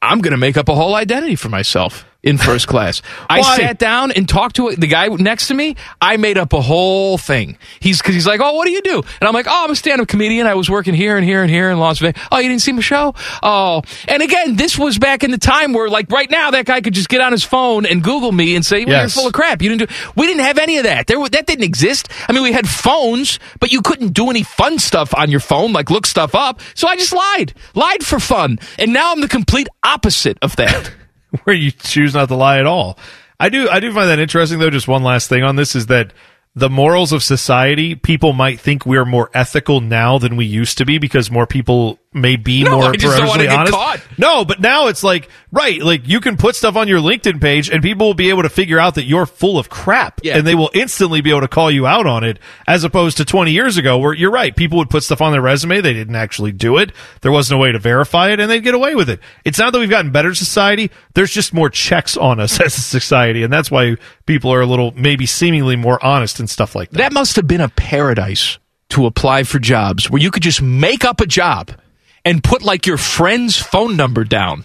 I'm 0.00 0.20
going 0.20 0.32
to 0.32 0.38
make 0.38 0.56
up 0.56 0.68
a 0.68 0.74
whole 0.74 0.94
identity 0.94 1.36
for 1.36 1.48
myself 1.48 2.04
in 2.22 2.36
first 2.38 2.66
class. 2.66 3.00
I 3.30 3.40
Why? 3.40 3.56
sat 3.56 3.78
down 3.78 4.10
and 4.12 4.28
talked 4.28 4.56
to 4.56 4.74
the 4.74 4.86
guy 4.86 5.06
next 5.08 5.48
to 5.48 5.54
me. 5.54 5.76
I 6.00 6.16
made 6.16 6.36
up 6.38 6.52
a 6.52 6.60
whole 6.60 7.16
thing. 7.18 7.58
He's 7.80 7.98
because 7.98 8.14
he's 8.14 8.26
like, 8.26 8.40
"Oh, 8.42 8.54
what 8.54 8.66
do 8.66 8.72
you 8.72 8.82
do?" 8.82 9.02
And 9.20 9.28
I'm 9.28 9.34
like, 9.34 9.46
"Oh, 9.48 9.64
I'm 9.64 9.70
a 9.70 9.76
stand-up 9.76 10.08
comedian. 10.08 10.46
I 10.46 10.54
was 10.54 10.68
working 10.68 10.94
here 10.94 11.16
and 11.16 11.24
here 11.24 11.42
and 11.42 11.50
here 11.50 11.70
in 11.70 11.78
Las 11.78 11.98
Vegas." 12.00 12.20
Oh, 12.32 12.38
you 12.38 12.48
didn't 12.48 12.62
see 12.62 12.72
my 12.72 12.80
show? 12.80 13.14
Oh, 13.42 13.82
and 14.08 14.22
again, 14.22 14.56
this 14.56 14.78
was 14.78 14.98
back 14.98 15.22
in 15.24 15.30
the 15.30 15.38
time 15.38 15.72
where, 15.72 15.88
like, 15.88 16.10
right 16.10 16.30
now, 16.30 16.50
that 16.50 16.66
guy 16.66 16.80
could 16.80 16.94
just 16.94 17.08
get 17.08 17.20
on 17.20 17.32
his 17.32 17.44
phone 17.44 17.86
and 17.86 18.02
Google 18.02 18.32
me 18.32 18.56
and 18.56 18.64
say, 18.66 18.84
well, 18.84 18.94
Yes. 18.94 19.14
"You're 19.14 19.22
full 19.22 19.28
of 19.28 19.32
crap. 19.34 19.62
You 19.62 19.68
didn't 19.70 19.88
do." 19.88 19.94
We 20.16 20.26
didn't 20.26 20.42
have 20.44 20.58
any 20.58 20.78
of 20.78 20.84
that. 20.84 21.06
There, 21.06 21.18
that 21.28 21.46
didn't 21.46 21.64
exist. 21.64 22.08
I 22.28 22.32
mean, 22.32 22.42
we 22.42 22.52
had 22.52 22.68
phones, 22.68 23.38
but 23.60 23.72
you 23.72 23.80
couldn't 23.82 24.12
do 24.12 24.28
any 24.30 24.42
fun 24.42 24.78
stuff 24.78 25.14
on 25.14 25.30
your 25.30 25.40
phone, 25.40 25.72
like 25.72 25.90
look 25.90 26.06
stuff 26.06 26.34
up. 26.34 26.60
So 26.74 26.88
I 26.88 26.96
just 26.96 27.12
lied, 27.12 27.54
lied 27.74 28.04
for 28.04 28.18
fun, 28.18 28.58
and 28.78 28.92
now 28.92 29.12
I'm 29.12 29.20
the 29.20 29.28
complete 29.28 29.68
opposite 29.84 30.36
of 30.42 30.56
that. 30.56 30.90
where 31.44 31.56
you 31.56 31.70
choose 31.70 32.14
not 32.14 32.28
to 32.28 32.36
lie 32.36 32.58
at 32.58 32.66
all. 32.66 32.98
I 33.40 33.48
do 33.48 33.68
I 33.68 33.80
do 33.80 33.92
find 33.92 34.08
that 34.08 34.18
interesting 34.18 34.58
though. 34.58 34.70
Just 34.70 34.88
one 34.88 35.02
last 35.02 35.28
thing 35.28 35.44
on 35.44 35.56
this 35.56 35.74
is 35.76 35.86
that 35.86 36.12
the 36.54 36.70
morals 36.70 37.12
of 37.12 37.22
society, 37.22 37.94
people 37.94 38.32
might 38.32 38.58
think 38.58 38.84
we're 38.84 39.04
more 39.04 39.30
ethical 39.32 39.80
now 39.80 40.18
than 40.18 40.36
we 40.36 40.44
used 40.44 40.78
to 40.78 40.84
be 40.84 40.98
because 40.98 41.30
more 41.30 41.46
people 41.46 42.00
may 42.14 42.36
be 42.36 42.62
No, 42.64 42.76
more 42.80 42.90
I 42.90 42.96
just 42.96 43.18
don't 43.18 43.28
wanna 43.28 43.44
get 43.44 43.52
honest. 43.58 43.72
caught. 43.74 44.00
No, 44.16 44.44
but 44.44 44.60
now 44.60 44.86
it's 44.86 45.02
like 45.04 45.28
right, 45.52 45.80
like 45.82 46.08
you 46.08 46.20
can 46.20 46.36
put 46.38 46.56
stuff 46.56 46.74
on 46.74 46.88
your 46.88 47.00
LinkedIn 47.00 47.40
page 47.40 47.68
and 47.68 47.82
people 47.82 48.06
will 48.06 48.14
be 48.14 48.30
able 48.30 48.42
to 48.42 48.48
figure 48.48 48.78
out 48.78 48.94
that 48.94 49.04
you're 49.04 49.26
full 49.26 49.58
of 49.58 49.68
crap 49.68 50.20
Yeah. 50.22 50.38
and 50.38 50.46
they 50.46 50.54
will 50.54 50.70
instantly 50.72 51.20
be 51.20 51.30
able 51.30 51.42
to 51.42 51.48
call 51.48 51.70
you 51.70 51.86
out 51.86 52.06
on 52.06 52.24
it 52.24 52.38
as 52.66 52.82
opposed 52.82 53.18
to 53.18 53.24
20 53.26 53.52
years 53.52 53.76
ago 53.76 53.98
where 53.98 54.14
you're 54.14 54.30
right, 54.30 54.56
people 54.56 54.78
would 54.78 54.88
put 54.90 55.02
stuff 55.02 55.20
on 55.20 55.32
their 55.32 55.42
resume, 55.42 55.80
they 55.82 55.92
didn't 55.92 56.16
actually 56.16 56.52
do 56.52 56.78
it. 56.78 56.92
There 57.20 57.30
wasn't 57.32 57.58
a 57.58 57.62
way 57.62 57.72
to 57.72 57.78
verify 57.78 58.30
it 58.30 58.40
and 58.40 58.50
they'd 58.50 58.64
get 58.64 58.74
away 58.74 58.94
with 58.94 59.10
it. 59.10 59.20
It's 59.44 59.58
not 59.58 59.72
that 59.74 59.78
we've 59.78 59.90
gotten 59.90 60.10
better 60.10 60.34
society, 60.34 60.90
there's 61.14 61.30
just 61.30 61.52
more 61.52 61.68
checks 61.68 62.16
on 62.16 62.40
us 62.40 62.58
as 62.64 62.76
a 62.76 62.80
society 62.80 63.42
and 63.42 63.52
that's 63.52 63.70
why 63.70 63.96
people 64.24 64.50
are 64.52 64.62
a 64.62 64.66
little 64.66 64.92
maybe 64.96 65.26
seemingly 65.26 65.76
more 65.76 66.02
honest 66.04 66.40
and 66.40 66.48
stuff 66.48 66.74
like 66.74 66.90
that. 66.90 66.98
That 66.98 67.12
must 67.12 67.36
have 67.36 67.46
been 67.46 67.60
a 67.60 67.68
paradise 67.68 68.58
to 68.90 69.04
apply 69.04 69.42
for 69.42 69.58
jobs 69.58 70.08
where 70.10 70.22
you 70.22 70.30
could 70.30 70.42
just 70.42 70.62
make 70.62 71.04
up 71.04 71.20
a 71.20 71.26
job 71.26 71.72
and 72.28 72.44
put 72.44 72.62
like 72.62 72.86
your 72.86 72.98
friend's 72.98 73.56
phone 73.56 73.96
number 73.96 74.24
down 74.24 74.64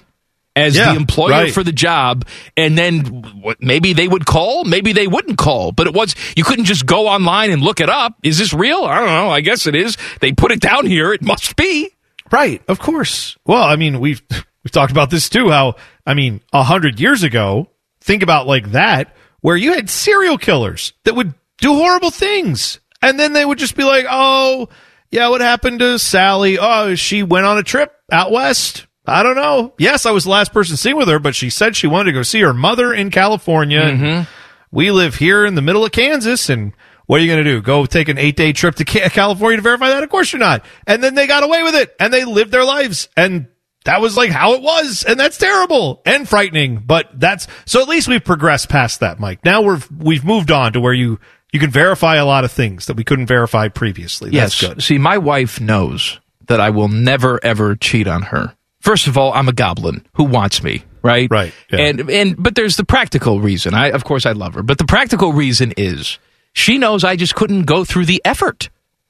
as 0.55 0.75
Yeah, 0.75 0.91
the 0.93 0.99
employer 0.99 1.31
right. 1.31 1.53
for 1.53 1.63
the 1.63 1.71
job 1.71 2.27
and 2.55 2.77
then 2.77 3.05
what, 3.41 3.61
maybe 3.61 3.93
they 3.93 4.07
would 4.07 4.25
call 4.25 4.63
maybe 4.65 4.93
they 4.93 5.07
wouldn't 5.07 5.37
call 5.37 5.71
but 5.71 5.87
it 5.87 5.93
was 5.93 6.13
you 6.35 6.43
couldn't 6.43 6.65
just 6.65 6.85
go 6.85 7.07
online 7.07 7.49
and 7.51 7.61
look 7.63 7.79
it 7.79 7.89
up 7.89 8.13
is 8.21 8.37
this 8.37 8.53
real 8.53 8.83
i 8.83 8.99
don't 8.99 9.07
know 9.07 9.29
i 9.31 9.41
guess 9.41 9.65
it 9.65 9.75
is 9.75 9.97
they 10.21 10.31
put 10.31 10.51
it 10.51 10.59
down 10.59 10.85
here 10.85 11.11
it 11.13 11.21
must 11.23 11.55
be 11.55 11.89
Right, 12.31 12.63
of 12.67 12.79
course. 12.79 13.37
Well, 13.45 13.61
I 13.61 13.75
mean, 13.75 13.99
we've 13.99 14.21
we've 14.31 14.71
talked 14.71 14.91
about 14.91 15.11
this 15.11 15.29
too. 15.29 15.51
How 15.51 15.75
I 16.03 16.15
mean, 16.15 16.41
a 16.51 16.63
hundred 16.63 16.99
years 16.99 17.21
ago, 17.21 17.67
think 18.01 18.23
about 18.23 18.47
like 18.47 18.71
that, 18.71 19.15
where 19.41 19.55
you 19.55 19.73
had 19.73 19.87
serial 19.87 20.39
killers 20.39 20.93
that 21.03 21.13
would 21.15 21.35
do 21.59 21.75
horrible 21.75 22.09
things, 22.09 22.79
and 23.03 23.19
then 23.19 23.33
they 23.33 23.45
would 23.45 23.59
just 23.59 23.75
be 23.75 23.83
like, 23.83 24.07
"Oh, 24.09 24.69
yeah, 25.13 25.29
what 25.29 25.41
happened 25.41 25.79
to 25.79 25.97
Sally? 25.99 26.57
Oh, 26.59 26.95
she 26.95 27.23
went 27.23 27.45
on 27.45 27.57
a 27.57 27.63
trip 27.63 27.93
out 28.11 28.31
west." 28.31 28.87
I 29.05 29.21
don't 29.21 29.35
know. 29.35 29.73
Yes, 29.77 30.05
I 30.05 30.11
was 30.11 30.23
the 30.23 30.29
last 30.29 30.53
person 30.53 30.77
seen 30.77 30.95
with 30.95 31.09
her, 31.09 31.19
but 31.19 31.35
she 31.35 31.49
said 31.49 31.75
she 31.75 31.87
wanted 31.87 32.05
to 32.05 32.11
go 32.13 32.23
see 32.23 32.39
her 32.39 32.53
mother 32.53 32.93
in 32.93 33.11
California. 33.11 33.81
and 33.81 34.27
we 34.71 34.91
live 34.91 35.15
here 35.15 35.45
in 35.45 35.55
the 35.55 35.61
middle 35.61 35.83
of 35.85 35.91
Kansas, 35.91 36.49
and 36.49 36.71
what 37.05 37.19
are 37.19 37.23
you 37.23 37.29
going 37.31 37.43
to 37.43 37.51
do? 37.51 37.61
Go 37.61 37.85
take 37.85 38.07
an 38.07 38.17
eight 38.17 38.37
day 38.37 38.53
trip 38.53 38.75
to 38.75 38.85
California 38.85 39.57
to 39.57 39.61
verify 39.61 39.89
that? 39.89 40.03
Of 40.03 40.09
course 40.09 40.31
you're 40.31 40.39
not. 40.39 40.63
And 40.87 41.03
then 41.03 41.15
they 41.15 41.27
got 41.27 41.43
away 41.43 41.63
with 41.63 41.75
it, 41.75 41.93
and 41.99 42.13
they 42.13 42.23
lived 42.23 42.51
their 42.51 42.63
lives, 42.63 43.09
and 43.17 43.47
that 43.83 43.99
was 43.99 44.15
like 44.15 44.29
how 44.31 44.53
it 44.53 44.61
was, 44.61 45.03
and 45.05 45.19
that's 45.19 45.37
terrible 45.37 46.01
and 46.05 46.27
frightening. 46.27 46.77
But 46.85 47.19
that's 47.19 47.47
so. 47.65 47.81
At 47.81 47.89
least 47.89 48.07
we've 48.07 48.23
progressed 48.23 48.69
past 48.69 49.01
that, 49.01 49.19
Mike. 49.19 49.43
Now 49.43 49.61
we're 49.63 49.81
we've 49.95 50.23
moved 50.23 50.49
on 50.49 50.71
to 50.73 50.79
where 50.79 50.93
you 50.93 51.19
you 51.53 51.59
can 51.59 51.69
verify 51.69 52.15
a 52.15 52.25
lot 52.25 52.43
of 52.43 52.51
things 52.51 52.87
that 52.87 52.97
we 52.97 53.05
couldn't 53.05 53.27
verify 53.27 53.69
previously. 53.69 54.31
That's 54.31 54.61
yes. 54.61 54.73
good. 54.73 54.83
see 54.83 54.97
my 54.97 55.17
wife 55.17 55.61
knows 55.61 56.19
that 56.47 56.59
i 56.59 56.69
will 56.69 56.89
never 56.89 57.39
ever 57.43 57.75
cheat 57.77 58.07
on 58.07 58.23
her. 58.23 58.53
First 58.81 59.07
of 59.07 59.17
all 59.17 59.31
i'm 59.31 59.47
a 59.47 59.53
goblin. 59.53 60.05
Who 60.15 60.25
wants 60.25 60.61
me 60.61 60.83
right? 61.01 61.29
Right, 61.29 61.53
yeah. 61.71 61.79
and 61.81 62.09
and 62.09 62.35
but 62.41 62.55
there's 62.55 62.75
the 62.75 62.85
practical 62.85 63.39
reason. 63.39 63.73
I 63.73 63.91
of 63.91 64.03
course 64.03 64.25
i 64.25 64.33
love 64.33 64.55
her. 64.55 64.63
But 64.63 64.79
the 64.79 64.85
practical 64.85 65.31
reason 65.31 65.73
is 65.77 66.19
she 66.51 66.77
knows 66.77 67.03
i 67.03 67.15
just 67.15 67.35
couldn't 67.35 67.63
go 67.63 67.85
through 67.85 68.05
the 68.05 68.21
effort 68.25 68.69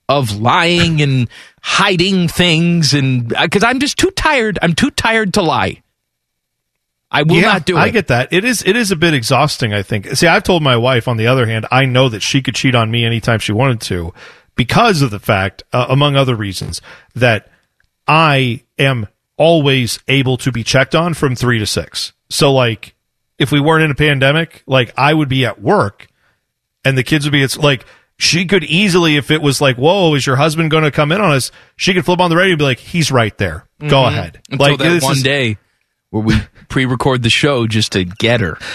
of 0.10 0.40
lying 0.40 1.02
and 1.02 1.30
hiding 1.62 2.28
things 2.28 2.94
and 2.94 3.34
uh, 3.34 3.44
because 3.44 3.64
i'm 3.64 3.80
just 3.80 3.98
too 3.98 4.12
tired. 4.12 4.60
I'm 4.62 4.74
too 4.74 4.92
tired 4.92 5.34
to 5.36 5.42
lie 5.42 5.83
i 7.14 7.24
will 7.24 7.42
not 7.42 7.66
do 7.66 7.78
it 7.78 7.80
I 7.80 7.90
get 7.90 8.08
that. 8.08 8.34
It 8.34 8.44
is 8.44 8.64
it 8.66 8.76
is 8.76 8.92
a 8.92 8.96
bit 8.96 9.14
exhausting, 9.14 9.74
I 9.74 9.84
think. 9.84 10.08
See, 10.16 10.28
I've 10.28 10.44
told 10.44 10.64
my 10.64 10.76
wife 10.76 11.08
on 11.08 11.18
the 11.18 11.28
other 11.28 11.46
hand, 11.46 11.66
I 11.72 11.86
know 11.86 12.10
that 12.10 12.22
she 12.22 12.42
could 12.42 12.56
cheat 12.56 12.76
on 12.76 12.92
me 12.92 13.06
anytime 13.06 13.40
she 13.40 13.52
wanted 13.54 13.82
to 13.82 14.14
because 14.56 15.02
of 15.02 15.12
the 15.12 15.20
fact, 15.20 15.64
uh, 15.72 15.86
among 15.90 16.16
other 16.16 16.36
reasons, 16.36 16.82
that 17.16 17.50
I 18.08 18.64
am 18.78 19.08
always 19.38 20.00
able 20.08 20.38
to 20.38 20.52
be 20.52 20.64
checked 20.64 20.96
on 20.96 21.14
from 21.14 21.36
3 21.36 21.60
to 21.60 21.66
6. 21.66 22.14
So 22.30 22.52
like 22.52 22.96
if 23.40 23.52
we 23.52 23.60
weren't 23.60 23.84
in 23.84 23.92
a 23.92 23.96
pandemic, 23.96 24.64
like 24.66 24.92
I 24.98 25.14
would 25.14 25.30
be 25.30 25.46
at 25.46 25.62
work 25.62 26.08
and 26.84 26.98
the 26.98 27.04
kids 27.04 27.26
would 27.26 27.32
be 27.32 27.44
it's 27.44 27.58
like 27.58 27.86
she 28.18 28.46
could 28.46 28.64
easily 28.64 29.18
if 29.18 29.32
it 29.32 29.42
was 29.42 29.60
like, 29.60 29.76
"Whoa, 29.76 30.14
is 30.16 30.26
your 30.26 30.36
husband 30.36 30.72
going 30.72 30.84
to 30.84 30.92
come 30.92 31.12
in 31.12 31.20
on 31.20 31.32
us?" 31.32 31.52
She 31.76 31.94
could 31.94 32.06
flip 32.06 32.20
on 32.20 32.30
the 32.30 32.36
radio 32.36 32.52
and 32.54 32.60
be 32.60 32.64
like, 32.64 32.80
"He's 32.80 33.12
right 33.12 33.36
there. 33.38 33.66
Go 33.88 34.06
ahead." 34.06 34.34
Mm-hmm. 34.34 34.54
until 34.54 34.68
like 34.68 34.78
that 34.78 34.90
this 34.90 35.04
one 35.04 35.14
is- 35.14 35.24
day 35.24 35.58
where 36.14 36.24
we 36.24 36.36
pre-record 36.70 37.24
the 37.24 37.30
show 37.30 37.66
just 37.68 37.92
to 37.94 38.04
get 38.06 38.40
her 38.40 38.58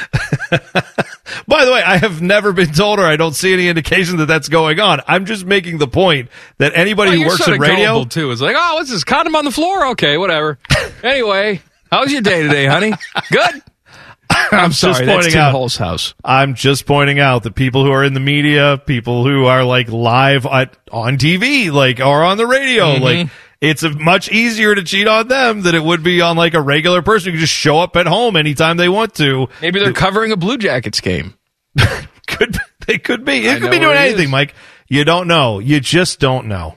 By 1.46 1.64
the 1.64 1.72
way, 1.72 1.82
I 1.82 1.98
have 1.98 2.20
never 2.22 2.52
been 2.52 2.72
told, 2.72 2.98
or 2.98 3.04
I 3.04 3.16
don't 3.16 3.34
see 3.34 3.52
any 3.52 3.68
indication 3.68 4.16
that 4.18 4.26
that's 4.26 4.48
going 4.48 4.80
on. 4.80 5.00
I'm 5.06 5.24
just 5.26 5.44
making 5.44 5.78
the 5.78 5.86
point 5.88 6.30
that 6.58 6.72
anybody 6.74 7.10
Well, 7.10 7.20
who 7.20 7.26
works 7.28 7.46
in 7.48 7.60
radio, 7.60 8.04
too. 8.04 8.30
is 8.30 8.40
like, 8.40 8.56
oh, 8.58 8.74
what's 8.74 8.90
this 8.90 9.04
condom 9.04 9.36
on 9.36 9.44
the 9.44 9.50
floor? 9.50 9.88
Okay, 9.88 10.16
whatever. 10.16 10.58
anyway, 11.02 11.60
how's 11.92 12.10
your 12.12 12.22
day 12.22 12.42
today, 12.42 12.66
honey? 12.66 12.92
Good. 13.30 13.62
I'm 14.30 14.70
just 14.70 14.80
sorry. 14.80 15.04
That's 15.06 15.16
pointing 15.16 15.32
Tim 15.32 15.40
out- 15.42 15.52
Hall's 15.52 15.76
house. 15.76 16.14
I'm 16.24 16.54
just 16.54 16.86
pointing 16.86 17.18
out 17.18 17.42
that 17.44 17.54
people 17.54 17.84
who 17.84 17.90
are 17.92 18.04
in 18.04 18.14
the 18.14 18.20
media, 18.20 18.80
people 18.84 19.24
who 19.24 19.44
are 19.46 19.64
like 19.64 19.88
live 19.90 20.46
at, 20.46 20.76
on 20.90 21.18
TV, 21.18 21.70
like 21.70 22.00
are 22.00 22.24
on 22.24 22.36
the 22.38 22.46
radio, 22.46 22.96
Mhm. 22.96 23.00
like 23.00 23.28
it's 23.60 23.82
a, 23.82 23.90
much 23.90 24.30
easier 24.30 24.74
to 24.74 24.82
cheat 24.82 25.06
on 25.08 25.28
them 25.28 25.62
than 25.62 25.74
it 25.74 25.82
would 25.82 26.02
be 26.02 26.20
on 26.20 26.36
like 26.36 26.54
a 26.54 26.60
regular 26.60 27.02
person 27.02 27.30
who 27.30 27.38
can 27.38 27.40
just 27.40 27.52
show 27.54 27.78
up 27.80 27.96
at 27.96 28.06
home 28.06 28.36
anytime 28.36 28.76
they 28.76 28.88
want 28.88 29.14
to. 29.16 29.48
Maybe 29.60 29.80
they're 29.80 29.92
covering 29.92 30.32
a 30.32 30.36
Blue 30.36 30.58
Jackets 30.58 31.00
game. 31.00 31.34
could 32.26 32.56
they 32.86 32.98
could 32.98 33.24
be? 33.24 33.48
I 33.48 33.54
It 33.54 33.60
could 33.60 33.70
be 33.70 33.78
doing 33.78 33.96
anything, 33.96 34.24
is. 34.26 34.30
Mike. 34.30 34.54
You 34.88 35.04
don't 35.04 35.26
know. 35.28 35.58
You 35.58 35.80
just 35.80 36.18
don't 36.20 36.46
know. 36.46 36.76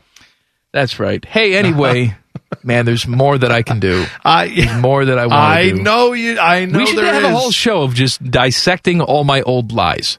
That's 0.74 1.00
right. 1.00 1.24
Hey, 1.24 1.56
anyway, 1.56 2.16
man, 2.64 2.86
there's 2.86 3.08
more 3.08 3.38
that 3.38 3.52
I 3.52 3.62
can 3.62 3.80
do. 3.80 4.06
I 4.24 4.48
There's 4.48 4.82
more 4.82 5.06
that 5.06 5.18
I 5.20 5.28
want 5.28 5.40
I 5.40 5.64
to 5.66 5.74
do. 5.76 5.80
I 5.80 5.84
know 5.84 6.14
you. 6.14 6.40
I 6.40 6.66
know 6.66 6.80
we 6.80 6.86
should 6.88 7.04
have 7.04 7.24
a 7.24 7.30
whole 7.32 7.52
show 7.52 7.84
of 7.84 7.94
just 7.94 8.24
dissecting 8.24 9.02
all 9.02 9.24
my 9.24 9.42
old 9.44 9.72
lies. 9.72 10.18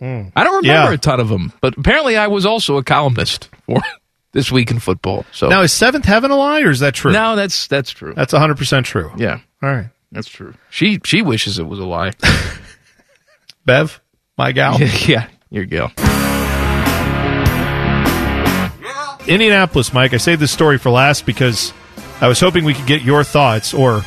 Mm. 0.00 0.32
I 0.36 0.44
don't 0.44 0.56
remember 0.62 0.90
Yeah. 0.90 0.94
a 0.94 0.98
ton 0.98 1.18
of 1.20 1.28
them, 1.28 1.52
but 1.60 1.76
apparently 1.76 2.16
I 2.16 2.28
was 2.28 2.46
also 2.46 2.76
a 2.76 2.84
columnist 2.84 3.48
for 3.66 3.80
this 4.32 4.50
week 4.52 4.70
in 4.70 4.78
football. 4.78 5.24
So 5.32 5.48
Now 5.48 5.62
is 5.62 5.72
Seventh 5.72 6.04
Heaven 6.04 6.30
a 6.30 6.36
lie, 6.36 6.60
or 6.62 6.70
is 6.70 6.80
that 6.80 6.94
true? 6.94 7.12
no, 7.12 7.36
that's 7.36 7.66
that's 7.66 7.90
true. 7.90 8.12
that's 8.14 8.32
100 8.32 8.56
percent 8.56 8.86
true. 8.86 9.10
yeah, 9.16 9.40
All 9.62 9.70
right, 9.70 9.88
that's 10.12 10.28
true. 10.28 10.54
She 10.70 11.00
she 11.04 11.22
wishes 11.22 11.58
it 11.58 11.66
was 11.66 11.78
a 11.78 11.84
lie. 11.86 12.12
Bev, 13.64 14.00
my 14.36 14.52
gal. 14.52 14.78
yeah, 15.06 15.28
your 15.50 15.64
gal. 15.64 15.92
Indianapolis, 19.26 19.92
Mike. 19.92 20.14
I 20.14 20.16
saved 20.16 20.40
this 20.40 20.50
story 20.52 20.78
for 20.78 20.90
last 20.90 21.26
because 21.26 21.74
I 22.22 22.28
was 22.28 22.40
hoping 22.40 22.64
we 22.64 22.72
could 22.72 22.86
get 22.86 23.02
your 23.02 23.24
thoughts 23.24 23.74
or 23.74 24.02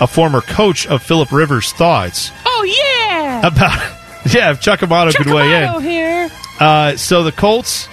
a 0.00 0.06
former 0.06 0.40
coach 0.40 0.86
of 0.86 1.02
Philip 1.02 1.30
Rivers' 1.32 1.72
thoughts 1.72 2.30
Oh 2.46 2.64
yeah. 2.64 3.46
about. 3.46 3.94
Yeah, 4.34 4.50
if 4.50 4.60
Chuck 4.60 4.82
Amato 4.82 5.12
could 5.12 5.26
weigh 5.32 5.44
in. 5.62 5.68
Chuck 5.68 5.76
Amato 5.76 5.78
here. 5.78 6.28
Uh, 6.60 6.96
so 6.96 7.22
the 7.22 7.32
Colts 7.32 7.88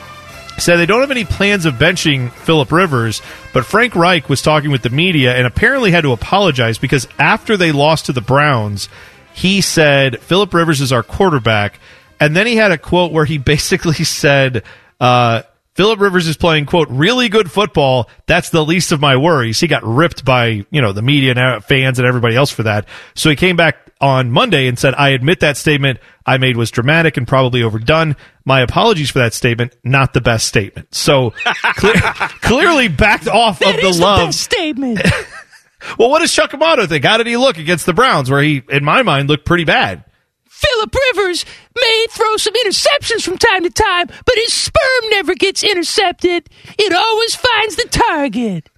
said 0.61 0.77
they 0.77 0.85
don't 0.85 1.01
have 1.01 1.11
any 1.11 1.25
plans 1.25 1.65
of 1.65 1.75
benching 1.75 2.31
Philip 2.31 2.71
Rivers, 2.71 3.21
but 3.53 3.65
Frank 3.65 3.95
Reich 3.95 4.29
was 4.29 4.41
talking 4.41 4.71
with 4.71 4.83
the 4.83 4.89
media 4.89 5.35
and 5.35 5.45
apparently 5.45 5.91
had 5.91 6.01
to 6.01 6.11
apologize 6.11 6.77
because 6.77 7.07
after 7.19 7.57
they 7.57 7.71
lost 7.71 8.05
to 8.07 8.13
the 8.13 8.21
Browns, 8.21 8.89
he 9.33 9.61
said 9.61 10.21
Philip 10.21 10.53
Rivers 10.53 10.81
is 10.81 10.91
our 10.93 11.03
quarterback, 11.03 11.79
and 12.19 12.35
then 12.35 12.47
he 12.47 12.55
had 12.55 12.71
a 12.71 12.77
quote 12.77 13.11
where 13.11 13.25
he 13.25 13.37
basically 13.53 14.03
said. 14.03 14.63
Uh, 14.99 15.43
Philip 15.73 15.99
Rivers 15.99 16.25
is 16.25 16.37
playing 16.37 16.67
quote 16.67 16.87
really 16.89 17.27
good 17.27 17.51
football. 17.51 18.09
That's 18.27 18.49
the 18.49 18.63
least 18.63 18.93
of 18.93 19.01
my 19.01 19.17
worries. 19.17 19.59
He 19.59 19.67
got 19.67 19.83
ripped 19.83 20.23
by 20.23 20.65
you 20.71 20.81
know 20.81 20.93
the 20.93 21.01
media 21.01 21.31
and 21.31 21.39
uh, 21.39 21.59
fans 21.59 21.99
and 21.99 22.07
everybody 22.07 22.33
else 22.33 22.49
for 22.49 22.63
that. 22.63 22.87
So 23.13 23.29
he 23.29 23.35
came 23.35 23.57
back 23.57 23.84
on 24.01 24.29
Monday 24.31 24.67
and 24.67 24.77
said, 24.77 24.93
"I 24.95 25.09
admit 25.09 25.39
that 25.39 25.57
statement 25.57 25.99
I 26.25 26.37
made 26.37 26.57
was 26.57 26.71
dramatic 26.71 27.17
and 27.17 27.27
probably 27.27 27.63
overdone. 27.63 28.15
My 28.45 28.61
apologies 28.61 29.09
for 29.09 29.19
that 29.19 29.33
statement. 29.33 29.75
Not 29.83 30.13
the 30.13 30.21
best 30.21 30.47
statement." 30.47 30.93
So 30.93 31.33
clear, 31.75 31.93
clearly 32.41 32.87
backed 32.87 33.27
off 33.27 33.59
That 33.59 33.75
of 33.75 33.81
the 33.81 34.01
love. 34.01 34.27
best 34.27 34.41
statement. 34.41 35.01
well, 35.97 36.09
what 36.09 36.19
does 36.19 36.33
Chuck 36.33 36.53
Amato 36.53 36.85
think? 36.87 37.05
How 37.05 37.17
did 37.17 37.27
he 37.27 37.37
look 37.37 37.57
against 37.57 37.85
the 37.85 37.93
Browns? 37.93 38.29
Where 38.29 38.41
he, 38.41 38.61
in 38.69 38.83
my 38.83 39.01
mind, 39.03 39.29
looked 39.29 39.45
pretty 39.45 39.65
bad. 39.65 40.03
Philip 40.49 40.95
Rivers 41.13 41.45
may 41.75 42.05
throw 42.11 42.37
some 42.37 42.53
interceptions 42.65 43.23
from 43.23 43.37
time 43.37 43.63
to 43.63 43.69
time, 43.69 44.07
but 44.07 44.35
his 44.35 44.53
sperm 44.53 45.09
never 45.09 45.35
gets 45.35 45.63
intercepted. 45.63 46.49
It 46.79 46.93
always 46.93 47.35
finds 47.35 47.75
the 47.75 47.87
target. 47.91 48.69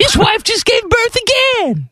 His 0.00 0.16
wife 0.16 0.42
just 0.42 0.64
gave 0.66 0.82
birth 0.82 1.16
again. 1.16 1.88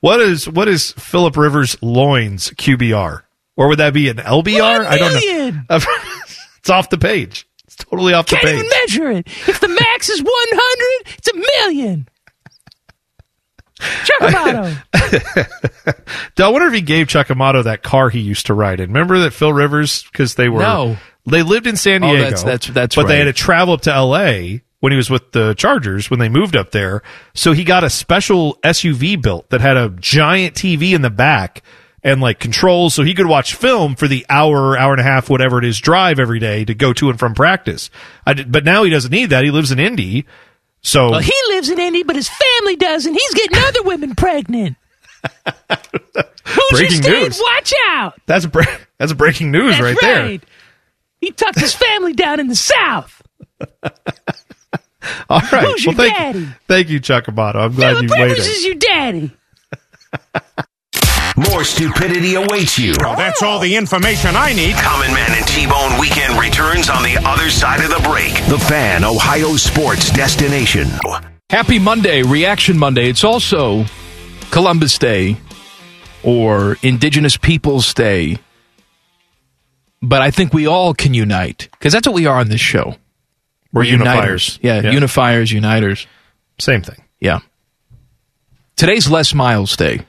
What 0.00 0.20
is 0.20 0.48
what 0.48 0.68
is 0.68 0.92
Philip 0.92 1.36
Rivers' 1.36 1.76
loins 1.82 2.50
QBR? 2.50 3.22
Or 3.56 3.68
would 3.68 3.78
that 3.78 3.94
be 3.94 4.08
an 4.08 4.18
LBR? 4.18 4.84
I 4.84 4.98
don't 4.98 5.14
know. 5.14 5.62
it's 6.58 6.70
off 6.70 6.90
the 6.90 6.98
page. 6.98 7.48
It's 7.64 7.76
totally 7.76 8.12
off 8.12 8.26
the 8.26 8.36
page. 8.36 8.44
Can't 8.44 8.54
even 8.58 8.68
measure 8.68 9.10
it. 9.12 9.26
If 9.48 9.60
the 9.60 9.68
max 9.68 10.08
is 10.10 10.22
100, 10.22 11.14
it's 11.18 11.28
a 11.28 11.34
million. 11.64 12.08
Chuck 13.78 14.22
Amato. 14.22 14.74
I 16.38 16.48
wonder 16.48 16.68
if 16.68 16.72
he 16.74 16.80
gave 16.80 17.08
Chuck 17.08 17.30
Amato 17.30 17.62
that 17.62 17.82
car 17.82 18.08
he 18.08 18.20
used 18.20 18.46
to 18.46 18.54
ride 18.54 18.80
in. 18.80 18.88
Remember 18.90 19.18
that 19.20 19.32
Phil 19.32 19.52
Rivers 19.52 20.02
because 20.04 20.34
they 20.34 20.48
were 20.48 20.60
No. 20.60 20.96
they 21.26 21.42
lived 21.42 21.66
in 21.66 21.76
San 21.76 22.02
Oh, 22.02 22.08
Diego. 22.08 22.22
that's- 22.22 22.42
that's- 22.42 22.68
that's 22.74 22.96
but 22.96 23.06
they 23.08 23.18
had 23.18 23.24
to 23.24 23.32
travel 23.34 23.74
up 23.74 23.82
to 23.82 23.92
L.A. 23.94 24.62
when 24.80 24.92
he 24.92 24.96
was 24.96 25.10
with 25.10 25.32
the 25.32 25.54
Chargers 25.54 26.10
when 26.10 26.20
they 26.20 26.28
moved 26.28 26.56
up 26.56 26.70
there. 26.70 27.02
So 27.34 27.52
he 27.52 27.64
got 27.64 27.84
a 27.84 27.90
special 27.90 28.56
SUV 28.62 29.20
built 29.20 29.50
that 29.50 29.60
had 29.60 29.76
a 29.76 29.90
giant 29.90 30.54
TV 30.54 30.92
in 30.94 31.02
the 31.02 31.10
back 31.10 31.62
and 32.02 32.20
like 32.20 32.38
controls, 32.38 32.94
so 32.94 33.02
he 33.02 33.14
could 33.14 33.26
watch 33.26 33.54
film 33.54 33.96
for 33.96 34.06
the 34.06 34.24
hour, 34.28 34.78
hour 34.78 34.92
and 34.92 35.00
a 35.00 35.04
half, 35.04 35.28
whatever 35.28 35.58
it 35.58 35.64
is, 35.64 35.80
drive 35.80 36.20
every 36.20 36.38
day 36.38 36.64
to 36.64 36.74
go 36.74 36.92
to 36.92 37.10
and 37.10 37.18
from 37.18 37.34
practice. 37.34 37.90
I 38.24 38.34
did, 38.34 38.52
but 38.52 38.64
now 38.64 38.84
he 38.84 38.90
doesn't 38.90 39.10
need 39.10 39.30
that. 39.30 39.42
He 39.42 39.50
lives 39.50 39.72
in 39.72 39.80
Indy. 39.80 40.24
So 40.82 41.10
Well, 41.10 41.20
he 41.20 41.34
lives 41.48 41.68
in 41.68 41.80
Indy, 41.80 42.04
but 42.04 42.14
his 42.14 42.28
family 42.28 42.76
doesn't. 42.76 43.12
He's 43.12 43.34
getting 43.34 43.58
other 43.58 43.82
women 43.82 44.14
pregnant. 44.14 44.76
Who's 46.44 46.70
Breaking 46.78 47.00
news. 47.00 47.40
Watch 47.42 47.72
out. 47.88 48.14
that's 48.26 48.46
bre- 48.46 48.62
that's 48.98 49.12
breaking 49.12 49.50
news 49.50 49.78
That's 49.78 50.00
right, 50.00 50.20
right. 50.20 50.44
He 51.20 51.32
tucked 51.32 51.58
his 51.58 51.74
family 51.74 52.12
down 52.12 52.38
in 52.38 52.46
the 52.46 52.54
South. 52.54 53.20
there. 55.06 55.24
All 55.30 55.40
right. 55.52 55.64
Who's 55.66 55.84
your 55.84 55.94
thank, 55.94 56.14
daddy? 56.16 56.48
thank 56.68 56.88
you, 56.88 57.00
Chuck 57.00 57.28
Amato. 57.28 57.58
I'm 57.60 57.74
glad 57.74 57.96
Philip 57.96 58.02
you 58.04 58.10
weighed 58.10 58.30
Rivers 58.30 58.46
in. 58.46 58.52
is 58.52 58.64
your 58.64 58.74
daddy. 58.74 59.30
More 61.50 61.64
stupidity 61.64 62.34
awaits 62.34 62.78
you. 62.78 62.94
Well, 62.98 63.14
that's 63.14 63.42
all 63.42 63.58
the 63.60 63.76
information 63.76 64.30
I 64.36 64.54
need. 64.54 64.74
Common 64.76 65.12
Man 65.12 65.32
and 65.36 65.46
T-Bone 65.46 66.00
Weekend 66.00 66.40
returns 66.40 66.88
on 66.88 67.02
the 67.02 67.18
other 67.26 67.50
side 67.50 67.80
of 67.84 67.90
the 67.90 68.00
break. 68.08 68.32
The 68.48 68.58
Fan, 68.58 69.04
Ohio 69.04 69.56
sports 69.56 70.10
destination. 70.12 70.88
Happy 71.50 71.78
Monday, 71.78 72.22
Reaction 72.22 72.78
Monday. 72.78 73.10
It's 73.10 73.22
also 73.22 73.84
Columbus 74.50 74.96
Day 74.96 75.36
or 76.22 76.78
Indigenous 76.82 77.36
Peoples 77.36 77.92
Day. 77.92 78.38
But 80.00 80.22
I 80.22 80.30
think 80.30 80.54
we 80.54 80.66
all 80.66 80.94
can 80.94 81.12
unite 81.12 81.68
because 81.72 81.92
that's 81.92 82.06
what 82.06 82.14
we 82.14 82.24
are 82.24 82.38
on 82.38 82.48
this 82.48 82.60
show. 82.62 82.94
We're 83.76 83.84
unifiers. 83.84 84.58
Yeah, 84.62 84.80
Yeah. 84.80 84.92
unifiers, 84.92 85.52
uniters. 85.52 86.06
Same 86.58 86.80
thing. 86.80 87.02
Yeah. 87.20 87.40
Today's 88.74 89.10
Les 89.10 89.34
Miles 89.34 89.76
Day. 89.76 90.00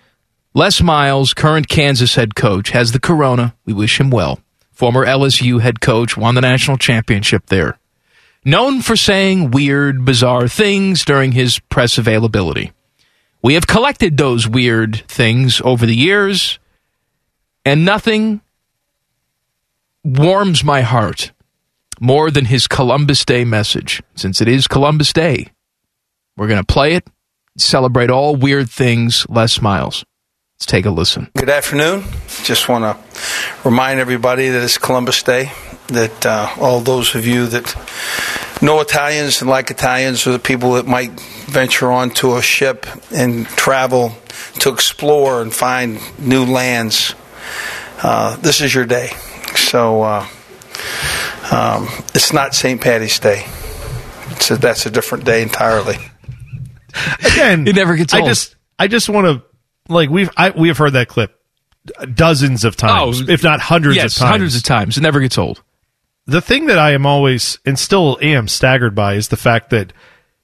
Les 0.53 0.81
Miles, 0.81 1.34
current 1.34 1.68
Kansas 1.68 2.15
head 2.15 2.34
coach, 2.34 2.69
has 2.69 2.94
the 2.94 2.99
corona. 2.99 3.56
We 3.65 3.73
wish 3.73 3.99
him 3.99 4.10
well. 4.10 4.39
Former 4.72 5.06
LSU 5.06 5.60
head 5.60 5.81
coach, 5.81 6.15
won 6.15 6.35
the 6.35 6.41
national 6.41 6.77
championship 6.77 7.48
there. 7.48 7.77
Known 8.45 8.81
for 8.81 8.95
saying 8.95 9.52
weird, 9.52 10.06
bizarre 10.06 10.48
things 10.48 11.03
during 11.03 11.34
his 11.34 11.60
press 11.60 11.98
availability. 11.98 12.72
We 13.44 13.56
have 13.56 13.68
collected 13.68 14.15
those 14.15 14.48
weird 14.48 15.03
things 15.10 15.61
over 15.65 15.85
the 15.85 15.95
years, 15.95 16.57
and 17.65 17.84
nothing 17.84 18.39
warms 20.06 20.64
my 20.64 20.81
heart 20.81 21.31
more 21.99 22.32
than 22.32 22.45
his 22.45 22.68
Columbus 22.68 23.26
Day 23.26 23.44
message. 23.45 24.02
Since 24.15 24.41
it 24.41 24.48
is 24.48 24.68
Columbus 24.68 25.14
Day, 25.14 25.52
we're 26.36 26.48
going 26.48 26.64
to 26.64 26.74
play 26.74 26.94
it, 26.94 27.07
celebrate 27.57 28.10
all 28.10 28.36
weird 28.36 28.69
things, 28.69 29.26
Les 29.30 29.61
Miles. 29.61 30.06
Let's 30.57 30.65
take 30.65 30.86
a 30.86 30.90
listen. 30.90 31.30
Good 31.38 31.49
afternoon. 31.49 32.03
Just 32.44 32.68
want 32.68 32.84
to 32.84 33.68
remind 33.68 33.99
everybody 33.99 34.49
that 34.49 34.64
it's 34.64 34.78
Columbus 34.80 35.22
Day. 35.22 35.52
That 35.90 36.26
uh, 36.26 36.49
all 36.60 36.80
those 36.80 37.15
of 37.15 37.28
you 37.28 37.45
that 37.48 37.76
know 38.61 38.82
Italians 38.82 39.41
and 39.41 39.49
like 39.49 39.69
Italians, 39.69 40.26
or 40.26 40.32
the 40.32 40.40
people 40.40 40.74
that 40.74 40.88
might 40.88 41.11
venture 41.45 41.91
onto 41.91 42.36
a 42.36 42.41
ship 42.41 42.88
and 43.14 43.45
travel 43.45 44.14
to 44.60 44.69
explore 44.74 45.41
and 45.44 45.53
find 45.53 45.99
new 46.19 46.44
lands, 46.44 47.14
uh, 48.02 48.36
this 48.38 48.60
is 48.60 48.74
your 48.74 48.86
day. 48.86 49.11
So 49.56 50.02
uh, 50.02 50.28
um, 51.52 51.88
it's 52.14 52.34
not 52.34 52.53
St. 52.56 52.80
Patty's 52.82 53.19
Day. 53.19 53.44
It's 54.32 54.52
a, 54.52 54.57
that's 54.57 54.86
a 54.86 54.91
different 54.91 55.24
day 55.26 55.41
entirely. 55.41 55.95
Again, 57.26 57.68
It 57.68 57.76
never 57.76 57.95
gets 57.95 58.14
old. 58.14 58.24
I 58.24 58.28
just, 58.28 58.56
I 58.80 58.88
just 58.88 59.10
want 59.10 59.26
to, 59.28 59.44
like 59.91 60.10
we've, 60.10 60.30
I, 60.38 60.49
we 60.52 60.68
have 60.69 60.78
heard 60.78 60.94
that 60.94 61.07
clip 61.07 61.34
dozens 62.14 62.65
of 62.65 62.76
times, 62.76 63.22
if 63.30 63.44
not 63.44 63.60
hundreds 63.61 63.98
Oh, 63.98 64.02
yes, 64.02 64.15
of 64.18 64.19
times. 64.22 64.30
hundreds 64.32 64.56
of 64.57 64.64
times. 64.64 64.98
It 64.98 65.02
never 65.02 65.19
gets 65.22 65.38
old. 65.38 65.64
the 66.26 66.41
thing 66.41 66.65
that 66.68 66.78
I 66.78 66.91
am 66.91 67.06
always 67.06 67.60
and 67.65 67.80
still 67.80 68.18
am 68.22 68.48
staggered 68.48 68.94
by 68.95 69.14
is 69.14 69.30
the 69.30 69.38
fact 69.38 69.69
that 69.69 69.94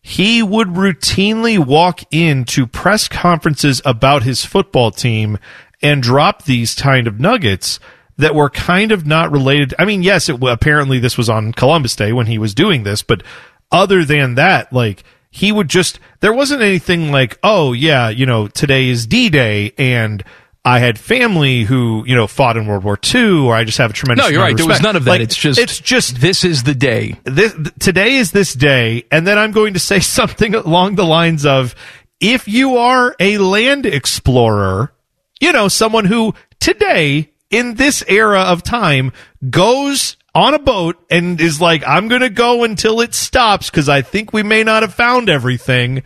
he 0.02 0.42
would 0.44 0.70
routinely 0.70 1.58
walk 1.58 2.02
into 2.12 2.66
press 2.68 3.08
conferences 3.08 3.82
about 3.84 4.24
his 4.24 4.46
football 4.46 4.92
team 4.92 5.38
and 5.82 6.02
drop 6.02 6.44
these 6.44 6.76
kind 6.76 7.08
of 7.08 7.20
nuggets 7.20 7.80
that 8.18 8.35
were 8.35 8.49
kind 8.49 8.91
of 8.91 9.06
not 9.06 9.31
related. 9.31 9.73
I 9.80 9.85
mean, 9.85 10.03
yes, 10.03 10.30
it 10.30 10.41
apparently 10.44 10.99
this 10.99 11.18
was 11.18 11.30
on 11.30 11.53
Columbus 11.53 11.95
Day 11.95 12.14
when 12.14 12.27
he 12.27 12.38
was 12.38 12.53
doing 12.53 12.84
this, 12.84 13.02
but 13.03 13.23
other 13.72 14.06
than 14.06 14.35
that, 14.35 14.72
like 14.72 15.03
he 15.31 15.52
would 15.52 15.68
just 15.68 15.99
there 16.19 16.34
wasn't 16.34 16.61
anything 16.61 17.11
like, 17.11 17.40
oh 17.44 17.73
yeah, 17.73 18.10
you 18.10 18.26
know, 18.26 18.48
today 18.48 18.90
is 18.90 19.07
D 19.07 19.30
Day 19.30 19.73
and 19.77 20.23
I 20.65 20.80
had 20.80 20.98
family 20.98 21.64
who 21.64 22.03
you 22.07 22.15
know 22.15 22.26
fought 22.26 22.56
in 22.56 22.68
World 22.68 22.85
War 22.85 22.98
II, 23.14 23.48
or 23.48 23.56
I 23.56 23.65
just 23.65 23.80
have 23.80 23.91
a 23.91 23.94
tremendous. 23.94 24.26
No, 24.26 24.30
you're 24.30 24.41
right. 24.41 24.56
There 24.56 24.65
was 24.65 24.81
none 24.81 24.95
of 24.95 25.03
that. 25.03 25.10
Like, 25.10 25.22
it's 25.22 25.35
just 25.35 25.60
it's 25.60 25.77
just 25.77 26.22
this 26.22 26.45
is 26.45 26.64
the 26.64 26.73
day. 26.73 27.19
This 27.26 27.53
th- 27.53 27.73
today 27.80 28.15
is 28.15 28.31
this 28.31 28.53
day, 28.53 29.03
and 29.11 29.27
then 29.27 29.38
I'm 29.38 29.52
going 29.52 29.73
to 29.73 29.80
say 29.80 29.99
something 29.99 30.56
along 30.56 30.95
the 30.95 31.03
lines 31.03 31.45
of, 31.45 31.76
if 32.22 32.48
you 32.48 32.77
are 32.77 33.14
a 33.19 33.40
land 33.40 33.85
explorer, 33.85 34.94
you 35.41 35.52
know, 35.52 35.68
someone 35.68 36.06
who 36.06 36.34
today 36.61 37.32
in 37.54 37.76
this 37.76 38.04
era 38.08 38.42
of 38.42 38.64
time 38.64 39.14
goes 39.50 40.18
on 40.36 40.56
a 40.56 40.60
boat 40.60 40.98
and 41.12 41.40
is 41.40 41.62
like, 41.62 41.84
I'm 41.88 42.08
going 42.08 42.22
to 42.22 42.30
go 42.30 42.64
until 42.64 43.00
it 43.00 43.14
stops 43.14 43.70
because 43.70 43.88
I 43.88 44.02
think 44.02 44.34
we 44.34 44.42
may 44.42 44.64
not 44.64 44.82
have 44.82 44.94
found 44.94 45.30
everything, 45.30 46.02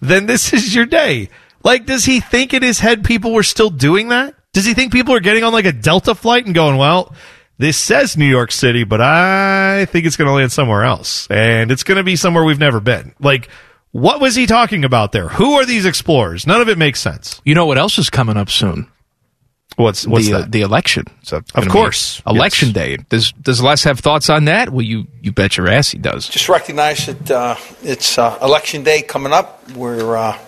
then 0.00 0.26
this 0.26 0.52
is 0.54 0.74
your 0.74 0.86
day. 0.86 1.28
Like, 1.64 1.86
does 1.86 2.04
he 2.04 2.20
think 2.20 2.54
in 2.54 2.62
his 2.62 2.78
head 2.80 3.04
people 3.04 3.32
were 3.32 3.42
still 3.42 3.70
doing 3.70 4.08
that? 4.08 4.34
Does 4.52 4.64
he 4.64 4.74
think 4.74 4.92
people 4.92 5.14
are 5.14 5.20
getting 5.20 5.44
on 5.44 5.52
like 5.52 5.64
a 5.64 5.72
Delta 5.72 6.14
flight 6.14 6.46
and 6.46 6.54
going, 6.54 6.76
well, 6.76 7.14
this 7.58 7.76
says 7.76 8.16
New 8.16 8.26
York 8.26 8.52
City, 8.52 8.84
but 8.84 9.00
I 9.00 9.86
think 9.86 10.06
it's 10.06 10.16
going 10.16 10.28
to 10.28 10.34
land 10.34 10.52
somewhere 10.52 10.84
else 10.84 11.26
and 11.30 11.72
it's 11.72 11.84
going 11.84 11.96
to 11.96 12.04
be 12.04 12.16
somewhere 12.16 12.44
we've 12.44 12.58
never 12.58 12.80
been. 12.80 13.14
Like, 13.18 13.48
what 13.90 14.20
was 14.20 14.36
he 14.36 14.46
talking 14.46 14.84
about 14.84 15.12
there? 15.12 15.28
Who 15.28 15.54
are 15.54 15.66
these 15.66 15.84
explorers? 15.84 16.46
None 16.46 16.60
of 16.60 16.68
it 16.68 16.78
makes 16.78 17.00
sense. 17.00 17.40
You 17.44 17.54
know 17.54 17.66
what 17.66 17.78
else 17.78 17.98
is 17.98 18.10
coming 18.10 18.36
up 18.36 18.50
soon? 18.50 18.88
What's 19.76 20.06
what's 20.06 20.26
the, 20.28 20.34
uh, 20.34 20.38
that? 20.40 20.52
the 20.52 20.60
election? 20.62 21.04
So 21.22 21.40
Of 21.54 21.68
course. 21.68 22.22
election 22.26 22.68
Yes. 22.68 22.74
day. 22.74 22.96
Does 23.08 23.32
does 23.32 23.62
Les 23.62 23.84
have 23.84 24.00
thoughts 24.00 24.28
on 24.30 24.44
that? 24.46 24.70
Well, 24.70 24.82
you 24.84 25.06
you 25.20 25.32
bet 25.32 25.56
your 25.56 25.68
ass 25.68 25.90
he 25.90 25.98
does. 25.98 26.28
Just 26.28 26.48
recognize 26.48 27.06
that 27.06 27.30
uh, 27.30 27.56
it's 27.82 28.18
uh, 28.18 28.38
election 28.42 28.82
day 28.84 29.02
coming 29.02 29.32
up. 29.32 29.60
We're 29.74 30.16
uh, 30.16 30.38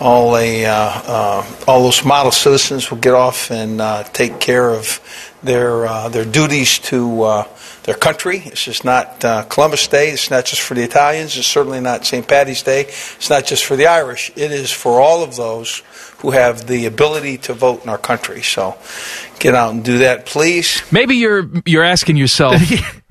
all 0.00 0.36
a 0.36 0.64
uh, 0.66 0.74
uh, 0.74 1.46
all 1.66 1.82
those 1.84 2.04
model 2.04 2.32
citizens 2.32 2.90
will 2.90 2.98
get 2.98 3.14
off 3.14 3.50
and 3.50 3.80
uh, 3.80 4.02
take 4.12 4.40
care 4.40 4.70
of 4.70 5.00
their 5.42 5.86
uh, 5.86 6.08
their 6.08 6.24
duties 6.24 6.78
to 6.80 7.22
uh, 7.22 7.48
their 7.82 7.94
country. 7.94 8.38
This 8.38 8.68
is 8.68 8.84
not 8.84 9.24
uh, 9.24 9.42
Columbus 9.44 9.88
Day. 9.88 10.10
It's 10.10 10.30
not 10.30 10.44
just 10.44 10.62
for 10.62 10.74
the 10.74 10.82
Italians. 10.82 11.36
It's 11.36 11.46
certainly 11.46 11.80
not 11.80 12.06
St. 12.06 12.26
Patty's 12.26 12.62
Day. 12.62 12.82
It's 12.82 13.30
not 13.30 13.44
just 13.44 13.64
for 13.64 13.76
the 13.76 13.86
Irish. 13.86 14.30
It 14.36 14.50
is 14.52 14.70
for 14.70 15.00
all 15.00 15.22
of 15.22 15.36
those 15.36 15.82
who 16.18 16.30
have 16.30 16.66
the 16.66 16.86
ability 16.86 17.38
to 17.38 17.54
vote 17.54 17.82
in 17.82 17.88
our 17.88 17.98
country. 17.98 18.42
So 18.42 18.76
get 19.38 19.54
out 19.54 19.72
and 19.74 19.84
do 19.84 19.98
that, 19.98 20.26
please. 20.26 20.82
Maybe 20.92 21.16
you're 21.16 21.50
you're 21.66 21.84
asking 21.84 22.16
yourself, 22.16 22.60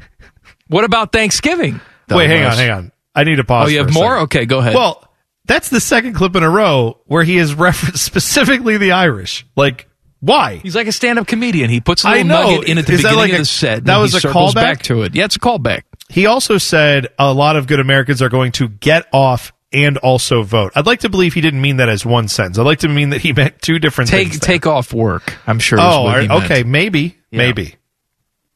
what 0.68 0.84
about 0.84 1.12
Thanksgiving? 1.12 1.82
Wait, 2.10 2.30
hang 2.30 2.46
on, 2.46 2.58
hang 2.58 2.72
on. 2.72 2.92
I 3.16 3.24
need 3.24 3.36
to 3.36 3.44
pause. 3.44 3.68
Oh, 3.68 3.70
you 3.70 3.80
for 3.80 3.88
have 3.88 3.90
a 3.90 3.94
more? 3.94 4.12
second. 4.12 4.24
Okay, 4.24 4.46
go 4.46 4.60
ahead. 4.60 4.74
Well, 4.76 5.08
that's 5.46 5.70
the 5.70 5.82
second 5.82 6.14
clip 6.14 6.36
in 6.36 6.44
a 6.44 6.50
row 6.50 7.02
where 7.06 7.24
he 7.24 7.38
has 7.38 7.54
referenced 7.68 8.04
specifically 8.04 8.78
the 8.78 8.94
Irish. 8.94 9.46
Like, 9.56 9.90
why? 10.22 10.58
He's 10.58 10.76
like 10.76 10.88
a 10.88 10.92
stand-up 10.94 11.28
comedian. 11.28 11.70
He 11.70 11.82
puts 11.82 12.06
a 12.06 12.08
I 12.08 12.12
little 12.22 12.28
know. 12.28 12.52
nugget 12.56 12.70
in 12.70 12.78
at 12.78 12.86
the 12.88 12.94
Is 12.94 13.02
that 13.04 13.10
beginning 13.10 13.20
like 13.20 13.30
of 13.32 13.36
a- 13.36 13.40
the 13.40 13.46
set. 13.46 13.84
that 13.86 13.94
and 13.94 14.02
was 14.02 14.12
he 14.14 14.18
a 14.18 14.22
circles 14.22 14.54
callback? 14.54 14.56
back 14.56 14.84
to 14.84 15.02
it. 15.04 15.14
Yeah, 15.16 15.26
it's 15.26 15.36
a 15.36 15.40
callback. 15.40 15.82
He 16.10 16.26
also 16.26 16.58
said 16.58 17.08
a 17.20 17.34
lot 17.34 17.56
of 17.58 17.68
good 17.68 17.80
Americans 17.80 18.22
are 18.22 18.30
going 18.30 18.52
to 18.54 18.68
get 18.70 19.08
off 19.12 19.52
and 19.74 19.98
also 20.00 20.44
vote. 20.44 20.74
I'd 20.76 20.86
like 20.86 21.00
to 21.02 21.10
believe 21.10 21.34
he 21.34 21.42
didn't 21.42 21.62
mean 21.62 21.78
that 21.78 21.88
as 21.90 22.06
one 22.06 22.28
sentence. 22.28 22.60
I'd 22.60 22.66
like 22.66 22.80
to 22.80 22.90
mean 22.90 23.12
that 23.12 23.22
he 23.22 23.32
meant 23.34 23.62
two 23.62 23.80
different 23.80 24.10
Take 24.10 24.28
things. 24.30 24.40
there. 24.42 24.48
take 24.56 24.68
off 24.68 24.94
work. 24.94 25.38
I'm 25.48 25.60
sure. 25.60 25.80
is 25.80 25.86
Oh, 25.86 26.04
what 26.04 26.20
he 26.20 26.26
are- 26.26 26.30
meant. 26.30 26.44
okay, 26.46 26.64
maybe, 26.64 27.16
Yeah. 27.32 27.38
maybe. 27.38 27.76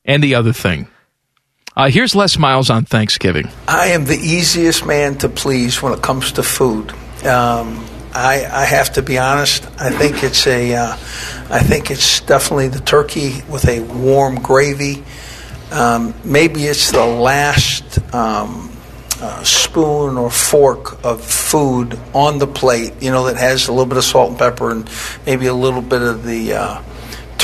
And 0.03 0.21
the 0.23 0.35
other 0.35 0.51
thing. 0.53 0.87
Uh, 1.77 1.89
here's 1.89 2.15
Les 2.15 2.37
Miles 2.37 2.69
on 2.69 2.85
Thanksgiving. 2.85 3.49
I 3.67 3.87
am 3.87 4.05
the 4.05 4.17
easiest 4.17 4.85
man 4.85 5.15
to 5.19 5.29
please 5.29 5.81
when 5.81 5.93
it 5.93 6.01
comes 6.01 6.31
to 6.33 6.43
food. 6.43 6.93
Um, 7.25 7.83
I, 8.15 8.47
I 8.49 8.63
have 8.63 8.93
to 8.93 9.01
be 9.01 9.17
honest. 9.17 9.65
I 9.79 9.89
think 9.89 10.23
it's 10.23 10.47
a, 10.47 10.73
uh, 10.73 10.91
I 11.49 11.59
think 11.59 11.91
it's 11.91 12.21
definitely 12.21 12.69
the 12.69 12.79
turkey 12.79 13.41
with 13.49 13.67
a 13.67 13.81
warm 13.81 14.41
gravy. 14.41 15.03
Um, 15.71 16.13
maybe 16.23 16.63
it's 16.63 16.91
the 16.91 17.05
last 17.05 17.99
um, 18.15 18.71
uh, 19.19 19.43
spoon 19.43 20.17
or 20.17 20.31
fork 20.31 21.03
of 21.03 21.25
food 21.25 21.99
on 22.13 22.39
the 22.39 22.47
plate. 22.47 22.93
You 23.01 23.11
know 23.11 23.25
that 23.25 23.35
has 23.35 23.67
a 23.67 23.73
little 23.73 23.85
bit 23.85 23.97
of 23.97 24.05
salt 24.05 24.29
and 24.29 24.39
pepper 24.39 24.71
and 24.71 24.89
maybe 25.25 25.47
a 25.47 25.53
little 25.53 25.81
bit 25.81 26.01
of 26.01 26.23
the. 26.23 26.53
Uh, 26.53 26.83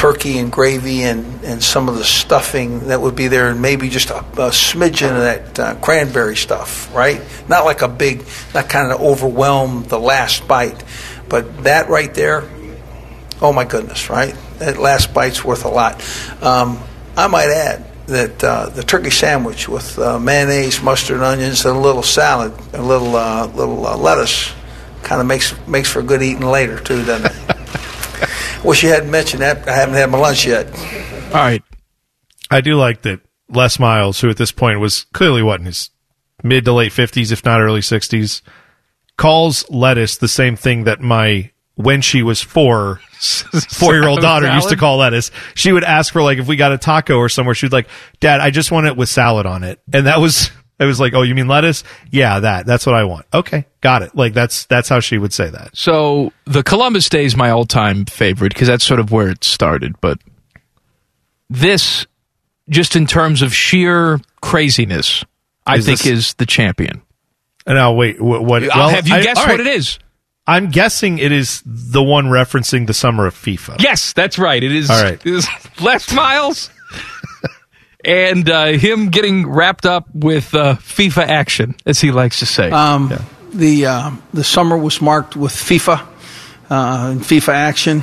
turkey 0.01 0.39
and 0.39 0.51
gravy 0.51 1.03
and, 1.03 1.43
and 1.43 1.63
some 1.63 1.87
of 1.87 1.95
the 1.95 2.03
stuffing 2.03 2.87
that 2.87 2.99
would 2.99 3.15
be 3.15 3.27
there, 3.27 3.49
and 3.49 3.61
maybe 3.61 3.87
just 3.87 4.09
a, 4.09 4.17
a 4.17 4.49
smidgen 4.49 5.11
of 5.11 5.21
that 5.21 5.59
uh, 5.59 5.75
cranberry 5.75 6.35
stuff, 6.35 6.91
right? 6.95 7.21
Not 7.47 7.65
like 7.65 7.83
a 7.83 7.87
big, 7.87 8.25
not 8.55 8.67
kind 8.67 8.91
of 8.91 8.99
overwhelm 8.99 9.83
the 9.83 9.99
last 9.99 10.47
bite, 10.47 10.83
but 11.29 11.65
that 11.65 11.87
right 11.87 12.11
there, 12.15 12.49
oh 13.43 13.53
my 13.53 13.63
goodness, 13.63 14.09
right? 14.09 14.35
That 14.57 14.79
last 14.79 15.13
bite's 15.13 15.45
worth 15.45 15.65
a 15.65 15.69
lot. 15.69 16.01
Um, 16.41 16.79
I 17.15 17.27
might 17.27 17.51
add 17.51 17.85
that 18.07 18.43
uh, 18.43 18.69
the 18.69 18.81
turkey 18.81 19.11
sandwich 19.11 19.69
with 19.69 19.99
uh, 19.99 20.17
mayonnaise, 20.17 20.81
mustard, 20.81 21.21
onions, 21.21 21.63
and 21.63 21.77
a 21.77 21.79
little 21.79 22.01
salad, 22.01 22.53
a 22.73 22.81
little 22.81 23.15
uh, 23.15 23.45
little 23.53 23.85
uh, 23.85 23.95
lettuce, 23.95 24.51
kind 25.03 25.21
of 25.21 25.27
makes 25.27 25.55
makes 25.67 25.91
for 25.91 25.99
a 25.99 26.03
good 26.03 26.23
eating 26.23 26.47
later 26.47 26.79
too, 26.79 27.05
doesn't 27.05 27.31
it? 27.31 27.50
Wish 28.63 28.83
you 28.83 28.89
hadn't 28.89 29.11
mentioned 29.11 29.41
that. 29.41 29.67
I 29.67 29.75
haven't 29.75 29.95
had 29.95 30.09
my 30.11 30.19
lunch 30.19 30.45
yet. 30.45 30.67
All 31.27 31.41
right. 31.41 31.63
I 32.49 32.61
do 32.61 32.75
like 32.75 33.01
that 33.03 33.21
Les 33.49 33.79
Miles, 33.79 34.21
who 34.21 34.29
at 34.29 34.37
this 34.37 34.51
point 34.51 34.79
was 34.79 35.05
clearly 35.13 35.41
what 35.41 35.59
in 35.59 35.65
his 35.65 35.89
mid 36.43 36.65
to 36.65 36.73
late 36.73 36.91
fifties, 36.91 37.31
if 37.31 37.43
not 37.43 37.61
early 37.61 37.81
sixties, 37.81 38.41
calls 39.17 39.69
lettuce 39.69 40.17
the 40.17 40.27
same 40.27 40.55
thing 40.55 40.83
that 40.83 41.01
my 41.01 41.49
when 41.75 42.01
she 42.01 42.21
was 42.21 42.41
four 42.41 43.01
four 43.69 43.93
year 43.93 44.07
old 44.07 44.21
daughter 44.21 44.53
used 44.53 44.69
to 44.69 44.75
call 44.75 44.97
lettuce. 44.97 45.31
She 45.55 45.71
would 45.71 45.83
ask 45.83 46.13
for 46.13 46.21
like 46.21 46.37
if 46.37 46.47
we 46.47 46.55
got 46.55 46.71
a 46.71 46.77
taco 46.77 47.15
or 47.15 47.29
somewhere, 47.29 47.55
she'd 47.55 47.71
like, 47.71 47.87
Dad, 48.19 48.41
I 48.41 48.51
just 48.51 48.71
want 48.71 48.87
it 48.87 48.95
with 48.95 49.09
salad 49.09 49.45
on 49.45 49.63
it. 49.63 49.79
And 49.91 50.05
that 50.07 50.19
was 50.19 50.51
I 50.81 50.85
was 50.85 50.99
like, 50.99 51.13
Oh, 51.13 51.21
you 51.21 51.35
mean 51.35 51.47
lettuce? 51.47 51.83
Yeah, 52.09 52.39
that. 52.41 52.65
That's 52.65 52.85
what 52.85 52.95
I 52.95 53.03
want. 53.05 53.25
Okay, 53.33 53.65
got 53.81 54.01
it. 54.01 54.15
Like 54.15 54.33
that's 54.33 54.65
that's 54.65 54.89
how 54.89 54.99
she 54.99 55.17
would 55.17 55.31
say 55.31 55.49
that. 55.49 55.77
So 55.77 56.33
the 56.45 56.63
Columbus 56.63 57.07
Day 57.07 57.23
is 57.23 57.35
my 57.37 57.51
all-time 57.51 58.05
favorite 58.05 58.53
because 58.53 58.67
that's 58.67 58.83
sort 58.83 58.99
of 58.99 59.11
where 59.11 59.29
it 59.29 59.43
started. 59.43 59.95
But 60.01 60.17
this, 61.49 62.05
just 62.69 62.95
in 62.95 63.05
terms 63.07 63.41
of 63.41 63.53
sheer 63.53 64.19
craziness, 64.41 65.23
I 65.65 65.77
Is 65.77 65.85
think 65.85 65.99
this- 65.99 66.07
is 66.07 66.33
the 66.35 66.45
champion. 66.45 67.01
And 67.65 67.75
now 67.75 67.93
wait, 67.93 68.19
what? 68.19 68.43
what 68.43 68.69
I'll 68.71 68.89
have 68.89 69.07
you 69.07 69.15
I- 69.15 69.21
guess 69.23 69.37
all 69.37 69.47
what 69.47 69.59
it 69.59 69.67
is. 69.67 69.99
I'm 70.47 70.71
guessing 70.71 71.19
it 71.19 71.31
is 71.31 71.61
the 71.65 72.01
one 72.01 72.25
referencing 72.25 72.87
the 72.87 72.95
summer 72.95 73.27
of 73.27 73.35
FIFA. 73.35 73.79
Yes, 73.79 74.11
that's 74.13 74.39
right. 74.39 74.61
It 74.61 74.71
is. 74.71 74.89
All 74.89 75.01
right. 75.01 75.21
It 75.25 75.33
is 75.35 75.47
Les 75.79 76.11
Miles. 76.13 76.71
And 78.03 78.49
uh, 78.49 78.65
him 78.77 79.09
getting 79.09 79.47
wrapped 79.47 79.85
up 79.85 80.07
with 80.13 80.53
uh, 80.55 80.75
FIFA 80.75 81.27
action, 81.27 81.75
as 81.85 81.99
he 82.01 82.11
likes 82.11 82.39
to 82.39 82.45
say. 82.45 82.71
Um, 82.71 83.09
The 83.53 83.85
uh, 83.85 84.11
the 84.33 84.43
summer 84.43 84.77
was 84.77 85.01
marked 85.01 85.35
with 85.35 85.51
FIFA 85.51 85.99
uh, 86.69 87.11
and 87.11 87.21
FIFA 87.21 87.53
action. 87.53 88.01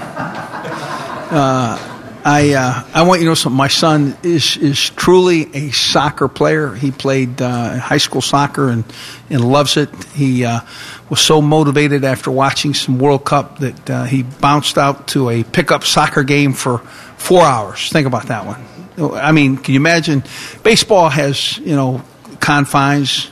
Uh, 1.30 1.78
I 2.24 2.52
uh, 2.52 2.82
I 2.92 3.02
want 3.02 3.20
you 3.20 3.26
to 3.26 3.30
know 3.30 3.34
something. 3.34 3.56
My 3.56 3.68
son 3.68 4.14
is 4.22 4.56
is 4.58 4.90
truly 4.90 5.48
a 5.54 5.70
soccer 5.70 6.28
player. 6.28 6.74
He 6.74 6.90
played 6.90 7.40
uh, 7.40 7.78
high 7.78 7.96
school 7.98 8.20
soccer 8.20 8.68
and 8.68 8.84
and 9.30 9.40
loves 9.40 9.76
it. 9.76 9.88
He 10.14 10.44
uh, 10.44 10.60
was 11.08 11.20
so 11.20 11.40
motivated 11.40 12.04
after 12.04 12.30
watching 12.30 12.74
some 12.74 12.98
World 12.98 13.24
Cup 13.24 13.58
that 13.60 13.90
uh, 13.90 14.04
he 14.04 14.22
bounced 14.22 14.76
out 14.76 15.08
to 15.08 15.30
a 15.30 15.44
pickup 15.44 15.84
soccer 15.84 16.22
game 16.24 16.52
for 16.52 16.78
four 17.16 17.42
hours. 17.42 17.88
Think 17.90 18.06
about 18.06 18.26
that 18.26 18.44
one. 18.44 18.60
I 18.98 19.32
mean, 19.32 19.56
can 19.56 19.74
you 19.74 19.80
imagine? 19.80 20.22
Baseball 20.62 21.08
has 21.08 21.58
you 21.58 21.76
know 21.76 22.02
confines. 22.40 23.30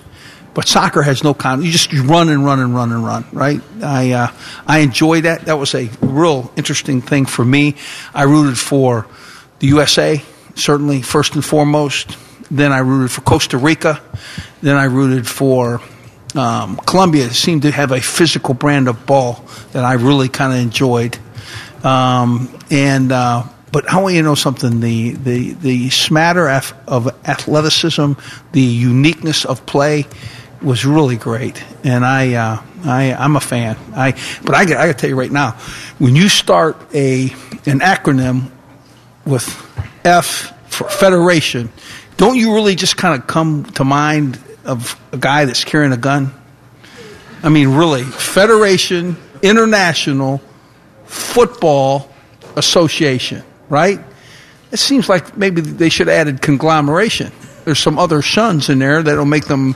But 0.55 0.67
soccer 0.67 1.03
has 1.03 1.23
no 1.23 1.35
con. 1.35 1.63
You 1.63 1.71
just 1.71 1.93
run 1.93 2.31
and 2.31 2.43
run 2.43 2.61
and 2.61 2.75
run 2.75 2.91
and 2.91 3.05
run, 3.05 3.27
right? 3.31 3.61
I 3.83 4.13
uh, 4.13 4.33
I 4.67 4.79
enjoy 4.79 5.21
that. 5.21 5.43
That 5.43 5.59
was 5.59 5.75
a 5.75 5.91
real 6.01 6.51
interesting 6.57 7.03
thing 7.03 7.27
for 7.27 7.45
me. 7.45 7.77
I 8.15 8.23
rooted 8.23 8.59
for 8.59 9.07
the 9.59 9.67
USA, 9.67 10.23
certainly 10.55 11.03
first 11.03 11.35
and 11.35 11.45
foremost. 11.45 12.17
Then 12.51 12.73
I 12.73 12.79
rooted 12.79 13.11
for 13.11 13.21
Costa 13.21 13.59
Rica. 13.59 14.01
Then 14.63 14.77
I 14.77 14.85
rooted 14.85 15.27
for 15.29 15.83
um, 16.35 16.77
Colombia. 16.77 17.29
Seemed 17.31 17.63
to 17.63 17.71
have 17.71 17.93
a 17.93 18.01
physical 18.01 18.55
brand 18.55 18.89
of 18.89 19.05
ball 19.05 19.45
that 19.73 19.85
I 19.85 19.95
really 19.95 20.31
kind 20.31 20.55
of 20.55 20.59
enjoyed. 20.59 21.19
Um, 21.85 22.49
and 22.71 23.13
uh, 23.13 23.45
but 23.73 23.91
I 23.91 24.01
want 24.01 24.15
you 24.15 24.23
to 24.23 24.29
know 24.29 24.35
something: 24.35 24.81
the 24.81 25.13
the 25.13 25.53
the 25.55 25.91
smatter 25.91 26.49
of 26.49 27.09
athleticism, 27.27 28.13
the 28.53 28.61
uniqueness 28.61 29.45
of 29.45 29.67
play, 29.67 30.07
was 30.63 30.85
really 30.85 31.17
great, 31.17 31.63
and 31.85 32.05
I, 32.05 32.35
uh, 32.35 32.63
I 32.85 33.15
I'm 33.15 33.37
a 33.37 33.41
fan. 33.41 33.77
I 33.95 34.13
but 34.45 34.55
I, 34.55 34.61
I 34.63 34.65
got 34.67 34.87
to 34.87 34.95
tell 34.95 35.11
you 35.11 35.17
right 35.17 35.31
now, 35.31 35.53
when 35.99 36.17
you 36.17 36.29
start 36.29 36.77
a 36.95 37.25
an 37.67 37.81
acronym 37.81 38.51
with 39.25 39.47
F 40.05 40.53
for 40.71 40.89
Federation, 40.89 41.71
don't 42.17 42.37
you 42.37 42.55
really 42.55 42.75
just 42.75 42.97
kind 42.97 43.21
of 43.21 43.27
come 43.27 43.65
to 43.73 43.85
mind 43.85 44.39
of 44.65 44.99
a 45.13 45.19
guy 45.19 45.45
that's 45.45 45.65
carrying 45.65 45.93
a 45.93 45.99
gun? 45.99 46.33
I 47.43 47.49
mean, 47.49 47.69
really, 47.69 48.03
Federation 48.03 49.17
International 49.43 50.41
Football 51.05 52.11
Association, 52.57 53.45
right? 53.69 54.01
It 54.73 54.79
seems 54.79 55.09
like 55.09 55.37
maybe 55.37 55.61
they 55.61 55.89
should 55.89 56.09
have 56.09 56.17
added 56.17 56.43
conglomeration. 56.43 57.33
There's 57.65 57.79
some 57.79 57.99
other 57.99 58.23
shuns 58.23 58.69
in 58.69 58.79
there 58.79 59.03
that'll 59.03 59.25
make 59.25 59.47
them. 59.47 59.75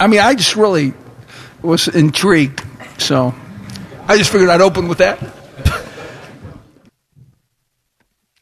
I 0.00 0.06
mean, 0.06 0.20
I 0.20 0.34
just 0.34 0.56
really 0.56 0.94
was 1.62 1.88
intrigued. 1.88 2.62
So 2.98 3.34
I 4.08 4.16
just 4.16 4.30
figured 4.30 4.50
I'd 4.50 4.60
open 4.60 4.88
with 4.88 4.98
that. 4.98 5.18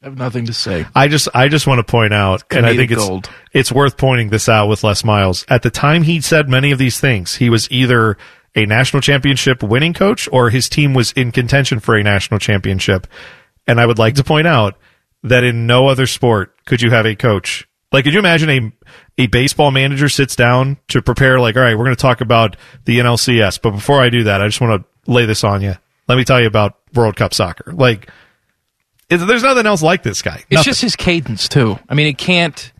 I 0.02 0.06
have 0.06 0.16
nothing 0.16 0.46
to 0.46 0.54
say. 0.54 0.86
I 0.94 1.08
just 1.08 1.28
I 1.34 1.48
just 1.48 1.66
want 1.66 1.78
to 1.78 1.84
point 1.84 2.14
out, 2.14 2.44
and 2.50 2.64
I 2.64 2.72
Comedic 2.72 2.76
think 2.76 2.90
it's 2.92 3.06
gold. 3.06 3.30
it's 3.52 3.70
worth 3.70 3.98
pointing 3.98 4.30
this 4.30 4.48
out 4.48 4.68
with 4.68 4.82
Les 4.82 5.04
Miles. 5.04 5.44
At 5.48 5.60
the 5.60 5.70
time 5.70 6.04
he 6.04 6.22
said 6.22 6.48
many 6.48 6.70
of 6.70 6.78
these 6.78 6.98
things, 6.98 7.34
he 7.34 7.50
was 7.50 7.70
either 7.70 8.16
a 8.54 8.64
national 8.64 9.02
championship 9.02 9.62
winning 9.62 9.92
coach 9.92 10.26
or 10.32 10.48
his 10.48 10.70
team 10.70 10.94
was 10.94 11.12
in 11.12 11.32
contention 11.32 11.80
for 11.80 11.96
a 11.96 12.02
national 12.02 12.40
championship. 12.40 13.06
And 13.70 13.80
I 13.80 13.86
would 13.86 14.00
like 14.00 14.16
to 14.16 14.24
point 14.24 14.48
out 14.48 14.76
that 15.22 15.44
in 15.44 15.68
no 15.68 15.86
other 15.86 16.08
sport 16.08 16.56
could 16.66 16.82
you 16.82 16.90
have 16.90 17.06
a 17.06 17.14
coach. 17.14 17.68
Like, 17.92 18.02
could 18.02 18.12
you 18.12 18.18
imagine 18.18 18.50
a 18.50 18.72
a 19.16 19.26
baseball 19.28 19.70
manager 19.70 20.08
sits 20.08 20.34
down 20.34 20.76
to 20.88 21.00
prepare? 21.00 21.38
Like, 21.38 21.54
all 21.54 21.62
right, 21.62 21.78
we're 21.78 21.84
going 21.84 21.94
to 21.94 22.02
talk 22.02 22.20
about 22.20 22.56
the 22.84 22.98
NLCS, 22.98 23.62
but 23.62 23.70
before 23.70 24.00
I 24.00 24.08
do 24.08 24.24
that, 24.24 24.42
I 24.42 24.48
just 24.48 24.60
want 24.60 24.82
to 24.82 25.12
lay 25.12 25.24
this 25.24 25.44
on 25.44 25.62
you. 25.62 25.74
Let 26.08 26.16
me 26.16 26.24
tell 26.24 26.40
you 26.40 26.48
about 26.48 26.78
World 26.94 27.14
Cup 27.14 27.32
soccer. 27.32 27.72
Like, 27.72 28.10
it, 29.08 29.18
there's 29.18 29.44
nothing 29.44 29.66
else 29.66 29.82
like 29.82 30.02
this 30.02 30.20
guy. 30.20 30.36
It's 30.36 30.50
Nothing. 30.50 30.64
just 30.64 30.82
his 30.82 30.96
cadence 30.96 31.48
too. 31.48 31.78
I 31.88 31.94
mean, 31.94 32.08
it 32.08 32.18
can't 32.18 32.72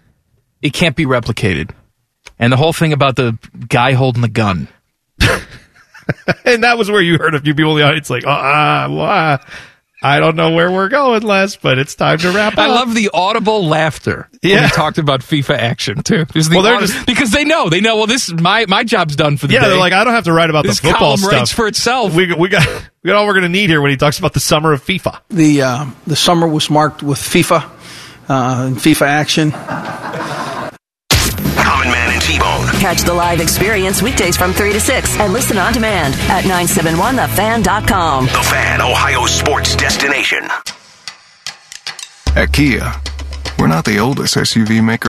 it 0.61 0.73
can't 0.73 0.97
be 0.97 1.07
replicated. 1.07 1.71
And 2.37 2.53
the 2.53 2.57
whole 2.57 2.73
thing 2.73 2.93
about 2.93 3.15
the 3.15 3.39
guy 3.69 3.93
holding 3.93 4.23
the 4.23 4.29
gun. 4.29 4.67
and 6.45 6.65
that 6.65 6.79
was 6.79 6.91
where 6.91 7.01
you 7.01 7.17
heard 7.17 7.37
a 7.37 7.41
few 7.41 7.55
people 7.55 7.77
in 7.77 7.79
the 7.79 7.87
audience 7.87 8.11
like, 8.11 8.25
ah, 8.27 8.87
uh, 8.87 9.39
I 10.03 10.19
don't 10.19 10.35
know 10.37 10.53
where 10.53 10.71
we're 10.71 10.89
going, 10.89 11.23
Les, 11.23 11.57
but 11.57 11.79
it's 11.79 11.95
time 11.95 12.17
to 12.19 12.31
wrap 12.31 12.55
up. 12.55 12.59
I 12.59 12.69
love 12.69 12.95
the 12.95 13.11
audible 13.13 13.67
laughter 13.67 14.29
when 14.43 14.53
Yeah. 14.53 14.65
he 14.67 14.71
talked 14.71 14.97
about 14.97 15.21
FIFA 15.21 15.59
action 15.59 16.03
too. 16.03 16.25
The 16.25 16.49
Well, 16.53 16.63
they're 16.63 16.77
audi- 16.77 16.87
just- 16.87 17.07
because 17.07 17.31
they 17.33 17.45
know 17.45 17.69
they 17.69 17.81
know. 17.83 17.97
Well, 17.97 18.07
this 18.07 18.33
my 18.33 18.65
my 18.67 18.83
job's 18.83 19.15
done 19.17 19.37
for 19.37 19.47
the 19.47 19.55
yeah, 19.55 19.61
day. 19.61 19.69
they're 19.69 19.79
like, 19.79 19.93
I 19.93 20.03
don't 20.05 20.15
have 20.15 20.25
to 20.25 20.33
write 20.33 20.49
about 20.51 20.65
This 20.65 20.81
the 20.81 20.89
football 20.89 21.01
column 21.17 21.19
stuff. 21.19 21.33
writes 21.33 21.53
for 21.53 21.67
itself. 21.67 22.15
We, 22.15 22.33
we 22.33 22.49
got 22.49 22.67
we 23.03 23.09
got 23.09 23.17
all 23.17 23.27
we're 23.27 23.35
going 23.35 23.43
to 23.43 23.49
need 23.51 23.69
here 23.69 23.83
when 23.83 23.91
he 23.91 23.97
talks 23.99 24.19
about 24.19 24.33
the 24.33 24.41
summer 24.41 24.73
of 24.73 24.83
FIFA. 24.85 25.21
The 25.29 25.63
uh, 25.63 25.87
the 26.07 26.17
summer 26.17 26.49
was 26.49 26.71
marked 26.71 27.03
with 27.03 27.19
FIFA 27.19 27.63
uh, 28.29 28.65
and 28.69 28.77
FIFA 28.77 29.07
action. 29.07 29.53
Catch 32.81 33.03
the 33.03 33.13
live 33.13 33.41
experience 33.41 34.01
weekdays 34.01 34.39
from 34.39 34.55
3 34.55 34.73
to 34.73 34.81
6 34.81 35.19
and 35.19 35.35
listen 35.35 35.59
on 35.59 35.75
demand 35.75 36.15
at 36.31 36.45
971thefan.com. 36.45 38.25
The 38.25 38.31
Fan, 38.31 38.81
Ohio 38.81 39.27
sports 39.27 39.77
destination. 39.77 40.49
At 42.35 42.55
Kia, 42.55 42.91
we're 43.59 43.67
not 43.67 43.85
the 43.85 43.99
oldest 43.99 44.35
SUV 44.35 44.83
maker. 44.83 45.09